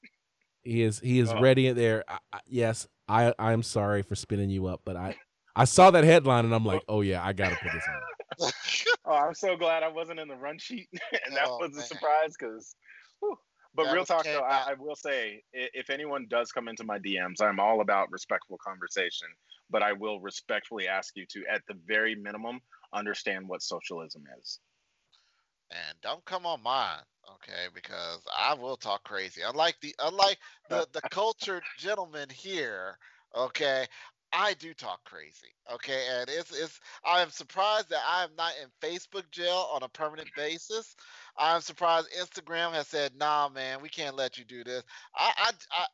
He 0.65 0.81
is 0.81 0.99
he 0.99 1.19
is 1.19 1.31
Oh. 1.31 1.39
ready 1.41 1.71
there. 1.71 2.03
I, 2.07 2.17
I, 2.33 2.39
yes, 2.47 2.87
I 3.07 3.33
I'm 3.39 3.63
sorry 3.63 4.01
for 4.01 4.15
spinning 4.15 4.49
you 4.49 4.65
up, 4.67 4.81
but 4.83 4.97
I 4.97 5.15
I 5.55 5.65
saw 5.65 5.91
that 5.91 6.03
headline 6.03 6.45
and 6.45 6.53
I'm 6.53 6.65
like, 6.65 6.81
oh 6.89 7.01
yeah, 7.01 7.23
I 7.23 7.33
gotta 7.33 7.55
put 7.55 7.71
this 7.71 7.87
on. 7.87 8.51
Oh, 9.07 9.13
I'm 9.13 9.35
so 9.35 9.55
glad 9.55 9.83
I 9.83 9.87
wasn't 9.87 10.19
in 10.19 10.27
the 10.27 10.35
run 10.35 10.57
sheet, 10.57 10.89
and 11.25 11.35
that 11.37 11.47
Oh, 11.47 11.59
was 11.59 11.71
a 11.73 11.75
man. 11.75 11.83
surprise. 11.85 12.33
Because, 12.37 12.75
but 13.75 13.83
That 13.85 13.93
real 13.93 14.03
talk 14.03 14.23
though. 14.23 14.39
I, 14.39 14.71
I 14.71 14.73
will 14.79 14.95
say, 14.95 15.43
if 15.53 15.91
anyone 15.91 16.25
does 16.27 16.51
come 16.51 16.67
into 16.67 16.83
my 16.83 16.97
DMs, 16.97 17.39
I'm 17.39 17.59
all 17.59 17.81
about 17.81 18.11
respectful 18.11 18.57
conversation. 18.57 19.27
But 19.69 19.83
I 19.83 19.93
will 19.93 20.19
respectfully 20.19 20.87
ask 20.87 21.15
you 21.15 21.25
to, 21.27 21.43
at 21.51 21.61
the 21.67 21.75
very 21.85 22.15
minimum, 22.15 22.61
understand 22.93 23.47
what 23.47 23.61
socialism 23.61 24.23
is. 24.41 24.59
and 25.71 25.97
don't 26.01 26.25
come 26.25 26.45
on 26.47 26.63
mine, 26.63 27.01
okay? 27.35 27.68
Because 27.73 28.22
I 28.38 28.53
will 28.53 28.77
talk 28.77 29.03
crazy. 29.03 29.41
Unlike 29.41 29.77
the 29.81 29.95
unlike 29.99 30.38
the 30.69 30.88
the 30.93 31.02
cultured 31.11 31.64
gentleman 31.77 32.30
here, 32.30 32.97
okay. 33.35 33.88
I 34.34 34.53
do 34.56 34.73
talk 34.73 35.02
crazy, 35.06 35.47
okay, 35.72 36.07
and 36.11 36.30
it's 36.30 36.52
it's. 36.52 36.80
I 37.06 37.22
am 37.22 37.30
surprised 37.30 37.89
that 37.89 38.02
I 38.06 38.23
am 38.26 38.31
not 38.38 38.52
in 38.61 38.69
Facebook 38.81 39.30
jail 39.31 39.69
on 39.73 39.84
a 39.84 39.88
permanent 39.88 40.27
basis. 40.35 40.95
I'm 41.38 41.61
surprised 41.61 42.07
Instagram 42.19 42.73
has 42.73 42.88
said, 42.88 43.15
"Nah, 43.15 43.47
man, 43.49 43.81
we 43.81 43.88
can't 43.88 44.15
let 44.18 44.38
you 44.38 44.43
do 44.43 44.64
this." 44.65 44.84
I, 45.15 45.31
I, 45.38 45.52
I 45.72 45.85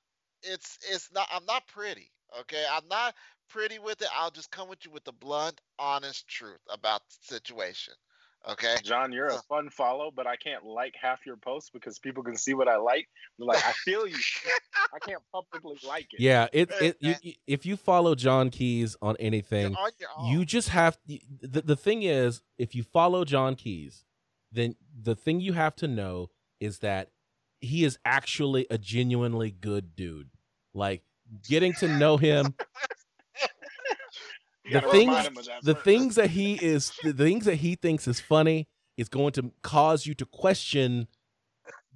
it's 0.44 0.80
it's 0.90 1.12
not. 1.14 1.28
I'm 1.32 1.46
not 1.46 1.68
pretty, 1.68 2.12
okay. 2.40 2.64
I'm 2.72 2.88
not 2.90 3.14
pretty 3.50 3.80
with 3.80 4.02
it. 4.02 4.08
I'll 4.16 4.32
just 4.32 4.50
come 4.52 4.70
with 4.70 4.86
you 4.86 4.92
with 4.92 5.04
the 5.04 5.12
blunt, 5.12 5.62
honest 5.78 6.28
truth 6.28 6.62
about 6.70 7.02
the 7.10 7.36
situation, 7.36 7.94
okay. 8.50 8.76
John, 8.84 9.12
you're 9.12 9.28
a 9.28 9.40
fun 9.50 9.70
follow, 9.70 10.12
but 10.16 10.28
I 10.28 10.36
can't 10.36 10.64
like 10.66 10.96
half 11.00 11.26
your 11.26 11.38
posts 11.38 11.70
because 11.70 12.00
people 12.00 12.24
can 12.24 12.36
see 12.36 12.54
what 12.54 12.68
I 12.68 12.78
like. 12.78 13.08
They're 13.38 13.46
like, 13.48 13.66
I 13.66 13.72
feel 13.72 14.08
you. 14.08 14.16
I 14.94 15.00
can't 15.00 15.22
publicly 15.32 15.78
like 15.88 16.08
it. 16.14 16.20
Yeah, 16.20 16.48
it 16.54 16.72
it 16.82 16.98
you, 17.00 17.16
you- 17.22 17.34
if 17.48 17.66
you 17.66 17.76
follow 17.78 18.16
John 18.16 18.50
Keys 18.50 18.96
on 19.02 19.16
anything, 19.20 19.72
You're 20.00 20.10
on 20.18 20.32
you 20.32 20.46
just 20.46 20.70
have 20.70 20.98
the 21.08 21.22
the 21.44 21.76
thing 21.76 22.04
is 22.04 22.42
if 22.58 22.76
you 22.76 22.84
follow 22.84 23.24
John 23.26 23.56
Keys, 23.56 24.06
then 24.52 24.76
the 25.02 25.16
thing 25.16 25.40
you 25.40 25.54
have 25.54 25.76
to 25.78 25.88
know 25.88 26.30
is 26.60 26.80
that 26.80 27.10
he 27.60 27.84
is 27.84 27.98
actually 28.06 28.66
a 28.70 28.78
genuinely 28.78 29.52
good 29.52 29.96
dude. 29.96 30.30
Like 30.74 31.04
getting 31.48 31.74
to 31.76 31.88
know 31.88 32.18
him, 32.18 32.56
You 32.58 32.66
the 34.72 34.82
things 34.82 35.18
him 35.26 35.38
of 35.38 35.46
that 35.46 35.64
the 35.64 35.74
first. 35.74 35.86
things 35.86 36.16
that 36.16 36.30
he 36.32 36.54
is 36.56 36.92
the 37.04 37.14
things 37.14 37.46
that 37.46 37.56
he 37.56 37.76
thinks 37.76 38.08
is 38.08 38.20
funny 38.20 38.68
is 38.98 39.10
going 39.10 39.32
to 39.34 39.52
cause 39.62 40.06
you 40.06 40.14
to 40.16 40.26
question 40.26 41.08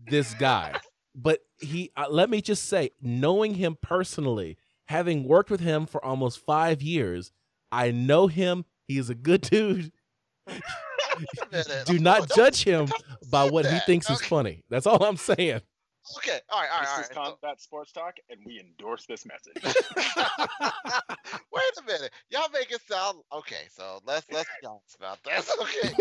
this 0.07 0.33
guy. 0.35 0.79
But 1.13 1.39
he 1.59 1.91
uh, 1.95 2.07
let 2.09 2.29
me 2.29 2.41
just 2.41 2.65
say, 2.65 2.91
knowing 3.01 3.55
him 3.55 3.77
personally, 3.81 4.57
having 4.85 5.23
worked 5.27 5.49
with 5.49 5.61
him 5.61 5.85
for 5.85 6.03
almost 6.03 6.43
5 6.45 6.81
years, 6.81 7.31
I 7.71 7.91
know 7.91 8.27
him. 8.27 8.65
He 8.87 8.97
is 8.97 9.09
a 9.09 9.15
good 9.15 9.41
dude. 9.49 9.91
Wait 10.47 10.61
a 11.41 11.51
minute. 11.51 11.85
Do 11.85 11.99
not 11.99 12.29
judge 12.35 12.63
him 12.63 12.87
by 13.31 13.49
what 13.49 13.65
he 13.65 13.79
thinks 13.79 14.09
is 14.09 14.21
funny. 14.21 14.63
That's 14.69 14.85
all 14.85 15.03
I'm 15.03 15.17
saying. 15.17 15.61
Okay, 16.17 16.39
all 16.49 16.61
right, 16.61 16.69
all 16.71 16.79
right, 16.79 16.87
This 16.87 16.97
all 16.97 16.99
is 16.99 17.09
Combat 17.09 17.59
Sports 17.59 17.91
Talk, 17.91 18.15
and 18.29 18.39
we 18.45 18.59
endorse 18.59 19.05
this 19.05 19.25
message. 19.25 19.57
Wait 21.51 21.73
a 21.79 21.83
minute, 21.85 22.11
y'all 22.29 22.49
make 22.53 22.71
it 22.71 22.81
sound 22.81 23.21
okay. 23.31 23.67
So 23.69 23.99
let's 24.05 24.29
let's 24.31 24.49
be 24.61 24.65
honest 24.67 24.95
about 24.95 25.23
this. 25.23 25.55
Okay, 25.61 25.93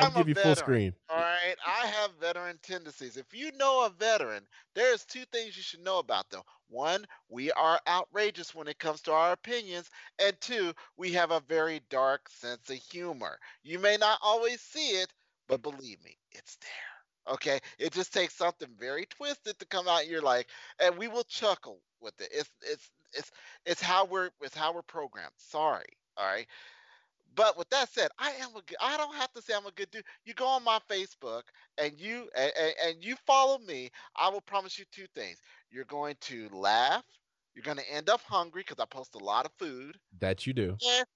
I'll 0.00 0.10
I'm 0.10 0.10
give 0.10 0.16
a 0.16 0.24
you 0.28 0.34
veteran. 0.34 0.54
full 0.54 0.54
screen. 0.54 0.94
All 1.08 1.16
right, 1.18 1.56
I 1.64 1.86
have 1.86 2.14
veteran 2.18 2.58
tendencies. 2.62 3.16
If 3.16 3.32
you 3.32 3.52
know 3.52 3.84
a 3.84 3.90
veteran, 3.90 4.46
there's 4.74 5.04
two 5.04 5.24
things 5.26 5.56
you 5.56 5.62
should 5.62 5.80
know 5.80 5.98
about 5.98 6.30
them. 6.30 6.42
One, 6.68 7.06
we 7.28 7.50
are 7.52 7.80
outrageous 7.86 8.54
when 8.54 8.68
it 8.68 8.78
comes 8.78 9.02
to 9.02 9.12
our 9.12 9.32
opinions, 9.32 9.90
and 10.18 10.40
two, 10.40 10.74
we 10.96 11.12
have 11.12 11.30
a 11.30 11.40
very 11.40 11.80
dark 11.90 12.28
sense 12.28 12.70
of 12.70 12.76
humor. 12.76 13.38
You 13.62 13.78
may 13.78 13.96
not 13.96 14.18
always 14.22 14.60
see 14.62 15.00
it, 15.00 15.12
but 15.48 15.62
believe 15.62 16.02
me, 16.02 16.18
it's 16.32 16.56
there. 16.56 16.91
Okay, 17.30 17.60
it 17.78 17.92
just 17.92 18.12
takes 18.12 18.34
something 18.34 18.68
very 18.78 19.06
twisted 19.06 19.58
to 19.58 19.66
come 19.66 19.86
out. 19.88 20.02
And 20.02 20.10
you're 20.10 20.22
like, 20.22 20.48
and 20.80 20.96
we 20.96 21.08
will 21.08 21.24
chuckle 21.24 21.80
with 22.00 22.20
it. 22.20 22.28
It's 22.32 22.50
it's 22.62 22.90
it's 23.12 23.30
it's 23.64 23.82
how 23.82 24.04
we're 24.04 24.30
it's 24.40 24.56
how 24.56 24.74
we're 24.74 24.82
programmed. 24.82 25.34
Sorry, 25.36 25.86
all 26.16 26.26
right. 26.26 26.46
But 27.34 27.56
with 27.56 27.70
that 27.70 27.88
said, 27.88 28.10
I 28.18 28.30
am 28.40 28.50
a 28.50 28.60
good. 28.66 28.76
I 28.80 28.96
don't 28.96 29.14
have 29.14 29.32
to 29.32 29.42
say 29.42 29.54
I'm 29.54 29.66
a 29.66 29.70
good 29.70 29.90
dude. 29.90 30.04
You 30.24 30.34
go 30.34 30.46
on 30.46 30.64
my 30.64 30.78
Facebook 30.90 31.42
and 31.78 31.92
you 31.98 32.28
and, 32.36 32.52
and 32.84 33.04
you 33.04 33.16
follow 33.26 33.58
me. 33.58 33.90
I 34.16 34.28
will 34.28 34.40
promise 34.42 34.78
you 34.78 34.84
two 34.92 35.06
things. 35.14 35.38
You're 35.70 35.84
going 35.86 36.16
to 36.22 36.48
laugh. 36.52 37.04
You're 37.54 37.62
going 37.62 37.78
to 37.78 37.90
end 37.92 38.08
up 38.10 38.20
hungry 38.22 38.64
because 38.66 38.82
I 38.82 38.86
post 38.86 39.14
a 39.14 39.24
lot 39.24 39.46
of 39.46 39.52
food, 39.58 39.98
That 40.20 40.46
you 40.46 40.52
do. 40.52 40.76
and 40.96 41.06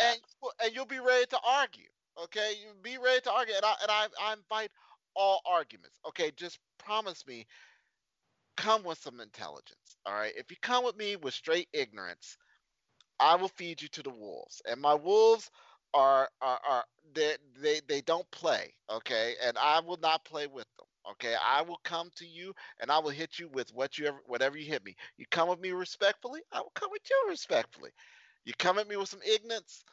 and 0.00 0.18
and 0.62 0.74
you'll 0.74 0.86
be 0.86 0.98
ready 0.98 1.26
to 1.26 1.38
argue. 1.46 1.88
Okay, 2.22 2.54
you 2.60 2.68
be 2.82 2.98
ready 2.98 3.20
to 3.22 3.32
argue, 3.32 3.54
and 3.54 3.64
I 3.64 3.74
and 3.82 3.90
I, 3.90 4.06
I 4.22 4.32
invite 4.34 4.70
all 5.16 5.40
arguments. 5.46 5.98
Okay, 6.08 6.32
just 6.36 6.58
promise 6.78 7.26
me. 7.26 7.46
Come 8.56 8.84
with 8.84 8.98
some 8.98 9.20
intelligence. 9.20 9.96
All 10.06 10.14
right. 10.14 10.32
If 10.36 10.50
you 10.50 10.56
come 10.62 10.84
with 10.84 10.96
me 10.96 11.16
with 11.16 11.34
straight 11.34 11.68
ignorance, 11.72 12.28
I 13.20 13.36
will 13.36 13.48
feed 13.48 13.80
you 13.80 13.88
to 13.88 14.02
the 14.02 14.10
wolves, 14.10 14.60
and 14.68 14.80
my 14.80 14.94
wolves 14.94 15.50
are 15.94 16.28
are, 16.42 16.60
are 16.68 16.84
they, 17.14 17.36
they 17.60 17.80
they 17.88 18.00
don't 18.02 18.30
play, 18.30 18.74
okay? 18.90 19.34
And 19.42 19.56
I 19.58 19.80
will 19.80 19.96
not 19.98 20.24
play 20.24 20.46
with 20.46 20.66
them, 20.76 20.86
okay? 21.12 21.34
I 21.42 21.62
will 21.62 21.80
come 21.84 22.10
to 22.16 22.26
you 22.26 22.54
and 22.80 22.90
I 22.90 22.98
will 22.98 23.10
hit 23.10 23.38
you 23.38 23.48
with 23.48 23.72
what 23.72 23.96
you 23.98 24.06
ever 24.06 24.18
whatever 24.26 24.58
you 24.58 24.66
hit 24.66 24.84
me. 24.84 24.96
You 25.16 25.24
come 25.30 25.48
with 25.48 25.60
me 25.60 25.70
respectfully, 25.70 26.42
I 26.52 26.60
will 26.60 26.72
come 26.74 26.90
with 26.90 27.02
you 27.08 27.30
respectfully. 27.30 27.90
You 28.44 28.52
come 28.58 28.78
at 28.78 28.88
me 28.88 28.96
with 28.96 29.08
some 29.08 29.22
ignorance, 29.26 29.84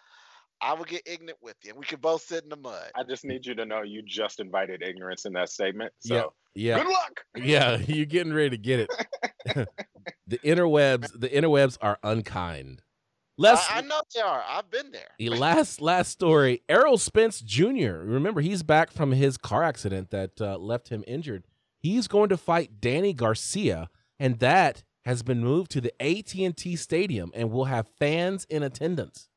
I 0.62 0.74
will 0.74 0.86
get 0.86 1.02
ignorant 1.06 1.40
with 1.42 1.56
you, 1.64 1.72
and 1.72 1.80
we 1.80 1.86
can 1.86 2.00
both 2.00 2.22
sit 2.22 2.44
in 2.44 2.50
the 2.50 2.56
mud. 2.56 2.92
I 2.96 3.04
just 3.04 3.26
need 3.26 3.46
you 3.46 3.56
to 3.56 3.66
know 3.66 3.82
you 3.82 4.02
just 4.04 4.40
invited 4.40 4.84
ignorance 4.84 5.26
in 5.26 5.34
that 5.34 5.50
statement. 5.50 5.92
So 6.00 6.34
Yeah. 6.54 6.78
good 6.84 6.88
luck. 6.88 7.26
Yeah, 7.36 7.78
you're 7.88 8.06
getting 8.06 8.34
ready 8.34 8.52
to 8.52 8.58
get 8.58 8.80
it. 8.82 8.90
the 10.28 10.38
interwebs, 10.40 11.12
the 11.20 11.30
interwebs 11.30 11.78
are 11.82 11.98
unkind. 12.04 12.84
Let's 13.38 13.68
I, 13.72 13.80
I 13.80 13.82
know 13.82 14.02
they 14.14 14.22
are. 14.22 14.44
I've 14.48 14.70
been 14.70 14.92
there. 14.92 15.10
the 15.18 15.30
last 15.30 15.82
last 15.82 16.12
story. 16.12 16.62
Errol 16.70 17.00
Spence 17.00 17.42
Jr. 17.42 17.94
Remember, 18.04 18.42
he's 18.42 18.62
back 18.62 18.92
from 18.92 19.14
his 19.14 19.38
car 19.38 19.64
accident 19.64 20.12
that 20.12 20.40
uh, 20.40 20.58
left 20.58 20.90
him 20.90 21.04
injured. 21.08 21.46
He's 21.80 22.08
going 22.08 22.30
to 22.30 22.38
fight 22.38 22.80
Danny 22.80 23.14
Garcia, 23.14 23.90
and 24.20 24.38
that 24.40 24.84
has 25.06 25.24
been 25.24 25.40
moved 25.40 25.72
to 25.72 25.82
the 25.82 25.92
AT&T 26.00 26.76
Stadium, 26.76 27.32
and 27.34 27.50
will 27.50 27.66
have 27.66 27.88
fans 27.98 28.46
in 28.48 28.62
attendance. 28.62 29.30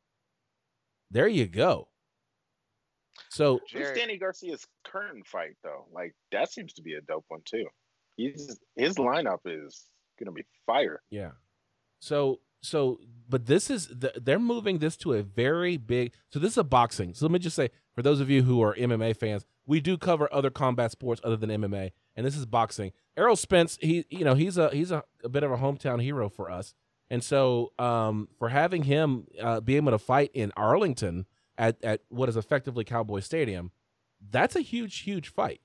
There 1.10 1.28
you 1.28 1.46
go. 1.46 1.88
So 3.30 3.60
Who's 3.72 3.90
Danny 3.92 4.18
Garcia's 4.18 4.66
current 4.84 5.26
fight 5.26 5.56
though? 5.62 5.86
Like 5.92 6.14
that 6.32 6.52
seems 6.52 6.72
to 6.74 6.82
be 6.82 6.94
a 6.94 7.00
dope 7.00 7.24
one 7.28 7.40
too. 7.44 7.66
He's 8.16 8.58
his 8.76 8.94
lineup 8.94 9.40
is 9.44 9.84
gonna 10.18 10.32
be 10.32 10.44
fire. 10.66 11.02
Yeah. 11.10 11.32
So 12.00 12.40
so 12.64 12.98
but 13.28 13.46
this 13.46 13.70
is 13.70 13.88
they're 14.22 14.38
moving 14.38 14.78
this 14.78 14.96
to 14.96 15.12
a 15.12 15.22
very 15.22 15.76
big 15.76 16.12
so 16.30 16.38
this 16.38 16.52
is 16.52 16.58
a 16.58 16.64
boxing 16.64 17.14
so 17.14 17.26
let 17.26 17.32
me 17.32 17.38
just 17.38 17.56
say 17.56 17.68
for 17.94 18.02
those 18.02 18.20
of 18.20 18.30
you 18.30 18.42
who 18.42 18.62
are 18.62 18.74
mma 18.76 19.14
fans 19.16 19.44
we 19.66 19.80
do 19.80 19.98
cover 19.98 20.32
other 20.32 20.50
combat 20.50 20.90
sports 20.90 21.20
other 21.22 21.36
than 21.36 21.50
mma 21.50 21.92
and 22.16 22.26
this 22.26 22.36
is 22.36 22.46
boxing 22.46 22.90
errol 23.16 23.36
spence 23.36 23.78
he 23.82 24.06
you 24.08 24.24
know 24.24 24.34
he's 24.34 24.56
a 24.56 24.70
he's 24.70 24.90
a, 24.90 25.04
a 25.22 25.28
bit 25.28 25.42
of 25.42 25.52
a 25.52 25.58
hometown 25.58 26.02
hero 26.02 26.28
for 26.28 26.50
us 26.50 26.74
and 27.10 27.22
so 27.22 27.72
um, 27.78 28.28
for 28.38 28.48
having 28.48 28.82
him 28.82 29.26
uh, 29.40 29.60
be 29.60 29.76
able 29.76 29.92
to 29.92 29.98
fight 29.98 30.30
in 30.34 30.52
arlington 30.56 31.26
at, 31.56 31.76
at 31.82 32.00
what 32.08 32.28
is 32.28 32.36
effectively 32.36 32.84
cowboy 32.84 33.20
stadium 33.20 33.70
that's 34.30 34.56
a 34.56 34.60
huge 34.60 35.00
huge 35.00 35.28
fight 35.28 35.60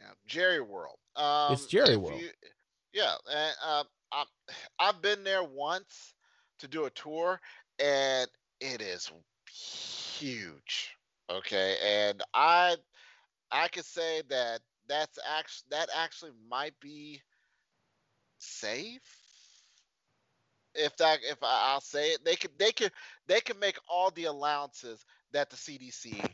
yeah, 0.00 0.06
jerry 0.26 0.60
world 0.60 0.98
um, 1.16 1.52
it's 1.52 1.66
jerry 1.66 1.96
world 1.96 2.20
you, 2.20 2.30
yeah 2.92 3.14
and 3.32 3.54
uh, 3.64 3.84
I, 4.12 4.24
I've 4.78 5.00
been 5.02 5.24
there 5.24 5.42
once 5.42 6.14
to 6.58 6.68
do 6.68 6.84
a 6.84 6.90
tour, 6.90 7.40
and 7.78 8.28
it 8.60 8.80
is 8.80 9.10
huge. 9.50 10.94
Okay, 11.30 11.76
and 11.84 12.22
I 12.34 12.76
I 13.50 13.68
could 13.68 13.84
say 13.84 14.22
that 14.28 14.60
that's 14.88 15.18
actually 15.28 15.68
that 15.70 15.88
actually 15.96 16.32
might 16.48 16.78
be 16.80 17.20
safe. 18.38 19.00
If 20.74 20.96
that 20.96 21.18
if 21.22 21.38
I, 21.42 21.74
will 21.74 21.80
say 21.80 22.10
it, 22.12 22.24
they 22.24 22.36
could 22.36 22.50
they 22.58 22.72
could 22.72 22.92
they 23.26 23.40
can 23.40 23.58
make 23.58 23.78
all 23.88 24.10
the 24.10 24.24
allowances 24.24 25.04
that 25.32 25.50
the 25.50 25.56
CDC 25.56 26.24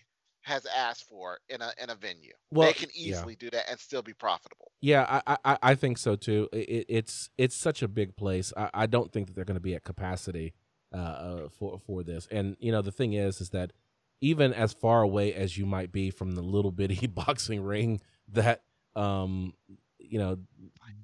has 0.42 0.66
asked 0.66 1.08
for 1.08 1.38
in 1.48 1.60
a 1.60 1.72
in 1.82 1.90
a 1.90 1.94
venue. 1.94 2.32
Well, 2.50 2.68
they 2.68 2.72
can 2.72 2.90
easily 2.94 3.34
yeah. 3.34 3.48
do 3.48 3.50
that 3.50 3.70
and 3.70 3.78
still 3.78 4.02
be 4.02 4.14
profitable. 4.14 4.72
Yeah, 4.80 5.20
I 5.26 5.36
I, 5.44 5.58
I 5.62 5.74
think 5.74 5.98
so 5.98 6.16
too. 6.16 6.48
It, 6.52 6.86
it's 6.88 7.30
it's 7.36 7.56
such 7.56 7.82
a 7.82 7.88
big 7.88 8.16
place. 8.16 8.52
I, 8.56 8.70
I 8.74 8.86
don't 8.86 9.12
think 9.12 9.26
that 9.26 9.36
they're 9.36 9.44
going 9.44 9.56
to 9.56 9.60
be 9.60 9.74
at 9.74 9.84
capacity 9.84 10.54
uh, 10.92 10.96
uh, 10.96 11.48
for 11.48 11.78
for 11.78 12.02
this. 12.02 12.26
And 12.30 12.56
you 12.60 12.72
know 12.72 12.82
the 12.82 12.92
thing 12.92 13.12
is 13.12 13.40
is 13.40 13.50
that 13.50 13.72
even 14.20 14.52
as 14.52 14.72
far 14.72 15.02
away 15.02 15.32
as 15.34 15.56
you 15.56 15.66
might 15.66 15.92
be 15.92 16.10
from 16.10 16.32
the 16.32 16.42
little 16.42 16.72
bitty 16.72 17.06
boxing 17.08 17.62
ring 17.62 18.00
that 18.28 18.62
um 18.96 19.52
you 19.98 20.18
know 20.18 20.38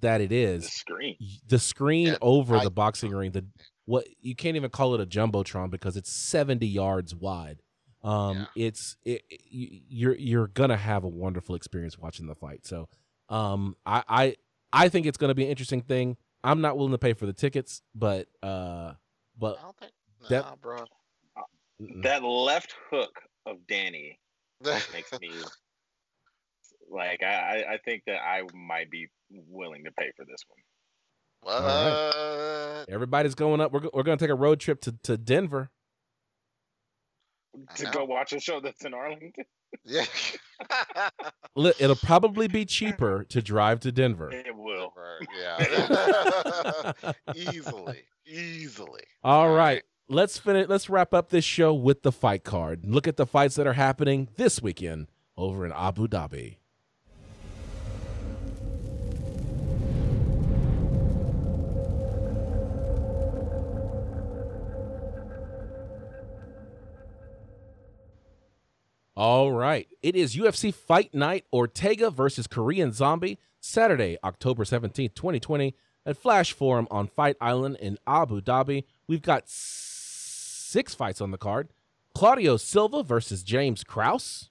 that 0.00 0.20
it 0.20 0.32
is 0.32 0.64
the 0.64 0.70
screen 0.70 1.16
the 1.48 1.58
screen 1.58 2.06
yeah, 2.08 2.16
over 2.20 2.56
I, 2.56 2.64
the 2.64 2.70
boxing 2.70 3.12
ring 3.12 3.32
the 3.32 3.44
what 3.86 4.06
you 4.20 4.34
can't 4.34 4.56
even 4.56 4.70
call 4.70 4.94
it 4.94 5.00
a 5.00 5.06
jumbotron 5.06 5.70
because 5.70 5.96
it's 5.96 6.10
70 6.10 6.66
yards 6.66 7.14
wide 7.14 7.60
um, 8.04 8.46
yeah. 8.54 8.66
it's 8.66 8.96
it, 9.04 9.22
you're 9.50 10.14
you're 10.14 10.48
gonna 10.48 10.76
have 10.76 11.04
a 11.04 11.08
wonderful 11.08 11.54
experience 11.54 11.98
watching 11.98 12.26
the 12.26 12.34
fight. 12.34 12.66
So, 12.66 12.88
um, 13.30 13.76
I 13.86 14.04
I 14.06 14.36
I 14.74 14.88
think 14.90 15.06
it's 15.06 15.16
gonna 15.16 15.34
be 15.34 15.44
an 15.44 15.50
interesting 15.50 15.80
thing. 15.80 16.18
I'm 16.44 16.60
not 16.60 16.76
willing 16.76 16.92
to 16.92 16.98
pay 16.98 17.14
for 17.14 17.24
the 17.24 17.32
tickets, 17.32 17.80
but 17.94 18.28
uh, 18.42 18.92
but 19.38 19.58
think, 19.80 19.92
that 20.28 20.60
bro, 20.60 20.84
that 22.02 22.22
left 22.22 22.74
hook 22.90 23.22
of 23.46 23.66
Danny 23.66 24.20
makes 24.62 25.10
me 25.18 25.30
like 26.94 27.22
I 27.22 27.64
I 27.74 27.78
think 27.84 28.04
that 28.06 28.20
I 28.22 28.42
might 28.54 28.90
be 28.90 29.08
willing 29.30 29.84
to 29.84 29.90
pay 29.92 30.12
for 30.16 30.24
this 30.24 30.44
one. 30.48 30.58
What? 31.40 31.62
Right. 31.62 32.84
Everybody's 32.88 33.34
going 33.34 33.60
up. 33.60 33.72
We're, 33.72 33.82
we're 33.92 34.02
going 34.02 34.16
to 34.16 34.24
take 34.24 34.30
a 34.30 34.34
road 34.34 34.60
trip 34.60 34.80
to, 34.82 34.94
to 35.02 35.18
Denver 35.18 35.70
to 37.76 37.86
go 37.86 38.04
watch 38.04 38.32
a 38.32 38.40
show 38.40 38.60
that's 38.60 38.84
in 38.84 38.94
Arlington. 38.94 39.44
Yeah. 39.84 40.04
It'll 41.80 41.96
probably 41.96 42.46
be 42.46 42.64
cheaper 42.64 43.24
to 43.30 43.42
drive 43.42 43.80
to 43.80 43.90
Denver. 43.90 44.30
It 44.30 44.54
will. 44.56 44.94
Yeah. 45.36 46.92
easily. 47.34 48.04
Easily. 48.24 49.02
All 49.24 49.52
right. 49.52 49.82
Let's 50.08 50.38
finish 50.38 50.68
let's 50.68 50.88
wrap 50.88 51.12
up 51.12 51.30
this 51.30 51.44
show 51.44 51.74
with 51.74 52.04
the 52.04 52.12
fight 52.12 52.44
card. 52.44 52.86
Look 52.86 53.08
at 53.08 53.16
the 53.16 53.26
fights 53.26 53.56
that 53.56 53.66
are 53.66 53.72
happening 53.72 54.28
this 54.36 54.62
weekend 54.62 55.08
over 55.36 55.66
in 55.66 55.72
Abu 55.72 56.06
Dhabi. 56.06 56.58
All 69.16 69.52
right. 69.52 69.86
It 70.02 70.16
is 70.16 70.34
UFC 70.36 70.74
Fight 70.74 71.14
Night 71.14 71.44
Ortega 71.52 72.10
versus 72.10 72.46
Korean 72.46 72.92
Zombie, 72.92 73.38
Saturday, 73.60 74.18
October 74.24 74.64
17th, 74.64 75.14
2020, 75.14 75.74
at 76.04 76.16
Flash 76.16 76.52
Forum 76.52 76.88
on 76.90 77.06
Fight 77.06 77.36
Island 77.40 77.76
in 77.80 77.98
Abu 78.06 78.40
Dhabi. 78.40 78.84
We've 79.06 79.22
got 79.22 79.44
six 79.46 80.94
fights 80.94 81.20
on 81.20 81.30
the 81.30 81.38
card 81.38 81.68
Claudio 82.14 82.56
Silva 82.56 83.02
versus 83.02 83.42
James 83.42 83.84
Krause, 83.84 84.50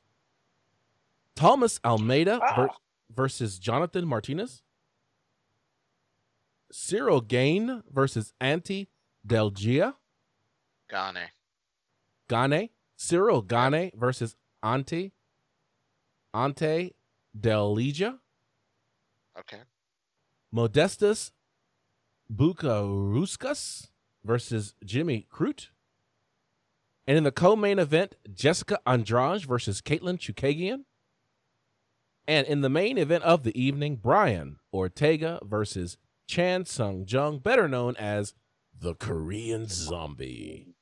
Thomas 1.35 1.79
Almeida 1.83 2.39
ah. 2.41 2.55
ver- 2.55 2.69
versus 3.13 3.59
Jonathan 3.59 4.07
Martinez, 4.07 4.63
Cyril 6.71 7.21
Gane 7.21 7.83
versus 7.91 8.33
Ante 8.39 8.87
Delija. 9.27 9.95
Gane. 10.89 11.29
Gane. 12.29 12.69
Cyril 12.95 13.41
Gane 13.41 13.91
versus 13.95 14.35
Ante 14.63 15.11
Ante 16.33 16.95
Delija. 17.39 18.19
Okay. 19.37 19.61
Modestas 20.53 21.31
Bukauskas 22.33 23.89
versus 24.23 24.73
Jimmy 24.83 25.27
Crute. 25.31 25.67
And 27.05 27.17
in 27.17 27.23
the 27.23 27.31
co-main 27.31 27.79
event, 27.79 28.15
Jessica 28.33 28.79
Andrade 28.87 29.45
versus 29.45 29.81
Katlyn 29.81 30.17
Chookagian. 30.17 30.85
And 32.27 32.47
in 32.47 32.61
the 32.61 32.69
main 32.69 32.97
event 32.97 33.25
of 33.25 33.43
the 33.43 33.59
evening, 33.59 33.97
Brian 33.97 34.57
Ortega 34.73 35.39
versus 35.43 35.97
Chan 36.27 36.65
Sung 36.65 37.05
Jung, 37.07 37.39
better 37.39 37.67
known 37.67 37.97
as 37.97 38.33
the 38.79 38.95
Korean. 38.95 39.67
Zombie. 39.67 40.72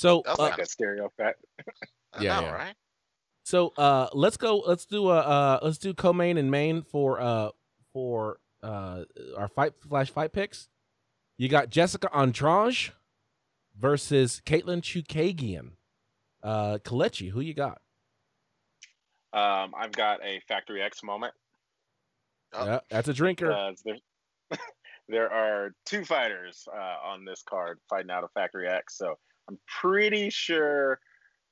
So 0.00 0.22
that's 0.24 0.38
uh, 0.38 0.42
like 0.44 0.58
a 0.58 0.64
stereo 0.64 1.10
fact. 1.18 1.44
yeah, 2.20 2.40
know, 2.40 2.46
yeah, 2.46 2.52
right. 2.52 2.74
So 3.42 3.74
uh, 3.76 4.08
let's 4.14 4.38
go. 4.38 4.56
Let's 4.60 4.86
do 4.86 5.10
a 5.10 5.18
uh, 5.18 5.58
let's 5.62 5.76
do 5.76 5.92
co-main 5.92 6.38
and 6.38 6.50
main 6.50 6.80
for 6.80 7.20
uh 7.20 7.50
for 7.92 8.38
uh 8.62 9.04
our 9.36 9.48
fight 9.48 9.74
flash 9.86 10.08
fight 10.08 10.32
picks. 10.32 10.68
You 11.36 11.50
got 11.50 11.68
Jessica 11.68 12.08
Andrade 12.16 12.92
versus 13.78 14.40
Katlyn 14.46 14.80
Chookagian. 14.80 15.72
Uh, 16.42 16.78
Kalechi, 16.82 17.30
who 17.30 17.40
you 17.40 17.52
got? 17.52 17.82
Um, 19.34 19.74
I've 19.76 19.92
got 19.92 20.24
a 20.24 20.40
Factory 20.48 20.80
X 20.80 21.02
moment. 21.02 21.34
Oh. 22.54 22.64
Yeah, 22.64 22.80
that's 22.90 23.08
a 23.08 23.12
drinker. 23.12 23.52
Uh, 23.52 23.72
there, 23.84 23.96
there, 25.10 25.30
are 25.30 25.74
two 25.84 26.06
fighters 26.06 26.66
uh, 26.74 26.96
on 27.06 27.26
this 27.26 27.42
card 27.46 27.78
fighting 27.90 28.10
out 28.10 28.24
of 28.24 28.30
Factory 28.32 28.66
X, 28.66 28.96
so 28.96 29.18
I'm 29.48 29.58
pretty 29.80 30.30
sure 30.30 31.00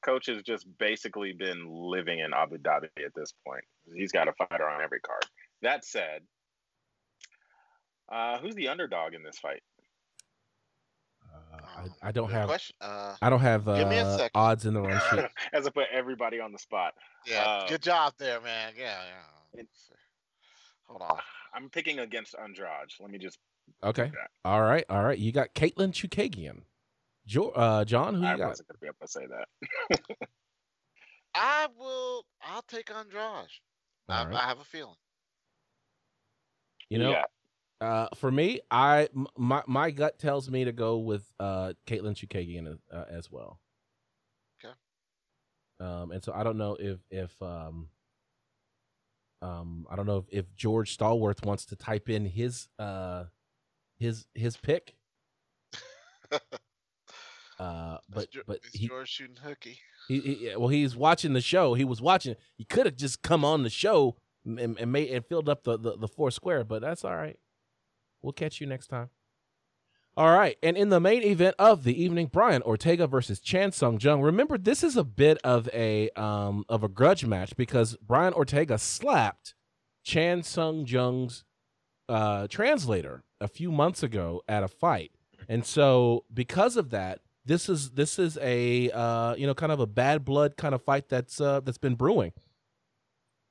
coach 0.04 0.26
has 0.26 0.42
just 0.42 0.66
basically 0.78 1.32
been 1.32 1.66
living 1.68 2.20
in 2.20 2.32
Abu 2.32 2.58
Dhabi 2.58 2.88
at 3.04 3.14
this 3.14 3.34
point. 3.46 3.64
He's 3.94 4.12
got 4.12 4.28
a 4.28 4.32
fighter 4.32 4.68
on 4.68 4.82
every 4.82 5.00
card. 5.00 5.24
That 5.62 5.84
said, 5.84 6.22
uh, 8.10 8.38
who's 8.38 8.54
the 8.54 8.68
underdog 8.68 9.14
in 9.14 9.22
this 9.22 9.38
fight? 9.38 9.62
Uh, 11.24 11.88
I, 12.02 12.08
I, 12.08 12.12
don't 12.12 12.30
have. 12.30 12.50
Uh, 12.80 13.14
I 13.20 13.30
don't 13.30 13.40
have 13.40 13.68
uh, 13.68 14.28
odds 14.34 14.66
in 14.66 14.74
the 14.74 14.80
run 14.80 15.00
sheet. 15.10 15.26
As 15.52 15.66
I 15.66 15.70
put 15.70 15.86
everybody 15.92 16.40
on 16.40 16.52
the 16.52 16.58
spot. 16.58 16.94
Yeah, 17.26 17.44
uh, 17.44 17.68
good 17.68 17.82
job 17.82 18.14
there, 18.18 18.40
man. 18.40 18.72
Yeah, 18.78 18.98
yeah. 19.54 19.62
Hold 20.86 21.02
on. 21.02 21.18
I'm 21.52 21.68
picking 21.68 21.98
against 21.98 22.34
Andrade. 22.42 22.92
Let 23.00 23.10
me 23.10 23.18
just. 23.18 23.38
Okay. 23.82 24.10
All 24.44 24.62
right. 24.62 24.84
All 24.88 25.04
right. 25.04 25.18
You 25.18 25.32
got 25.32 25.54
Katlyn 25.54 25.92
Chookagian. 25.92 26.62
Jo- 27.28 27.50
uh, 27.50 27.84
John, 27.84 28.14
who 28.14 28.22
you 28.22 28.36
got? 28.36 28.40
I 28.40 28.46
wasn't 28.48 28.68
gonna 28.68 28.78
be 28.80 28.86
able 28.86 28.96
to 29.02 29.08
say 29.08 29.26
that. 29.26 30.18
I 31.34 31.68
will. 31.78 32.24
I'll 32.42 32.62
take 32.62 32.90
Andrade. 32.90 33.48
I, 34.08 34.24
right. 34.24 34.34
I, 34.34 34.48
have 34.48 34.60
a 34.60 34.64
feeling. 34.64 34.94
You 36.88 36.98
know, 36.98 37.10
yeah. 37.10 37.24
uh, 37.86 38.08
for 38.14 38.30
me, 38.30 38.60
I 38.70 39.08
my 39.36 39.62
my 39.66 39.90
gut 39.90 40.18
tells 40.18 40.50
me 40.50 40.64
to 40.64 40.72
go 40.72 40.96
with 40.96 41.30
uh, 41.38 41.74
Katlyn 41.86 42.14
Chookagian 42.14 42.78
uh, 42.90 43.04
as 43.10 43.30
well. 43.30 43.60
Okay. 44.64 44.72
Um, 45.80 46.12
and 46.12 46.24
so 46.24 46.32
I 46.34 46.42
don't 46.42 46.56
know 46.56 46.78
if 46.80 46.98
if 47.10 47.30
um, 47.42 47.88
um, 49.42 49.86
I 49.90 49.96
don't 49.96 50.06
know 50.06 50.18
if, 50.18 50.24
if 50.30 50.56
George 50.56 50.96
Stallworth 50.96 51.44
wants 51.44 51.66
to 51.66 51.76
type 51.76 52.08
in 52.08 52.24
his 52.24 52.68
uh 52.78 53.24
his 53.98 54.26
his 54.34 54.56
pick. 54.56 54.94
Uh, 57.58 57.98
but 58.08 58.28
is, 58.32 58.42
but 58.46 58.60
he, 58.72 58.86
George 58.86 59.08
shooting 59.08 59.36
hooky. 59.42 59.78
He, 60.06 60.20
he, 60.20 60.56
well, 60.56 60.68
he's 60.68 60.96
watching 60.96 61.32
the 61.32 61.40
show. 61.40 61.74
He 61.74 61.84
was 61.84 62.00
watching. 62.00 62.36
He 62.56 62.64
could 62.64 62.86
have 62.86 62.96
just 62.96 63.22
come 63.22 63.44
on 63.44 63.64
the 63.64 63.70
show 63.70 64.16
and, 64.44 64.78
and 64.78 64.92
made 64.92 65.10
and 65.10 65.24
filled 65.26 65.48
up 65.48 65.64
the, 65.64 65.78
the 65.78 65.96
the 65.96 66.08
four 66.08 66.30
square, 66.30 66.64
but 66.64 66.80
that's 66.80 67.04
all 67.04 67.16
right. 67.16 67.38
We'll 68.22 68.32
catch 68.32 68.60
you 68.60 68.66
next 68.66 68.88
time. 68.88 69.10
All 70.16 70.36
right, 70.36 70.56
and 70.64 70.76
in 70.76 70.88
the 70.88 70.98
main 70.98 71.22
event 71.22 71.54
of 71.60 71.84
the 71.84 72.00
evening, 72.02 72.28
Brian 72.32 72.62
Ortega 72.62 73.06
versus 73.06 73.38
Chan 73.38 73.72
Sung 73.72 74.00
Jung. 74.00 74.20
Remember, 74.20 74.58
this 74.58 74.82
is 74.82 74.96
a 74.96 75.04
bit 75.04 75.38
of 75.44 75.68
a 75.72 76.10
um 76.10 76.64
of 76.68 76.82
a 76.82 76.88
grudge 76.88 77.24
match 77.24 77.56
because 77.56 77.96
Brian 77.96 78.34
Ortega 78.34 78.78
slapped 78.78 79.54
Chan 80.04 80.42
Sung 80.44 80.86
Jung's 80.86 81.44
uh, 82.08 82.48
translator 82.48 83.22
a 83.40 83.46
few 83.48 83.70
months 83.70 84.02
ago 84.02 84.42
at 84.48 84.64
a 84.64 84.68
fight, 84.68 85.12
and 85.48 85.64
so 85.64 86.24
because 86.32 86.76
of 86.76 86.90
that, 86.90 87.20
this 87.48 87.68
is 87.68 87.90
this 87.90 88.18
is 88.18 88.38
a 88.40 88.90
uh, 88.90 89.34
you 89.34 89.46
know 89.46 89.54
kind 89.54 89.72
of 89.72 89.80
a 89.80 89.86
bad 89.86 90.24
blood 90.24 90.56
kind 90.56 90.74
of 90.74 90.82
fight 90.82 91.08
that's 91.08 91.40
uh, 91.40 91.60
that's 91.60 91.78
been 91.78 91.94
brewing. 91.94 92.32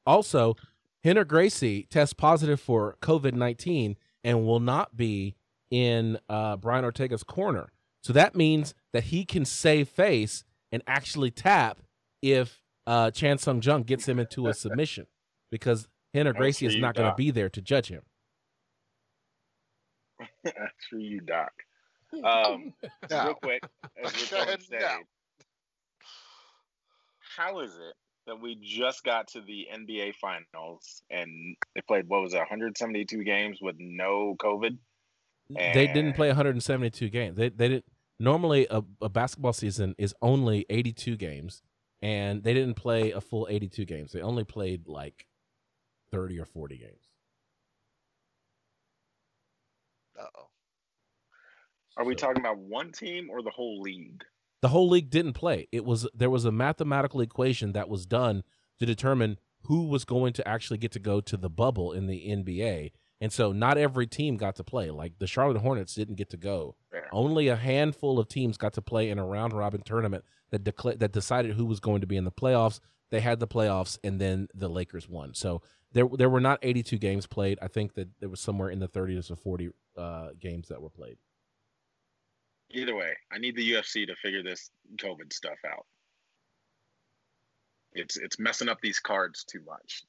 Also, 0.05 0.55
Rener 1.03 1.27
Gracie 1.27 1.87
tests 1.89 2.13
positive 2.13 2.61
for 2.61 2.95
COVID 3.01 3.33
nineteen 3.33 3.97
and 4.23 4.45
will 4.45 4.59
not 4.59 4.95
be 4.95 5.35
in 5.69 6.17
uh, 6.29 6.55
Brian 6.57 6.85
Ortega's 6.85 7.23
corner. 7.23 7.69
So 8.03 8.13
that 8.13 8.35
means 8.35 8.73
that 8.93 9.05
he 9.05 9.25
can 9.25 9.43
save 9.43 9.89
face 9.89 10.45
and 10.71 10.81
actually 10.87 11.31
tap 11.31 11.81
if 12.21 12.61
uh, 12.85 13.11
Chan 13.11 13.39
Sung 13.39 13.61
Jung 13.61 13.83
gets 13.83 14.07
him 14.07 14.19
into 14.19 14.47
a 14.47 14.53
submission 14.53 15.07
because 15.51 15.87
Rener 16.15 16.35
Gracie 16.35 16.67
is 16.67 16.77
not 16.77 16.95
going 16.95 17.09
to 17.09 17.15
be 17.15 17.31
there 17.31 17.49
to 17.49 17.61
judge 17.61 17.87
him. 17.87 18.03
That's 20.43 20.85
for 20.89 20.99
you, 20.99 21.19
Doc. 21.19 21.51
Um, 22.13 22.73
no. 23.09 23.25
Real 23.25 23.33
quick, 23.35 23.63
as 24.03 24.31
we're 24.31 24.79
no. 24.79 24.87
how 27.35 27.59
is 27.59 27.71
it 27.71 27.93
that 28.27 28.39
we 28.41 28.57
just 28.61 29.03
got 29.03 29.27
to 29.29 29.41
the 29.41 29.67
NBA 29.73 30.15
Finals 30.15 31.01
and 31.09 31.55
they 31.75 31.81
played 31.81 32.07
what 32.07 32.21
was 32.21 32.33
it, 32.33 32.37
172 32.37 33.23
games 33.23 33.59
with 33.61 33.75
no 33.79 34.35
COVID? 34.39 34.77
And... 35.55 35.75
They 35.75 35.87
didn't 35.87 36.13
play 36.13 36.27
172 36.27 37.09
games. 37.09 37.37
They 37.37 37.49
they 37.49 37.69
didn't. 37.69 37.85
Normally, 38.19 38.65
a, 38.71 38.83
a 38.99 39.09
basketball 39.09 39.53
season 39.53 39.93
is 39.99 40.15
only 40.23 40.65
82 40.69 41.17
games, 41.17 41.61
and 42.01 42.43
they 42.43 42.53
didn't 42.53 42.73
play 42.73 43.11
a 43.11 43.21
full 43.21 43.47
82 43.49 43.85
games. 43.85 44.11
They 44.11 44.21
only 44.21 44.43
played 44.43 44.87
like 44.87 45.27
30 46.11 46.39
or 46.39 46.45
40 46.45 46.77
games. 46.77 47.07
Uh 50.19 50.25
oh. 50.35 50.47
Are 51.97 52.05
we 52.05 52.15
talking 52.15 52.41
about 52.41 52.59
one 52.59 52.91
team 52.91 53.29
or 53.29 53.41
the 53.41 53.49
whole 53.49 53.81
league? 53.81 54.23
The 54.61 54.69
whole 54.69 54.87
league 54.89 55.09
didn't 55.09 55.33
play. 55.33 55.67
It 55.71 55.83
was 55.83 56.07
there 56.13 56.29
was 56.29 56.45
a 56.45 56.51
mathematical 56.51 57.21
equation 57.21 57.73
that 57.73 57.89
was 57.89 58.05
done 58.05 58.43
to 58.79 58.85
determine 58.85 59.37
who 59.63 59.87
was 59.87 60.05
going 60.05 60.33
to 60.33 60.47
actually 60.47 60.77
get 60.77 60.91
to 60.93 60.99
go 60.99 61.19
to 61.21 61.37
the 61.37 61.49
bubble 61.49 61.91
in 61.91 62.07
the 62.07 62.27
NBA. 62.27 62.91
And 63.19 63.33
so 63.33 63.51
not 63.51 63.77
every 63.77 64.05
team 64.05 64.37
got 64.37 64.55
to 64.57 64.63
play. 64.63 64.91
Like 64.91 65.17
the 65.17 65.27
Charlotte 65.27 65.61
Hornets 65.61 65.95
didn't 65.95 66.15
get 66.15 66.29
to 66.29 66.37
go. 66.37 66.75
Yeah. 66.93 67.01
Only 67.11 67.47
a 67.47 67.55
handful 67.55 68.19
of 68.19 68.27
teams 68.27 68.57
got 68.57 68.73
to 68.73 68.81
play 68.81 69.09
in 69.09 69.17
a 69.17 69.25
round 69.25 69.53
robin 69.53 69.81
tournament 69.81 70.23
that 70.51 70.63
decla- 70.63 70.99
that 70.99 71.11
decided 71.11 71.55
who 71.55 71.65
was 71.65 71.79
going 71.79 72.01
to 72.01 72.07
be 72.07 72.17
in 72.17 72.25
the 72.25 72.31
playoffs. 72.31 72.79
They 73.09 73.21
had 73.21 73.39
the 73.39 73.47
playoffs 73.47 73.97
and 74.03 74.21
then 74.21 74.47
the 74.53 74.69
Lakers 74.69 75.09
won. 75.09 75.33
So 75.33 75.61
there 75.93 76.07
there 76.13 76.29
were 76.29 76.41
not 76.41 76.59
82 76.61 76.97
games 76.99 77.25
played. 77.25 77.57
I 77.61 77.67
think 77.67 77.95
that 77.95 78.09
there 78.19 78.29
was 78.29 78.39
somewhere 78.39 78.69
in 78.69 78.79
the 78.79 78.87
30s 78.89 79.31
or 79.31 79.35
40 79.35 79.69
uh, 79.97 80.29
games 80.39 80.67
that 80.67 80.81
were 80.81 80.89
played. 80.89 81.17
Either 82.71 82.95
way, 82.95 83.13
I 83.31 83.37
need 83.37 83.55
the 83.55 83.71
UFC 83.73 84.07
to 84.07 84.15
figure 84.15 84.43
this 84.43 84.69
COVID 84.97 85.31
stuff 85.31 85.57
out. 85.65 85.85
It's 87.93 88.17
it's 88.17 88.37
messing 88.37 88.69
up 88.69 88.79
these 88.81 88.99
cards 88.99 89.43
too 89.43 89.61
much 89.65 90.03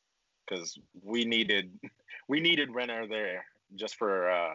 because 0.46 0.78
we 1.02 1.24
needed 1.24 1.70
we 2.28 2.40
needed 2.40 2.70
Rener 2.70 3.08
there 3.08 3.44
just 3.76 3.96
for 3.96 4.30
uh, 4.30 4.54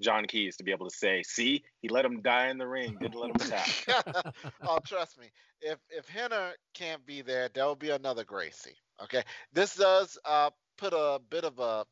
John 0.00 0.26
Keys 0.26 0.56
to 0.56 0.64
be 0.64 0.72
able 0.72 0.88
to 0.88 0.96
say, 0.96 1.22
"See, 1.22 1.64
he 1.80 1.88
let 1.88 2.04
him 2.04 2.20
die 2.20 2.48
in 2.48 2.58
the 2.58 2.66
ring, 2.66 2.96
didn't 3.00 3.18
let 3.18 3.30
him 3.30 3.48
tap." 3.48 4.34
oh, 4.62 4.78
trust 4.84 5.18
me, 5.18 5.26
if 5.60 5.78
if 5.88 6.08
Rener 6.08 6.52
can't 6.74 7.04
be 7.06 7.22
there, 7.22 7.48
there 7.54 7.64
will 7.64 7.76
be 7.76 7.90
another 7.90 8.24
Gracie. 8.24 8.76
Okay, 9.02 9.22
this 9.52 9.76
does 9.76 10.18
uh, 10.24 10.50
put 10.76 10.92
a 10.92 11.20
bit 11.30 11.44
of 11.44 11.58
a 11.60 11.86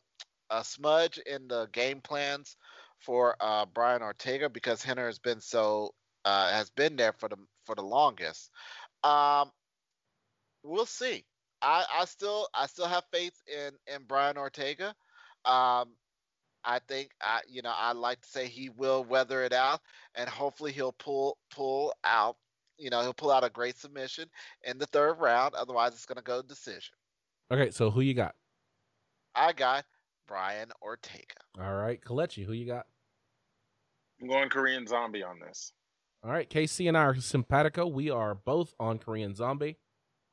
a 0.50 0.64
smudge 0.64 1.18
in 1.18 1.48
the 1.48 1.68
game 1.72 2.00
plans 2.00 2.56
for 3.00 3.36
uh, 3.40 3.66
Brian 3.66 4.02
Ortega 4.02 4.48
because 4.48 4.82
Rener 4.84 5.06
has 5.06 5.18
been 5.18 5.40
so 5.40 5.94
uh, 6.24 6.50
has 6.50 6.70
been 6.70 6.96
there 6.96 7.12
for 7.12 7.28
the 7.28 7.36
for 7.64 7.74
the 7.74 7.82
longest. 7.82 8.50
Um, 9.02 9.50
we'll 10.62 10.86
see. 10.86 11.24
I, 11.62 11.84
I 12.00 12.04
still 12.04 12.48
I 12.54 12.66
still 12.66 12.86
have 12.86 13.04
faith 13.12 13.34
in 13.46 13.72
in 13.94 14.02
Brian 14.06 14.36
Ortega. 14.36 14.94
Um, 15.44 15.94
I 16.64 16.80
think 16.88 17.10
I 17.20 17.40
you 17.48 17.62
know 17.62 17.72
I 17.74 17.92
like 17.92 18.20
to 18.22 18.28
say 18.28 18.46
he 18.46 18.70
will 18.70 19.04
weather 19.04 19.42
it 19.42 19.52
out 19.52 19.80
and 20.14 20.28
hopefully 20.28 20.72
he'll 20.72 20.92
pull 20.92 21.36
pull 21.50 21.94
out 22.04 22.36
you 22.78 22.90
know 22.90 23.02
he'll 23.02 23.14
pull 23.14 23.30
out 23.30 23.44
a 23.44 23.50
great 23.50 23.78
submission 23.78 24.28
in 24.62 24.78
the 24.78 24.86
third 24.86 25.14
round. 25.14 25.54
Otherwise, 25.54 25.92
it's 25.92 26.06
going 26.06 26.16
to 26.16 26.22
go 26.22 26.42
decision. 26.42 26.94
Okay, 27.50 27.70
so 27.70 27.90
who 27.90 28.00
you 28.00 28.14
got? 28.14 28.34
I 29.34 29.52
got 29.52 29.84
Brian 30.26 30.70
Ortega. 30.82 31.34
All 31.60 31.74
right, 31.74 32.00
Kalechi, 32.02 32.44
who 32.44 32.52
you 32.52 32.66
got? 32.66 32.86
I'm 34.20 34.28
going 34.28 34.48
Korean 34.48 34.86
Zombie 34.86 35.22
on 35.22 35.38
this. 35.38 35.72
All 36.22 36.30
right, 36.30 36.48
KC 36.48 36.88
and 36.88 36.96
I 36.96 37.02
are 37.02 37.14
simpatico. 37.16 37.86
We 37.86 38.10
are 38.10 38.34
both 38.34 38.74
on 38.80 38.98
Korean 38.98 39.34
Zombie. 39.34 39.76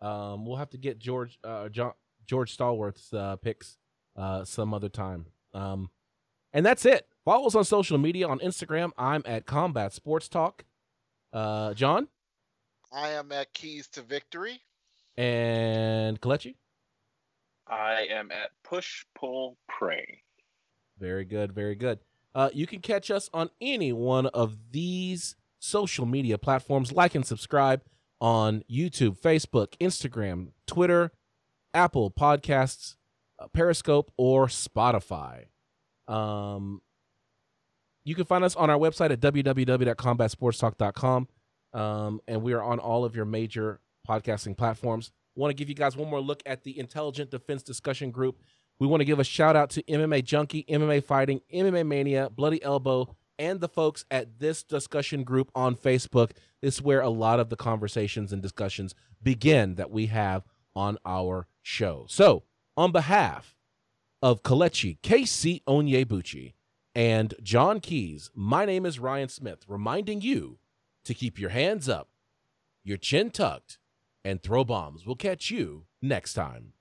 Um, 0.02 0.46
we'll 0.46 0.58
have 0.58 0.70
to 0.72 0.78
get 0.78 1.00
George 1.00 1.38
uh, 1.44 1.70
John, 1.70 1.94
George 2.26 2.56
Stallworth's 2.56 3.14
uh, 3.14 3.36
picks 3.36 3.78
uh, 4.16 4.44
some 4.46 4.74
other 4.74 4.90
time. 4.90 5.26
Um, 5.54 5.90
and 6.54 6.66
that's 6.66 6.86
it. 6.86 7.08
Follow 7.26 7.48
us 7.48 7.56
on 7.56 7.66
social 7.66 7.98
media 7.98 8.28
on 8.28 8.40
Instagram. 8.40 8.92
I'm 8.98 9.22
at 9.26 9.46
Combat 9.46 9.94
Sports 9.94 10.28
Talk. 10.28 10.66
Uh, 11.34 11.74
John, 11.74 12.08
I 12.92 13.10
am 13.10 13.32
at 13.32 13.54
Keys 13.54 13.88
to 13.90 14.02
Victory. 14.02 14.62
And 15.18 16.20
Kalechi, 16.20 16.56
I 17.72 18.08
am 18.12 18.30
at 18.32 18.52
Push 18.64 19.06
Pull 19.16 19.58
Pray. 19.68 20.22
Very 21.00 21.26
good, 21.26 21.54
very 21.54 21.74
good. 21.76 22.00
Uh, 22.36 22.50
you 22.54 22.68
can 22.68 22.80
catch 22.80 23.10
us 23.10 23.30
on 23.34 23.50
any 23.60 23.92
one 23.94 24.28
of 24.28 24.58
these 24.72 25.36
social 25.60 26.06
media 26.06 26.38
platforms. 26.38 26.92
Like 26.92 27.16
and 27.16 27.26
subscribe 27.26 27.82
on 28.20 28.64
YouTube, 28.70 29.18
Facebook, 29.20 29.76
Instagram, 29.80 30.50
Twitter, 30.68 31.12
Apple 31.74 32.12
Podcasts, 32.12 32.98
uh, 33.40 33.48
Periscope, 33.48 34.12
or 34.18 34.46
Spotify. 34.48 35.46
Um, 36.08 36.82
you 38.04 38.16
can 38.16 38.26
find 38.26 38.44
us 38.44 38.56
on 38.56 38.70
our 38.70 38.78
website 38.78 39.12
at 39.12 39.22
www.combatsportstalk.com. 39.22 41.28
Um, 41.74 42.20
and 42.28 42.44
we 42.44 42.52
are 42.54 42.62
on 42.62 42.80
all 42.80 43.06
of 43.06 43.16
your 43.16 43.24
major 43.26 43.80
podcasting 44.08 44.58
platforms. 44.58 45.12
Want 45.36 45.52
to 45.52 45.56
give 45.56 45.70
you 45.70 45.76
guys 45.76 45.96
one 45.96 46.10
more 46.10 46.20
look 46.20 46.44
at 46.46 46.64
the 46.64 46.78
Intelligent 46.78 47.32
Defense 47.32 47.64
Discussion 47.64 48.12
Group. 48.12 48.42
We 48.80 48.88
want 48.88 49.02
to 49.02 49.06
give 49.06 49.20
a 49.20 49.24
shout 49.24 49.56
out 49.56 49.70
to 49.72 49.84
MMA 49.84 50.24
Junkie, 50.24 50.66
MMA 50.68 51.04
Fighting, 51.04 51.42
MMA 51.54 51.86
Mania, 51.86 52.30
Bloody 52.30 52.62
Elbow, 52.64 53.16
and 53.38 53.60
the 53.60 53.70
folks 53.70 54.06
at 54.12 54.40
this 54.40 54.64
discussion 54.64 55.24
group 55.24 55.52
on 55.56 55.76
Facebook. 55.76 56.32
This 56.62 56.76
is 56.76 56.82
where 56.82 57.02
a 57.02 57.10
lot 57.10 57.40
of 57.40 57.50
the 57.50 57.56
conversations 57.56 58.34
and 58.34 58.42
discussions 58.42 58.94
begin 59.22 59.76
that 59.76 59.92
we 59.92 60.08
have 60.08 60.44
on 60.76 60.98
our 61.06 61.48
show. 61.62 62.06
So, 62.08 62.44
on 62.76 62.92
behalf 62.92 63.56
of 64.22 64.44
Kalechi 64.44 65.00
KC 65.02 65.64
Onyebuchi 65.66 66.54
and 66.94 67.34
John 67.42 67.80
Keys, 67.80 68.30
my 68.36 68.66
name 68.66 68.86
is 68.86 69.00
Ryan 69.00 69.30
Smith, 69.30 69.66
reminding 69.68 70.22
you 70.22 70.60
to 71.06 71.14
keep 71.14 71.40
your 71.40 71.50
hands 71.50 71.90
up, 71.90 72.10
your 72.84 72.98
chin 72.98 73.32
tucked, 73.32 73.80
and 74.24 74.42
throw 74.42 74.64
bombs. 74.64 75.06
We'll 75.06 75.16
catch 75.16 75.52
you 75.52 75.86
next 76.02 76.34
time. 76.34 76.74